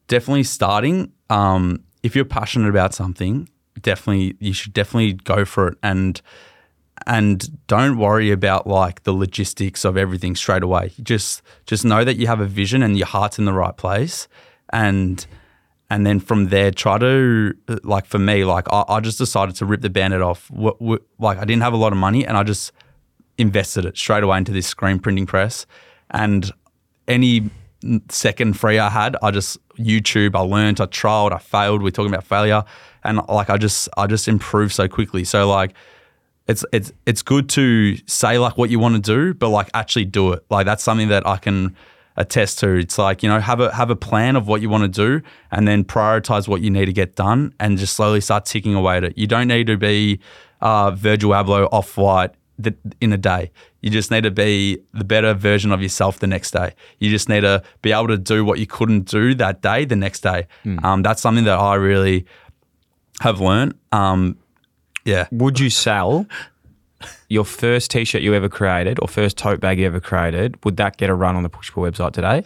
definitely 0.07 0.43
starting. 0.43 1.11
Um, 1.29 1.83
if 2.03 2.15
you're 2.15 2.25
passionate 2.25 2.69
about 2.69 2.93
something, 2.93 3.49
definitely 3.81 4.35
you 4.39 4.53
should 4.53 4.73
definitely 4.73 5.13
go 5.13 5.45
for 5.45 5.69
it 5.69 5.77
and 5.81 6.21
and 7.07 7.65
don't 7.67 7.97
worry 7.97 8.31
about 8.31 8.67
like 8.67 9.03
the 9.03 9.13
logistics 9.13 9.83
of 9.83 9.97
everything 9.97 10.35
straight 10.35 10.63
away. 10.63 10.91
Just 11.01 11.41
just 11.65 11.83
know 11.83 12.03
that 12.03 12.17
you 12.17 12.27
have 12.27 12.39
a 12.39 12.45
vision 12.45 12.83
and 12.83 12.97
your 12.97 13.07
heart's 13.07 13.39
in 13.39 13.45
the 13.45 13.53
right 13.53 13.75
place, 13.75 14.27
and 14.71 15.25
and 15.89 16.05
then 16.05 16.19
from 16.19 16.49
there 16.49 16.71
try 16.71 16.97
to 16.97 17.53
like 17.83 18.05
for 18.05 18.19
me 18.19 18.45
like 18.45 18.67
I, 18.71 18.83
I 18.87 18.99
just 18.99 19.17
decided 19.17 19.55
to 19.55 19.65
rip 19.65 19.81
the 19.81 19.89
bandit 19.89 20.21
off. 20.21 20.51
Like 21.19 21.37
I 21.37 21.45
didn't 21.45 21.63
have 21.63 21.73
a 21.73 21.77
lot 21.77 21.93
of 21.93 21.97
money 21.97 22.25
and 22.25 22.37
I 22.37 22.43
just 22.43 22.71
invested 23.37 23.85
it 23.85 23.97
straight 23.97 24.23
away 24.23 24.37
into 24.37 24.51
this 24.51 24.67
screen 24.67 24.99
printing 24.99 25.25
press, 25.25 25.65
and 26.11 26.51
any 27.07 27.49
second 28.09 28.57
free 28.57 28.79
I 28.79 28.89
had, 28.89 29.15
I 29.21 29.31
just 29.31 29.57
YouTube. 29.77 30.35
I 30.35 30.39
learned, 30.39 30.81
I 30.81 30.85
trialed, 30.85 31.33
I 31.33 31.37
failed. 31.37 31.81
We're 31.81 31.91
talking 31.91 32.13
about 32.13 32.23
failure, 32.23 32.63
and 33.03 33.21
like 33.27 33.49
I 33.49 33.57
just 33.57 33.89
I 33.97 34.07
just 34.07 34.27
improved 34.27 34.73
so 34.73 34.87
quickly. 34.87 35.23
So 35.23 35.47
like 35.47 35.73
it's 36.47 36.65
it's 36.71 36.91
it's 37.05 37.21
good 37.21 37.49
to 37.49 37.97
say 38.07 38.37
like 38.37 38.57
what 38.57 38.69
you 38.69 38.79
want 38.79 38.95
to 38.95 39.01
do, 39.01 39.33
but 39.33 39.49
like 39.49 39.69
actually 39.73 40.05
do 40.05 40.33
it. 40.33 40.45
Like 40.49 40.65
that's 40.65 40.83
something 40.83 41.09
that 41.09 41.25
I 41.25 41.37
can 41.37 41.75
attest 42.17 42.59
to. 42.59 42.69
It's 42.75 42.97
like 42.97 43.23
you 43.23 43.29
know 43.29 43.39
have 43.39 43.59
a 43.59 43.73
have 43.73 43.89
a 43.89 43.95
plan 43.95 44.35
of 44.35 44.47
what 44.47 44.61
you 44.61 44.69
want 44.69 44.83
to 44.83 44.87
do, 45.19 45.25
and 45.51 45.67
then 45.67 45.83
prioritize 45.83 46.47
what 46.47 46.61
you 46.61 46.69
need 46.69 46.85
to 46.85 46.93
get 46.93 47.15
done, 47.15 47.53
and 47.59 47.77
just 47.77 47.95
slowly 47.95 48.21
start 48.21 48.45
ticking 48.45 48.75
away 48.75 48.97
at 48.97 49.03
it. 49.03 49.17
You 49.17 49.27
don't 49.27 49.47
need 49.47 49.67
to 49.67 49.77
be 49.77 50.19
uh, 50.61 50.91
Virgil 50.91 51.31
Abloh 51.31 51.69
off 51.71 51.97
white 51.97 52.31
th- 52.63 52.77
in 53.01 53.13
a 53.13 53.17
day. 53.17 53.51
You 53.81 53.89
just 53.89 54.11
need 54.11 54.23
to 54.23 54.31
be 54.31 54.79
the 54.93 55.03
better 55.03 55.33
version 55.33 55.71
of 55.71 55.81
yourself 55.81 56.19
the 56.19 56.27
next 56.27 56.51
day. 56.51 56.73
You 56.99 57.09
just 57.09 57.29
need 57.29 57.41
to 57.41 57.63
be 57.81 57.91
able 57.91 58.07
to 58.07 58.17
do 58.17 58.43
what 58.45 58.59
you 58.59 58.67
couldn't 58.67 59.05
do 59.05 59.35
that 59.35 59.61
day 59.61 59.85
the 59.85 59.95
next 59.95 60.21
day. 60.21 60.47
Um, 60.83 61.01
that's 61.03 61.21
something 61.21 61.43
that 61.45 61.59
I 61.59 61.75
really 61.75 62.25
have 63.21 63.39
learned. 63.39 63.75
Um, 63.91 64.37
yeah. 65.05 65.27
Would 65.31 65.59
you 65.59 65.69
sell 65.69 66.25
your 67.27 67.43
first 67.45 67.91
t-shirt 67.91 68.21
you 68.21 68.33
ever 68.33 68.49
created 68.49 68.99
or 69.01 69.07
first 69.07 69.37
tote 69.37 69.59
bag 69.59 69.79
you 69.79 69.85
ever 69.85 69.99
created? 69.99 70.63
Would 70.63 70.77
that 70.77 70.97
get 70.97 71.09
a 71.09 71.13
run 71.13 71.35
on 71.35 71.43
the 71.43 71.49
Push 71.49 71.71
Pull 71.71 71.83
website 71.83 72.13
today? 72.13 72.43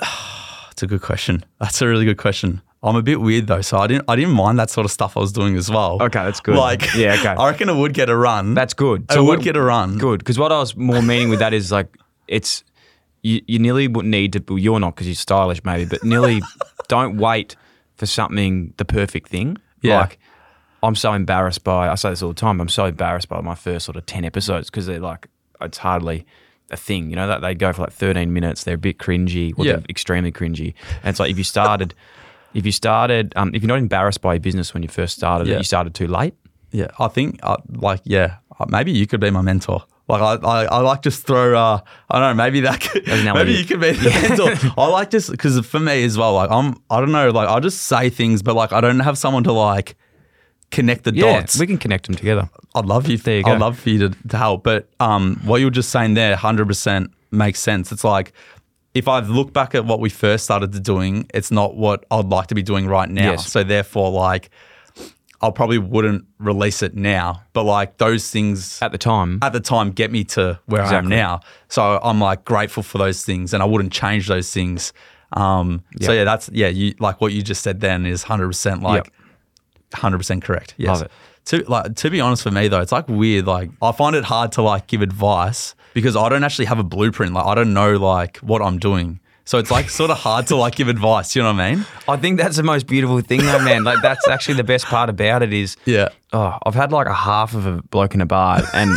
That's 0.00 0.82
a 0.82 0.86
good 0.86 1.02
question. 1.02 1.44
That's 1.60 1.80
a 1.82 1.86
really 1.86 2.04
good 2.04 2.18
question. 2.18 2.62
I'm 2.82 2.96
a 2.96 3.02
bit 3.02 3.20
weird 3.20 3.46
though, 3.46 3.60
so 3.60 3.76
I 3.78 3.86
didn't 3.86 4.04
I 4.08 4.16
didn't 4.16 4.32
mind 4.32 4.58
that 4.58 4.70
sort 4.70 4.84
of 4.86 4.90
stuff 4.90 5.16
I 5.16 5.20
was 5.20 5.32
doing 5.32 5.56
as 5.56 5.70
well. 5.70 5.98
Okay, 6.00 6.24
that's 6.24 6.40
good. 6.40 6.56
Like 6.56 6.94
Yeah, 6.94 7.14
okay. 7.14 7.28
I 7.38 7.50
reckon 7.50 7.68
it 7.68 7.74
would 7.74 7.92
get 7.92 8.08
a 8.08 8.16
run. 8.16 8.54
That's 8.54 8.72
good. 8.74 9.06
it 9.10 9.18
would 9.18 9.26
what- 9.26 9.42
get 9.42 9.56
a 9.56 9.62
run. 9.62 9.98
Good, 9.98 10.18
because 10.20 10.38
what 10.38 10.50
I 10.52 10.58
was 10.58 10.74
more 10.76 11.02
meaning 11.02 11.28
with 11.28 11.40
that 11.40 11.52
is 11.52 11.70
like 11.70 11.94
it's 12.26 12.64
you, 13.22 13.42
you 13.46 13.58
nearly 13.58 13.86
would 13.86 14.06
need 14.06 14.32
to. 14.32 14.44
Well, 14.48 14.58
you're 14.58 14.80
not 14.80 14.94
because 14.94 15.06
you're 15.08 15.14
stylish, 15.14 15.62
maybe, 15.62 15.84
but 15.84 16.02
nearly 16.02 16.40
don't 16.88 17.18
wait 17.18 17.54
for 17.96 18.06
something 18.06 18.72
the 18.78 18.84
perfect 18.86 19.28
thing. 19.28 19.58
Yeah. 19.82 20.00
Like 20.00 20.18
I'm 20.82 20.94
so 20.94 21.12
embarrassed 21.12 21.62
by. 21.62 21.90
I 21.90 21.96
say 21.96 22.08
this 22.08 22.22
all 22.22 22.30
the 22.30 22.34
time. 22.34 22.62
I'm 22.62 22.70
so 22.70 22.86
embarrassed 22.86 23.28
by 23.28 23.42
my 23.42 23.54
first 23.54 23.84
sort 23.84 23.96
of 23.96 24.06
ten 24.06 24.24
episodes 24.24 24.70
because 24.70 24.86
they're 24.86 25.00
like 25.00 25.28
it's 25.60 25.76
hardly 25.76 26.24
a 26.70 26.78
thing. 26.78 27.10
You 27.10 27.16
know 27.16 27.26
that 27.26 27.42
they 27.42 27.54
go 27.54 27.74
for 27.74 27.82
like 27.82 27.92
13 27.92 28.32
minutes. 28.32 28.64
They're 28.64 28.76
a 28.76 28.78
bit 28.78 28.96
cringy. 28.96 29.54
Well, 29.54 29.66
Yeah. 29.66 29.80
extremely 29.90 30.32
cringy. 30.32 30.72
And 31.02 31.10
it's 31.10 31.20
like 31.20 31.30
if 31.30 31.36
you 31.36 31.44
started, 31.44 31.94
if 32.54 32.66
you 32.66 32.72
started, 32.72 33.32
um, 33.36 33.52
if 33.54 33.62
you're 33.62 33.68
not 33.68 33.78
embarrassed 33.78 34.20
by 34.20 34.34
your 34.34 34.40
business 34.40 34.72
when 34.74 34.82
you 34.82 34.88
first 34.88 35.16
started, 35.16 35.46
Yeah. 35.46 35.58
you 35.58 35.64
started 35.64 35.94
too 35.94 36.06
late. 36.06 36.34
Yeah, 36.72 36.88
I 36.98 37.08
think 37.08 37.40
uh, 37.42 37.56
like 37.70 38.00
yeah, 38.04 38.36
uh, 38.58 38.66
maybe 38.68 38.92
you 38.92 39.06
could 39.06 39.20
be 39.20 39.30
my 39.30 39.40
mentor. 39.42 39.82
Like 40.08 40.22
I, 40.22 40.34
I, 40.46 40.64
I 40.64 40.78
like 40.80 41.02
just 41.02 41.24
throw. 41.26 41.56
Uh, 41.56 41.80
I 42.10 42.18
don't 42.18 42.36
know. 42.36 42.42
Maybe 42.44 42.60
that. 42.62 42.80
Could, 42.80 43.06
maybe 43.08 43.28
Elliot. 43.28 43.58
you 43.58 43.64
could 43.64 43.80
be 43.80 43.92
the 43.92 44.10
mentor. 44.10 44.72
I 44.80 44.86
like 44.88 45.10
just 45.10 45.30
because 45.30 45.58
for 45.66 45.78
me 45.80 46.02
as 46.04 46.16
well. 46.18 46.34
Like 46.34 46.50
I'm. 46.50 46.80
I 46.90 46.98
don't 47.00 47.12
know. 47.12 47.30
Like 47.30 47.48
I 47.48 47.58
just 47.60 47.82
say 47.82 48.10
things, 48.10 48.42
but 48.42 48.54
like 48.56 48.72
I 48.72 48.80
don't 48.80 49.00
have 49.00 49.16
someone 49.18 49.44
to 49.44 49.52
like 49.52 49.96
connect 50.70 51.04
the 51.04 51.14
Yeah, 51.14 51.40
dots. 51.40 51.58
we 51.58 51.66
can 51.66 51.78
connect 51.78 52.06
them 52.06 52.14
together. 52.14 52.48
I'd 52.74 52.86
love 52.86 53.08
you. 53.08 53.16
There 53.18 53.38
you 53.38 53.44
go. 53.44 53.52
I'd 53.52 53.60
love 53.60 53.78
for 53.78 53.90
you 53.90 54.08
to, 54.08 54.28
to 54.28 54.36
help. 54.36 54.62
But 54.64 54.88
um, 55.00 55.40
what 55.44 55.58
you 55.58 55.66
were 55.66 55.70
just 55.72 55.90
saying 55.90 56.14
there, 56.14 56.34
hundred 56.36 56.66
percent 56.68 57.10
makes 57.32 57.58
sense. 57.60 57.90
It's 57.92 58.04
like 58.04 58.32
if 58.94 59.06
I 59.08 59.20
look 59.20 59.52
back 59.52 59.74
at 59.74 59.84
what 59.84 60.00
we 60.00 60.08
first 60.10 60.44
started 60.44 60.82
doing, 60.82 61.26
it's 61.32 61.50
not 61.50 61.76
what 61.76 62.04
I'd 62.10 62.26
like 62.26 62.48
to 62.48 62.54
be 62.54 62.62
doing 62.62 62.86
right 62.86 63.08
now. 63.08 63.32
Yes. 63.32 63.50
So 63.50 63.62
therefore, 63.62 64.10
like, 64.10 64.50
I 65.42 65.50
probably 65.50 65.78
wouldn't 65.78 66.26
release 66.38 66.82
it 66.82 66.94
now. 66.94 67.42
But 67.52 67.62
like 67.64 67.96
those 67.98 68.30
things 68.30 68.80
At 68.82 68.92
the 68.92 68.98
time, 68.98 69.38
at 69.42 69.52
the 69.52 69.60
time 69.60 69.90
get 69.90 70.10
me 70.10 70.24
to 70.24 70.58
where 70.66 70.82
Exactly. 70.82 70.96
I 70.96 70.98
am 70.98 71.08
now. 71.08 71.40
So 71.68 71.98
I'm 72.02 72.20
like 72.20 72.44
grateful 72.44 72.82
for 72.82 72.98
those 72.98 73.24
things, 73.24 73.54
and 73.54 73.62
I 73.62 73.66
wouldn't 73.66 73.92
change 73.92 74.26
those 74.28 74.52
things. 74.52 74.92
Um, 75.32 75.82
So 76.02 76.12
yeah, 76.12 76.24
that's 76.24 76.50
yeah. 76.52 76.68
You 76.68 76.94
like 76.98 77.20
what 77.20 77.32
you 77.32 77.42
just 77.42 77.62
said 77.62 77.80
then 77.80 78.04
is 78.04 78.24
hundred 78.24 78.48
percent 78.48 78.82
like 78.82 79.04
Yep. 79.06 79.14
hundred 79.94 80.18
percent 80.18 80.42
correct. 80.42 80.74
Yes. 80.76 80.88
Love 80.88 81.02
it. 81.02 81.10
To 81.46 81.70
like 81.70 81.94
to 81.94 82.10
be 82.10 82.20
honest, 82.20 82.42
for 82.42 82.50
me 82.50 82.68
though, 82.68 82.80
it's 82.80 82.92
like 82.92 83.08
weird. 83.08 83.46
Like 83.46 83.70
I 83.80 83.92
find 83.92 84.14
it 84.16 84.24
hard 84.24 84.52
to 84.52 84.62
like 84.62 84.88
give 84.88 85.00
advice 85.00 85.74
because 85.94 86.16
I 86.16 86.28
don't 86.28 86.44
actually 86.44 86.66
have 86.66 86.78
a 86.78 86.84
blueprint. 86.84 87.32
Like 87.34 87.46
I 87.46 87.54
don't 87.54 87.72
know 87.74 87.96
like 87.96 88.38
what 88.38 88.62
I'm 88.62 88.78
doing. 88.78 89.20
So 89.44 89.58
it's 89.58 89.70
like 89.70 89.90
sort 89.90 90.10
of 90.12 90.18
hard 90.18 90.46
to 90.48 90.56
like 90.56 90.76
give 90.76 90.86
advice. 90.88 91.34
You 91.34 91.42
know 91.42 91.52
what 91.52 91.60
I 91.60 91.74
mean? 91.74 91.86
I 92.06 92.16
think 92.16 92.38
that's 92.38 92.56
the 92.56 92.62
most 92.62 92.86
beautiful 92.86 93.20
thing, 93.20 93.40
though, 93.40 93.58
man. 93.64 93.82
Like 93.82 94.00
that's 94.00 94.28
actually 94.28 94.54
the 94.54 94.62
best 94.64 94.84
part 94.86 95.08
about 95.10 95.42
it 95.42 95.52
is, 95.52 95.76
Yeah. 95.86 96.10
oh, 96.32 96.56
I've 96.64 96.74
had 96.76 96.92
like 96.92 97.08
a 97.08 97.14
half 97.14 97.54
of 97.54 97.66
a 97.66 97.82
bloke 97.90 98.14
in 98.14 98.20
a 98.20 98.26
bar, 98.26 98.62
and 98.72 98.96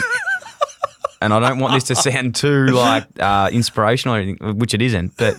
and 1.21 1.33
I 1.33 1.39
don't 1.39 1.59
want 1.59 1.73
this 1.73 1.85
to 1.85 1.95
sound 1.95 2.35
too 2.35 2.67
like 2.67 3.05
uh, 3.19 3.49
inspirational 3.51 4.15
or 4.15 4.19
anything, 4.19 4.57
which 4.59 4.73
it 4.73 4.81
isn't. 4.81 5.17
But 5.17 5.37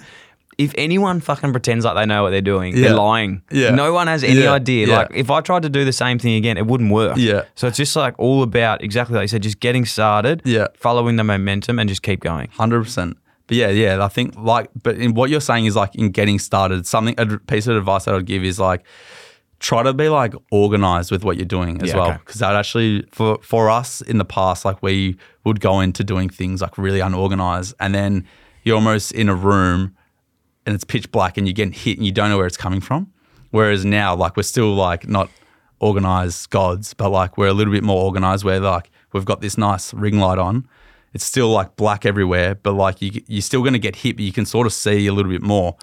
if 0.58 0.72
anyone 0.78 1.20
fucking 1.20 1.52
pretends 1.52 1.84
like 1.84 1.94
they 1.94 2.06
know 2.06 2.22
what 2.22 2.30
they're 2.30 2.40
doing, 2.40 2.76
Yeah. 2.76 2.88
they're 2.88 2.96
lying. 2.96 3.42
Yeah. 3.50 3.70
No 3.70 3.92
one 3.92 4.06
has 4.06 4.22
any 4.24 4.42
Yeah. 4.42 4.52
idea. 4.52 4.86
Yeah. 4.86 4.96
Like 4.98 5.08
if 5.14 5.30
I 5.30 5.40
tried 5.40 5.62
to 5.62 5.68
do 5.68 5.84
the 5.84 5.92
same 5.92 6.18
thing 6.18 6.34
again, 6.34 6.56
it 6.56 6.66
wouldn't 6.66 6.90
work. 6.92 7.16
Yeah. 7.16 7.42
So 7.54 7.66
it's 7.66 7.76
just 7.76 7.96
like 7.96 8.14
all 8.18 8.42
about 8.42 8.82
exactly 8.82 9.14
like 9.16 9.22
you 9.24 9.28
said, 9.28 9.42
just 9.42 9.60
getting 9.60 9.84
started. 9.84 10.42
Yeah. 10.44 10.68
Following 10.76 11.16
the 11.16 11.24
momentum 11.24 11.78
and 11.78 11.88
just 11.88 12.02
keep 12.02 12.20
going. 12.20 12.48
Hundred 12.52 12.82
percent. 12.84 13.16
But 13.46 13.56
yeah, 13.58 13.68
yeah, 13.68 14.02
I 14.02 14.08
think 14.08 14.34
like, 14.38 14.70
but 14.82 14.96
in 14.96 15.12
what 15.14 15.28
you're 15.28 15.40
saying 15.40 15.66
is 15.66 15.76
like 15.76 15.94
in 15.94 16.10
getting 16.10 16.38
started, 16.38 16.86
something 16.86 17.14
a 17.18 17.26
piece 17.38 17.66
of 17.66 17.76
advice 17.76 18.06
that 18.06 18.14
I'd 18.14 18.24
give 18.24 18.42
is 18.44 18.58
like 18.58 18.84
try 19.60 19.82
to 19.82 19.92
be 19.92 20.08
like 20.08 20.34
organized 20.50 21.10
with 21.10 21.24
what 21.24 21.36
you're 21.36 21.44
doing 21.46 21.80
as 21.82 21.88
Yeah, 21.90 21.96
well, 21.96 22.08
okay. 22.10 22.18
because 22.24 22.40
that 22.40 22.54
actually 22.54 23.04
for 23.12 23.38
for 23.42 23.68
us 23.70 24.00
in 24.02 24.18
the 24.18 24.24
past, 24.24 24.64
like 24.64 24.82
we 24.82 25.16
would 25.44 25.60
go 25.60 25.80
into 25.80 26.02
doing 26.04 26.28
things 26.28 26.62
like 26.62 26.78
really 26.78 27.00
unorganized, 27.00 27.74
and 27.80 27.94
then 27.94 28.24
you're 28.62 28.76
almost 28.76 29.12
in 29.12 29.28
a 29.28 29.34
room 29.34 29.94
and 30.66 30.74
it's 30.74 30.84
pitch 30.84 31.10
black 31.10 31.36
and 31.36 31.46
you're 31.46 31.54
getting 31.54 31.72
hit 31.72 31.96
and 31.96 32.06
you 32.06 32.12
don't 32.12 32.30
know 32.30 32.36
where 32.36 32.46
it's 32.46 32.56
coming 32.56 32.80
from. 32.80 33.12
Whereas 33.50 33.84
now, 33.84 34.14
like 34.14 34.36
we're 34.36 34.42
still 34.42 34.74
like 34.74 35.08
not 35.08 35.30
organized 35.80 36.50
gods, 36.50 36.94
but 36.94 37.10
like 37.10 37.36
we're 37.36 37.48
a 37.48 37.52
little 37.52 37.72
bit 37.72 37.84
more 37.84 38.04
organized 38.04 38.44
where 38.44 38.60
like 38.60 38.90
we've 39.12 39.24
got 39.24 39.40
this 39.40 39.56
nice 39.58 39.94
ring 39.94 40.18
light 40.18 40.38
on. 40.38 40.68
It's 41.12 41.24
still 41.24 41.50
like 41.50 41.76
black 41.76 42.04
everywhere, 42.04 42.56
but 42.56 42.72
like 42.72 43.00
you, 43.00 43.22
you're 43.28 43.42
still 43.42 43.60
going 43.60 43.74
to 43.74 43.78
get 43.78 43.96
hit, 43.96 44.16
but 44.16 44.24
you 44.24 44.32
can 44.32 44.46
sort 44.46 44.66
of 44.66 44.72
see 44.72 45.06
a 45.06 45.12
little 45.12 45.30
bit 45.30 45.42
more. 45.42 45.76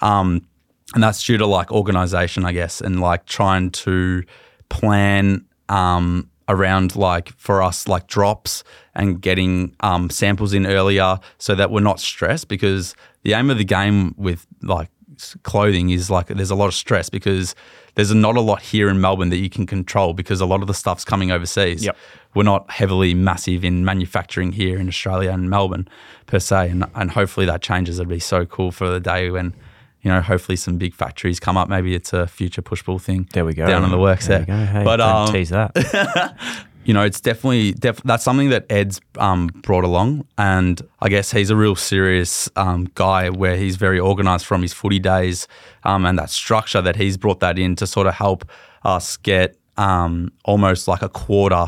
Um, 0.00 0.46
and 0.94 1.02
that's 1.02 1.22
due 1.24 1.38
to 1.38 1.46
like 1.46 1.70
organization, 1.70 2.44
I 2.44 2.52
guess, 2.52 2.80
and 2.80 3.00
like 3.00 3.26
trying 3.26 3.70
to 3.70 4.24
plan 4.68 5.44
um, 5.68 6.28
around 6.48 6.96
like 6.96 7.28
for 7.38 7.62
us 7.62 7.88
like 7.88 8.06
drops 8.08 8.64
and 8.94 9.20
getting 9.20 9.74
um, 9.80 10.10
samples 10.10 10.52
in 10.52 10.66
earlier 10.66 11.18
so 11.38 11.54
that 11.54 11.70
we're 11.70 11.80
not 11.80 12.00
stressed 12.00 12.48
because 12.48 12.94
the 13.22 13.34
aim 13.34 13.50
of 13.50 13.58
the 13.58 13.64
game 13.64 14.14
with 14.16 14.46
like 14.62 14.90
clothing 15.42 15.90
is 15.90 16.10
like 16.10 16.28
there's 16.28 16.50
a 16.50 16.54
lot 16.54 16.66
of 16.66 16.74
stress 16.74 17.08
because 17.08 17.54
there's 17.94 18.14
not 18.14 18.36
a 18.36 18.40
lot 18.40 18.62
here 18.62 18.88
in 18.88 19.00
Melbourne 19.00 19.28
that 19.28 19.36
you 19.36 19.50
can 19.50 19.66
control 19.66 20.14
because 20.14 20.40
a 20.40 20.46
lot 20.46 20.62
of 20.62 20.66
the 20.66 20.74
stuff's 20.74 21.04
coming 21.04 21.30
overseas. 21.30 21.84
Yep. 21.84 21.96
We're 22.34 22.44
not 22.44 22.70
heavily 22.70 23.12
massive 23.12 23.64
in 23.64 23.84
manufacturing 23.84 24.52
here 24.52 24.78
in 24.78 24.88
Australia 24.88 25.30
and 25.30 25.50
Melbourne 25.50 25.86
per 26.26 26.38
se, 26.38 26.70
and 26.70 26.86
and 26.94 27.10
hopefully 27.10 27.46
that 27.46 27.60
changes. 27.60 27.98
It'd 27.98 28.08
be 28.08 28.18
so 28.18 28.46
cool 28.46 28.72
for 28.72 28.88
the 28.88 29.00
day 29.00 29.30
when 29.30 29.54
you 30.02 30.10
know, 30.10 30.20
hopefully 30.20 30.56
some 30.56 30.78
big 30.78 30.94
factories 30.94 31.38
come 31.38 31.56
up. 31.56 31.68
Maybe 31.68 31.94
it's 31.94 32.12
a 32.12 32.26
future 32.26 32.60
push 32.60 32.82
pull 32.82 32.98
thing. 32.98 33.28
There 33.32 33.44
we 33.44 33.54
go. 33.54 33.66
Down 33.66 33.84
in 33.84 33.90
the 33.90 33.98
works 33.98 34.26
There 34.26 34.44
there. 34.44 34.66
Hey, 34.66 34.82
but 34.84 35.00
um, 35.00 35.32
tease 35.32 35.50
that. 35.50 36.36
you 36.84 36.94
know, 36.94 37.02
it's 37.02 37.20
definitely 37.20 37.72
def- 37.72 38.02
that's 38.02 38.24
something 38.24 38.50
that 38.50 38.66
Ed's 38.70 39.00
um, 39.18 39.48
brought 39.48 39.84
along, 39.84 40.26
and 40.36 40.80
I 41.00 41.08
guess 41.08 41.30
he's 41.30 41.50
a 41.50 41.56
real 41.56 41.76
serious 41.76 42.48
um, 42.56 42.88
guy 42.94 43.30
where 43.30 43.56
he's 43.56 43.76
very 43.76 44.00
organised 44.00 44.46
from 44.46 44.62
his 44.62 44.72
footy 44.72 44.98
days, 44.98 45.46
um, 45.84 46.04
and 46.04 46.18
that 46.18 46.30
structure 46.30 46.82
that 46.82 46.96
he's 46.96 47.16
brought 47.16 47.40
that 47.40 47.58
in 47.58 47.76
to 47.76 47.86
sort 47.86 48.06
of 48.06 48.14
help 48.14 48.44
us 48.84 49.16
get 49.16 49.56
um, 49.76 50.32
almost 50.44 50.88
like 50.88 51.02
a 51.02 51.08
quarter 51.08 51.66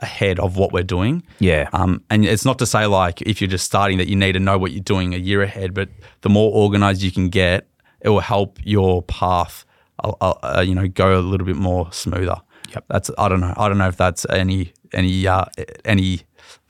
ahead 0.00 0.38
of 0.40 0.56
what 0.56 0.72
we're 0.72 0.82
doing. 0.82 1.22
Yeah. 1.38 1.68
Um, 1.72 2.02
and 2.10 2.24
it's 2.24 2.44
not 2.44 2.58
to 2.58 2.66
say 2.66 2.86
like 2.86 3.22
if 3.22 3.40
you're 3.40 3.48
just 3.48 3.64
starting 3.64 3.98
that 3.98 4.08
you 4.08 4.16
need 4.16 4.32
to 4.32 4.40
know 4.40 4.58
what 4.58 4.72
you're 4.72 4.82
doing 4.82 5.14
a 5.14 5.18
year 5.18 5.42
ahead, 5.42 5.74
but 5.74 5.88
the 6.22 6.28
more 6.28 6.52
organised 6.52 7.02
you 7.02 7.12
can 7.12 7.28
get, 7.28 7.68
it 8.00 8.08
will 8.08 8.20
help 8.20 8.58
your 8.64 9.02
path, 9.02 9.64
uh, 10.02 10.10
uh, 10.20 10.64
you 10.66 10.74
know, 10.74 10.88
go 10.88 11.18
a 11.18 11.20
little 11.20 11.46
bit 11.46 11.56
more 11.56 11.90
smoother. 11.92 12.40
Yep. 12.74 12.84
That's 12.88 13.10
I 13.18 13.28
don't 13.28 13.40
know. 13.40 13.54
I 13.56 13.68
don't 13.68 13.78
know 13.78 13.88
if 13.88 13.96
that's 13.96 14.26
any 14.30 14.72
any 14.92 15.26
uh, 15.26 15.44
any. 15.84 16.20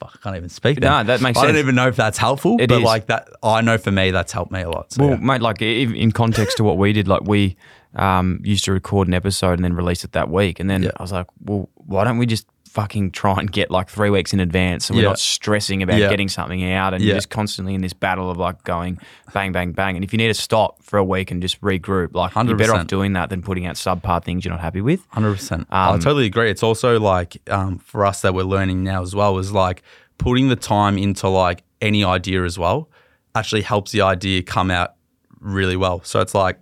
fuck, 0.00 0.12
I 0.14 0.18
can't 0.22 0.36
even 0.36 0.48
speak. 0.48 0.80
No, 0.80 0.88
now. 0.88 1.02
that 1.05 1.20
makes 1.20 1.38
I 1.38 1.46
don't 1.46 1.57
even 1.57 1.74
know 1.74 1.88
if 1.88 1.96
that's 1.96 2.18
helpful, 2.18 2.57
It 2.61 2.68
but 2.68 2.78
is. 2.78 2.84
like 2.84 3.07
that, 3.07 3.28
I 3.42 3.61
know 3.61 3.76
for 3.78 3.90
me 3.90 4.11
that's 4.11 4.32
helped 4.32 4.52
me 4.52 4.62
a 4.62 4.70
lot. 4.70 4.92
So, 4.92 5.02
Well, 5.02 5.11
yeah. 5.18 5.24
mate, 5.24 5.40
like 5.42 5.61
in 5.62 6.12
context 6.12 6.57
to 6.59 6.64
what 6.64 6.78
we 6.78 6.92
did, 6.92 7.07
like 7.09 7.22
we 7.24 7.57
um, 7.96 8.40
used 8.42 8.64
to 8.66 8.72
record 8.72 9.09
an 9.09 9.14
episode 9.14 9.52
and 9.55 9.64
then 9.64 9.74
release 9.74 10.05
it 10.05 10.12
that 10.12 10.30
week, 10.30 10.59
and 10.61 10.68
then 10.70 10.82
Yeah. 10.84 10.90
I 10.96 11.02
was 11.02 11.12
like, 11.12 11.26
well, 11.40 11.68
why 11.74 12.05
don't 12.05 12.18
we 12.18 12.26
just 12.26 12.46
fucking 12.75 13.12
try 13.12 13.39
and 13.39 13.51
get 13.53 13.70
like 13.70 13.89
three 13.89 14.11
weeks 14.11 14.33
in 14.33 14.41
advance, 14.41 14.91
and 14.91 14.97
we're 14.97 15.03
Yeah. 15.05 15.11
not 15.11 15.18
stressing 15.20 15.81
about 15.83 15.99
Yeah. 15.99 16.09
getting 16.09 16.29
something 16.29 16.64
out, 16.72 16.93
and 16.93 17.01
Yeah. 17.03 17.09
you're 17.11 17.16
just 17.16 17.31
constantly 17.31 17.72
in 17.75 17.81
this 17.83 17.93
battle 17.93 18.31
of 18.33 18.37
like 18.37 18.64
going 18.64 18.99
bang, 19.33 19.53
bang, 19.53 19.70
bang, 19.70 19.95
and 19.97 20.05
if 20.05 20.12
you 20.12 20.16
need 20.16 20.27
to 20.27 20.35
stop 20.35 20.83
for 20.83 20.99
a 20.99 21.05
week 21.05 21.31
and 21.31 21.41
just 21.41 21.61
regroup, 21.61 22.14
like 22.14 22.35
you're 22.35 22.57
better 22.57 22.75
off 22.75 22.89
doing 22.89 23.12
that 23.12 23.31
than 23.31 23.43
putting 23.43 23.64
out 23.64 23.77
subpar 23.77 24.22
things 24.25 24.45
you're 24.45 24.51
not 24.53 24.61
happy 24.61 24.81
with. 24.81 25.07
Hundred 25.11 25.35
percent. 25.35 25.66
I 25.70 25.91
Um, 25.91 26.01
totally 26.01 26.27
agree. 26.27 26.51
It's 26.51 26.64
also 26.64 26.99
like 26.99 27.37
um, 27.49 27.79
for 27.79 28.05
us 28.05 28.22
that 28.22 28.35
we're 28.35 28.43
learning 28.43 28.83
now 28.83 29.03
as 29.03 29.14
well 29.14 29.39
is 29.39 29.53
like 29.53 29.83
putting 30.18 30.49
the 30.49 30.57
time 30.57 30.99
into 30.99 31.29
like 31.29 31.62
any 31.81 32.03
idea 32.05 32.43
as 32.45 32.59
well 32.59 32.89
actually 33.37 33.62
helps 33.62 33.93
the 33.93 34.01
idea 34.03 34.43
come 34.43 34.70
out 34.72 34.95
really 35.41 35.77
well. 35.77 36.01
So 36.05 36.20
it's 36.20 36.35
like 36.35 36.59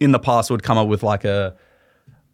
in 0.00 0.12
the 0.12 0.18
past 0.18 0.50
we'd 0.50 0.62
come 0.62 0.78
up 0.78 0.88
with 0.88 1.02
like 1.02 1.24
a 1.24 1.54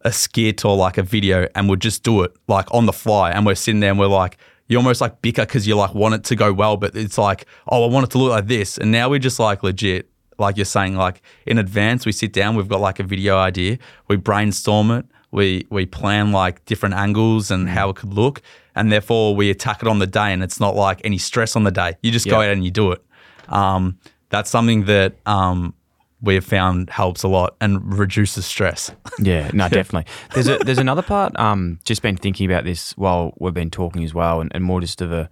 a 0.02 0.12
skit 0.12 0.64
or 0.64 0.76
like 0.76 0.98
a 0.98 1.02
video 1.02 1.48
and 1.54 1.68
we'd 1.68 1.80
just 1.80 2.02
do 2.02 2.22
it 2.22 2.32
like 2.46 2.72
on 2.72 2.86
the 2.86 2.92
fly 2.92 3.30
and 3.30 3.44
we're 3.44 3.54
sitting 3.54 3.80
there 3.80 3.90
and 3.90 3.98
we're 3.98 4.06
like 4.06 4.38
you 4.68 4.76
almost 4.76 5.00
like 5.00 5.20
bicker 5.22 5.44
because 5.44 5.66
you 5.66 5.74
like 5.74 5.94
want 5.94 6.14
it 6.14 6.24
to 6.24 6.36
go 6.36 6.52
well 6.52 6.76
but 6.76 6.94
it's 6.94 7.18
like 7.18 7.46
oh 7.68 7.84
I 7.84 7.88
want 7.88 8.04
it 8.04 8.10
to 8.10 8.18
look 8.18 8.30
like 8.30 8.46
this. 8.46 8.78
And 8.78 8.92
now 8.92 9.08
we're 9.08 9.18
just 9.18 9.38
like 9.38 9.62
legit 9.62 10.08
like 10.38 10.56
you're 10.56 10.64
saying 10.64 10.94
like 10.94 11.22
in 11.46 11.58
advance 11.58 12.06
we 12.06 12.12
sit 12.12 12.32
down 12.32 12.54
we've 12.54 12.68
got 12.68 12.80
like 12.80 13.00
a 13.00 13.02
video 13.02 13.38
idea 13.38 13.78
we 14.06 14.16
brainstorm 14.16 14.90
it 14.92 15.04
we 15.32 15.66
we 15.68 15.84
plan 15.84 16.30
like 16.32 16.64
different 16.64 16.94
angles 16.94 17.50
and 17.50 17.68
how 17.68 17.90
it 17.90 17.96
could 17.96 18.14
look 18.14 18.40
and 18.78 18.92
therefore 18.92 19.34
we 19.34 19.50
attack 19.50 19.82
it 19.82 19.88
on 19.88 19.98
the 19.98 20.06
day 20.06 20.32
and 20.32 20.42
it's 20.42 20.60
not 20.60 20.76
like 20.76 21.00
any 21.02 21.18
stress 21.18 21.56
on 21.56 21.64
the 21.64 21.70
day. 21.72 21.96
You 22.00 22.12
just 22.12 22.28
go 22.28 22.36
out 22.36 22.50
and 22.50 22.64
you 22.64 22.70
do 22.70 22.92
it. 22.92 23.04
Um, 23.48 23.98
that's 24.28 24.48
something 24.48 24.84
that 24.84 25.16
um, 25.26 25.74
we 26.20 26.34
have 26.34 26.44
found 26.44 26.90
helps 26.90 27.22
a 27.22 27.28
lot 27.28 27.54
and 27.60 27.96
reduces 27.96 28.44
stress 28.44 28.90
Yeah, 29.20 29.50
no, 29.52 29.68
definitely. 29.68 30.10
There's 30.34 30.48
a 30.48 30.58
there's 30.58 30.78
another 30.78 31.02
part. 31.02 31.38
Um, 31.38 31.78
just 31.84 32.02
been 32.02 32.16
thinking 32.16 32.50
about 32.50 32.64
this 32.64 32.92
while 32.96 33.34
we've 33.38 33.54
been 33.54 33.70
talking 33.70 34.04
as 34.04 34.14
well, 34.14 34.40
and, 34.40 34.50
and 34.54 34.64
more 34.64 34.80
just 34.80 35.00
of 35.00 35.12
a 35.12 35.28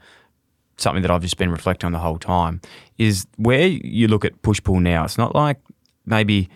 something 0.78 1.03
that 1.03 1.11
I've 1.11 1.22
just 1.22 1.39
been 1.39 1.51
reflecting 1.51 1.87
on 1.87 1.93
the 1.93 1.99
whole 1.99 2.18
time 2.18 2.61
is 2.99 3.26
where 3.37 3.66
you 3.66 4.09
look 4.09 4.24
at 4.24 4.43
push 4.43 4.62
pull 4.62 4.78
now. 4.78 5.05
It's 5.05 5.16
not 5.18 5.34
like 5.34 5.59
maybe 6.05 6.49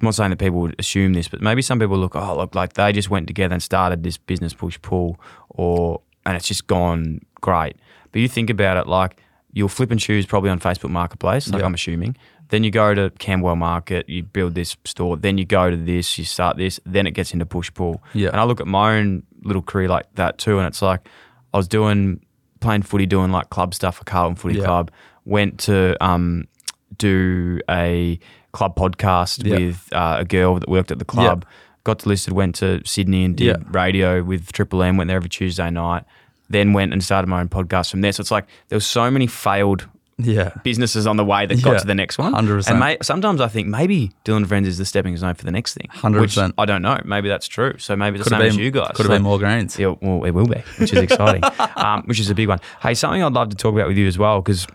I'm 0.00 0.04
not 0.04 0.14
saying 0.14 0.30
that 0.30 0.38
people 0.38 0.60
would 0.60 0.76
assume 0.78 1.12
this, 1.14 1.28
but 1.28 1.40
maybe 1.40 1.62
some 1.62 1.78
people 1.78 1.98
look, 1.98 2.14
oh, 2.14 2.36
look, 2.36 2.54
like 2.54 2.74
they 2.74 2.92
just 2.92 3.10
went 3.10 3.26
together 3.26 3.52
and 3.52 3.62
started 3.62 4.02
this 4.02 4.16
business 4.16 4.52
push 4.54 4.78
pull, 4.82 5.18
or 5.48 6.00
and 6.26 6.36
it's 6.36 6.46
just 6.46 6.66
gone 6.66 7.20
great. 7.40 7.76
But 8.12 8.20
you 8.20 8.28
think 8.28 8.50
about 8.50 8.76
it, 8.76 8.86
like 8.86 9.20
you'll 9.52 9.68
flip 9.68 9.90
and 9.90 9.98
choose 9.98 10.26
probably 10.26 10.50
on 10.50 10.60
Facebook 10.60 10.90
Marketplace, 10.90 11.48
like 11.50 11.60
Yeah. 11.60 11.66
I'm 11.66 11.74
assuming. 11.74 12.16
Then 12.50 12.64
you 12.64 12.70
go 12.70 12.94
to 12.94 13.10
Camberwell 13.18 13.56
Market, 13.56 14.08
you 14.08 14.22
build 14.22 14.54
this 14.54 14.76
store. 14.84 15.16
Then 15.16 15.36
you 15.38 15.44
go 15.44 15.70
to 15.70 15.76
this, 15.76 16.16
you 16.18 16.24
start 16.24 16.56
this. 16.56 16.80
Then 16.86 17.06
it 17.06 17.10
gets 17.12 17.32
into 17.32 17.44
push 17.46 17.72
pull. 17.72 18.02
Yeah. 18.14 18.28
And 18.28 18.40
I 18.40 18.44
look 18.44 18.60
at 18.60 18.66
my 18.66 18.98
own 18.98 19.22
little 19.42 19.62
career 19.62 19.88
like 19.88 20.06
that 20.14 20.38
too, 20.38 20.58
and 20.58 20.66
it's 20.66 20.80
like 20.82 21.06
I 21.52 21.56
was 21.58 21.68
doing 21.68 22.24
playing 22.60 22.82
footy, 22.82 23.06
doing 23.06 23.30
like 23.30 23.50
club 23.50 23.74
stuff 23.74 23.96
for 23.98 24.04
Carlton 24.04 24.36
Footy 24.36 24.58
Yeah. 24.58 24.64
Club. 24.64 24.90
Went 25.24 25.58
to 25.60 26.02
um, 26.04 26.48
do 26.96 27.60
a 27.70 28.18
club 28.52 28.74
podcast 28.76 29.44
Yeah. 29.44 29.58
with 29.58 29.88
uh, 29.92 30.16
a 30.20 30.24
girl 30.24 30.58
that 30.58 30.68
worked 30.68 30.90
at 30.90 30.98
the 30.98 31.04
club. 31.04 31.44
Yeah. 31.46 31.54
Got 31.84 32.00
delisted, 32.00 32.32
went 32.32 32.54
to 32.56 32.82
Sydney 32.84 33.24
and 33.24 33.36
did 33.36 33.74
radio 33.74 34.22
with 34.22 34.52
Triple 34.52 34.82
M. 34.82 34.96
Went 34.96 35.08
there 35.08 35.16
every 35.16 35.28
Tuesday 35.30 35.70
night. 35.70 36.04
Then 36.50 36.72
went 36.72 36.92
and 36.92 37.04
started 37.04 37.28
my 37.28 37.40
own 37.40 37.48
podcast 37.48 37.90
from 37.90 38.00
there. 38.00 38.12
So 38.12 38.22
it's 38.22 38.30
like 38.30 38.46
there 38.68 38.76
was 38.76 38.86
so 38.86 39.10
many 39.10 39.26
failed 39.26 39.86
Yeah. 40.18 40.50
businesses 40.64 41.06
on 41.06 41.16
the 41.16 41.24
way 41.24 41.46
that 41.46 41.62
got 41.62 41.72
Yeah, 41.74 41.78
to 41.78 41.86
the 41.86 41.94
next 41.94 42.18
one. 42.18 42.32
100%. 42.34 42.68
And 42.68 42.80
may, 42.80 42.98
sometimes 43.02 43.40
I 43.40 43.46
think 43.48 43.68
maybe 43.68 44.10
Dyl 44.24 44.44
& 44.44 44.46
Friends 44.46 44.66
is 44.66 44.76
the 44.76 44.84
stepping 44.84 45.16
stone 45.16 45.34
for 45.34 45.44
the 45.44 45.52
next 45.52 45.74
thing. 45.74 45.86
100%. 45.94 46.20
Which 46.20 46.36
I 46.58 46.64
don't 46.64 46.82
know. 46.82 47.00
Maybe 47.04 47.28
that's 47.28 47.46
true. 47.46 47.74
So 47.78 47.94
maybe 47.94 48.18
the 48.18 48.24
Could 48.24 48.30
same 48.30 48.40
have 48.40 48.48
as 48.48 48.56
been, 48.56 48.64
you 48.64 48.70
guys. 48.72 48.90
Could 48.94 49.06
have 49.06 49.14
been 49.14 49.22
more 49.22 49.38
grains. 49.38 49.78
yeah, 49.78 49.94
well, 50.02 50.24
it 50.24 50.32
will 50.32 50.46
be, 50.46 50.60
which 50.78 50.92
is 50.92 50.98
exciting, 50.98 51.42
um, 51.76 52.02
which 52.06 52.18
is 52.18 52.30
a 52.30 52.34
big 52.34 52.48
one. 52.48 52.58
Hey, 52.82 52.94
something 52.94 53.22
I'd 53.22 53.32
love 53.32 53.50
to 53.50 53.56
talk 53.56 53.74
about 53.74 53.86
with 53.86 53.96
you 53.96 54.08
as 54.08 54.18
well, 54.18 54.40
because 54.42 54.66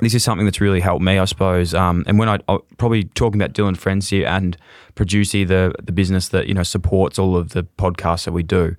this 0.00 0.14
is 0.14 0.24
something 0.24 0.46
that's 0.46 0.60
really 0.60 0.80
helped 0.80 1.02
me, 1.04 1.18
I 1.18 1.26
suppose. 1.26 1.74
Um, 1.74 2.02
and 2.06 2.18
when 2.18 2.30
I 2.30 2.38
probably 2.78 3.04
talking 3.04 3.40
about 3.40 3.52
Dyl 3.52 3.72
& 3.74 3.76
Friends 3.76 4.08
here 4.08 4.26
and 4.26 4.56
Producy, 4.96 5.46
the 5.46 5.74
the 5.82 5.92
business 5.92 6.28
that 6.30 6.46
you 6.46 6.54
know 6.54 6.62
supports 6.62 7.18
all 7.18 7.36
of 7.36 7.50
the 7.50 7.64
podcasts 7.78 8.24
that 8.24 8.32
we 8.32 8.42
do, 8.42 8.74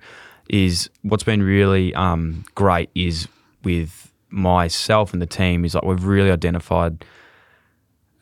is 0.50 0.90
what's 1.02 1.22
been 1.24 1.42
really 1.42 1.94
um, 1.94 2.44
great 2.56 2.90
is 2.96 3.28
with 3.62 4.10
myself 4.34 5.12
and 5.12 5.22
the 5.22 5.26
team 5.26 5.64
is 5.64 5.74
like 5.74 5.84
we've 5.84 6.04
really 6.04 6.30
identified. 6.30 7.04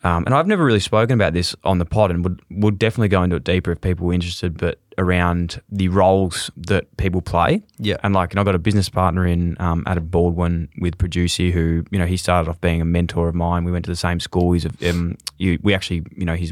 Um, 0.05 0.25
and 0.25 0.35
I've 0.35 0.47
never 0.47 0.65
really 0.65 0.81
spoken 0.81 1.13
about 1.13 1.31
this 1.31 1.55
on 1.63 1.77
the 1.77 1.85
pod, 1.85 2.11
and 2.11 2.25
would 2.25 2.41
would 2.51 2.77
definitely 2.77 3.07
go 3.07 3.23
into 3.23 3.37
it 3.37 3.45
deeper 3.45 3.71
if 3.71 3.79
people 3.79 4.05
were 4.07 4.13
interested. 4.13 4.57
But 4.57 4.77
around 4.97 5.61
the 5.69 5.87
roles 5.87 6.51
that 6.57 6.95
people 6.97 7.21
play, 7.21 7.63
Yeah. 7.79 7.95
and 8.03 8.13
like, 8.13 8.31
and 8.31 8.39
I've 8.39 8.45
got 8.45 8.53
a 8.53 8.59
business 8.59 8.89
partner 8.89 9.25
in 9.25 9.55
um, 9.61 9.83
Adam 9.87 10.05
Baldwin 10.07 10.67
with 10.79 10.97
Producer, 10.97 11.51
who 11.51 11.85
you 11.89 11.97
know 11.99 12.05
he 12.05 12.17
started 12.17 12.49
off 12.49 12.59
being 12.59 12.81
a 12.81 12.85
mentor 12.85 13.29
of 13.29 13.35
mine. 13.35 13.63
We 13.63 13.71
went 13.71 13.85
to 13.85 13.91
the 13.91 13.95
same 13.95 14.19
school. 14.19 14.51
He's 14.51 14.65
a, 14.65 14.89
um, 14.89 15.17
you, 15.37 15.57
we 15.63 15.73
actually, 15.73 16.03
you 16.17 16.25
know, 16.25 16.35
he's 16.35 16.51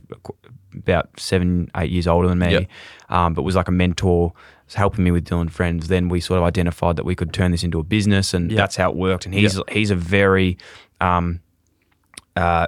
about 0.74 1.10
seven, 1.20 1.70
eight 1.76 1.92
years 1.92 2.08
older 2.08 2.30
than 2.30 2.40
me, 2.40 2.52
Yep. 2.54 2.68
um, 3.10 3.34
but 3.34 3.42
was 3.42 3.58
like 3.58 3.68
a 3.68 3.72
mentor, 3.74 4.32
helping 4.76 5.04
me 5.04 5.12
with 5.12 5.26
Dyl 5.26 5.48
& 5.48 5.50
Friends. 5.50 5.88
Then 5.88 6.10
we 6.10 6.20
sort 6.20 6.38
of 6.40 6.44
identified 6.44 6.96
that 6.96 7.06
we 7.06 7.16
could 7.16 7.34
turn 7.34 7.52
this 7.52 7.64
into 7.64 7.80
a 7.80 7.84
business, 7.84 8.34
and 8.34 8.50
that's 8.58 8.76
how 8.76 8.90
it 8.90 8.96
worked. 8.96 9.26
And 9.26 9.34
he's 9.34 9.56
he's 9.72 9.92
a 9.92 9.96
very 9.96 10.58
um, 11.00 11.40
uh, 12.36 12.68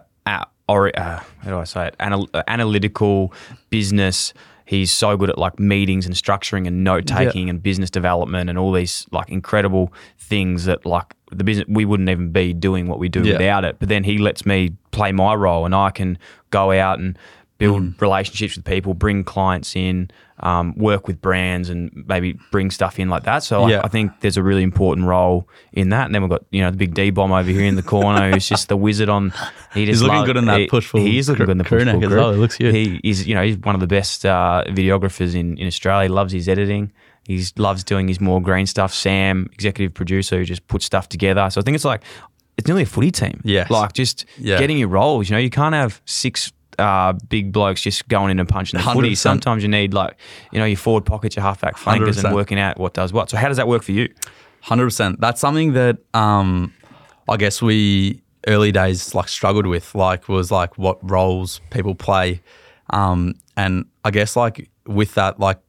or 0.67 0.97
uh, 0.97 1.19
how 1.41 1.49
do 1.49 1.57
I 1.57 1.63
say 1.65 1.87
it? 1.87 1.95
Anal- 1.99 2.29
uh, 2.33 2.43
analytical 2.47 3.33
business. 3.69 4.33
He's 4.65 4.91
so 4.91 5.17
good 5.17 5.29
at 5.29 5.37
like 5.37 5.59
meetings 5.59 6.05
and 6.05 6.15
structuring 6.15 6.65
and 6.67 6.83
note 6.85 7.05
taking 7.25 7.49
and 7.49 7.61
business 7.61 7.89
development 7.89 8.49
and 8.49 8.57
all 8.57 8.71
these 8.71 9.05
like 9.11 9.29
incredible 9.29 9.91
things 10.17 10.63
that 10.65 10.85
like 10.85 11.13
the 11.31 11.43
business 11.43 11.67
we 11.67 11.83
wouldn't 11.83 12.09
even 12.09 12.31
be 12.31 12.53
doing 12.53 12.87
what 12.87 12.97
we 12.97 13.09
do 13.09 13.23
without 13.33 13.65
it. 13.65 13.77
But 13.79 13.89
then 13.89 14.05
he 14.05 14.17
lets 14.17 14.45
me 14.45 14.71
play 14.91 15.11
my 15.11 15.33
role 15.35 15.65
and 15.65 15.75
I 15.75 15.89
can 15.91 16.17
go 16.49 16.71
out 16.71 16.97
and 16.99 17.17
build 17.63 17.81
Mm. 17.81 18.01
relationships 18.01 18.55
with 18.57 18.65
people, 18.65 18.93
bring 18.93 19.23
clients 19.23 19.75
in, 19.75 20.09
um, 20.39 20.73
work 20.77 21.07
with 21.07 21.21
brands, 21.21 21.69
and 21.69 21.89
maybe 22.07 22.37
bring 22.51 22.69
stuff 22.71 22.99
in 22.99 23.07
like 23.09 23.23
that. 23.23 23.43
So 23.43 23.67
Yeah. 23.67 23.81
I 23.83 23.87
think 23.87 24.11
there's 24.19 24.35
a 24.37 24.43
really 24.43 24.63
important 24.63 25.07
role 25.07 25.47
in 25.71 25.89
that. 25.89 26.05
And 26.05 26.13
then 26.13 26.21
we've 26.23 26.29
got 26.35 26.43
you 26.51 26.61
know 26.61 26.71
the 26.71 26.77
big 26.77 26.93
D 26.93 27.09
bomb 27.11 27.31
over 27.31 27.49
here 27.49 27.63
in 27.63 27.75
the 27.75 27.81
corner, 27.95 28.31
who's 28.33 28.49
just 28.49 28.67
the 28.67 28.75
wizard 28.77 29.07
on. 29.09 29.31
He 29.73 29.85
He's 29.85 30.01
looking 30.01 30.25
good 30.25 30.37
in 30.37 30.45
that 30.45 30.59
he- 30.59 30.67
He 31.09 31.17
is 31.17 31.29
looking 31.29 31.45
good 31.45 31.51
in 31.51 31.57
the 31.57 31.63
crew 31.63 31.79
push 31.85 31.87
pull 31.93 32.09
well. 32.17 32.31
It 32.31 32.37
looks 32.37 32.57
good. 32.57 32.73
He 32.75 32.99
is 33.03 33.25
you 33.27 33.35
know 33.35 33.43
he's 33.43 33.57
one 33.57 33.75
of 33.75 33.81
the 33.81 33.87
best 33.87 34.25
uh, 34.25 34.63
videographers 34.67 35.33
in 35.35 35.57
in 35.57 35.65
Australia. 35.67 36.03
He 36.09 36.13
loves 36.13 36.33
his 36.33 36.49
editing. 36.49 36.91
He 37.25 37.41
loves 37.57 37.83
doing 37.85 38.09
his 38.09 38.19
more 38.19 38.41
green 38.41 38.65
stuff. 38.65 38.93
Sam, 38.93 39.47
executive 39.53 39.93
producer, 39.93 40.37
who 40.39 40.43
just 40.45 40.67
puts 40.67 40.83
stuff 40.85 41.07
together. 41.07 41.49
So 41.49 41.61
I 41.61 41.63
think 41.63 41.75
it's 41.75 41.85
like 41.85 42.01
it's 42.57 42.67
nearly 42.67 42.83
a 42.83 42.85
footy 42.95 43.11
team. 43.11 43.39
Yeah, 43.45 43.65
like 43.69 43.93
just 43.93 44.25
getting 44.59 44.77
your 44.77 44.89
roles. 44.89 45.29
You 45.29 45.35
know, 45.35 45.39
you 45.39 45.49
can't 45.49 45.73
have 45.75 46.01
six. 46.05 46.51
Uh, 46.79 47.13
big 47.29 47.51
blokes 47.51 47.81
just 47.81 48.07
going 48.07 48.31
in 48.31 48.39
and 48.39 48.49
punching 48.49 48.79
the 48.79 48.83
footy. 48.83 49.11
100%. 49.11 49.17
Sometimes 49.17 49.63
you 49.63 49.69
need 49.69 49.93
like, 49.93 50.15
you 50.51 50.59
know, 50.59 50.65
your 50.65 50.77
forward 50.77 51.05
pockets, 51.05 51.35
your 51.35 51.43
halfback 51.43 51.77
flankers, 51.77 52.17
and 52.17 52.27
100%. 52.27 52.33
working 52.33 52.59
out 52.59 52.79
what 52.79 52.93
does 52.93 53.13
what. 53.13 53.29
So 53.29 53.37
how 53.37 53.47
does 53.47 53.57
that 53.57 53.67
work 53.67 53.83
for 53.83 53.91
you? 53.91 54.13
Hundred 54.61 54.85
percent. 54.85 55.19
That's 55.19 55.41
something 55.41 55.73
that 55.73 55.97
um, 56.13 56.73
I 57.27 57.35
guess 57.35 57.61
we 57.61 58.21
early 58.47 58.71
days 58.71 59.13
like 59.13 59.27
struggled 59.27 59.65
with. 59.65 59.93
Like 59.93 60.29
was 60.29 60.51
like 60.51 60.77
what 60.77 60.97
roles 61.09 61.59
people 61.69 61.95
play, 61.95 62.41
um, 62.89 63.35
and 63.57 63.85
I 64.05 64.11
guess 64.11 64.35
like 64.35 64.69
with 64.87 65.15
that 65.15 65.39
like 65.39 65.59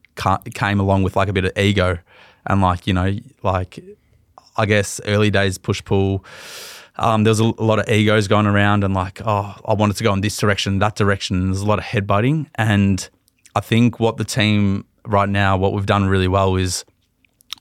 came 0.53 0.79
along 0.79 1.03
with 1.03 1.17
like 1.17 1.27
a 1.27 1.33
bit 1.33 1.43
of 1.43 1.57
ego, 1.57 1.97
and 2.47 2.61
like 2.61 2.87
you 2.87 2.93
know 2.93 3.17
like 3.43 3.83
I 4.57 4.65
guess 4.65 5.01
early 5.05 5.29
days 5.29 5.57
push 5.57 5.83
pull. 5.83 6.23
Um, 6.97 7.23
there 7.23 7.31
was 7.31 7.39
a, 7.39 7.43
a 7.43 7.63
lot 7.63 7.79
of 7.79 7.89
egos 7.89 8.27
going 8.27 8.45
around, 8.45 8.83
and 8.83 8.93
like, 8.93 9.21
oh, 9.25 9.55
I 9.65 9.73
wanted 9.73 9.97
to 9.97 10.03
go 10.03 10.13
in 10.13 10.21
this 10.21 10.37
direction, 10.37 10.79
that 10.79 10.95
direction. 10.95 11.47
There's 11.47 11.61
a 11.61 11.65
lot 11.65 11.79
of 11.79 11.85
headbutting, 11.85 12.47
and 12.55 13.07
I 13.55 13.59
think 13.59 13.99
what 13.99 14.17
the 14.17 14.23
team 14.23 14.85
right 15.05 15.29
now, 15.29 15.57
what 15.57 15.73
we've 15.73 15.85
done 15.85 16.05
really 16.05 16.27
well 16.27 16.55
is 16.55 16.85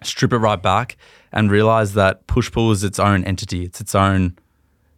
strip 0.02 0.32
it 0.32 0.38
right 0.38 0.62
back 0.62 0.96
and 1.32 1.50
realize 1.50 1.94
that 1.94 2.26
push 2.26 2.50
pull 2.50 2.70
is 2.70 2.84
its 2.84 2.98
own 2.98 3.24
entity. 3.24 3.64
It's 3.64 3.80
its 3.80 3.94
own 3.94 4.38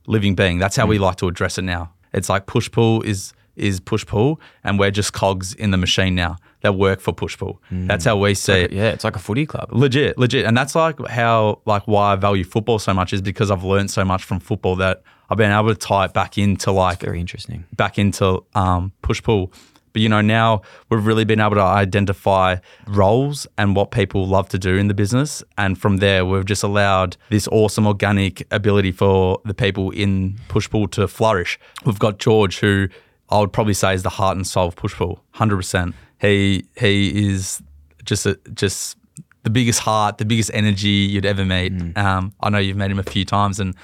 living 0.07 0.35
being. 0.35 0.59
That's 0.59 0.77
how 0.77 0.87
we 0.87 0.99
like 0.99 1.17
to 1.17 1.29
address 1.29 1.59
it 1.59 1.63
now. 1.63 1.93
It's 2.13 2.29
like 2.29 2.47
push 2.47 2.71
pull 2.71 3.03
is 3.03 3.33
is 3.57 3.81
push 3.81 4.05
pull, 4.05 4.41
and 4.63 4.79
we're 4.79 4.91
just 4.91 5.13
cogs 5.13 5.55
in 5.55 5.71
the 5.71 5.79
machine 5.79 6.15
now 6.15 6.37
that 6.67 6.75
work 6.75 7.01
for 7.01 7.13
push 7.13 7.39
pull. 7.39 7.61
That's 7.71 8.05
how 8.05 8.17
we 8.17 8.35
see 8.35 8.53
it. 8.65 8.73
Yeah, 8.73 8.91
it's 8.91 9.05
like 9.05 9.17
a 9.17 9.19
footy 9.21 9.47
club. 9.47 9.69
Legit, 9.73 10.19
legit, 10.19 10.45
and 10.45 10.57
that's 10.57 10.75
like 10.75 10.99
how 11.09 11.61
like 11.65 11.85
why 11.87 12.13
I 12.13 12.17
value 12.17 12.45
football 12.45 12.79
so 12.79 12.93
much 12.93 13.13
is 13.13 13.23
because 13.23 13.51
I've 13.51 13.65
learned 13.65 13.91
so 13.91 14.05
much 14.05 14.25
from 14.25 14.41
football 14.41 14.77
that 14.77 15.03
I've 15.31 15.39
been 15.39 15.51
able 15.53 15.69
to 15.69 15.75
tie 15.75 16.05
it 16.07 16.13
back 16.13 16.39
into 16.39 16.71
like 16.73 17.01
Very 17.01 17.21
interesting. 17.21 17.65
back 17.77 17.99
into 17.99 18.45
um, 18.55 18.93
push 19.03 19.23
pull. 19.23 19.53
But 19.93 20.03
you 20.03 20.11
know, 20.11 20.21
now 20.21 20.61
we've 20.91 21.07
really 21.07 21.25
been 21.25 21.41
able 21.41 21.55
to 21.55 21.63
identify 21.63 22.57
roles 22.87 23.47
and 23.57 23.75
what 23.75 23.91
people 23.91 24.27
love 24.27 24.49
to 24.51 24.59
do 24.59 24.77
in 24.77 24.89
the 24.89 24.95
business, 24.95 25.43
and 25.57 25.79
from 25.79 25.97
there, 25.99 26.27
we've 26.27 26.45
just 26.45 26.63
allowed 26.63 27.17
this 27.31 27.49
awesome 27.49 27.87
organic 27.87 28.47
ability 28.51 28.93
for 28.93 29.41
the 29.47 29.55
people 29.55 29.91
in 29.93 30.39
push 30.49 30.69
pull 30.69 30.87
to 30.89 31.09
flourish. 31.09 31.59
We've 31.87 31.99
got 31.99 32.19
George, 32.19 32.59
who 32.59 32.89
I 33.31 33.41
would 33.41 33.53
probably 33.55 33.75
say 33.75 33.95
is 33.95 34.03
the 34.03 34.11
heart 34.11 34.37
and 34.37 34.47
soul 34.47 34.69
of 34.69 34.77
push 34.77 34.95
pull, 34.95 35.23
hundred 35.31 35.57
percent. 35.57 35.95
He 36.21 36.67
he 36.77 37.29
is 37.31 37.63
just 38.05 38.27
a, 38.27 38.39
just 38.55 38.97
the 39.43 39.51
biggest 39.51 39.81
heart, 39.81 40.19
the 40.19 40.25
biggest 40.25 40.51
energy 40.55 40.89
you'd 40.89 41.27
ever 41.27 41.45
meet. 41.45 41.73
Um, 41.97 42.33
I 42.41 42.51
know 42.51 42.59
you've 42.59 42.77
met 42.77 42.91
him 42.91 42.99
a 42.99 43.05
few 43.05 43.25
times, 43.25 43.61
and 43.61 43.75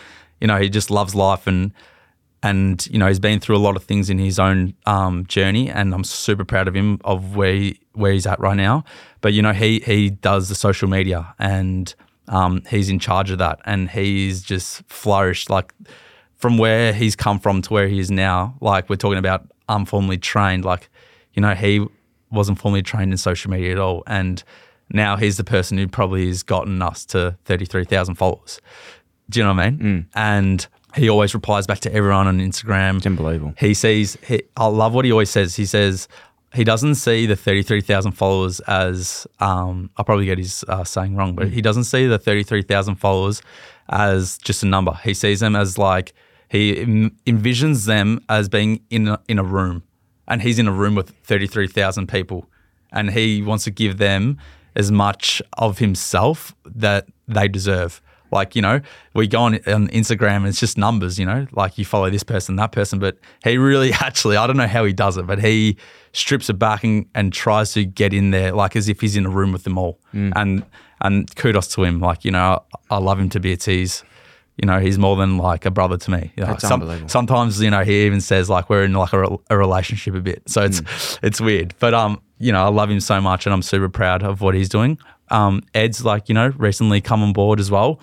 you 0.40 0.46
know 0.46 0.58
he 0.58 0.68
just 0.68 0.90
loves 0.90 1.14
life 1.14 1.46
and 1.46 1.72
and 2.42 2.86
you 2.88 2.98
know 2.98 3.06
he's 3.06 3.20
been 3.20 3.38
through 3.38 3.56
a 3.56 3.58
lot 3.58 3.76
of 3.76 3.84
things 3.84 4.10
in 4.10 4.18
his 4.18 4.38
own 4.38 4.74
um, 4.86 5.26
journey, 5.26 5.70
and 5.70 5.94
I'm 5.94 6.04
super 6.04 6.44
proud 6.44 6.68
of 6.68 6.74
him 6.74 7.00
of 7.04 7.36
where 7.36 7.54
he, 7.54 7.80
where 7.92 8.12
he's 8.12 8.26
at 8.26 8.40
right 8.40 8.56
now. 8.56 8.84
But 9.20 9.32
you 9.32 9.42
know 9.42 9.52
he 9.52 9.80
he 9.80 10.10
does 10.10 10.48
the 10.48 10.54
social 10.54 10.88
media, 10.88 11.34
and 11.38 11.94
um, 12.28 12.62
he's 12.68 12.88
in 12.88 12.98
charge 12.98 13.30
of 13.30 13.38
that, 13.38 13.60
and 13.64 13.90
he's 13.90 14.42
just 14.42 14.82
flourished 14.88 15.48
like 15.50 15.72
from 16.36 16.58
where 16.58 16.92
he's 16.92 17.14
come 17.14 17.38
from 17.38 17.62
to 17.62 17.72
where 17.72 17.86
he 17.86 18.00
is 18.00 18.10
now. 18.10 18.56
Like 18.60 18.90
we're 18.90 18.96
talking 18.96 19.18
about 19.18 19.46
unformally 19.68 20.20
trained, 20.20 20.64
like 20.64 20.90
you 21.34 21.40
know 21.40 21.54
he 21.54 21.86
wasn't 22.32 22.58
formally 22.58 22.82
trained 22.82 23.12
in 23.12 23.18
social 23.18 23.50
media 23.50 23.72
at 23.72 23.78
all, 23.78 24.02
and 24.06 24.42
now 24.90 25.16
he's 25.16 25.36
the 25.36 25.44
person 25.44 25.78
who 25.78 25.86
probably 25.86 26.26
has 26.26 26.42
gotten 26.42 26.82
us 26.82 27.04
to 27.06 27.36
thirty 27.44 27.64
three 27.64 27.84
thousand 27.84 28.16
followers. 28.16 28.60
Do 29.30 29.40
you 29.40 29.46
know 29.46 29.54
what 29.54 29.62
I 29.62 29.70
mean? 29.70 30.08
And 30.14 30.66
he 30.94 31.08
always 31.08 31.32
replies 31.34 31.66
back 31.66 31.78
to 31.80 31.94
everyone 31.94 32.26
on 32.26 32.38
Instagram. 32.38 32.96
It's 32.98 33.06
unbelievable. 33.06 33.54
He 33.58 33.72
sees. 33.74 34.18
He, 34.26 34.42
I 34.56 34.66
love 34.66 34.94
what 34.94 35.04
he 35.04 35.12
always 35.12 35.30
says. 35.30 35.56
He 35.56 35.64
says 35.64 36.08
he 36.54 36.64
doesn't 36.64 36.96
see 36.96 37.24
the 37.24 37.36
thirty-three 37.36 37.80
thousand 37.80 38.12
followers 38.12 38.60
as. 38.60 39.26
Um, 39.40 39.90
I'll 39.96 40.04
probably 40.04 40.26
get 40.26 40.38
his 40.38 40.64
uh, 40.68 40.84
saying 40.84 41.16
wrong, 41.16 41.34
but 41.34 41.48
he 41.48 41.62
doesn't 41.62 41.84
see 41.84 42.06
the 42.06 42.18
thirty-three 42.18 42.62
thousand 42.62 42.96
followers 42.96 43.40
as 43.88 44.36
just 44.38 44.62
a 44.62 44.66
number. 44.66 44.92
He 45.02 45.14
sees 45.14 45.40
them 45.40 45.56
as 45.56 45.78
like 45.78 46.12
he 46.50 46.84
envisions 47.26 47.86
them 47.86 48.20
as 48.28 48.50
being 48.50 48.82
in 48.90 49.08
a, 49.08 49.18
in 49.28 49.38
a 49.38 49.44
room, 49.44 49.84
and 50.28 50.42
he's 50.42 50.58
in 50.58 50.68
a 50.68 50.72
room 50.72 50.94
with 50.94 51.10
thirty-three 51.24 51.68
thousand 51.68 52.08
people, 52.08 52.46
and 52.92 53.10
he 53.10 53.42
wants 53.42 53.64
to 53.64 53.70
give 53.70 53.98
them 53.98 54.38
as 54.74 54.90
much 54.90 55.42
of 55.58 55.78
himself 55.78 56.54
that 56.64 57.06
they 57.28 57.48
deserve. 57.48 58.00
Like, 58.30 58.56
you 58.56 58.62
know, 58.62 58.80
we 59.14 59.28
go 59.28 59.42
on, 59.42 59.56
on 59.66 59.88
Instagram 59.88 60.36
and 60.36 60.46
it's 60.46 60.58
just 60.58 60.78
numbers, 60.78 61.18
you 61.18 61.26
know, 61.26 61.46
like 61.52 61.76
you 61.76 61.84
follow 61.84 62.08
this 62.08 62.22
person, 62.22 62.56
that 62.56 62.72
person. 62.72 62.98
But 62.98 63.18
he 63.44 63.58
really 63.58 63.92
actually, 64.00 64.38
I 64.38 64.46
don't 64.46 64.56
know 64.56 64.66
how 64.66 64.86
he 64.86 64.94
does 64.94 65.18
it, 65.18 65.26
but 65.26 65.38
he 65.38 65.76
strips 66.12 66.48
it 66.48 66.54
back 66.54 66.82
and, 66.82 67.04
and 67.14 67.30
tries 67.30 67.74
to 67.74 67.84
get 67.84 68.14
in 68.14 68.30
there 68.30 68.52
like 68.52 68.74
as 68.74 68.88
if 68.88 69.02
he's 69.02 69.16
in 69.16 69.26
a 69.26 69.30
room 69.30 69.52
with 69.52 69.64
them 69.64 69.76
all. 69.76 70.00
Mm. 70.14 70.32
And 70.34 70.64
and 71.02 71.34
kudos 71.36 71.68
to 71.74 71.84
him. 71.84 72.00
Like, 72.00 72.24
you 72.24 72.30
know, 72.30 72.62
I, 72.90 72.94
I 72.94 72.98
love 72.98 73.18
him 73.18 73.28
to 73.30 73.40
be 73.40 73.52
a 73.52 73.56
He's, 73.62 74.02
you 74.56 74.66
know, 74.66 74.78
he's 74.80 74.98
more 74.98 75.16
than 75.16 75.38
like 75.38 75.64
a 75.64 75.70
brother 75.70 75.96
to 75.96 76.10
me. 76.10 76.32
You 76.36 76.42
know, 76.44 76.50
That's 76.50 76.64
unbelievable. 76.64 77.08
Sometimes, 77.08 77.60
you 77.60 77.70
know, 77.70 77.84
he 77.84 78.04
even 78.06 78.20
says 78.20 78.50
like 78.50 78.68
we're 78.68 78.84
in 78.84 78.92
like 78.92 79.12
a, 79.12 79.38
a 79.50 79.56
relationship 79.56 80.14
a 80.14 80.20
bit. 80.20 80.42
So 80.46 80.62
it's 80.62 80.82
it's 81.22 81.40
weird. 81.40 81.74
But 81.78 81.94
um, 81.94 82.20
you 82.38 82.52
know, 82.52 82.64
I 82.64 82.68
love 82.68 82.90
him 82.90 83.00
so 83.00 83.20
much 83.20 83.46
and 83.46 83.52
I'm 83.54 83.62
super 83.62 83.88
proud 83.88 84.22
of 84.22 84.40
what 84.40 84.54
he's 84.54 84.68
doing. 84.68 84.98
Um, 85.30 85.62
Ed's 85.74 86.04
like, 86.04 86.28
you 86.28 86.34
know, 86.34 86.48
recently 86.58 87.00
come 87.00 87.22
on 87.22 87.32
board 87.32 87.60
as 87.60 87.70
well. 87.70 88.00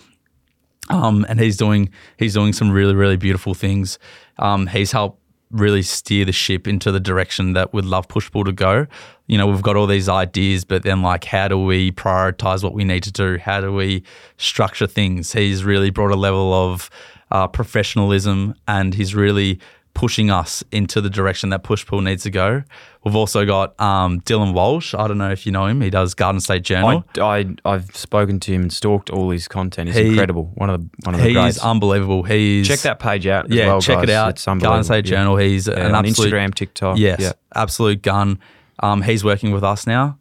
um, 0.89 1.25
and 1.29 1.39
he's 1.39 1.55
doing 1.57 1.89
he's 2.17 2.33
doing 2.33 2.53
some 2.53 2.71
really 2.71 2.95
really 2.95 3.17
beautiful 3.17 3.53
things. 3.53 3.99
Um, 4.39 4.65
he's 4.67 4.91
helped 4.91 5.21
really 5.51 5.81
steer 5.81 6.25
the 6.25 6.31
ship 6.31 6.67
into 6.67 6.91
the 6.91 6.99
direction 6.99 7.53
that 7.53 7.73
we'd 7.73 7.85
love 7.85 8.07
Pushpull 8.07 8.45
to 8.45 8.51
go. 8.51 8.87
You 9.27 9.37
know, 9.37 9.47
we've 9.47 9.61
got 9.61 9.75
all 9.75 9.87
these 9.87 10.09
ideas, 10.09 10.63
but 10.63 10.83
then 10.83 11.01
like, 11.01 11.25
how 11.25 11.47
do 11.47 11.57
we 11.63 11.91
prioritize 11.91 12.63
what 12.63 12.73
we 12.73 12.83
need 12.83 13.03
to 13.03 13.11
do? 13.11 13.37
How 13.37 13.61
do 13.61 13.73
we 13.73 14.03
structure 14.37 14.87
things? 14.87 15.33
He's 15.33 15.63
really 15.63 15.89
brought 15.89 16.11
a 16.11 16.15
level 16.15 16.53
of 16.53 16.89
uh, 17.31 17.47
professionalism, 17.47 18.55
and 18.67 18.93
he's 18.93 19.15
really 19.15 19.59
pushing 19.93 20.29
us 20.29 20.63
into 20.71 21.01
the 21.01 21.09
direction 21.09 21.49
that 21.49 21.63
push 21.63 21.85
pull 21.85 21.99
needs 22.01 22.23
to 22.23 22.29
go. 22.29 22.63
We've 23.03 23.15
also 23.15 23.45
got 23.45 23.79
um, 23.81 24.21
Dylan 24.21 24.53
Walsh. 24.53 24.93
I 24.93 25.07
don't 25.07 25.17
know 25.17 25.31
if 25.31 25.45
you 25.45 25.51
know 25.51 25.65
him. 25.65 25.81
He 25.81 25.89
does 25.89 26.13
Garden 26.13 26.39
State 26.39 26.63
Journal. 26.63 27.03
I, 27.19 27.53
I 27.65 27.71
have 27.73 27.95
spoken 27.95 28.39
to 28.41 28.51
him 28.53 28.61
and 28.63 28.73
stalked 28.73 29.09
all 29.09 29.29
his 29.29 29.47
content. 29.47 29.87
He's 29.89 29.97
He- 29.97 30.07
incredible. 30.09 30.51
One 30.55 30.69
of 30.69 30.79
the 30.81 30.89
one 31.05 31.15
of 31.15 31.21
the 31.21 31.27
He's 31.27 31.35
greats. 31.35 31.57
unbeliable. 31.59 32.23
He's 32.23 32.67
Check 32.67 32.79
that 32.81 32.99
page 32.99 33.27
out. 33.27 33.45
as 33.45 33.51
Yeah, 33.51 33.67
well, 33.67 33.81
check 33.81 33.97
guys. 33.99 34.03
it 34.03 34.09
out. 34.11 34.29
It's 34.31 34.47
unbelievable. 34.47 34.69
Garden 34.71 34.83
State 34.85 35.05
Yeah. 35.05 35.17
Journal. 35.17 35.37
He's 35.37 35.67
Yeah, 35.67 35.73
an 35.87 35.95
on 35.95 36.05
absolute 36.05 36.33
Instagram, 36.33 36.55
TikTok. 36.55 36.97
Yes, 36.97 37.19
Yeah. 37.19 37.31
absolute 37.55 38.01
gun. 38.01 38.39
Um, 38.81 39.01
he's 39.01 39.23
working 39.25 39.51
with 39.51 39.63
us 39.63 39.85
now, 39.87 40.17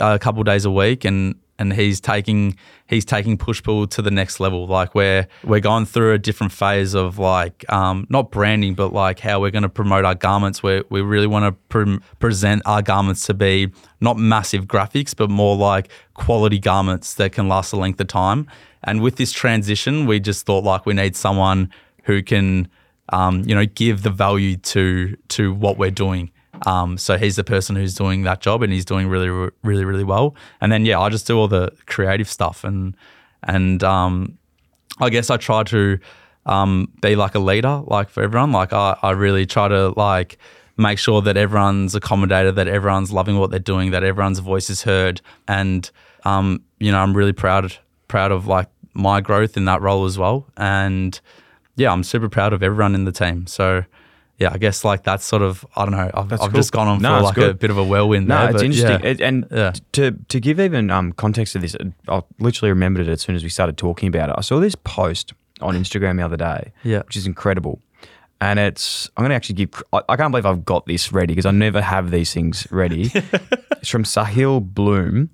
a 0.00 0.18
couple 0.18 0.42
days 0.42 0.64
a 0.64 0.70
week, 0.70 1.04
and 1.04 1.36
and 1.58 1.72
he's 1.72 2.00
taking 2.00 2.56
he's 2.86 3.04
taking 3.04 3.36
push 3.38 3.62
pull 3.62 3.86
to 3.86 4.02
the 4.02 4.10
next 4.10 4.40
level. 4.40 4.66
Like 4.66 4.94
where 4.94 5.28
we're 5.44 5.60
going 5.60 5.86
through 5.86 6.12
a 6.12 6.18
different 6.18 6.52
phase 6.52 6.94
of 6.94 7.18
like 7.18 7.64
um, 7.72 8.06
not 8.08 8.30
branding, 8.30 8.74
but 8.74 8.92
like 8.92 9.20
how 9.20 9.40
we're 9.40 9.50
going 9.50 9.62
to 9.62 9.68
promote 9.68 10.04
our 10.04 10.14
garments. 10.14 10.62
Where 10.62 10.84
we 10.88 11.00
really 11.00 11.26
want 11.26 11.44
to 11.44 11.52
pre- 11.68 12.00
present 12.18 12.62
our 12.66 12.82
garments 12.82 13.26
to 13.26 13.34
be 13.34 13.70
not 14.00 14.16
massive 14.16 14.66
graphics, 14.66 15.14
but 15.14 15.30
more 15.30 15.56
like 15.56 15.90
quality 16.14 16.58
garments 16.58 17.14
that 17.14 17.32
can 17.32 17.48
last 17.48 17.72
a 17.72 17.76
length 17.76 18.00
of 18.00 18.08
time. 18.08 18.48
And 18.84 19.00
with 19.00 19.16
this 19.16 19.32
transition, 19.32 20.06
we 20.06 20.18
just 20.18 20.44
thought 20.46 20.64
like 20.64 20.86
we 20.86 20.94
need 20.94 21.14
someone 21.14 21.70
who 22.04 22.22
can 22.22 22.68
um, 23.12 23.42
you 23.46 23.54
know, 23.54 23.66
give 23.66 24.02
the 24.02 24.10
value 24.10 24.56
to 24.56 25.16
to 25.28 25.52
what 25.52 25.78
we're 25.78 25.90
doing. 25.90 26.30
Um, 26.66 26.96
so 26.96 27.18
he's 27.18 27.36
the 27.36 27.44
person 27.44 27.76
who's 27.76 27.94
doing 27.94 28.22
that 28.22 28.40
job, 28.40 28.62
and 28.62 28.72
he's 28.72 28.84
doing 28.84 29.08
really, 29.08 29.28
really, 29.62 29.84
really 29.84 30.04
well. 30.04 30.34
And 30.60 30.70
then 30.70 30.84
yeah, 30.84 31.00
I 31.00 31.08
just 31.08 31.26
do 31.26 31.38
all 31.38 31.48
the 31.48 31.72
creative 31.86 32.28
stuff, 32.28 32.64
and 32.64 32.96
and 33.42 33.82
um, 33.82 34.38
I 35.00 35.10
guess 35.10 35.30
I 35.30 35.36
try 35.36 35.64
to 35.64 35.98
um, 36.46 36.92
be 37.00 37.16
like 37.16 37.34
a 37.34 37.38
leader, 37.40 37.82
like 37.86 38.08
for 38.08 38.22
everyone. 38.22 38.52
Like 38.52 38.72
I, 38.72 38.96
I 39.02 39.10
really 39.10 39.46
try 39.46 39.68
to 39.68 39.90
like 39.90 40.38
make 40.76 40.98
sure 40.98 41.20
that 41.22 41.36
everyone's 41.36 41.94
accommodated, 41.94 42.56
that 42.56 42.68
everyone's 42.68 43.12
loving 43.12 43.38
what 43.38 43.50
they're 43.50 43.60
doing, 43.60 43.90
that 43.90 44.04
everyone's 44.04 44.38
voice 44.38 44.70
is 44.70 44.82
heard, 44.82 45.20
and 45.48 45.90
um, 46.24 46.62
you 46.78 46.92
know, 46.92 47.00
I'm 47.00 47.14
really 47.16 47.32
proud 47.32 47.76
proud 48.08 48.30
of 48.30 48.46
like 48.46 48.68
my 48.94 49.20
growth 49.20 49.56
in 49.56 49.64
that 49.64 49.80
role 49.80 50.04
as 50.04 50.18
well. 50.18 50.46
And 50.56 51.18
yeah, 51.76 51.90
I'm 51.90 52.04
super 52.04 52.28
proud 52.28 52.52
of 52.52 52.62
everyone 52.62 52.94
in 52.94 53.04
the 53.04 53.12
team. 53.12 53.46
So 53.46 53.84
yeah, 54.38 54.50
I 54.52 54.58
guess 54.58 54.84
like 54.84 55.04
that's 55.04 55.24
sort 55.24 55.42
of 55.42 55.64
I 55.76 55.84
don't 55.84 55.92
know. 55.92 56.10
I've, 56.14 56.32
I've 56.32 56.38
cool. 56.40 56.48
just 56.50 56.72
gone 56.72 56.88
on 56.88 57.00
No, 57.02 57.18
for 57.18 57.22
like 57.24 57.36
a 57.38 57.54
bit 57.54 57.70
of 57.70 57.78
a 57.78 57.84
whirlwind. 57.84 58.26
No, 58.28 58.38
there, 58.46 58.50
it's 58.54 58.62
interesting. 58.62 59.00
yeah. 59.02 59.10
It- 59.10 59.20
and 59.20 59.46
Yeah. 59.50 59.72
to 59.92 60.12
to 60.12 60.40
give 60.40 60.58
even 60.60 60.90
um, 60.90 61.12
context 61.12 61.52
to 61.52 61.58
this, 61.58 61.76
I 62.08 62.22
literally 62.38 62.70
remembered 62.70 63.08
it 63.08 63.12
as 63.12 63.20
soon 63.22 63.36
as 63.36 63.42
we 63.42 63.48
started 63.48 63.76
talking 63.76 64.08
about 64.08 64.30
it. 64.30 64.34
I 64.38 64.40
saw 64.40 64.58
this 64.58 64.74
post 64.74 65.32
on 65.60 65.74
Instagram 65.76 66.16
the 66.16 66.24
other 66.24 66.36
day, 66.36 66.72
Yeah. 66.82 67.02
which 67.02 67.16
is 67.16 67.26
incredible. 67.26 67.80
And 68.40 68.58
it's 68.58 69.08
I'm 69.16 69.22
going 69.22 69.30
to 69.30 69.36
actually 69.36 69.54
give. 69.54 69.82
I, 69.92 70.00
I 70.08 70.16
can't 70.16 70.32
believe 70.32 70.46
I've 70.46 70.64
got 70.64 70.86
this 70.86 71.12
ready 71.12 71.32
because 71.32 71.46
I 71.46 71.52
never 71.52 71.80
have 71.80 72.10
these 72.10 72.32
things 72.34 72.66
ready. 72.72 73.12
it's 73.14 73.88
from 73.88 74.02
Sahil 74.02 74.60
Bloom, 74.74 75.30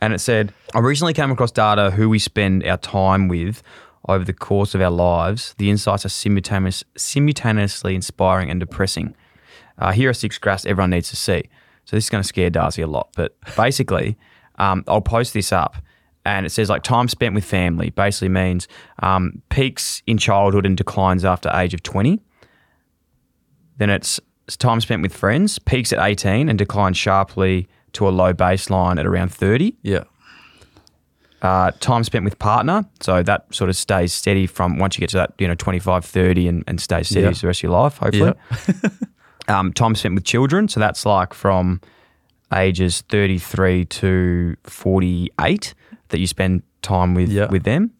and 0.00 0.12
it 0.12 0.18
said, 0.18 0.52
"I 0.74 0.80
recently 0.80 1.14
came 1.14 1.30
across 1.30 1.50
data 1.52 1.90
who 1.90 2.10
we 2.10 2.18
spend 2.18 2.66
our 2.66 2.76
time 2.76 3.28
with." 3.28 3.62
Over 4.08 4.24
the 4.24 4.32
course 4.32 4.74
of 4.74 4.80
our 4.80 4.90
lives, 4.90 5.54
the 5.58 5.70
insights 5.70 6.06
are 6.06 6.10
simultaneous, 6.10 6.82
simultaneously 6.96 7.94
inspiring 7.94 8.50
and 8.50 8.58
depressing. 8.58 9.14
Uh, 9.78 9.92
here 9.92 10.10
are 10.10 10.14
six 10.14 10.38
graphs 10.38 10.64
everyone 10.64 10.90
needs 10.90 11.10
to 11.10 11.16
see. 11.16 11.42
So 11.84 11.96
this 11.96 12.04
is 12.04 12.10
going 12.10 12.22
to 12.22 12.28
scare 12.28 12.50
Darcy 12.50 12.82
a 12.82 12.86
lot, 12.86 13.10
but 13.16 13.36
basically, 13.56 14.16
um, 14.58 14.84
I'll 14.86 15.00
post 15.00 15.34
this 15.34 15.52
up, 15.52 15.76
and 16.24 16.46
it 16.46 16.50
says 16.50 16.68
like 16.68 16.82
time 16.82 17.08
spent 17.08 17.34
with 17.34 17.44
family. 17.44 17.90
Basically 17.90 18.28
means 18.28 18.68
um, 19.00 19.42
peaks 19.48 20.02
in 20.06 20.18
childhood 20.18 20.66
and 20.66 20.76
declines 20.76 21.24
after 21.24 21.50
age 21.54 21.74
of 21.74 21.82
twenty. 21.82 22.20
Then 23.78 23.90
it's 23.90 24.20
time 24.58 24.80
spent 24.80 25.02
with 25.02 25.14
friends, 25.14 25.58
peaks 25.58 25.92
at 25.92 25.98
eighteen 25.98 26.48
and 26.48 26.58
declines 26.58 26.96
sharply 26.96 27.68
to 27.92 28.08
a 28.08 28.10
low 28.10 28.32
baseline 28.32 28.98
at 28.98 29.06
around 29.06 29.32
thirty. 29.32 29.76
yeah, 29.82 30.04
Uh, 31.42 31.70
time 31.80 32.04
spent 32.04 32.24
with 32.24 32.38
partner, 32.38 32.84
so 33.00 33.22
that 33.22 33.46
sort 33.54 33.70
of 33.70 33.76
stays 33.76 34.12
steady 34.12 34.46
from 34.46 34.78
once 34.78 34.96
you 34.96 35.00
get 35.00 35.08
to 35.10 35.16
that 35.16 35.32
you 35.38 35.48
know 35.48 35.54
25, 35.54 36.04
30 36.04 36.48
and, 36.48 36.64
and 36.66 36.80
stays 36.80 37.08
steady 37.08 37.24
Yeah. 37.26 37.32
for 37.32 37.40
the 37.40 37.46
rest 37.46 37.60
of 37.60 37.62
your 37.62 37.72
life, 37.72 37.96
hopefully 37.96 38.34
um, 39.48 39.72
time 39.72 39.94
spent 39.94 40.14
with 40.14 40.24
children. 40.24 40.68
So 40.68 40.80
that's 40.80 41.06
like 41.06 41.32
from 41.32 41.80
ages 42.52 43.02
33 43.08 43.84
to 43.86 44.56
48 44.64 45.74
that 46.08 46.18
you 46.18 46.26
spend 46.26 46.62
time 46.82 47.14
with 47.14 47.30
Yeah. 47.30 47.46
with 47.50 47.64
them. 47.64 47.92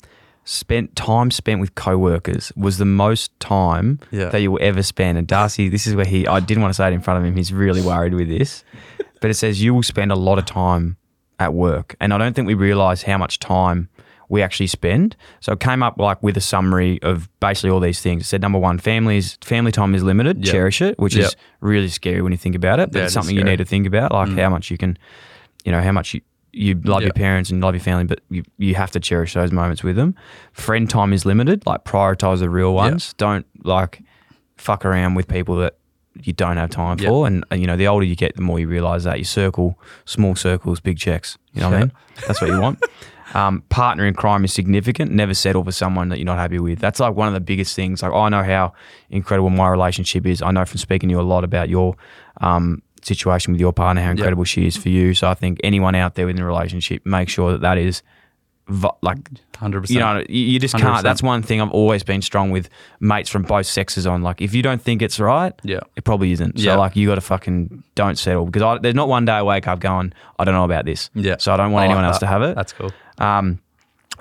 Spent 0.44 0.96
time 0.96 1.30
spent 1.30 1.60
with 1.60 1.74
co-workers 1.74 2.50
was 2.56 2.78
the 2.78 2.84
most 2.84 3.38
time 3.40 4.00
Yeah. 4.10 4.30
that 4.30 4.40
you 4.40 4.50
will 4.50 4.58
ever 4.62 4.82
spend. 4.82 5.16
And 5.18 5.26
Darcy, 5.26 5.68
this 5.68 5.86
is 5.86 5.94
where 5.94 6.06
he 6.06 6.26
I 6.26 6.40
didn't 6.40 6.62
want 6.62 6.72
to 6.74 6.76
say 6.76 6.88
it 6.88 6.92
in 6.92 7.00
front 7.00 7.18
of 7.20 7.24
him. 7.24 7.36
He's 7.36 7.52
really 7.52 7.82
worried 7.82 8.14
with 8.14 8.28
this. 8.28 8.64
But 9.20 9.30
it 9.30 9.34
says 9.34 9.62
you 9.62 9.74
will 9.74 9.82
spend 9.82 10.10
a 10.10 10.14
lot 10.16 10.38
of 10.38 10.46
time 10.46 10.96
at 11.40 11.54
work. 11.54 11.96
And 12.00 12.12
I 12.14 12.18
don't 12.18 12.34
think 12.34 12.46
we 12.46 12.54
realize 12.54 13.02
how 13.02 13.18
much 13.18 13.38
time 13.40 13.88
we 14.28 14.42
actually 14.42 14.68
spend. 14.68 15.16
So 15.40 15.52
it 15.52 15.60
came 15.60 15.82
up 15.82 15.98
like 15.98 16.22
with 16.22 16.36
a 16.36 16.40
summary 16.40 17.02
of 17.02 17.28
basically 17.40 17.70
all 17.70 17.80
these 17.80 18.00
things. 18.00 18.22
It 18.22 18.26
said 18.26 18.40
number 18.40 18.58
one, 18.60 18.78
families 18.78 19.36
family 19.42 19.72
time 19.72 19.92
is 19.94 20.04
limited. 20.04 20.44
Yep. 20.44 20.52
Cherish 20.52 20.82
it, 20.82 20.98
which 21.00 21.16
Yep. 21.16 21.26
is 21.26 21.36
really 21.60 21.88
scary 21.88 22.22
when 22.22 22.30
you 22.30 22.38
think 22.38 22.54
about 22.54 22.78
it. 22.78 22.92
But 22.92 22.98
Yeah, 22.98 23.04
it's 23.06 23.14
something 23.14 23.34
you 23.34 23.42
need 23.42 23.56
to 23.56 23.64
think 23.64 23.88
about, 23.88 24.12
like 24.12 24.28
how 24.38 24.48
much 24.50 24.70
you 24.70 24.78
can, 24.78 24.96
you 25.64 25.72
know, 25.72 25.80
how 25.82 25.90
much 25.90 26.14
you, 26.14 26.20
you 26.52 26.74
love 26.84 27.02
your 27.02 27.12
parents 27.12 27.50
and 27.50 27.60
love 27.60 27.74
your 27.74 27.80
family, 27.82 28.04
but 28.04 28.20
you, 28.28 28.44
you 28.58 28.74
have 28.76 28.90
to 28.92 29.00
cherish 29.00 29.34
those 29.34 29.50
moments 29.50 29.82
with 29.82 29.96
them. 29.96 30.14
Friend 30.52 30.88
time 30.88 31.12
is 31.12 31.24
limited. 31.26 31.66
Like 31.66 31.84
prioritize 31.84 32.38
the 32.38 32.50
real 32.50 32.72
ones. 32.74 33.14
Don't 33.14 33.46
like 33.64 34.00
fuck 34.56 34.84
around 34.84 35.14
with 35.14 35.26
people 35.26 35.56
that 35.56 35.74
you 36.22 36.32
don't 36.32 36.56
have 36.56 36.70
time 36.70 36.98
Yep. 36.98 37.08
for. 37.08 37.26
And, 37.26 37.44
and, 37.50 37.60
you 37.60 37.66
know, 37.66 37.76
the 37.76 37.86
older 37.86 38.04
you 38.04 38.16
get, 38.16 38.36
the 38.36 38.42
more 38.42 38.58
you 38.58 38.68
realize 38.68 39.04
that 39.04 39.18
you 39.18 39.24
circle 39.24 39.78
small 40.04 40.34
circles, 40.34 40.80
big 40.80 40.98
checks. 40.98 41.38
You 41.52 41.60
know 41.60 41.70
what 41.70 41.76
I 41.76 41.80
mean? 41.80 41.92
That's 42.26 42.40
what 42.40 42.50
you 42.50 42.60
want. 42.60 42.82
Um, 43.32 43.62
partner 43.68 44.06
in 44.06 44.14
crime 44.14 44.44
is 44.44 44.52
significant. 44.52 45.12
Never 45.12 45.34
settle 45.34 45.62
for 45.62 45.70
someone 45.70 46.08
that 46.08 46.18
you're 46.18 46.26
not 46.26 46.38
happy 46.38 46.58
with. 46.58 46.80
That's 46.80 46.98
like 46.98 47.14
one 47.14 47.28
of 47.28 47.34
the 47.34 47.40
biggest 47.40 47.76
things. 47.76 48.02
Like 48.02 48.12
I 48.12 48.28
know 48.28 48.42
how 48.42 48.72
incredible 49.08 49.50
my 49.50 49.68
relationship 49.68 50.26
is. 50.26 50.42
I 50.42 50.50
know 50.50 50.64
from 50.64 50.78
speaking 50.78 51.10
to 51.10 51.12
you 51.12 51.20
a 51.20 51.22
lot 51.22 51.44
about 51.44 51.68
your 51.68 51.96
um, 52.40 52.82
situation 53.02 53.52
with 53.52 53.60
your 53.60 53.72
partner, 53.72 54.02
how 54.02 54.10
incredible 54.10 54.42
she 54.44 54.66
is 54.66 54.76
for 54.76 54.88
you. 54.88 55.14
So 55.14 55.28
I 55.28 55.34
think 55.34 55.60
anyone 55.62 55.94
out 55.94 56.16
there 56.16 56.26
within 56.26 56.42
a 56.42 56.46
relationship, 56.46 57.06
make 57.06 57.28
sure 57.28 57.52
that 57.52 57.60
that 57.60 57.78
is 57.78 58.02
like 59.02 59.18
100%. 59.54 59.90
you 59.90 59.98
know, 59.98 60.24
you 60.28 60.40
you 60.52 60.58
just 60.58 60.74
100%. 60.74 60.80
can't. 60.80 61.02
That's 61.02 61.22
one 61.22 61.42
thing 61.42 61.60
I've 61.60 61.70
always 61.70 62.02
been 62.02 62.22
strong 62.22 62.50
with 62.50 62.68
mates 63.00 63.28
from 63.28 63.42
both 63.42 63.66
sexes 63.66 64.06
on. 64.06 64.22
Like, 64.22 64.40
if 64.40 64.54
you 64.54 64.62
don't 64.62 64.80
think 64.80 65.02
it's 65.02 65.18
right, 65.20 65.52
Yeah. 65.62 65.80
it 65.96 66.04
probably 66.04 66.32
isn't. 66.32 66.58
So, 66.58 66.64
Yeah. 66.64 66.76
like, 66.76 66.96
you 66.96 67.08
got 67.08 67.16
to 67.16 67.20
fucking 67.20 67.82
don't 67.94 68.16
settle 68.18 68.46
because 68.46 68.62
I, 68.62 68.78
there's 68.78 68.94
not 68.94 69.08
one 69.08 69.24
day 69.24 69.32
I 69.32 69.42
wake 69.42 69.66
up 69.68 69.80
going, 69.80 70.12
I 70.38 70.44
don't 70.44 70.54
know 70.54 70.64
about 70.64 70.84
this. 70.86 71.10
Yeah. 71.14 71.36
So 71.38 71.52
I 71.52 71.56
don't 71.56 71.72
want 71.72 71.82
I 71.82 71.86
like 71.86 71.90
anyone 71.96 72.04
else 72.04 72.18
to 72.18 72.26
have 72.26 72.42
it. 72.42 72.54
That's 72.54 72.72
cool. 72.72 72.90
Um, 73.18 73.58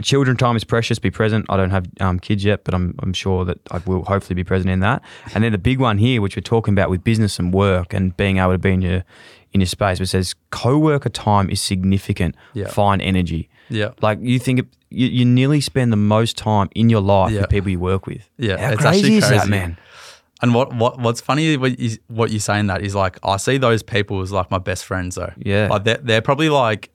children 0.02 0.38
time 0.38 0.56
is 0.56 0.64
precious. 0.64 0.97
Be 1.00 1.12
present. 1.12 1.45
I 1.50 1.58
don't 1.58 1.72
have 1.72 1.86
um, 2.00 2.20
kids 2.20 2.43
yet, 2.43 2.64
but 2.64 2.74
I'm, 2.74 2.95
I'm 3.04 3.14
sure 3.14 3.45
that 3.45 3.60
I 3.72 3.80
will 3.86 4.04
hopefully 4.06 4.36
be 4.36 4.43
present 4.43 4.70
in 4.70 4.80
that. 4.82 5.02
And 5.36 5.43
then 5.43 5.52
the 5.52 5.58
big 5.58 5.80
one 5.80 5.97
here, 5.97 6.22
which 6.22 6.36
we're 6.36 6.41
talking 6.41 6.74
about 6.74 6.89
with 6.89 7.04
business 7.04 7.38
and 7.39 7.54
work 7.54 7.93
and 7.93 8.16
being 8.18 8.38
able 8.38 8.52
to 8.54 8.58
be 8.58 8.72
in 8.72 8.82
your 8.82 9.04
in 9.52 9.62
your 9.62 9.68
space, 9.68 10.00
which 10.00 10.10
says 10.10 10.36
co-worker 10.52 11.10
time 11.10 11.50
is 11.50 11.60
significant. 11.60 12.36
Yeah. 12.54 12.68
Find 12.68 13.02
energy. 13.02 13.50
Yeah. 13.70 13.91
Like 14.01 14.20
you 14.22 14.39
think 14.39 14.61
you, 14.89 15.07
you 15.07 15.26
nearly 15.26 15.61
spend 15.61 15.91
the 15.93 15.97
most 15.97 16.38
time 16.38 16.70
in 16.76 16.89
your 16.89 17.01
life 17.01 17.32
Yeah. 17.32 17.41
with 17.41 17.49
people 17.49 17.70
you 17.70 17.80
work 17.80 18.07
with. 18.07 18.28
Yeah, 18.38 18.57
How 18.57 18.74
it's 18.74 18.82
crazy 18.82 18.97
actually 18.99 19.17
is 19.17 19.30
that, 19.30 19.38
crazy. 19.41 19.49
man? 19.51 19.78
And 20.41 20.53
what, 20.55 20.74
what 20.74 20.99
what's 20.99 21.20
funny 21.22 21.57
what 21.57 21.78
you, 21.80 21.97
what 22.07 22.32
you're 22.32 22.39
saying 22.39 22.67
that 22.67 22.82
is 22.82 22.95
like 22.95 23.20
I 23.24 23.38
see 23.38 23.57
those 23.57 23.84
people 23.84 24.22
as 24.22 24.32
like 24.32 24.49
my 24.49 24.57
best 24.57 24.86
friends 24.86 25.15
though. 25.15 25.34
Yeah. 25.38 25.67
like 25.70 25.84
they're, 25.84 25.97
they're 26.01 26.22
probably 26.22 26.49
like 26.49 26.89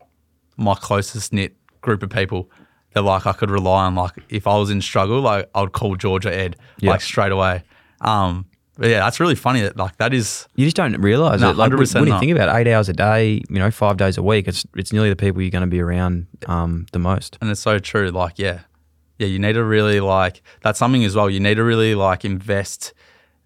my 0.57 0.75
closest 0.75 1.33
knit 1.33 1.55
group 1.81 2.03
of 2.03 2.11
people. 2.11 2.51
That 2.95 3.03
like 3.03 3.27
I 3.27 3.33
could 3.33 3.51
rely 3.51 3.85
on. 3.87 3.97
Like 3.97 4.12
if 4.29 4.47
I 4.47 4.57
was 4.57 4.70
in 4.70 4.81
struggle, 4.81 5.20
like 5.20 5.51
I 5.55 5.62
would 5.62 5.72
call 5.72 5.97
George 5.97 6.27
or 6.27 6.31
Ed 6.31 6.57
Yeah. 6.79 6.91
like 6.93 7.01
straight 7.01 7.33
away. 7.33 7.64
Um, 8.01 8.47
but 8.77 8.89
yeah, 8.91 9.01
that's 9.01 9.20
really 9.20 9.35
funny. 9.35 9.61
That 9.62 9.77
like 9.77 9.97
that 9.99 10.12
is 10.14 10.49
You 10.57 10.64
just 10.66 10.77
don't 10.77 10.97
realize 11.01 11.41
No, 11.41 11.51
it. 11.51 11.57
Like 11.57 11.70
when, 11.70 11.79
100% 11.81 11.95
when 11.95 12.05
you 12.05 12.11
not. 12.11 12.20
think 12.20 12.33
about 12.33 12.49
it, 12.55 12.61
eight 12.66 12.72
hours 12.72 12.89
a 12.89 12.93
day, 12.93 13.43
you 13.49 13.59
know, 13.59 13.70
five 13.70 13.97
days 13.97 14.18
a 14.18 14.22
week, 14.22 14.49
it's 14.49 14.66
it's 14.77 14.93
nearly 14.93 15.09
the 15.09 15.16
people 15.16 15.41
you're 15.43 15.51
going 15.51 15.62
to 15.62 15.66
be 15.68 15.81
around 15.81 16.27
um, 16.47 16.87
the 16.93 16.99
most. 16.99 17.39
and 17.41 17.51
it's 17.51 17.61
so 17.61 17.79
true. 17.79 18.11
Like, 18.11 18.39
yeah, 18.39 18.61
yeah, 19.18 19.27
you 19.29 19.39
need 19.39 19.53
to 19.55 19.64
really 19.64 20.01
like 20.01 20.43
that's 20.62 20.79
something 20.79 21.05
as 21.05 21.14
well. 21.14 21.31
You 21.31 21.41
need 21.41 21.55
to 21.57 21.64
really 21.64 21.95
like 21.95 22.25
invest 22.25 22.93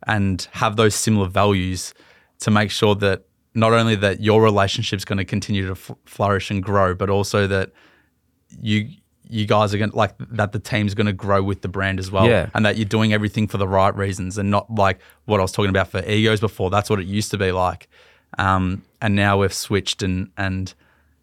and 0.07 0.47
have 0.53 0.77
those 0.77 0.95
similar 0.95 1.29
values 1.29 1.93
to 2.41 2.51
make 2.51 2.71
sure 2.71 2.95
that 2.95 3.25
not 3.55 3.73
only 3.73 3.97
that 3.97 4.21
your 4.21 4.41
relationship's 4.43 5.05
going 5.05 5.19
to 5.19 5.25
continue 5.25 5.67
to 5.67 5.73
f- 5.73 5.91
flourish 6.05 6.51
and 6.51 6.63
grow, 6.63 6.95
but 6.95 7.11
also 7.11 7.47
that 7.49 7.73
you 8.61 8.89
you 9.31 9.47
guys 9.47 9.75
are 9.75 9.79
going 9.79 9.91
to 9.91 9.97
like 9.97 10.15
that 10.19 10.53
the 10.53 10.59
team's 10.59 10.95
going 10.95 11.07
to 11.07 11.13
grow 11.13 11.43
with 11.43 11.61
the 11.63 11.69
brand 11.69 11.99
as 11.99 12.11
well. 12.11 12.27
Yeah. 12.27 12.49
And 12.55 12.65
that 12.65 12.77
you're 12.77 12.85
doing 12.85 13.13
everything 13.13 13.47
for 13.47 13.59
the 13.59 13.69
right 13.69 13.95
reasons 13.95 14.39
and 14.39 14.51
not 14.51 14.73
like 14.75 14.99
what 15.27 15.39
I 15.41 15.43
was 15.43 15.53
talking 15.53 15.71
about 15.71 15.89
for 15.89 16.03
egos 16.05 16.41
before. 16.41 16.71
That's 16.71 16.89
what 16.91 16.99
it 17.01 17.07
used 17.07 17.31
to 17.33 17.39
be 17.39 17.53
like. 17.53 17.89
Um, 18.39 18.83
and 19.01 19.15
now 19.15 19.39
we've 19.39 19.53
switched 19.53 20.03
and, 20.03 20.31
and 20.37 20.73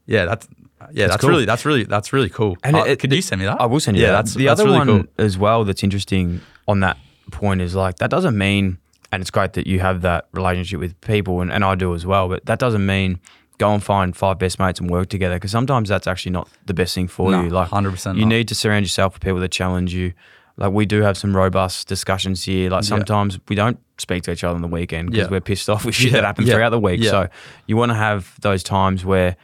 yeah, 0.06 0.26
that's, 0.26 0.47
yeah, 0.91 1.08
that's, 1.08 1.22
cool. 1.22 1.30
really, 1.32 1.45
that's 1.45 1.66
really, 1.66 1.84
that's 1.84 2.14
really 2.14 2.30
cool. 2.30 2.58
And 2.64 2.76
Uh, 2.76 2.84
it- 2.86 2.99
could 2.99 3.12
you 3.12 3.22
send 3.22 3.39
me 3.41 3.45
that? 3.45 3.60
I 3.60 3.66
will 3.66 3.80
send 3.80 3.97
you 3.97 4.03
yeah, 4.03 4.12
that. 4.12 4.18
That's 4.26 4.34
the 4.36 4.45
that's 4.45 4.60
other 4.60 4.70
really 4.70 4.78
one 4.80 4.88
cool. 4.88 5.26
as 5.26 5.38
well 5.38 5.64
that's 5.66 5.84
interesting 5.84 6.41
on 6.68 6.80
that 6.82 6.97
point 7.32 7.62
is 7.62 7.74
like 7.76 7.97
that 7.97 8.10
doesn't 8.10 8.38
mean 8.38 8.78
and 9.12 9.22
it's 9.22 9.32
great 9.32 9.53
that 9.53 9.66
you 9.66 9.80
have 9.80 10.01
that 10.01 10.28
relationship 10.34 10.80
with 10.80 10.99
people 11.01 11.41
and, 11.41 11.51
and 11.51 11.64
I 11.64 11.76
do 11.76 11.93
as 11.95 12.06
well, 12.06 12.28
but 12.28 12.45
that 12.47 12.60
doesn't 12.60 12.86
mean 12.86 13.20
go 13.58 13.74
and 13.74 13.84
find 13.84 14.16
five 14.16 14.38
best 14.39 14.60
mates 14.60 14.80
and 14.80 14.89
work 14.89 15.08
together 15.10 15.36
because 15.36 15.51
sometimes 15.51 15.89
that's 15.89 16.08
actually 16.08 16.32
not 16.34 16.49
the 16.66 16.74
best 16.74 16.93
thing 16.95 17.08
for 17.08 17.32
No, 17.32 17.43
you. 17.43 17.49
Like 17.49 17.70
100% 17.70 18.16
you 18.16 18.22
not. 18.22 18.28
need 18.30 18.47
to 18.49 18.56
surround 18.56 18.86
yourself 18.86 19.14
with 19.14 19.22
people 19.24 19.39
that 19.39 19.51
challenge 19.51 19.93
you. 19.93 20.14
Like 20.58 20.72
we 20.72 20.86
do 20.86 21.01
have 21.01 21.18
some 21.18 21.36
robust 21.36 21.88
discussions 21.88 22.43
here. 22.43 22.70
Like 22.70 22.84
sometimes 22.86 23.39
we 23.49 23.56
don't 23.56 23.78
speak 23.97 24.24
to 24.24 24.32
each 24.32 24.43
other 24.43 24.56
on 24.56 24.62
the 24.62 24.68
weekend 24.68 25.12
because 25.12 25.28
Yeah. 25.28 25.32
we're 25.32 25.41
pissed 25.41 25.70
off 25.70 25.84
with 25.86 25.95
shit 25.95 26.12
Yeah, 26.12 26.22
that 26.22 26.26
happens 26.26 26.47
yeah, 26.47 26.56
throughout 26.56 26.70
the 26.70 26.80
week. 26.80 27.01
yeah. 27.01 27.12
So 27.12 27.28
you 27.68 27.76
want 27.78 27.89
to 27.91 27.95
have 27.95 28.34
those 28.41 28.64
times 28.64 29.03
where 29.06 29.36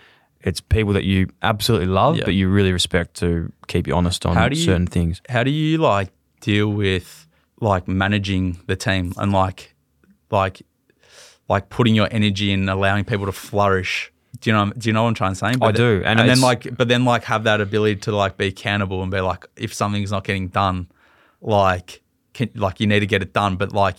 it's 0.41 0.59
people 0.61 0.93
that 0.93 1.03
you 1.03 1.27
absolutely 1.41 1.87
love, 1.87 2.17
Yeah. 2.17 2.23
but 2.25 2.33
you 2.33 2.49
really 2.49 2.71
respect 2.73 3.13
to 3.17 3.51
keep 3.67 3.87
you 3.87 3.93
honest 3.95 4.25
on 4.25 4.35
you- 4.51 4.55
certain 4.55 4.87
things. 4.87 5.21
How 5.29 5.43
do 5.43 5.51
you 5.51 5.77
like 5.77 6.09
deal 6.39 6.69
with 6.69 7.27
like 7.59 7.87
managing 7.87 8.59
the 8.67 8.75
team 8.75 9.13
and 9.17 9.31
like 9.31 9.75
like 10.31 10.61
like 11.51 11.69
putting 11.69 11.95
your 11.95 12.07
energy 12.11 12.51
in 12.51 12.69
allowing 12.69 13.03
people 13.03 13.25
to 13.25 13.31
flourish? 13.31 14.11
Do 14.39 14.49
you 14.49 14.55
know 14.55 14.71
do 14.77 14.87
you 14.87 14.93
know 14.93 15.03
what 15.03 15.09
I'm 15.09 15.15
trying 15.15 15.33
to 15.33 15.35
say? 15.35 15.53
I 15.61 15.71
do, 15.71 16.01
and 16.05 16.19
And, 16.19 16.29
then 16.29 16.41
like 16.41 16.75
but 16.75 16.87
then 16.87 17.03
like 17.03 17.25
have 17.25 17.43
that 17.43 17.59
ability 17.59 17.97
to 18.07 18.15
like 18.15 18.37
be 18.37 18.47
accountable 18.47 19.03
and 19.03 19.11
be 19.11 19.19
like 19.19 19.45
if 19.57 19.73
something's 19.73 20.11
not 20.11 20.23
getting 20.23 20.47
done, 20.47 20.87
like 21.41 22.01
can, 22.33 22.49
like 22.55 22.79
you 22.79 22.87
need 22.87 23.01
to 23.01 23.05
get 23.05 23.21
it 23.21 23.33
done. 23.33 23.57
But 23.57 23.73
like 23.73 23.97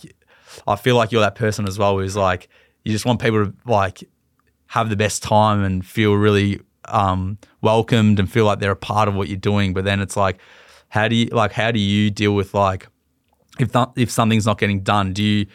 I 0.67 0.75
feel 0.75 0.95
like 0.95 1.11
you're 1.11 1.21
that 1.21 1.35
person 1.35 1.67
as 1.67 1.77
well 1.77 1.97
who's 1.99 2.15
like 2.15 2.49
you 2.83 2.91
just 2.91 3.05
want 3.05 3.21
people 3.21 3.45
to 3.45 3.53
like 3.65 4.03
have 4.67 4.89
the 4.89 4.95
best 4.95 5.21
time 5.21 5.63
and 5.63 5.85
feel 5.85 6.15
really 6.15 6.59
um, 6.85 7.37
welcomed 7.61 8.19
and 8.19 8.29
feel 8.29 8.45
like 8.45 8.59
they're 8.59 8.71
a 8.71 8.75
part 8.75 9.07
of 9.07 9.13
what 9.13 9.27
you're 9.27 9.37
doing. 9.37 9.73
But 9.73 9.85
then 9.85 9.99
it's 10.01 10.17
like, 10.17 10.39
how 10.89 11.07
do 11.07 11.15
you 11.15 11.27
like 11.27 11.51
how 11.51 11.71
do 11.71 11.79
you 11.79 12.09
deal 12.09 12.33
with 12.33 12.55
like 12.55 12.87
if 13.59 13.73
not, 13.73 13.93
if 13.95 14.09
something's 14.09 14.47
not 14.47 14.57
getting 14.57 14.81
done? 14.81 15.13
Do 15.13 15.23
you 15.23 15.45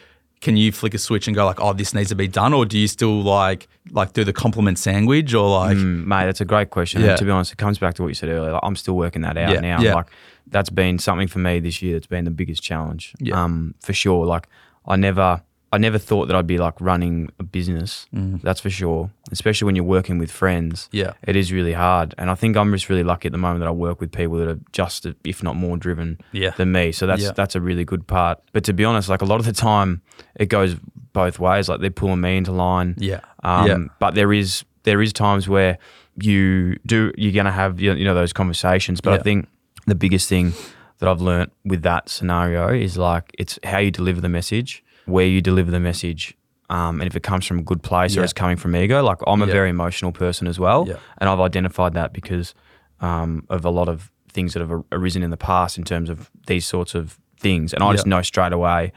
can 0.41 0.55
you 0.55 0.71
flick 0.71 0.93
a 0.93 0.97
switch 0.97 1.27
and 1.27 1.35
go 1.35 1.45
like, 1.45 1.59
oh, 1.59 1.73
this 1.73 1.93
needs 1.93 2.09
to 2.09 2.15
be 2.15 2.27
done, 2.27 2.53
or 2.53 2.65
do 2.65 2.77
you 2.77 2.87
still 2.87 3.21
like 3.21 3.67
like 3.91 4.13
do 4.13 4.23
the 4.23 4.33
compliment 4.33 4.77
sandwich 4.79 5.33
or 5.33 5.49
like 5.49 5.75
Mm, 5.77 6.05
mate, 6.05 6.25
that's 6.25 6.41
a 6.41 6.45
great 6.45 6.69
question. 6.69 7.01
Yeah. 7.01 7.09
And 7.09 7.17
to 7.17 7.25
be 7.25 7.31
honest, 7.31 7.51
it 7.51 7.57
comes 7.57 7.77
back 7.77 7.95
to 7.95 8.01
what 8.03 8.07
you 8.09 8.13
said 8.13 8.29
earlier. 8.29 8.51
Like, 8.53 8.61
I'm 8.63 8.75
still 8.75 8.95
working 8.95 9.21
that 9.23 9.37
out 9.37 9.51
Yeah, 9.53 9.59
now. 9.59 9.81
yeah. 9.81 9.95
Like 9.95 10.07
that's 10.47 10.69
been 10.69 10.97
something 10.99 11.27
for 11.27 11.39
me 11.39 11.59
this 11.59 11.81
year 11.81 11.93
that's 11.93 12.07
been 12.07 12.25
the 12.25 12.31
biggest 12.31 12.63
challenge. 12.63 13.13
Yeah. 13.19 13.41
Um, 13.43 13.75
for 13.81 13.93
sure. 13.93 14.25
Like 14.25 14.47
I 14.87 14.95
never 14.95 15.41
I 15.71 15.77
never 15.77 15.99
thought 15.99 16.25
that 16.27 16.35
I'd 16.35 16.47
be 16.47 16.57
like 16.57 16.73
running 16.81 17.29
a 17.39 17.43
business. 17.43 18.07
That's 18.11 18.59
for 18.59 18.69
sure. 18.71 19.11
Especially 19.31 19.65
when 19.67 19.75
you're 19.75 19.85
working 19.85 20.17
with 20.17 20.31
friends. 20.31 20.85
Mm. 20.85 20.99
Yeah. 20.99 21.13
It 21.23 21.35
is 21.35 21.51
really 21.53 21.73
hard. 21.73 22.15
And 22.17 22.31
I 22.31 22.35
think 22.35 22.57
I'm 22.57 22.71
just 22.71 22.89
really 22.89 23.03
lucky 23.03 23.27
at 23.27 23.31
the 23.33 23.37
moment 23.37 23.59
that 23.59 23.67
I 23.67 23.71
work 23.71 23.99
with 24.01 24.11
people 24.11 24.37
that 24.37 24.47
are 24.47 24.59
just 24.71 25.05
if 25.23 25.43
not 25.43 25.55
more 25.55 25.77
driven 25.77 26.17
Yeah. 26.31 26.51
than 26.57 26.71
me. 26.71 26.91
So 26.91 27.05
that's 27.05 27.21
Yeah. 27.21 27.31
that's 27.35 27.55
a 27.55 27.61
really 27.61 27.85
good 27.85 28.07
part. 28.07 28.39
But 28.51 28.63
to 28.63 28.73
be 28.73 28.83
honest, 28.83 29.09
like 29.09 29.21
a 29.21 29.25
lot 29.25 29.39
of 29.39 29.45
the 29.45 29.53
time 29.53 30.01
it 30.35 30.47
goes 30.47 30.75
both 31.13 31.37
ways. 31.39 31.69
Like 31.69 31.81
they're 31.81 31.91
pulling 31.91 32.21
me 32.21 32.37
into 32.37 32.51
line. 32.51 32.95
Yeah. 32.97 33.19
Um, 33.43 33.67
Yeah. 33.67 33.77
But 33.99 34.15
there 34.15 34.33
is 34.33 34.63
there 34.83 35.01
is 35.03 35.13
times 35.13 35.47
where 35.47 35.77
you 36.21 36.75
do 36.85 37.13
you're 37.17 37.31
gonna 37.33 37.51
have 37.51 37.79
you 37.79 37.93
know 38.03 38.15
those 38.15 38.33
conversations. 38.33 39.01
But 39.01 39.13
I 39.13 39.17
think 39.19 39.47
the 39.85 39.95
biggest 39.95 40.27
thing 40.27 40.53
that 40.97 41.07
I've 41.07 41.21
learnt 41.21 41.51
with 41.63 41.81
that 41.83 42.09
scenario 42.09 42.69
is 42.69 42.97
like 42.97 43.31
it's 43.37 43.59
how 43.63 43.77
you 43.79 43.91
deliver 43.91 44.19
the 44.21 44.29
message, 44.29 44.83
where 45.09 45.25
you 45.25 45.41
deliver 45.41 45.71
the 45.71 45.79
message. 45.79 46.35
Um, 46.69 47.01
and 47.01 47.07
if 47.07 47.15
it 47.15 47.23
comes 47.23 47.45
from 47.47 47.57
a 47.59 47.63
good 47.63 47.81
place 47.81 48.15
or 48.15 48.23
it's 48.23 48.33
coming 48.33 48.55
from 48.57 48.75
ego, 48.75 49.01
like 49.01 49.17
I'm 49.25 49.41
a 49.41 49.47
Yeah. 49.47 49.51
very 49.53 49.69
emotional 49.71 50.11
person 50.11 50.47
as 50.47 50.59
well, 50.59 50.85
Yeah. 50.87 50.97
and 51.17 51.27
I've 51.29 51.39
identified 51.39 51.93
that 51.95 52.13
because 52.13 52.53
um, 53.01 53.45
of 53.49 53.65
a 53.65 53.69
lot 53.69 53.87
of 53.89 54.11
things 54.31 54.53
that 54.53 54.59
have 54.59 54.83
arisen 54.91 55.23
in 55.23 55.31
the 55.31 55.37
past 55.37 55.77
in 55.77 55.83
terms 55.83 56.09
of 56.09 56.29
these 56.47 56.65
sorts 56.67 56.93
of 56.95 57.17
things, 57.39 57.73
and 57.73 57.81
I 57.83 57.93
just 57.93 58.05
know 58.05 58.21
straight 58.21 58.51
away 58.53 58.91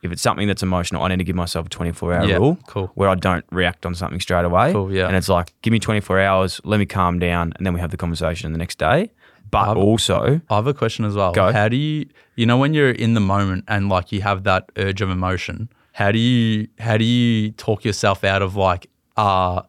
if 0.00 0.12
it's 0.12 0.22
something 0.22 0.46
that's 0.46 0.62
emotional, 0.62 1.02
I 1.02 1.08
need 1.08 1.16
to 1.18 1.24
give 1.24 1.34
myself 1.34 1.66
a 1.66 1.68
24 1.68 2.14
hour 2.14 2.24
Yeah, 2.24 2.36
rule 2.36 2.56
cool. 2.68 2.92
where 2.94 3.08
I 3.08 3.16
don't 3.16 3.44
react 3.50 3.84
on 3.84 3.96
something 3.96 4.20
straight 4.20 4.44
away. 4.44 4.72
Cool, 4.72 4.92
yeah. 4.92 5.08
And 5.08 5.16
it's 5.16 5.28
like, 5.28 5.52
give 5.62 5.72
me 5.72 5.80
24 5.80 6.20
hours, 6.20 6.60
let 6.62 6.78
me 6.78 6.86
calm 6.86 7.18
down, 7.18 7.52
and 7.56 7.66
then 7.66 7.74
we 7.74 7.80
have 7.80 7.90
the 7.90 7.96
conversation 7.96 8.52
the 8.52 8.58
next 8.58 8.78
day. 8.78 9.10
But 9.50 9.76
also, 9.76 10.40
I 10.50 10.54
have 10.56 10.66
a 10.66 10.74
question 10.74 11.04
as 11.04 11.14
well. 11.14 11.32
Go. 11.32 11.52
How 11.52 11.68
do 11.68 11.76
you, 11.76 12.06
you 12.36 12.46
know, 12.46 12.56
when 12.58 12.74
you're 12.74 12.90
in 12.90 13.14
the 13.14 13.20
moment 13.20 13.64
and 13.68 13.88
like 13.88 14.12
you 14.12 14.20
have 14.22 14.44
that 14.44 14.70
urge 14.76 15.00
of 15.00 15.10
emotion, 15.10 15.68
how 15.92 16.12
do 16.12 16.18
you, 16.18 16.68
how 16.78 16.96
do 16.96 17.04
you 17.04 17.52
talk 17.52 17.84
yourself 17.84 18.24
out 18.24 18.42
of 18.42 18.56
like, 18.56 18.90
uh, 19.16 19.62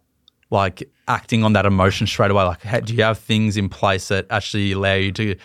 like 0.49 0.83
acting 1.07 1.43
on 1.43 1.53
that 1.53 1.65
emotion 1.65 2.07
straight 2.07 2.31
away? 2.31 2.43
Like, 2.43 2.61
how, 2.61 2.79
do 2.79 2.93
you 2.93 3.03
have 3.03 3.19
things 3.19 3.57
in 3.57 3.69
place 3.69 4.07
that 4.09 4.25
actually 4.29 4.71
allow 4.73 4.95
you 4.95 5.11
to, 5.13 5.35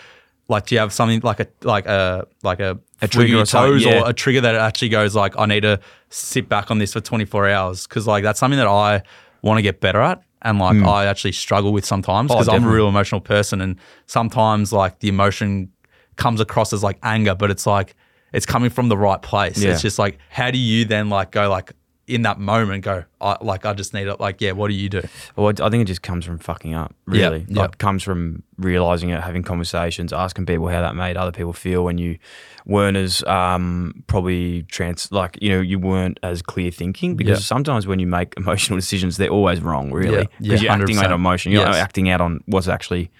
like, 0.48 0.66
do 0.66 0.74
you 0.74 0.78
have 0.80 0.92
something 0.92 1.20
like 1.20 1.40
a, 1.40 1.46
like 1.62 1.86
a, 1.86 2.26
like 2.42 2.60
a, 2.60 2.78
A 3.02 3.08
trigger 3.08 3.38
or 3.38 3.46
toes 3.46 3.84
yeah. 3.84 4.02
or 4.02 4.10
a 4.10 4.12
trigger 4.12 4.40
that 4.40 4.54
actually 4.54 4.88
goes 4.88 5.14
like, 5.14 5.38
I 5.38 5.46
need 5.46 5.60
to 5.60 5.80
sit 6.08 6.48
back 6.48 6.70
on 6.70 6.78
this 6.78 6.92
for 6.94 7.00
24 7.00 7.48
hours? 7.48 7.86
Cause 7.86 8.06
like 8.06 8.22
that's 8.22 8.40
something 8.40 8.58
that 8.58 8.66
I 8.66 9.02
want 9.42 9.58
to 9.58 9.62
get 9.62 9.80
better 9.80 10.00
at. 10.00 10.22
And 10.44 10.58
like 10.58 10.76
I 10.82 11.06
actually 11.06 11.32
struggle 11.32 11.72
with 11.72 11.84
sometimes 11.84 12.30
Hmm. 12.30 12.36
Oh, 12.36 12.40
because 12.40 12.48
I'm 12.54 12.64
a 12.64 12.68
real 12.72 12.88
emotional 12.88 13.20
person 13.20 13.60
and 13.60 13.76
sometimes 14.06 14.72
like 14.72 15.00
the 15.00 15.08
emotion 15.08 15.70
comes 16.16 16.40
across 16.40 16.72
as 16.72 16.82
like 16.82 16.98
anger 17.02 17.34
but 17.34 17.50
it's 17.50 17.66
like 17.66 17.96
it's 18.32 18.46
coming 18.46 18.70
from 18.70 18.88
the 18.88 18.96
right 18.96 19.20
place 19.22 19.58
Yeah. 19.58 19.70
it's 19.72 19.82
just 19.82 19.98
like 19.98 20.18
how 20.28 20.50
do 20.50 20.58
you 20.58 20.84
then 20.84 21.08
like 21.08 21.30
go 21.32 21.48
like 21.48 21.72
in 22.06 22.22
that 22.22 22.38
moment 22.38 22.84
go 22.84 23.04
I, 23.20 23.36
like 23.40 23.64
i 23.64 23.72
just 23.72 23.94
need 23.94 24.06
it 24.08 24.20
like 24.20 24.40
yeah 24.40 24.52
what 24.52 24.68
do 24.68 24.74
you 24.74 24.88
do 24.88 25.02
well, 25.36 25.48
I 25.60 25.70
think 25.70 25.82
it 25.82 25.86
just 25.86 26.02
comes 26.02 26.24
from 26.24 26.38
fucking 26.38 26.74
up, 26.74 26.94
really. 27.06 27.44
yeah. 27.48 27.62
Like, 27.62 27.78
comes 27.78 28.02
from 28.02 28.42
realizing 28.58 29.10
it, 29.10 29.20
having 29.20 29.42
conversations, 29.42 30.12
asking 30.12 30.46
people 30.46 30.68
how 30.68 30.80
that 30.82 30.94
made 30.94 31.16
other 31.16 31.32
people 31.32 31.52
feel 31.52 31.82
when 31.84 31.98
you 31.98 32.18
weren't 32.66 32.96
as 32.96 33.24
um, 33.24 34.04
probably 34.06 34.62
trans, 34.64 35.10
like, 35.10 35.38
you 35.42 35.50
know, 35.50 35.60
you 35.60 35.78
weren't 35.78 36.20
as 36.22 36.40
clear 36.42 36.70
thinking 36.70 37.16
because 37.16 37.40
Yeah. 37.40 37.44
sometimes 37.44 37.86
when 37.88 37.98
you 37.98 38.06
make 38.06 38.34
emotional 38.36 38.78
decisions, 38.78 39.16
they're 39.16 39.28
always 39.28 39.60
wrong, 39.60 39.90
really. 39.92 40.28
Because 40.40 40.62
yeah, 40.62 40.74
you're 40.74 40.82
acting 40.82 40.98
out 40.98 41.04
100%. 41.06 41.08
on 41.08 41.12
emotion, 41.12 41.52
you're 41.52 41.62
Yes. 41.66 41.76
acting 41.76 42.08
out 42.10 42.20
on 42.20 42.40
what's 42.46 42.68
actually 42.68 43.10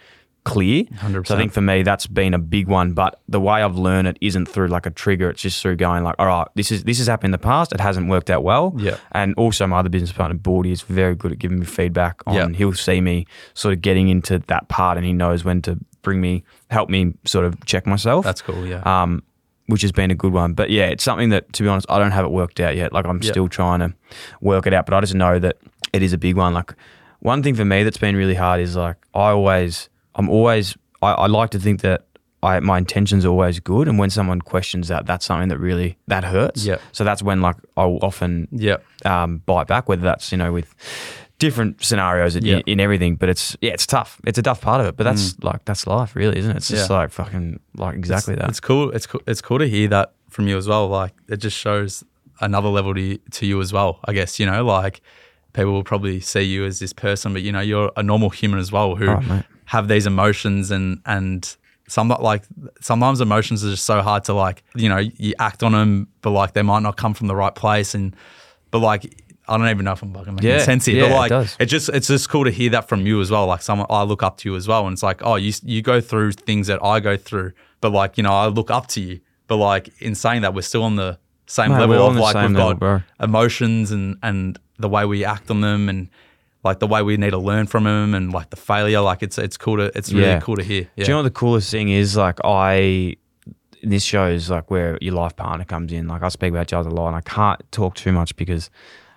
clear. 0.44 0.84
100%. 0.84 1.26
So 1.26 1.34
I 1.34 1.38
think 1.38 1.52
for 1.52 1.60
me 1.60 1.82
that's 1.82 2.06
been 2.06 2.34
a 2.34 2.38
big 2.38 2.68
one. 2.68 2.92
But 2.92 3.20
the 3.28 3.40
way 3.40 3.62
I've 3.62 3.76
learned 3.76 4.08
it 4.08 4.18
isn't 4.20 4.46
through 4.46 4.68
like 4.68 4.86
a 4.86 4.90
trigger. 4.90 5.30
It's 5.30 5.42
just 5.42 5.60
through 5.62 5.76
going 5.76 6.04
like, 6.04 6.14
all 6.18 6.26
right, 6.26 6.46
this 6.54 6.70
is 6.70 6.84
this 6.84 6.98
has 6.98 7.06
happened 7.06 7.28
in 7.28 7.32
the 7.32 7.38
past. 7.38 7.72
It 7.72 7.80
hasn't 7.80 8.08
worked 8.08 8.30
out 8.30 8.44
well. 8.44 8.74
Yeah. 8.76 8.98
And 9.12 9.34
also 9.36 9.66
my 9.66 9.78
other 9.78 9.88
business 9.88 10.12
partner, 10.12 10.36
Bordy, 10.38 10.70
is 10.70 10.82
very 10.82 11.14
good 11.14 11.32
at 11.32 11.38
giving 11.38 11.58
me 11.60 11.66
feedback 11.66 12.20
on. 12.26 12.34
Yeah. 12.34 12.48
He'll 12.50 12.74
see 12.74 13.00
me 13.00 13.26
sort 13.54 13.74
of 13.74 13.80
getting 13.82 14.08
into 14.08 14.38
that 14.46 14.68
part, 14.68 14.96
and 14.98 15.06
he 15.06 15.12
knows 15.12 15.44
when 15.44 15.62
to 15.62 15.78
bring 16.02 16.20
me, 16.20 16.44
help 16.70 16.90
me 16.90 17.14
sort 17.24 17.46
of 17.46 17.64
check 17.64 17.86
myself. 17.86 18.24
that's 18.24 18.42
cool 18.42 18.66
yeah 18.66 18.82
um, 18.84 19.22
which 19.68 19.80
has 19.80 19.90
been 19.92 20.10
a 20.10 20.14
good 20.14 20.34
one. 20.34 20.52
But 20.52 20.68
yeah, 20.68 20.88
it's 20.88 21.02
something 21.02 21.30
that, 21.30 21.50
to 21.54 21.62
be 21.62 21.68
honest, 21.70 21.86
I 21.88 21.98
don't 21.98 22.10
have 22.10 22.26
it 22.26 22.30
worked 22.30 22.60
out 22.60 22.76
yet. 22.76 22.92
Like 22.92 23.06
I'm 23.06 23.22
Yeah. 23.22 23.30
still 23.30 23.48
trying 23.48 23.80
to 23.80 23.94
work 24.42 24.66
it 24.66 24.74
out, 24.74 24.84
but 24.84 24.92
I 24.94 25.00
just 25.00 25.14
know 25.14 25.38
that 25.38 25.56
it 25.94 26.02
is 26.02 26.12
a 26.12 26.18
big 26.18 26.36
one. 26.36 26.52
Like 26.52 26.74
one 27.20 27.42
thing 27.42 27.54
for 27.54 27.64
me 27.64 27.82
that's 27.82 27.96
been 27.96 28.14
really 28.14 28.34
hard 28.34 28.60
is 28.60 28.76
like 28.76 28.96
I 29.14 29.30
always, 29.30 29.88
I'm 30.16 30.28
always, 30.28 30.76
I, 31.02 31.12
I 31.12 31.26
like 31.26 31.50
to 31.50 31.58
think 31.58 31.80
that 31.82 32.04
I, 32.42 32.60
my 32.60 32.78
intentions 32.78 33.24
are 33.24 33.28
always 33.30 33.58
good, 33.60 33.88
and 33.88 33.98
when 33.98 34.10
someone 34.10 34.40
questions 34.40 34.88
that, 34.88 35.06
that's 35.06 35.24
something 35.24 35.48
that 35.48 35.58
really 35.58 35.96
that 36.08 36.24
hurts. 36.24 36.64
Yeah. 36.66 36.76
So 36.92 37.02
that's 37.04 37.22
when 37.22 37.40
like 37.40 37.56
I'll 37.76 37.98
often 38.02 38.48
yeah 38.52 38.76
um, 39.04 39.38
bite 39.46 39.66
back, 39.66 39.88
whether 39.88 40.02
that's 40.02 40.30
you 40.30 40.38
know 40.38 40.52
with 40.52 40.74
different 41.38 41.82
scenarios 41.82 42.36
in, 42.36 42.44
Yeah. 42.44 42.60
in 42.66 42.80
everything. 42.80 43.16
But 43.16 43.28
it's 43.30 43.56
yeah, 43.60 43.72
it's 43.72 43.86
tough. 43.86 44.20
It's 44.26 44.38
a 44.38 44.42
tough 44.42 44.60
part 44.60 44.80
of 44.82 44.86
it. 44.88 44.96
But 44.96 45.04
that's 45.04 45.42
like 45.42 45.64
that's 45.64 45.86
life, 45.86 46.14
really, 46.14 46.38
isn't 46.38 46.50
it? 46.50 46.56
It's 46.58 46.68
just 46.68 46.86
Mm. 46.86 46.90
Yeah. 46.90 46.96
like 46.98 47.10
fucking 47.10 47.60
like 47.76 47.96
exactly 47.96 48.34
it's, 48.34 48.40
that. 48.42 48.50
it's 48.50 48.60
cool 48.60 48.90
it's 48.90 49.06
cool 49.06 49.22
it's 49.26 49.40
cool 49.40 49.58
to 49.58 49.66
hear 49.68 49.88
that 49.88 50.12
from 50.28 50.46
you 50.46 50.56
as 50.58 50.68
well 50.68 50.88
like 50.88 51.12
it 51.28 51.38
just 51.38 51.56
shows 51.56 52.04
another 52.40 52.68
level 52.68 52.92
to, 52.94 53.16
to 53.30 53.46
you 53.46 53.60
as 53.60 53.72
well 53.72 54.00
i 54.06 54.12
guess 54.12 54.40
you 54.40 54.46
know 54.46 54.64
like 54.64 55.00
people 55.52 55.70
will 55.72 55.84
probably 55.84 56.18
see 56.18 56.40
you 56.42 56.64
as 56.64 56.80
this 56.80 56.92
person 56.92 57.32
but 57.32 57.42
you 57.42 57.52
know 57.52 57.60
you're 57.60 57.92
a 57.96 58.02
normal 58.02 58.28
human 58.30 58.58
as 58.58 58.72
well 58.72 58.96
who 58.96 59.08
Oh. 59.08 59.42
Have 59.66 59.88
these 59.88 60.06
emotions 60.06 60.70
and 60.70 61.00
and 61.06 61.56
some 61.88 62.08
like 62.08 62.42
sometimes 62.80 63.20
emotions 63.20 63.64
are 63.64 63.70
just 63.70 63.84
so 63.84 64.00
hard 64.00 64.24
to 64.24 64.32
like 64.34 64.62
you 64.74 64.88
know 64.88 64.98
you 64.98 65.34
act 65.38 65.62
on 65.62 65.72
them 65.72 66.08
but 66.22 66.30
like 66.30 66.52
they 66.54 66.62
might 66.62 66.80
not 66.82 66.96
come 66.96 67.12
from 67.14 67.26
the 67.26 67.36
right 67.36 67.54
place 67.54 67.94
and 67.94 68.16
but 68.70 68.78
like 68.78 69.22
I 69.46 69.58
don't 69.58 69.68
even 69.68 69.84
know 69.84 69.92
if 69.92 70.00
I'm 70.02 70.14
fucking 70.14 70.36
making 70.36 70.48
Yeah, 70.48 70.60
sense 70.60 70.86
here, 70.86 70.96
yeah, 70.96 71.02
but 71.02 71.10
it 71.10 71.16
like 71.18 71.28
does. 71.28 71.56
it's 71.60 71.70
just 71.70 71.88
it's 71.90 72.06
just 72.06 72.30
cool 72.30 72.44
to 72.44 72.50
hear 72.50 72.70
that 72.70 72.88
from 72.88 73.06
you 73.06 73.20
as 73.20 73.30
well. 73.30 73.44
Like 73.46 73.60
someone 73.60 73.86
I 73.90 74.02
look 74.04 74.22
up 74.22 74.38
to 74.38 74.48
you 74.48 74.56
as 74.56 74.66
well, 74.66 74.86
and 74.86 74.94
it's 74.94 75.02
like 75.02 75.20
oh 75.22 75.34
you 75.36 75.52
you 75.62 75.82
go 75.82 76.00
through 76.00 76.32
things 76.32 76.66
that 76.68 76.82
I 76.82 77.00
go 77.00 77.18
through, 77.18 77.52
but 77.82 77.92
like 77.92 78.16
you 78.16 78.22
know 78.22 78.32
I 78.32 78.46
look 78.46 78.70
up 78.70 78.86
to 78.88 79.02
you, 79.02 79.20
but 79.46 79.56
like 79.56 79.90
in 80.00 80.14
saying 80.14 80.40
that 80.42 80.54
we're 80.54 80.62
still 80.62 80.82
on 80.82 80.96
the 80.96 81.18
same 81.46 81.72
Mate, 81.72 81.80
level 81.80 82.06
of 82.06 82.16
like 82.16 82.34
we've 82.34 82.52
level, 82.56 82.70
got 82.72 82.78
bro. 82.78 83.02
emotions 83.20 83.90
and 83.90 84.16
and 84.22 84.58
the 84.78 84.88
way 84.88 85.04
we 85.04 85.26
act 85.26 85.50
on 85.50 85.60
them 85.60 85.90
and 85.90 86.08
like 86.64 86.78
the 86.80 86.86
way 86.86 87.02
we 87.02 87.16
need 87.16 87.30
to 87.30 87.38
learn 87.38 87.66
from 87.66 87.86
him 87.86 88.14
and 88.14 88.32
like 88.32 88.50
the 88.50 88.56
failure. 88.56 89.00
Like 89.00 89.22
it's 89.22 89.38
it's 89.38 89.56
cool 89.56 89.76
to 89.76 89.96
it's 89.96 90.12
really 90.12 90.26
Yeah. 90.26 90.40
cool 90.40 90.56
to 90.56 90.62
hear. 90.64 90.88
Yeah. 90.96 91.04
Do 91.04 91.10
you 91.10 91.14
know 91.14 91.18
what 91.18 91.22
the 91.24 91.30
coolest 91.30 91.70
thing 91.70 91.90
is? 91.90 92.16
Like 92.16 92.38
I, 92.44 93.16
this 93.82 94.02
shows 94.02 94.48
like 94.50 94.70
where 94.70 94.98
your 95.02 95.14
life 95.14 95.36
partner 95.36 95.64
comes 95.64 95.92
in. 95.92 96.08
Like 96.08 96.22
I 96.22 96.28
speak 96.28 96.50
about 96.50 96.66
Giles 96.68 96.86
a 96.86 96.90
lot, 96.90 97.08
and 97.08 97.16
I 97.16 97.20
can't 97.20 97.60
talk 97.70 97.94
too 97.94 98.12
much 98.12 98.34
because 98.36 98.70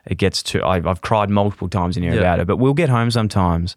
it 0.06 0.18
gets 0.18 0.44
too. 0.44 0.64
I've, 0.64 0.86
I've 0.88 1.02
cried 1.02 1.30
multiple 1.30 1.70
times 1.70 1.98
in 1.98 2.04
here 2.04 2.14
Yeah. 2.14 2.20
about 2.20 2.40
it. 2.40 2.48
But 2.48 2.58
we'll 2.58 2.74
get 2.74 2.90
home 2.90 3.10
sometimes, 3.12 3.76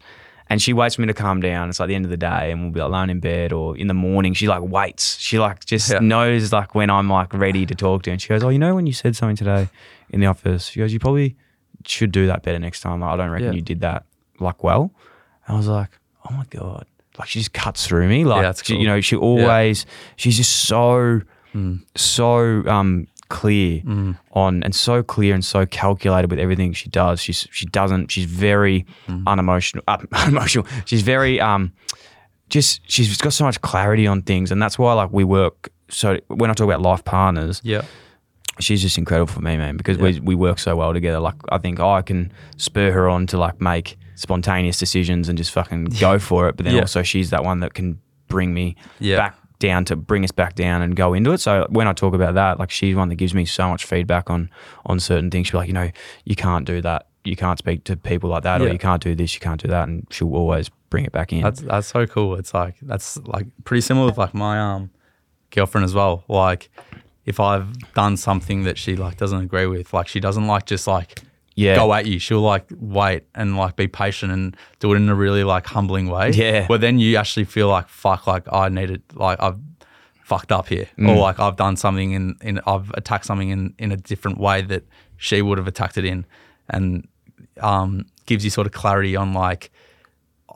and 0.49 0.61
she 0.61 0.73
waits 0.73 0.95
for 0.95 1.01
me 1.01 1.07
to 1.07 1.13
calm 1.13 1.39
down. 1.39 1.69
It's 1.69 1.79
like 1.79 1.87
the 1.87 1.95
end 1.95 2.03
of 2.05 2.11
the 2.11 2.17
day, 2.17 2.51
and 2.51 2.61
we'll 2.61 2.71
be 2.71 2.79
like 2.81 2.87
alone 2.89 3.09
in 3.09 3.19
bed 3.21 3.53
or 3.53 3.77
in 3.77 3.87
the 3.87 3.93
morning. 3.93 4.33
She 4.33 4.47
like 4.49 4.61
waits. 4.63 5.17
She 5.17 5.39
like 5.39 5.63
just 5.63 5.89
Yeah. 5.91 5.99
knows 5.99 6.51
like 6.51 6.75
when 6.75 6.89
I'm 6.89 7.09
like 7.09 7.33
ready 7.33 7.65
to 7.65 7.73
talk 7.75 8.03
to, 8.03 8.09
her. 8.09 8.13
and 8.13 8.21
she 8.21 8.27
goes, 8.27 8.43
"Oh, 8.43 8.49
you 8.49 8.59
know 8.59 8.75
when 8.75 8.85
you 8.85 8.93
said 8.93 9.15
something 9.15 9.37
today 9.37 9.69
in 10.09 10.19
the 10.19 10.25
office?" 10.27 10.67
She 10.67 10.79
goes, 10.81 10.91
"You 10.91 10.99
probably 10.99 11.37
should 11.87 12.11
do 12.11 12.27
that 12.27 12.43
better 12.43 12.59
next 12.59 12.81
time. 12.81 12.99
Like, 13.01 13.11
I 13.13 13.15
don't 13.17 13.29
reckon 13.31 13.47
Yeah. 13.49 13.53
you 13.53 13.61
did 13.61 13.81
that 13.81 14.05
like 14.39 14.63
well." 14.63 14.91
And 15.47 15.55
I 15.55 15.57
was 15.57 15.67
like, 15.67 15.89
"Oh 16.29 16.33
my 16.33 16.45
god." 16.49 16.85
Like 17.19 17.27
she 17.27 17.39
just 17.39 17.53
cuts 17.53 17.85
through 17.85 18.07
me. 18.07 18.23
Like 18.23 18.43
Yeah, 18.43 18.53
she, 18.63 18.75
you 18.77 18.87
know, 18.87 19.01
she 19.01 19.15
always 19.15 19.85
she's 20.15 20.37
just 20.37 20.51
so 20.67 21.21
Mm. 21.53 21.81
so 21.95 22.63
um 22.67 23.07
clear 23.27 23.81
on 24.33 24.63
and 24.63 24.73
so 24.75 25.03
clear 25.03 25.33
and 25.33 25.43
so 25.43 25.65
calculated 25.65 26.29
with 26.31 26.39
everything 26.39 26.71
she 26.73 26.89
does. 26.89 27.21
She's 27.21 27.47
she 27.51 27.65
doesn't 27.65 28.11
she's 28.11 28.25
very 28.25 28.85
Mm. 29.09 29.23
unemotional 29.27 29.83
uh, 29.87 29.97
unemotional. 30.13 30.65
She's 30.85 31.01
very 31.01 31.39
um 31.41 31.73
just 32.49 32.81
she's 32.89 33.17
got 33.17 33.33
so 33.33 33.43
much 33.45 33.59
clarity 33.61 34.07
on 34.07 34.21
things 34.21 34.51
and 34.51 34.61
that's 34.61 34.77
why 34.79 34.93
like 34.93 35.11
we 35.11 35.23
work 35.23 35.69
so 35.89 36.17
when 36.27 36.49
I 36.49 36.53
talk 36.53 36.65
about 36.65 36.81
life 36.81 37.03
partners, 37.03 37.61
Yeah. 37.63 37.81
She's 38.59 38.81
just 38.81 38.97
incredible 38.97 39.31
for 39.31 39.41
me, 39.41 39.57
man, 39.57 39.77
because 39.77 39.97
we 39.97 40.19
we 40.19 40.35
work 40.35 40.59
so 40.59 40.75
well 40.75 40.93
together. 40.93 41.19
Like 41.19 41.35
I 41.51 41.57
think 41.57 41.79
I 41.79 42.01
can 42.01 42.31
spur 42.57 42.91
her 42.91 43.09
on 43.09 43.27
to 43.27 43.37
like 43.37 43.59
make 43.61 43.97
spontaneous 44.15 44.77
decisions 44.77 45.29
and 45.29 45.37
just 45.37 45.51
fucking 45.51 45.85
go 45.99 46.19
for 46.19 46.47
it. 46.49 46.57
But 46.57 46.65
then 46.65 46.75
Yeah. 46.75 46.81
also 46.81 47.03
she's 47.03 47.29
that 47.31 47.43
one 47.43 47.59
that 47.61 47.73
can 47.73 47.99
bring 48.27 48.53
me 48.53 48.75
Yeah. 48.99 49.17
back 49.17 49.35
down 49.59 49.85
to 49.85 49.95
bring 49.95 50.23
us 50.23 50.31
back 50.31 50.55
down 50.55 50.81
and 50.81 50.95
go 50.95 51.13
into 51.13 51.31
it. 51.31 51.39
So 51.39 51.67
when 51.69 51.87
I 51.87 51.93
talk 51.93 52.13
about 52.15 52.33
that, 52.35 52.59
like 52.59 52.71
she's 52.71 52.95
one 52.95 53.09
that 53.09 53.15
gives 53.15 53.33
me 53.33 53.45
so 53.45 53.67
much 53.69 53.85
feedback 53.85 54.29
on 54.29 54.49
on 54.85 54.99
certain 54.99 55.29
things. 55.31 55.47
She'll 55.47 55.53
be 55.53 55.57
like, 55.61 55.67
you 55.67 55.73
know, 55.73 55.91
you 56.25 56.35
can't 56.35 56.65
do 56.65 56.81
that. 56.81 57.07
You 57.23 57.35
can't 57.35 57.59
speak 57.59 57.83
to 57.83 57.95
people 57.95 58.31
like 58.31 58.41
that, 58.43 58.61
or 58.63 58.67
you 58.69 58.79
can't 58.79 59.01
do 59.03 59.13
this, 59.13 59.35
you 59.35 59.39
can't 59.39 59.61
do 59.61 59.67
that, 59.67 59.87
and 59.87 60.07
she'll 60.09 60.33
always 60.35 60.69
bring 60.89 61.05
it 61.05 61.11
back 61.11 61.31
in. 61.31 61.41
That's 61.43 61.61
that's 61.61 61.85
so 61.87 62.07
cool. 62.07 62.33
It's 62.35 62.51
like 62.55 62.75
that's 62.81 63.17
like 63.27 63.45
pretty 63.63 63.81
similar 63.81 64.07
with 64.07 64.17
like 64.17 64.33
my 64.33 64.59
um 64.59 64.89
girlfriend 65.51 65.85
as 65.85 65.93
well. 65.93 66.23
Like 66.27 66.71
if 67.31 67.39
I've 67.39 67.69
done 68.01 68.15
something 68.17 68.59
that 68.67 68.77
she 68.77 68.95
like 69.05 69.15
doesn't 69.23 69.41
agree 69.49 69.67
with, 69.75 69.93
like 69.97 70.07
she 70.13 70.19
doesn't 70.19 70.47
like 70.53 70.65
just 70.73 70.85
like 70.97 71.11
Yeah. 71.55 71.75
go 71.75 71.93
at 71.97 72.05
you. 72.05 72.17
She'll 72.19 72.47
like 72.55 72.65
wait 72.99 73.23
and 73.39 73.57
like 73.63 73.75
be 73.75 73.87
patient 73.87 74.31
and 74.31 74.55
do 74.79 74.93
it 74.93 74.97
in 74.97 75.09
a 75.09 75.15
really 75.25 75.43
like 75.53 75.65
humbling 75.75 76.07
way. 76.15 76.31
Yeah. 76.31 76.67
Where 76.67 76.79
then 76.85 76.99
you 76.99 77.17
actually 77.21 77.45
feel 77.45 77.67
like 77.77 77.87
fuck, 77.89 78.27
like 78.27 78.45
I 78.51 78.69
needed 78.69 79.01
like 79.13 79.39
I've 79.45 79.59
fucked 80.31 80.51
up 80.51 80.67
here, 80.67 80.87
Mm. 80.97 81.09
or 81.09 81.15
like 81.27 81.39
I've 81.39 81.57
done 81.65 81.75
something 81.75 82.11
in 82.17 82.35
in 82.41 82.59
I've 82.65 82.89
attacked 83.01 83.25
something 83.25 83.49
in 83.49 83.73
in 83.83 83.91
a 83.91 83.97
different 83.97 84.37
way 84.47 84.61
that 84.71 84.83
she 85.17 85.41
would 85.41 85.57
have 85.57 85.67
attacked 85.67 85.97
it 85.97 86.05
in, 86.05 86.25
and 86.69 87.07
um 87.61 88.05
gives 88.25 88.43
you 88.45 88.49
sort 88.49 88.65
of 88.67 88.73
clarity 88.73 89.15
on 89.23 89.33
like 89.33 89.71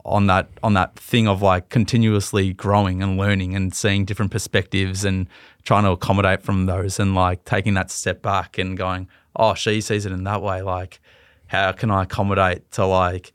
on 0.04 0.26
that 0.28 0.46
on 0.62 0.72
that 0.74 0.90
thing 1.10 1.26
of 1.28 1.42
like 1.42 1.68
continuously 1.68 2.52
growing 2.54 3.02
and 3.02 3.18
learning 3.18 3.54
and 3.56 3.74
seeing 3.74 4.04
different 4.06 4.30
perspectives 4.30 5.04
and 5.04 5.26
trying 5.66 5.84
to 5.84 5.90
accommodate 5.90 6.40
from 6.42 6.64
those 6.66 6.98
and 6.98 7.14
like 7.14 7.44
taking 7.44 7.74
that 7.74 7.90
step 7.90 8.22
back 8.22 8.56
and 8.56 8.78
going 8.78 9.06
oh 9.36 9.52
she 9.52 9.80
sees 9.82 10.06
it 10.06 10.12
in 10.12 10.24
that 10.24 10.40
way 10.40 10.62
like 10.62 11.00
how 11.48 11.70
can 11.72 11.90
i 11.90 12.04
accommodate 12.04 12.70
to 12.70 12.86
like 12.86 13.32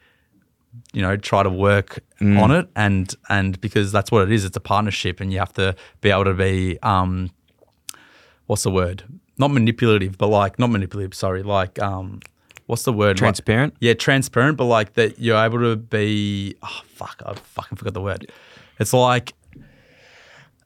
you 0.93 1.01
know 1.01 1.15
try 1.17 1.43
to 1.43 1.49
work 1.49 1.99
on 2.21 2.49
it 2.51 2.67
and 2.75 3.15
and 3.29 3.59
because 3.61 3.91
that's 3.91 4.09
what 4.11 4.23
it 4.23 4.31
is 4.31 4.45
it's 4.45 4.55
a 4.57 4.61
partnership 4.61 5.19
and 5.19 5.31
you 5.33 5.39
have 5.39 5.51
to 5.53 5.75
be 6.01 6.09
able 6.09 6.23
to 6.23 6.33
be 6.33 6.79
um 6.83 7.29
what's 8.47 8.63
the 8.63 8.71
word 8.71 9.03
not 9.37 9.51
manipulative 9.51 10.17
but 10.17 10.27
like 10.27 10.57
not 10.57 10.69
manipulative 10.69 11.13
sorry 11.13 11.43
like 11.43 11.77
um 11.81 12.19
what's 12.67 12.83
the 12.83 12.93
word 12.93 13.09
Like- 13.09 13.17
Transparent? 13.17 13.73
yeah, 13.81 13.93
transparent, 13.93 14.55
but 14.57 14.63
like 14.65 14.93
that 14.93 15.19
you're 15.19 15.35
able 15.37 15.59
to 15.59 15.75
be. 15.75 16.55
Oh 16.63 16.81
fuck, 16.87 17.21
I 17.25 17.33
fucking 17.33 17.75
forgot 17.77 17.93
the 17.93 17.99
word. 18.01 18.31
It's 18.79 18.93
like, 18.93 19.33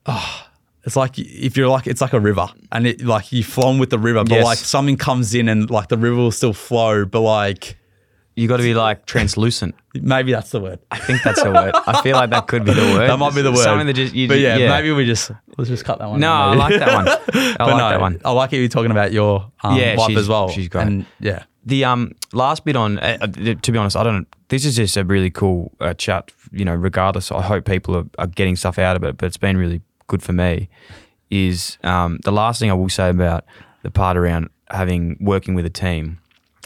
oh, 0.05 0.45
it's 0.85 0.95
like 0.95 1.17
if 1.17 1.57
you're 1.57 1.67
like 1.69 1.87
it's 1.87 2.01
like 2.01 2.13
a 2.13 2.19
river, 2.19 2.47
and 2.71 2.85
it 2.87 3.01
like 3.03 3.31
you 3.31 3.43
flow 3.43 3.67
on 3.69 3.79
with 3.79 3.89
the 3.89 3.99
river, 3.99 4.23
but 4.23 4.31
Yes. 4.31 4.43
like 4.45 4.57
something 4.59 4.97
comes 4.97 5.33
in 5.35 5.49
and 5.49 5.69
like 5.69 5.87
the 5.89 5.97
river 5.97 6.15
will 6.15 6.31
still 6.31 6.53
flow, 6.53 7.05
but 7.05 7.21
like 7.21 7.77
you 8.37 8.47
got 8.49 8.57
to 8.57 8.63
be 8.63 8.73
like 8.73 9.05
translucent. 9.05 9.73
maybe 9.93 10.33
that's 10.33 10.49
the 10.51 10.59
word. 10.59 10.77
I 10.91 10.97
think 10.99 11.23
that's 11.23 11.41
the 11.41 11.51
word. 11.51 11.71
I 11.87 12.01
feel 12.01 12.17
like 12.17 12.31
that 12.31 12.47
could 12.47 12.65
be 12.65 12.73
the 12.73 12.81
word. 12.97 13.09
That 13.09 13.17
might 13.17 13.33
be 13.33 13.41
the 13.41 13.51
word. 13.51 13.63
Something 13.63 13.87
that 13.87 13.93
just, 13.93 14.13
you, 14.13 14.27
but 14.27 14.39
yeah, 14.39 14.57
maybe 14.57 14.91
we 14.91 15.05
just 15.05 15.31
let's 15.57 15.69
just 15.69 15.85
cut 15.85 15.99
that 15.99 16.09
one. 16.09 16.19
No, 16.19 16.27
out, 16.29 16.49
I 16.59 16.69
maybe. 16.69 16.79
like 16.79 16.85
that 16.85 16.95
one. 16.95 17.07
I 17.33 17.55
but 17.57 17.67
like 17.67 17.77
no, 17.77 17.89
that 17.89 18.01
one. 18.01 18.21
I 18.25 18.31
like 18.31 18.51
it 18.53 18.57
you're 18.57 18.67
talking 18.67 18.91
about 18.91 19.13
your 19.13 19.51
um, 19.63 19.77
Yeah, 19.77 19.95
wife 19.95 20.07
she's- 20.09 20.19
as 20.19 20.27
well. 20.27 20.49
she's 20.49 20.67
great. 20.67 20.85
And 20.87 21.05
yeah, 21.21 21.43
The 21.65 21.85
um 21.85 22.11
last 22.33 22.65
bit 22.65 22.75
on, 22.75 22.99
uh, 22.99 23.17
uh, 23.21 23.27
to 23.27 23.71
be 23.71 23.77
honest, 23.77 23.95
I 23.95 24.03
don't. 24.03 24.27
This 24.49 24.65
is 24.65 24.75
just 24.75 24.97
a 24.97 25.03
really 25.05 25.31
cool 25.31 25.71
uh, 25.79 25.93
chat. 25.93 26.29
You 26.51 26.65
know, 26.65 26.75
regardless, 26.75 27.31
I 27.31 27.41
hope 27.41 27.63
people 27.65 27.95
are, 27.95 28.05
are 28.19 28.27
getting 28.27 28.57
stuff 28.57 28.77
out 28.77 28.97
of 28.97 29.03
it. 29.05 29.15
But 29.17 29.27
it's 29.27 29.37
been 29.37 29.55
really 29.57 29.81
good 30.07 30.23
for 30.23 30.33
me. 30.33 30.69
Is 31.29 31.77
um 31.83 32.19
the 32.23 32.31
last 32.31 32.59
thing 32.59 32.69
I 32.69 32.73
will 32.73 32.89
say 32.89 33.09
about 33.09 33.45
the 33.83 33.91
part 33.91 34.17
around 34.17 34.49
having 34.69 35.17
working 35.19 35.55
with 35.55 35.65
a 35.65 35.69
team, 35.69 36.19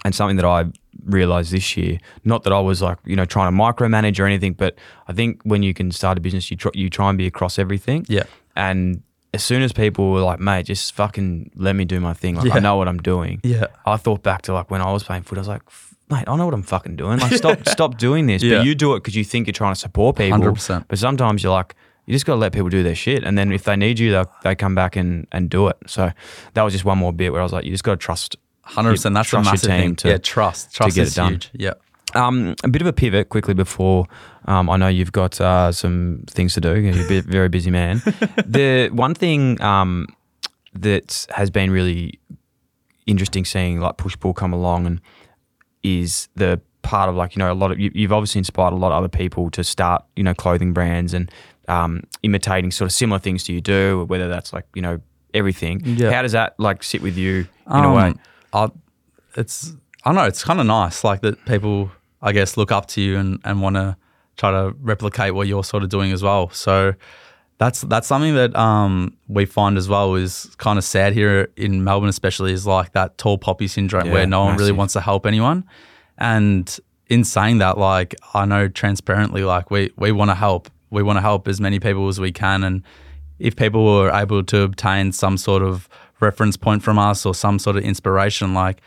and 0.04 0.14
something 0.14 0.38
that 0.38 0.46
I 0.46 0.66
realized 1.06 1.52
this 1.52 1.78
year. 1.78 1.98
Not 2.24 2.44
that 2.44 2.54
I 2.54 2.60
was 2.60 2.82
like 2.82 2.98
you 3.06 3.16
know 3.16 3.26
trying 3.26 3.52
to 3.52 3.58
micromanage 3.58 4.20
or 4.20 4.26
anything, 4.26 4.54
but 4.54 4.76
I 5.08 5.14
think 5.14 5.42
when 5.44 5.64
you 5.64 5.74
can 5.74 5.92
start 5.92 6.18
a 6.18 6.22
business, 6.22 6.52
you 6.52 6.58
try, 6.58 6.72
you 6.74 6.90
try 6.90 7.10
and 7.10 7.18
be 7.18 7.26
across 7.26 7.58
everything. 7.58 8.06
Yeah. 8.10 8.24
And 8.56 9.04
as 9.34 9.44
soon 9.44 9.62
as 9.62 9.72
people 9.72 10.12
were 10.12 10.22
like, 10.22 10.40
mate, 10.40 10.66
just 10.66 10.94
fucking 10.94 11.52
let 11.56 11.76
me 11.76 11.86
do 11.86 12.00
my 12.00 12.14
thing. 12.14 12.36
Like, 12.36 12.52
I 12.54 12.60
know 12.60 12.76
what 12.78 12.88
I'm 12.88 12.98
doing. 12.98 13.40
Yeah. 13.44 13.68
I 13.86 13.98
thought 13.98 14.24
back 14.24 14.42
to 14.44 14.54
like 14.54 14.72
when 14.72 14.82
I 14.82 14.92
was 14.92 15.04
playing 15.04 15.24
foot, 15.24 15.38
I 15.38 15.42
was 15.42 15.48
like, 15.48 15.62
mate, 16.10 16.24
I 16.28 16.36
know 16.36 16.46
what 16.46 16.54
I'm 16.54 16.64
fucking 16.64 16.96
doing. 16.96 17.20
Like, 17.20 17.34
stop, 17.34 17.68
stop 17.68 17.98
doing 17.98 18.26
this. 18.26 18.42
Yeah. 18.42 18.58
But 18.58 18.66
you 18.66 18.76
do 18.76 18.96
it 18.96 19.00
because 19.00 19.16
you 19.16 19.24
think 19.24 19.48
you're 19.48 19.54
trying 19.54 19.74
to 19.74 19.80
support 19.80 20.18
people. 20.18 20.40
100%. 20.40 20.86
But 20.88 20.98
sometimes 20.98 21.44
you're 21.44 21.54
like, 21.54 21.76
you 22.10 22.16
just 22.16 22.26
got 22.26 22.34
to 22.34 22.40
let 22.40 22.54
people 22.54 22.70
do 22.70 22.82
their 22.82 22.96
shit. 22.96 23.24
And 23.24 23.38
then 23.38 23.52
if 23.52 23.66
they 23.66 23.76
need 23.76 24.00
you, 24.00 24.12
they 24.12 24.24
they 24.42 24.56
come 24.56 24.74
back 24.74 24.96
and, 24.96 25.28
and 25.32 25.48
do 25.48 25.68
it. 25.68 25.78
So 25.86 26.12
that 26.56 26.64
was 26.64 26.74
just 26.74 26.84
one 26.84 26.98
more 26.98 27.14
bit 27.14 27.32
where 27.32 27.40
I 27.40 27.44
was 27.44 27.54
like, 27.54 27.66
you 27.66 27.72
just 27.72 27.84
got 27.84 27.92
to 27.92 27.98
trust. 27.98 28.36
hundred 28.64 28.94
percent. 28.94 29.14
That's 29.14 29.28
a 29.28 29.30
trust 29.30 29.46
your 29.46 29.52
massive 29.54 29.70
team 29.70 29.82
thing. 29.82 29.96
to- 29.98 30.10
yeah, 30.10 30.18
trust. 30.18 30.74
Trust 30.74 30.96
get 30.96 31.04
is 31.04 31.14
it 31.14 31.16
done. 31.16 31.34
huge. 31.34 31.52
Yeah. 31.54 31.74
Um, 32.16 32.56
a 32.64 32.68
bit 32.68 32.82
of 32.82 32.88
a 32.88 32.94
pivot 32.94 33.30
quickly 33.30 33.54
before 33.54 34.08
um, 34.46 34.68
I 34.68 34.78
know 34.78 34.88
you've 34.88 35.12
got 35.12 35.40
uh, 35.40 35.72
some 35.72 36.24
things 36.28 36.56
to 36.56 36.62
do. 36.62 36.76
You're 36.76 37.20
a 37.20 37.22
very 37.22 37.50
busy 37.50 37.70
man. 37.70 37.98
the 38.48 38.90
one 38.92 39.14
thing 39.14 39.62
um, 39.62 40.08
that 40.74 41.28
has 41.36 41.52
been 41.52 41.70
really 41.70 42.20
interesting 43.06 43.46
seeing 43.46 43.80
like 43.80 43.98
push 43.98 44.18
pull 44.20 44.34
come 44.34 44.54
along 44.54 44.88
and 44.88 45.02
is 45.84 46.28
the 46.36 46.60
part 46.82 47.10
of 47.10 47.16
like 47.16 47.36
you 47.36 47.40
know 47.40 47.52
a 47.52 47.54
lot 47.54 47.72
of 47.72 47.80
you, 47.80 47.92
you've 47.94 48.12
obviously 48.12 48.40
inspired 48.40 48.74
a 48.74 48.76
lot 48.76 48.92
of 48.92 48.98
other 48.98 49.08
people 49.08 49.52
to 49.52 49.64
start 49.64 50.04
you 50.16 50.24
know 50.24 50.34
clothing 50.34 50.74
brands 50.74 51.14
and 51.14 51.30
um, 51.70 52.02
imitating 52.24 52.72
sort 52.72 52.88
of 52.88 52.92
similar 52.94 53.20
things 53.20 53.44
to 53.46 53.54
you 53.54 53.62
do 53.62 54.06
whether 54.10 54.28
that's 54.28 54.52
like 54.54 54.66
you 54.76 54.82
know 54.82 55.00
everything 55.34 55.82
Yeah. 55.86 56.12
how 56.12 56.22
does 56.24 56.32
that 56.34 56.56
like 56.60 56.84
sit 56.84 57.02
with 57.02 57.16
you 57.18 57.48
in 57.72 57.84
a 57.84 57.94
way 57.94 58.08
Um, 58.08 58.20
I, 58.54 58.68
it's 59.36 59.74
I 60.04 60.10
don't 60.10 60.16
know. 60.16 60.24
It's 60.24 60.44
kind 60.44 60.60
of 60.62 60.66
nice, 60.66 61.04
like 61.04 61.22
that 61.22 61.36
people, 61.46 61.92
I 62.22 62.32
guess, 62.32 62.56
look 62.58 62.72
up 62.72 62.86
to 62.88 63.02
you 63.02 63.18
and, 63.18 63.40
and 63.44 63.62
want 63.62 63.76
to 63.76 63.98
try 64.38 64.50
to 64.50 64.74
replicate 64.82 65.36
what 65.36 65.46
you're 65.48 65.64
sort 65.64 65.84
of 65.84 65.90
doing 65.90 66.14
as 66.14 66.24
well. 66.24 66.50
So 66.52 66.94
that's 67.58 67.82
that's 67.82 68.08
something 68.08 68.34
that 68.36 68.56
um, 68.56 69.18
we 69.28 69.46
find 69.46 69.78
as 69.78 69.88
well 69.90 70.16
is 70.16 70.46
kind 70.58 70.80
of 70.80 70.86
sad 70.86 71.12
here 71.14 71.50
in 71.58 71.84
Melbourne, 71.84 72.08
especially 72.10 72.54
is 72.54 72.66
like 72.66 72.94
that 72.94 73.18
tall 73.18 73.38
poppy 73.38 73.68
syndrome 73.68 74.06
Yeah, 74.06 74.14
where 74.14 74.26
no 74.26 74.46
one 74.46 74.56
really 74.58 74.72
wants 74.72 74.94
to 74.94 75.02
help 75.02 75.26
anyone. 75.26 75.66
And 76.18 76.80
in 77.08 77.24
saying 77.26 77.58
that, 77.60 77.78
like 77.78 78.16
I 78.34 78.46
know 78.46 78.70
transparently, 78.70 79.44
like 79.44 79.70
we 79.70 79.92
we 79.98 80.12
want 80.14 80.32
to 80.32 80.36
help. 80.36 80.70
We 80.90 81.04
want 81.04 81.18
to 81.18 81.22
help 81.22 81.48
as 81.48 81.60
many 81.62 81.80
people 81.80 82.08
as 82.08 82.20
we 82.20 82.32
can, 82.32 82.64
and 82.64 82.84
if 83.40 83.56
people 83.56 83.86
were 83.86 84.12
able 84.12 84.44
to 84.44 84.62
obtain 84.62 85.12
some 85.12 85.38
sort 85.38 85.64
of 85.64 85.88
reference 86.20 86.58
point 86.58 86.84
from 86.84 87.00
us 87.00 87.26
or 87.26 87.34
some 87.34 87.58
sort 87.60 87.78
of 87.78 87.84
inspiration, 87.84 88.54
like 88.54 88.82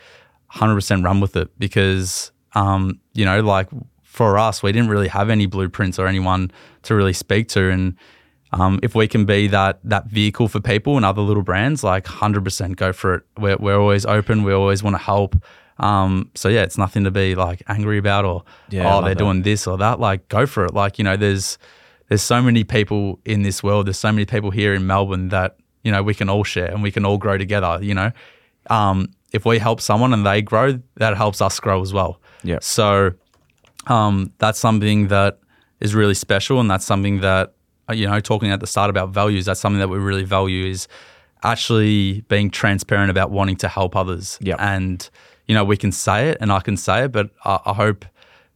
100% 0.53 1.03
run 1.03 1.19
with 1.19 1.35
it 1.35 1.49
because, 1.57 2.31
um, 2.53 2.99
you 3.13 3.25
know, 3.25 3.41
like 3.41 3.67
for 4.03 4.37
us, 4.37 4.61
we 4.61 4.71
didn't 4.71 4.89
really 4.89 5.07
have 5.07 5.31
any 5.31 5.47
blueprints 5.47 5.97
or 5.97 6.05
anyone 6.05 6.51
to 6.83 6.93
really 6.93 7.13
speak 7.13 7.47
to. 7.49 7.71
And 7.71 7.95
um, 8.51 8.79
if 8.83 8.93
we 8.93 9.07
can 9.07 9.25
be 9.25 9.47
that 9.47 9.79
that 9.83 10.05
vehicle 10.05 10.47
for 10.47 10.59
people 10.59 10.95
and 10.95 11.03
other 11.05 11.23
little 11.23 11.41
brands, 11.41 11.83
like 11.83 12.05
100% 12.05 12.75
go 12.75 12.93
for 12.93 13.15
it. 13.15 13.23
We're, 13.39 13.57
we're 13.57 13.79
always 13.79 14.05
open. 14.05 14.43
We 14.43 14.53
always 14.53 14.83
want 14.83 14.93
to 14.95 15.01
help. 15.01 15.35
Um, 15.79 16.29
so 16.35 16.49
yeah, 16.49 16.61
it's 16.61 16.77
nothing 16.77 17.03
to 17.05 17.11
be 17.11 17.33
like 17.33 17.63
angry 17.67 17.97
about 17.97 18.25
or, 18.25 18.43
Yeah, 18.69 18.95
oh, 18.95 19.01
they're 19.01 19.15
that. 19.15 19.17
doing 19.17 19.41
this 19.41 19.65
or 19.65 19.79
that. 19.79 19.99
Like 19.99 20.27
go 20.27 20.45
for 20.45 20.65
it. 20.65 20.75
Like, 20.75 20.99
you 20.99 21.03
know, 21.03 21.17
there's, 21.17 21.57
there's 22.13 22.21
so 22.21 22.43
many 22.43 22.63
people 22.63 23.19
in 23.25 23.41
this 23.41 23.63
world. 23.63 23.87
There's 23.87 23.97
so 23.97 24.11
many 24.11 24.23
people 24.23 24.51
here 24.51 24.75
in 24.75 24.85
Melbourne 24.85 25.29
that 25.29 25.57
you 25.83 25.91
know 25.91 26.03
we 26.03 26.13
can 26.13 26.29
all 26.29 26.43
share 26.43 26.69
and 26.69 26.83
we 26.83 26.91
can 26.91 27.05
all 27.05 27.17
grow 27.17 27.39
together. 27.39 27.79
You 27.81 27.95
know, 27.95 28.11
um, 28.69 29.09
if 29.31 29.45
we 29.45 29.57
help 29.57 29.81
someone 29.81 30.13
and 30.13 30.23
they 30.23 30.43
grow, 30.43 30.79
that 30.97 31.17
helps 31.17 31.41
us 31.41 31.59
grow 31.59 31.81
as 31.81 31.91
well. 31.91 32.21
Yeah. 32.43 32.59
So 32.61 33.13
um, 33.87 34.31
that's 34.37 34.59
something 34.59 35.07
that 35.07 35.39
is 35.79 35.95
really 35.95 36.13
special, 36.13 36.59
and 36.59 36.69
that's 36.69 36.85
something 36.85 37.21
that 37.21 37.55
uh, 37.89 37.93
you 37.93 38.05
know, 38.05 38.19
talking 38.19 38.51
at 38.51 38.59
the 38.59 38.67
start 38.67 38.91
about 38.91 39.09
values, 39.09 39.45
that's 39.45 39.59
something 39.59 39.79
that 39.79 39.89
we 39.89 39.97
really 39.97 40.23
value 40.23 40.67
is 40.67 40.87
actually 41.41 42.21
being 42.27 42.51
transparent 42.51 43.09
about 43.09 43.31
wanting 43.31 43.55
to 43.55 43.67
help 43.67 43.95
others. 43.95 44.37
Yep. 44.39 44.57
and 44.59 45.09
you 45.47 45.55
know, 45.55 45.63
we 45.63 45.77
can 45.77 45.91
say 45.91 46.29
it, 46.29 46.37
and 46.41 46.51
I 46.51 46.59
can 46.59 46.77
say 46.77 47.05
it, 47.05 47.11
but 47.11 47.31
I, 47.43 47.57
I 47.65 47.73
hope 47.73 48.05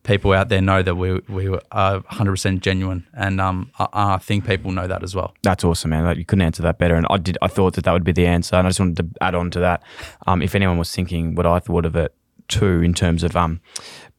people 0.07 0.31
out 0.33 0.49
there 0.49 0.61
know 0.61 0.81
that 0.81 0.95
we 0.95 1.19
we 1.27 1.47
are 1.71 1.99
100% 1.99 2.61
genuine, 2.61 3.05
and 3.13 3.39
um, 3.39 3.69
I, 3.77 3.87
I 3.93 4.17
think 4.17 4.47
people 4.47 4.71
know 4.71 4.87
that 4.87 5.03
as 5.03 5.13
well. 5.13 5.35
That's 5.43 5.63
awesome, 5.63 5.91
man. 5.91 6.05
Like, 6.05 6.17
you 6.17 6.25
couldn't 6.25 6.43
answer 6.43 6.63
that 6.63 6.79
better. 6.79 6.95
And 6.95 7.05
I 7.09 7.17
did. 7.17 7.37
I 7.41 7.47
thought 7.47 7.75
that 7.75 7.83
that 7.83 7.91
would 7.91 8.05
be 8.05 8.13
the 8.13 8.25
answer, 8.25 8.55
and 8.55 8.65
I 8.65 8.69
just 8.71 8.79
wanted 8.79 8.97
to 8.97 9.23
add 9.23 9.35
on 9.35 9.51
to 9.51 9.59
that. 9.59 9.83
Um, 10.25 10.41
if 10.41 10.55
anyone 10.55 10.77
was 10.77 10.91
thinking 10.91 11.35
what 11.35 11.45
I 11.45 11.59
thought 11.59 11.85
of 11.85 11.95
it 11.95 12.15
too, 12.47 12.81
in 12.81 12.93
terms 12.93 13.23
of 13.23 13.35
um, 13.35 13.59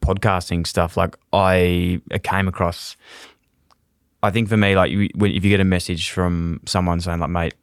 podcasting 0.01 0.65
stuff, 0.65 0.95
like 0.95 1.17
I 1.33 2.01
came 2.23 2.47
across. 2.47 2.95
I 4.21 4.31
think 4.31 4.49
for 4.49 4.57
me, 4.57 4.75
like 4.75 4.91
you, 4.91 5.09
if 5.15 5.43
you 5.43 5.49
get 5.49 5.61
a 5.61 5.65
message 5.65 6.11
from 6.11 6.61
someone 6.65 7.01
saying 7.01 7.19
like, 7.19 7.29
"Mate, 7.29 7.55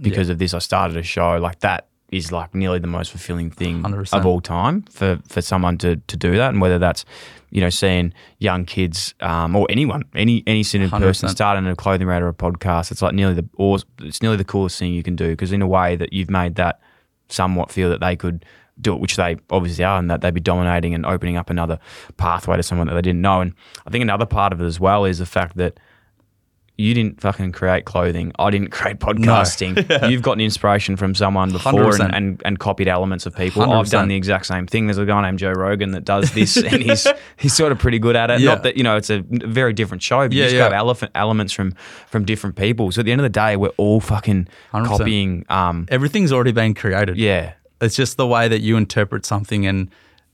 because 0.00 0.28
of 0.28 0.38
this, 0.38 0.54
I 0.54 0.58
started 0.58 0.96
a 0.96 1.02
show," 1.02 1.38
like 1.38 1.60
that 1.60 1.86
is 2.10 2.32
like 2.32 2.54
nearly 2.54 2.78
the 2.78 2.86
most 2.86 3.10
fulfilling 3.10 3.50
thing 3.50 3.82
100%. 3.82 4.12
of 4.12 4.26
all 4.26 4.40
time 4.40 4.82
for 4.90 5.18
for 5.28 5.40
someone 5.40 5.78
to 5.78 5.96
to 5.96 6.16
do 6.16 6.36
that, 6.36 6.50
and 6.50 6.60
whether 6.60 6.78
that's 6.78 7.04
you 7.50 7.60
know 7.60 7.70
seeing 7.70 8.12
young 8.38 8.64
kids 8.64 9.14
um, 9.20 9.56
or 9.56 9.66
anyone, 9.70 10.04
any 10.14 10.42
any 10.46 10.62
single 10.62 10.90
person 10.90 11.28
100%. 11.28 11.32
starting 11.32 11.66
a 11.66 11.76
clothing 11.76 12.06
brand 12.06 12.24
or 12.24 12.28
a 12.28 12.34
podcast, 12.34 12.90
it's 12.90 13.02
like 13.02 13.14
nearly 13.14 13.34
the 13.34 13.48
or 13.54 13.78
it's 14.00 14.22
nearly 14.22 14.36
the 14.36 14.44
coolest 14.44 14.78
thing 14.78 14.92
you 14.92 15.02
can 15.02 15.16
do 15.16 15.30
because 15.30 15.52
in 15.52 15.62
a 15.62 15.66
way 15.66 15.96
that 15.96 16.12
you've 16.12 16.30
made 16.30 16.56
that 16.56 16.80
somewhat 17.28 17.70
feel 17.70 17.88
that 17.90 18.00
they 18.00 18.16
could 18.16 18.44
do 18.80 18.94
it, 18.94 19.00
which 19.00 19.16
they 19.16 19.36
obviously 19.50 19.84
are, 19.84 19.98
and 19.98 20.10
that 20.10 20.20
they'd 20.20 20.34
be 20.34 20.40
dominating 20.40 20.94
and 20.94 21.04
opening 21.06 21.36
up 21.36 21.50
another 21.50 21.78
pathway 22.16 22.56
to 22.56 22.62
someone 22.62 22.86
that 22.86 22.94
they 22.94 23.02
didn't 23.02 23.20
know. 23.20 23.40
And 23.40 23.54
I 23.86 23.90
think 23.90 24.02
another 24.02 24.26
part 24.26 24.52
of 24.52 24.60
it 24.60 24.64
as 24.64 24.80
well 24.80 25.04
is 25.04 25.18
the 25.18 25.26
fact 25.26 25.56
that 25.58 25.78
you 26.80 26.94
didn't 26.94 27.20
fucking 27.20 27.52
create 27.52 27.84
clothing. 27.84 28.32
I 28.38 28.50
didn't 28.50 28.70
create 28.78 28.98
podcasting. 28.98 29.74
You've 30.10 30.22
gotten 30.22 30.40
inspiration 30.40 30.96
from 30.96 31.14
someone 31.14 31.52
before 31.52 31.94
and, 32.00 32.14
and, 32.14 32.42
and 32.44 32.58
copied 32.58 32.88
elements 32.88 33.26
of 33.26 33.36
people. 33.36 33.62
i 33.62 33.76
have 33.76 33.90
done 33.90 34.08
the 34.08 34.16
exact 34.16 34.46
same 34.46 34.66
thing. 34.66 34.86
There's 34.86 34.98
a 34.98 35.04
guy 35.04 35.22
named 35.22 35.38
Joe 35.38 35.52
Rogan 35.52 35.92
that 35.92 36.04
does 36.04 36.32
this, 36.32 36.56
and 36.56 36.82
he's 36.88 37.06
he's 37.36 37.54
sort 37.54 37.72
of 37.72 37.78
pretty 37.78 37.98
good 37.98 38.16
at 38.16 38.30
it. 38.30 38.40
Yeah. 38.40 38.54
Not 38.54 38.62
that 38.64 38.76
you 38.76 38.82
know 38.82 38.96
it's 38.96 39.10
a 39.10 39.22
very 39.28 39.72
different 39.72 40.02
show, 40.02 40.20
but 40.26 40.32
Yeah, 40.32 40.44
you 40.44 40.50
just 40.50 40.70
yeah. 40.70 40.76
elephant 40.76 41.12
elements 41.14 41.52
from 41.52 41.72
from 42.08 42.24
different 42.24 42.56
people. 42.56 42.90
So 42.92 43.00
at 43.00 43.04
the 43.06 43.12
end 43.12 43.20
of 43.20 43.24
the 43.24 43.28
day, 43.28 43.56
we're 43.56 43.68
all 43.76 44.00
fucking 44.00 44.48
100%. 44.72 44.84
copying. 44.86 45.44
Um, 45.48 45.86
Everything's 45.90 46.32
already 46.32 46.52
been 46.52 46.74
created. 46.74 47.16
yeah, 47.18 47.52
It's 47.80 47.96
just 47.96 48.16
the 48.16 48.26
way 48.26 48.48
that 48.48 48.60
you 48.60 48.76
interpret 48.76 49.26
something 49.26 49.66
and 49.66 49.90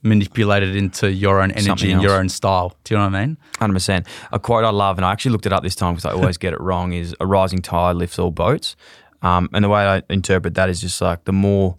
manipulate 0.06 0.62
it 0.62 0.76
into 0.76 1.12
your 1.12 1.40
own 1.40 1.50
energy 1.50 1.66
Something 1.66 1.92
and 1.92 2.02
your 2.02 2.12
own 2.12 2.28
style. 2.28 2.76
Do 2.84 2.94
you 2.94 2.98
know 2.98 3.06
what 3.06 3.14
I 3.14 3.26
mean? 3.26 3.38
Hundred 3.58 3.74
percent. 3.74 4.06
A 4.32 4.38
quote 4.38 4.64
I 4.64 4.70
love, 4.70 4.98
and 4.98 5.04
I 5.04 5.12
actually 5.12 5.32
looked 5.32 5.46
it 5.46 5.52
up 5.52 5.62
this 5.62 5.74
time 5.74 5.94
because 5.94 6.04
I 6.04 6.12
always 6.12 6.36
get 6.38 6.52
it 6.52 6.60
wrong. 6.60 6.92
Is 6.92 7.14
a 7.20 7.26
rising 7.26 7.60
tide 7.60 7.96
lifts 7.96 8.18
all 8.18 8.30
boats, 8.30 8.76
um, 9.22 9.48
and 9.52 9.64
the 9.64 9.68
way 9.68 9.80
I 9.82 10.02
interpret 10.08 10.54
that 10.54 10.68
is 10.68 10.80
just 10.80 11.00
like 11.00 11.24
the 11.24 11.32
more, 11.32 11.76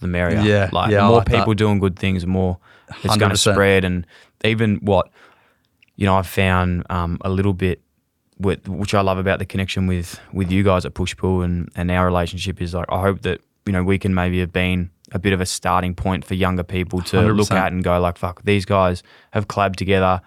the 0.00 0.06
merrier. 0.06 0.40
Yeah, 0.40 0.70
like 0.72 0.90
yeah, 0.90 0.98
the 0.98 1.02
I 1.02 1.08
more 1.08 1.16
like 1.18 1.28
that. 1.28 1.38
people 1.38 1.54
doing 1.54 1.78
good 1.78 1.98
things, 1.98 2.22
the 2.22 2.28
more 2.28 2.58
it's 3.02 3.16
going 3.16 3.30
to 3.30 3.36
100%. 3.36 3.52
spread. 3.52 3.84
And 3.84 4.06
even 4.44 4.76
what, 4.76 5.10
you 5.96 6.06
know, 6.06 6.16
I've 6.16 6.26
found 6.26 6.84
um, 6.90 7.18
a 7.22 7.30
little 7.30 7.54
bit. 7.54 7.80
With, 8.38 8.66
which 8.68 8.94
I 8.94 9.02
love 9.02 9.18
about 9.18 9.38
the 9.38 9.44
connection 9.44 9.86
with 9.86 10.18
with 10.32 10.50
you 10.50 10.62
guys 10.62 10.86
at 10.86 10.94
Push 10.94 11.14
Pull 11.18 11.42
and, 11.42 11.70
and 11.76 11.90
our 11.90 12.06
relationship 12.06 12.62
is 12.62 12.72
like 12.72 12.86
I 12.88 12.98
hope 13.02 13.20
that 13.20 13.42
you 13.66 13.72
know 13.74 13.84
we 13.84 13.98
can 13.98 14.14
maybe 14.14 14.40
have 14.40 14.50
been 14.50 14.90
a 15.12 15.18
bit 15.18 15.32
of 15.32 15.40
a 15.40 15.46
starting 15.46 15.94
point 15.94 16.24
for 16.24 16.34
younger 16.34 16.62
people 16.62 17.00
to 17.02 17.20
look 17.32 17.48
100%. 17.48 17.56
at 17.56 17.72
and 17.72 17.82
go 17.82 18.00
like 18.00 18.16
fuck 18.16 18.42
these 18.44 18.64
guys 18.64 19.02
have 19.32 19.48
collabed 19.48 19.76
together 19.76 20.20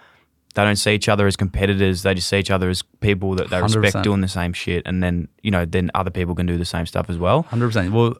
they 0.54 0.64
don't 0.64 0.76
see 0.76 0.94
each 0.94 1.10
other 1.10 1.26
as 1.26 1.36
competitors. 1.36 2.04
They 2.04 2.14
just 2.14 2.30
see 2.30 2.38
each 2.38 2.52
other 2.52 2.70
as 2.70 2.84
people 3.00 3.36
that 3.36 3.50
they 3.50 3.62
respect 3.62 3.96
100%. 3.96 4.04
doing 4.04 4.22
the 4.22 4.28
same 4.28 4.54
shit. 4.54 4.84
And 4.86 5.02
then, 5.02 5.28
you 5.42 5.50
know, 5.50 5.66
then 5.66 5.90
other 5.96 6.12
people 6.12 6.36
can 6.36 6.46
do 6.46 6.58
the 6.58 6.66
same 6.66 6.86
stuff 6.86 7.10
as 7.10 7.18
well. 7.18 7.44
Hundred 7.44 7.68
percent. 7.68 7.92
Well, 7.92 8.18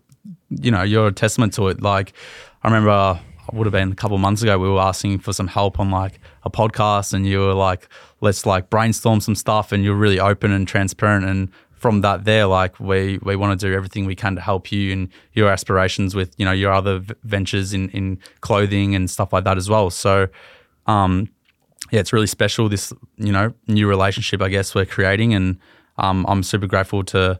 you 0.50 0.72
know, 0.72 0.82
you're 0.82 1.08
a 1.08 1.12
testament 1.12 1.54
to 1.54 1.68
it. 1.68 1.82
Like, 1.82 2.14
I 2.64 2.68
remember 2.68 3.20
it 3.48 3.54
would 3.54 3.68
have 3.68 3.72
been 3.72 3.92
a 3.92 3.96
couple 3.96 4.16
of 4.16 4.22
months 4.22 4.42
ago. 4.42 4.58
We 4.58 4.70
were 4.70 4.82
asking 4.82 5.20
for 5.20 5.34
some 5.34 5.48
help 5.48 5.80
on 5.80 5.92
like 5.92 6.20
a 6.44 6.50
podcast, 6.50 7.14
and 7.14 7.28
you 7.28 7.40
were 7.40 7.54
like, 7.54 7.88
"Let's 8.22 8.46
like 8.46 8.70
brainstorm 8.70 9.20
some 9.20 9.36
stuff," 9.36 9.72
and 9.72 9.84
you're 9.84 9.96
really 9.96 10.20
open 10.20 10.52
and 10.52 10.68
transparent. 10.68 11.26
And 11.26 11.52
from 11.84 12.00
that, 12.00 12.24
there, 12.24 12.46
like, 12.46 12.80
we 12.80 13.20
we 13.22 13.36
want 13.36 13.60
to 13.60 13.68
do 13.68 13.74
everything 13.76 14.06
we 14.06 14.16
can 14.16 14.36
to 14.36 14.42
help 14.42 14.72
you 14.72 14.94
and 14.94 15.10
your 15.34 15.50
aspirations 15.50 16.16
with 16.16 16.34
you 16.38 16.46
know 16.46 16.54
your 16.54 16.72
other 16.72 17.00
v- 17.00 17.14
ventures 17.24 17.74
in 17.74 17.90
in 17.90 18.18
clothing 18.40 18.96
and 18.96 19.12
stuff 19.12 19.34
like 19.34 19.44
that 19.44 19.58
as 19.58 19.70
well. 19.70 19.90
So, 19.90 20.30
um, 20.88 21.28
yeah, 21.92 22.00
it's 22.00 22.14
really 22.14 22.32
special. 22.40 22.70
This 22.70 22.94
you 23.18 23.34
know 23.34 23.54
new 23.68 23.88
relationship, 23.90 24.42
I 24.42 24.48
guess 24.48 24.74
we're 24.74 24.86
creating, 24.86 25.34
and 25.34 25.58
um, 25.98 26.26
I'm 26.30 26.42
super 26.42 26.68
grateful 26.68 27.04
to 27.16 27.38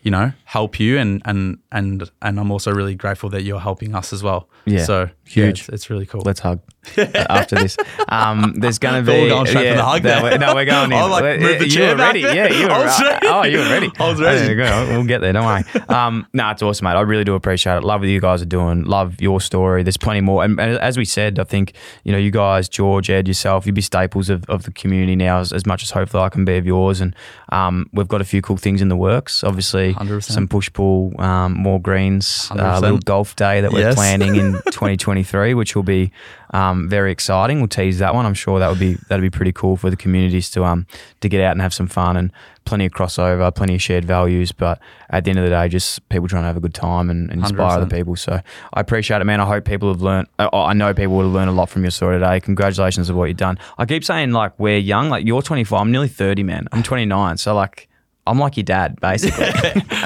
you 0.00 0.10
know 0.10 0.32
help 0.44 0.80
you, 0.80 0.96
and 0.96 1.20
and 1.26 1.58
and 1.70 2.10
and 2.22 2.40
I'm 2.40 2.50
also 2.50 2.72
really 2.72 2.94
grateful 2.94 3.28
that 3.30 3.42
you're 3.42 3.60
helping 3.60 3.94
us 3.94 4.14
as 4.14 4.22
well. 4.22 4.48
Yeah, 4.64 4.84
so 4.84 5.10
huge. 5.26 5.36
yeah, 5.36 5.50
it's, 5.50 5.68
it's 5.68 5.90
really 5.90 6.06
cool. 6.06 6.22
Let's 6.24 6.40
hug 6.40 6.60
after 6.96 7.56
this. 7.56 7.76
Um, 8.08 8.54
there's 8.56 8.78
going 8.78 9.04
to 9.04 9.10
be. 9.10 9.28
going 9.28 9.46
straight 9.46 9.62
for 9.62 9.66
yeah, 9.68 9.76
the 9.76 9.84
hug 9.84 10.04
no, 10.04 10.22
we're- 10.22 10.38
no, 10.38 10.54
we're 10.54 10.64
going 10.64 10.92
in. 10.92 10.98
I 10.98 11.04
like 11.06 11.40
moved 11.40 11.60
the 11.60 11.64
you 11.66 11.70
chair 11.70 11.94
were 11.94 12.02
ready. 12.02 12.22
there. 12.22 12.34
Yeah, 12.34 12.52
you 12.58 12.66
were 12.66 12.72
I 12.72 12.84
was 12.84 13.00
right. 13.00 13.12
ready. 13.22 13.26
Oh, 13.28 13.42
you 13.44 13.58
were 13.58 13.64
ready. 13.70 13.90
I 13.98 14.08
was 14.10 14.20
ready. 14.20 14.52
you. 14.52 14.96
We'll 14.96 15.04
get 15.04 15.20
there. 15.20 15.32
Don't 15.32 15.44
worry. 15.44 15.64
Um, 15.88 16.26
no, 16.32 16.50
it's 16.50 16.62
awesome, 16.62 16.84
mate. 16.84 16.92
I 16.92 17.00
really 17.02 17.24
do 17.24 17.34
appreciate 17.34 17.76
it. 17.76 17.84
Love 17.84 18.00
what 18.00 18.08
you 18.08 18.20
guys 18.20 18.42
are 18.42 18.46
doing. 18.46 18.84
Love 18.84 19.20
your 19.20 19.40
story. 19.40 19.82
There's 19.82 19.96
plenty 19.96 20.20
more. 20.20 20.44
And, 20.44 20.58
and 20.60 20.78
as 20.78 20.96
we 20.96 21.04
said, 21.04 21.38
I 21.38 21.44
think 21.44 21.74
you 22.04 22.12
know 22.12 22.18
you 22.18 22.30
guys, 22.30 22.68
George, 22.68 23.10
Ed, 23.10 23.28
yourself, 23.28 23.66
you'd 23.66 23.74
be 23.74 23.80
staples 23.82 24.30
of, 24.30 24.44
of 24.48 24.64
the 24.64 24.70
community 24.72 25.16
now 25.16 25.38
as, 25.40 25.52
as 25.52 25.66
much 25.66 25.82
as 25.82 25.90
hopefully 25.90 26.22
I 26.22 26.28
can 26.28 26.44
be 26.44 26.56
of 26.56 26.66
yours. 26.66 27.00
And 27.00 27.14
um, 27.50 27.88
we've 27.92 28.08
got 28.08 28.20
a 28.20 28.24
few 28.24 28.42
cool 28.42 28.56
things 28.56 28.80
in 28.82 28.88
the 28.88 28.96
works. 28.96 29.42
Obviously, 29.44 29.94
100%. 29.94 30.22
some 30.22 30.48
push 30.48 30.72
pull, 30.72 31.18
um, 31.20 31.54
more 31.54 31.80
greens, 31.80 32.48
uh, 32.52 32.78
little 32.80 32.98
golf 32.98 33.36
day 33.36 33.60
that 33.60 33.72
we're 33.72 33.80
Yes. 33.80 33.94
planning 33.94 34.36
in 34.36 34.52
2023, 34.70 35.54
which 35.54 35.76
will 35.76 35.82
be 35.82 36.10
um, 36.50 36.88
very 36.88 37.12
exciting. 37.12 37.58
We'll 37.58 37.68
tease 37.68 37.98
that 37.98 38.14
one. 38.14 38.26
I'm 38.26 38.34
sure 38.34 38.58
that 38.58 38.68
would 38.68 38.78
be 38.78 38.94
that'd 39.08 39.22
be 39.22 39.30
pretty 39.30 39.52
cool 39.52 39.76
for 39.76 39.90
the 39.90 39.96
communities 39.96 40.50
to 40.50 40.64
um 40.64 40.86
to 41.20 41.28
get 41.28 41.40
out 41.40 41.52
and 41.52 41.60
have 41.60 41.74
some 41.74 41.86
fun 41.86 42.16
and 42.16 42.32
plenty 42.64 42.86
of 42.86 42.92
crossover, 42.92 43.54
plenty 43.54 43.76
of 43.76 43.82
shared 43.82 44.04
values. 44.04 44.52
But 44.52 44.80
at 45.10 45.24
the 45.24 45.30
end 45.30 45.38
of 45.38 45.44
the 45.44 45.50
day, 45.50 45.68
just 45.68 46.06
people 46.08 46.28
trying 46.28 46.42
to 46.42 46.46
have 46.48 46.56
a 46.56 46.60
good 46.60 46.74
time 46.74 47.10
and, 47.10 47.30
and 47.30 47.40
inspire 47.40 47.78
other 47.78 47.86
100%. 47.86 47.90
people. 47.90 48.16
So 48.16 48.40
I 48.74 48.80
appreciate 48.80 49.20
it, 49.20 49.24
man. 49.24 49.40
I 49.40 49.46
hope 49.46 49.64
people 49.64 49.88
have 49.88 50.02
learned. 50.02 50.28
I 50.38 50.48
I 50.52 50.72
know 50.72 50.92
people 50.94 51.16
would 51.16 51.24
have 51.24 51.32
learned 51.32 51.50
a 51.50 51.54
lot 51.54 51.68
from 51.68 51.82
your 51.82 51.90
story 51.90 52.18
today. 52.18 52.40
Congratulations 52.40 53.08
of 53.08 53.16
what 53.16 53.26
you've 53.26 53.36
done. 53.36 53.58
I 53.78 53.86
keep 53.86 54.04
saying 54.04 54.32
like 54.32 54.58
we're 54.58 54.78
young, 54.78 55.08
like 55.08 55.26
you're 55.26 55.42
25. 55.42 55.80
I'm 55.80 55.90
nearly 55.90 56.08
30, 56.08 56.42
man. 56.42 56.68
I'm 56.72 56.82
29. 56.82 57.36
So 57.38 57.54
like. 57.54 57.88
I'm 58.26 58.38
like 58.38 58.56
your 58.56 58.64
dad, 58.64 59.00
basically. 59.00 59.46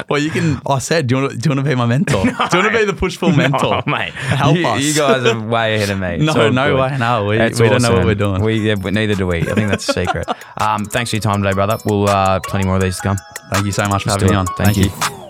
well, 0.08 0.20
you 0.20 0.30
can. 0.30 0.60
I 0.66 0.78
said, 0.78 1.06
do 1.06 1.16
you 1.16 1.20
want 1.22 1.32
to, 1.32 1.38
do 1.38 1.48
you 1.50 1.56
want 1.56 1.66
to 1.66 1.70
be 1.70 1.74
my 1.74 1.86
mentor? 1.86 2.22
Do 2.24 2.28
you 2.28 2.34
want 2.38 2.50
to 2.52 2.70
be 2.78 2.84
the 2.84 2.92
push 2.92 3.18
pull 3.18 3.32
mentor? 3.36 3.82
No, 3.86 3.92
mate. 3.92 4.12
Help 4.12 4.56
you, 4.56 4.66
us. 4.66 4.82
You 4.82 4.94
guys 4.94 5.24
are 5.24 5.40
way 5.40 5.76
ahead 5.76 5.90
of 5.90 5.98
me. 5.98 6.18
No, 6.18 6.32
all 6.32 6.50
no 6.52 6.74
good. 6.76 6.80
way, 6.80 6.98
no. 6.98 7.24
We- 7.26 7.38
It's 7.40 7.60
we 7.60 7.68
don't 7.68 7.82
know 7.82 7.92
what 7.92 8.04
we're 8.04 8.14
doing. 8.14 8.42
We, 8.42 8.54
yeah, 8.60 8.74
but 8.74 8.92
neither 8.92 9.14
do 9.14 9.26
we. 9.26 9.38
I 9.38 9.54
think 9.54 9.68
that's 9.70 9.88
a 9.88 9.92
secret. 9.92 10.28
um, 10.58 10.84
thanks 10.84 11.10
for 11.10 11.16
your 11.16 11.22
time 11.22 11.42
today, 11.42 11.54
brother. 11.54 11.78
We'll 11.84 12.08
uh, 12.08 12.40
plenty 12.40 12.66
more 12.66 12.76
of 12.76 12.82
these 12.82 12.96
to 12.96 13.02
come. 13.02 13.16
Thank 13.52 13.66
you 13.66 13.72
so 13.72 13.86
much 13.88 14.02
for 14.04 14.10
Let's 14.10 14.22
having 14.22 14.34
me 14.34 14.36
on. 14.36 14.46
Thank 14.58 14.76
you. 14.76 15.29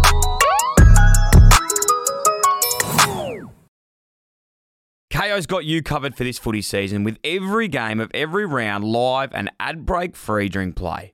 Kayo's 5.21 5.45
got 5.45 5.65
you 5.65 5.83
covered 5.83 6.15
for 6.15 6.23
this 6.23 6.39
footy 6.39 6.63
season 6.63 7.03
with 7.03 7.19
every 7.23 7.67
game 7.67 7.99
of 7.99 8.09
every 8.11 8.43
round 8.43 8.83
live 8.83 9.31
and 9.35 9.51
ad 9.59 9.85
break 9.85 10.15
free 10.15 10.49
during 10.49 10.73
play. 10.73 11.13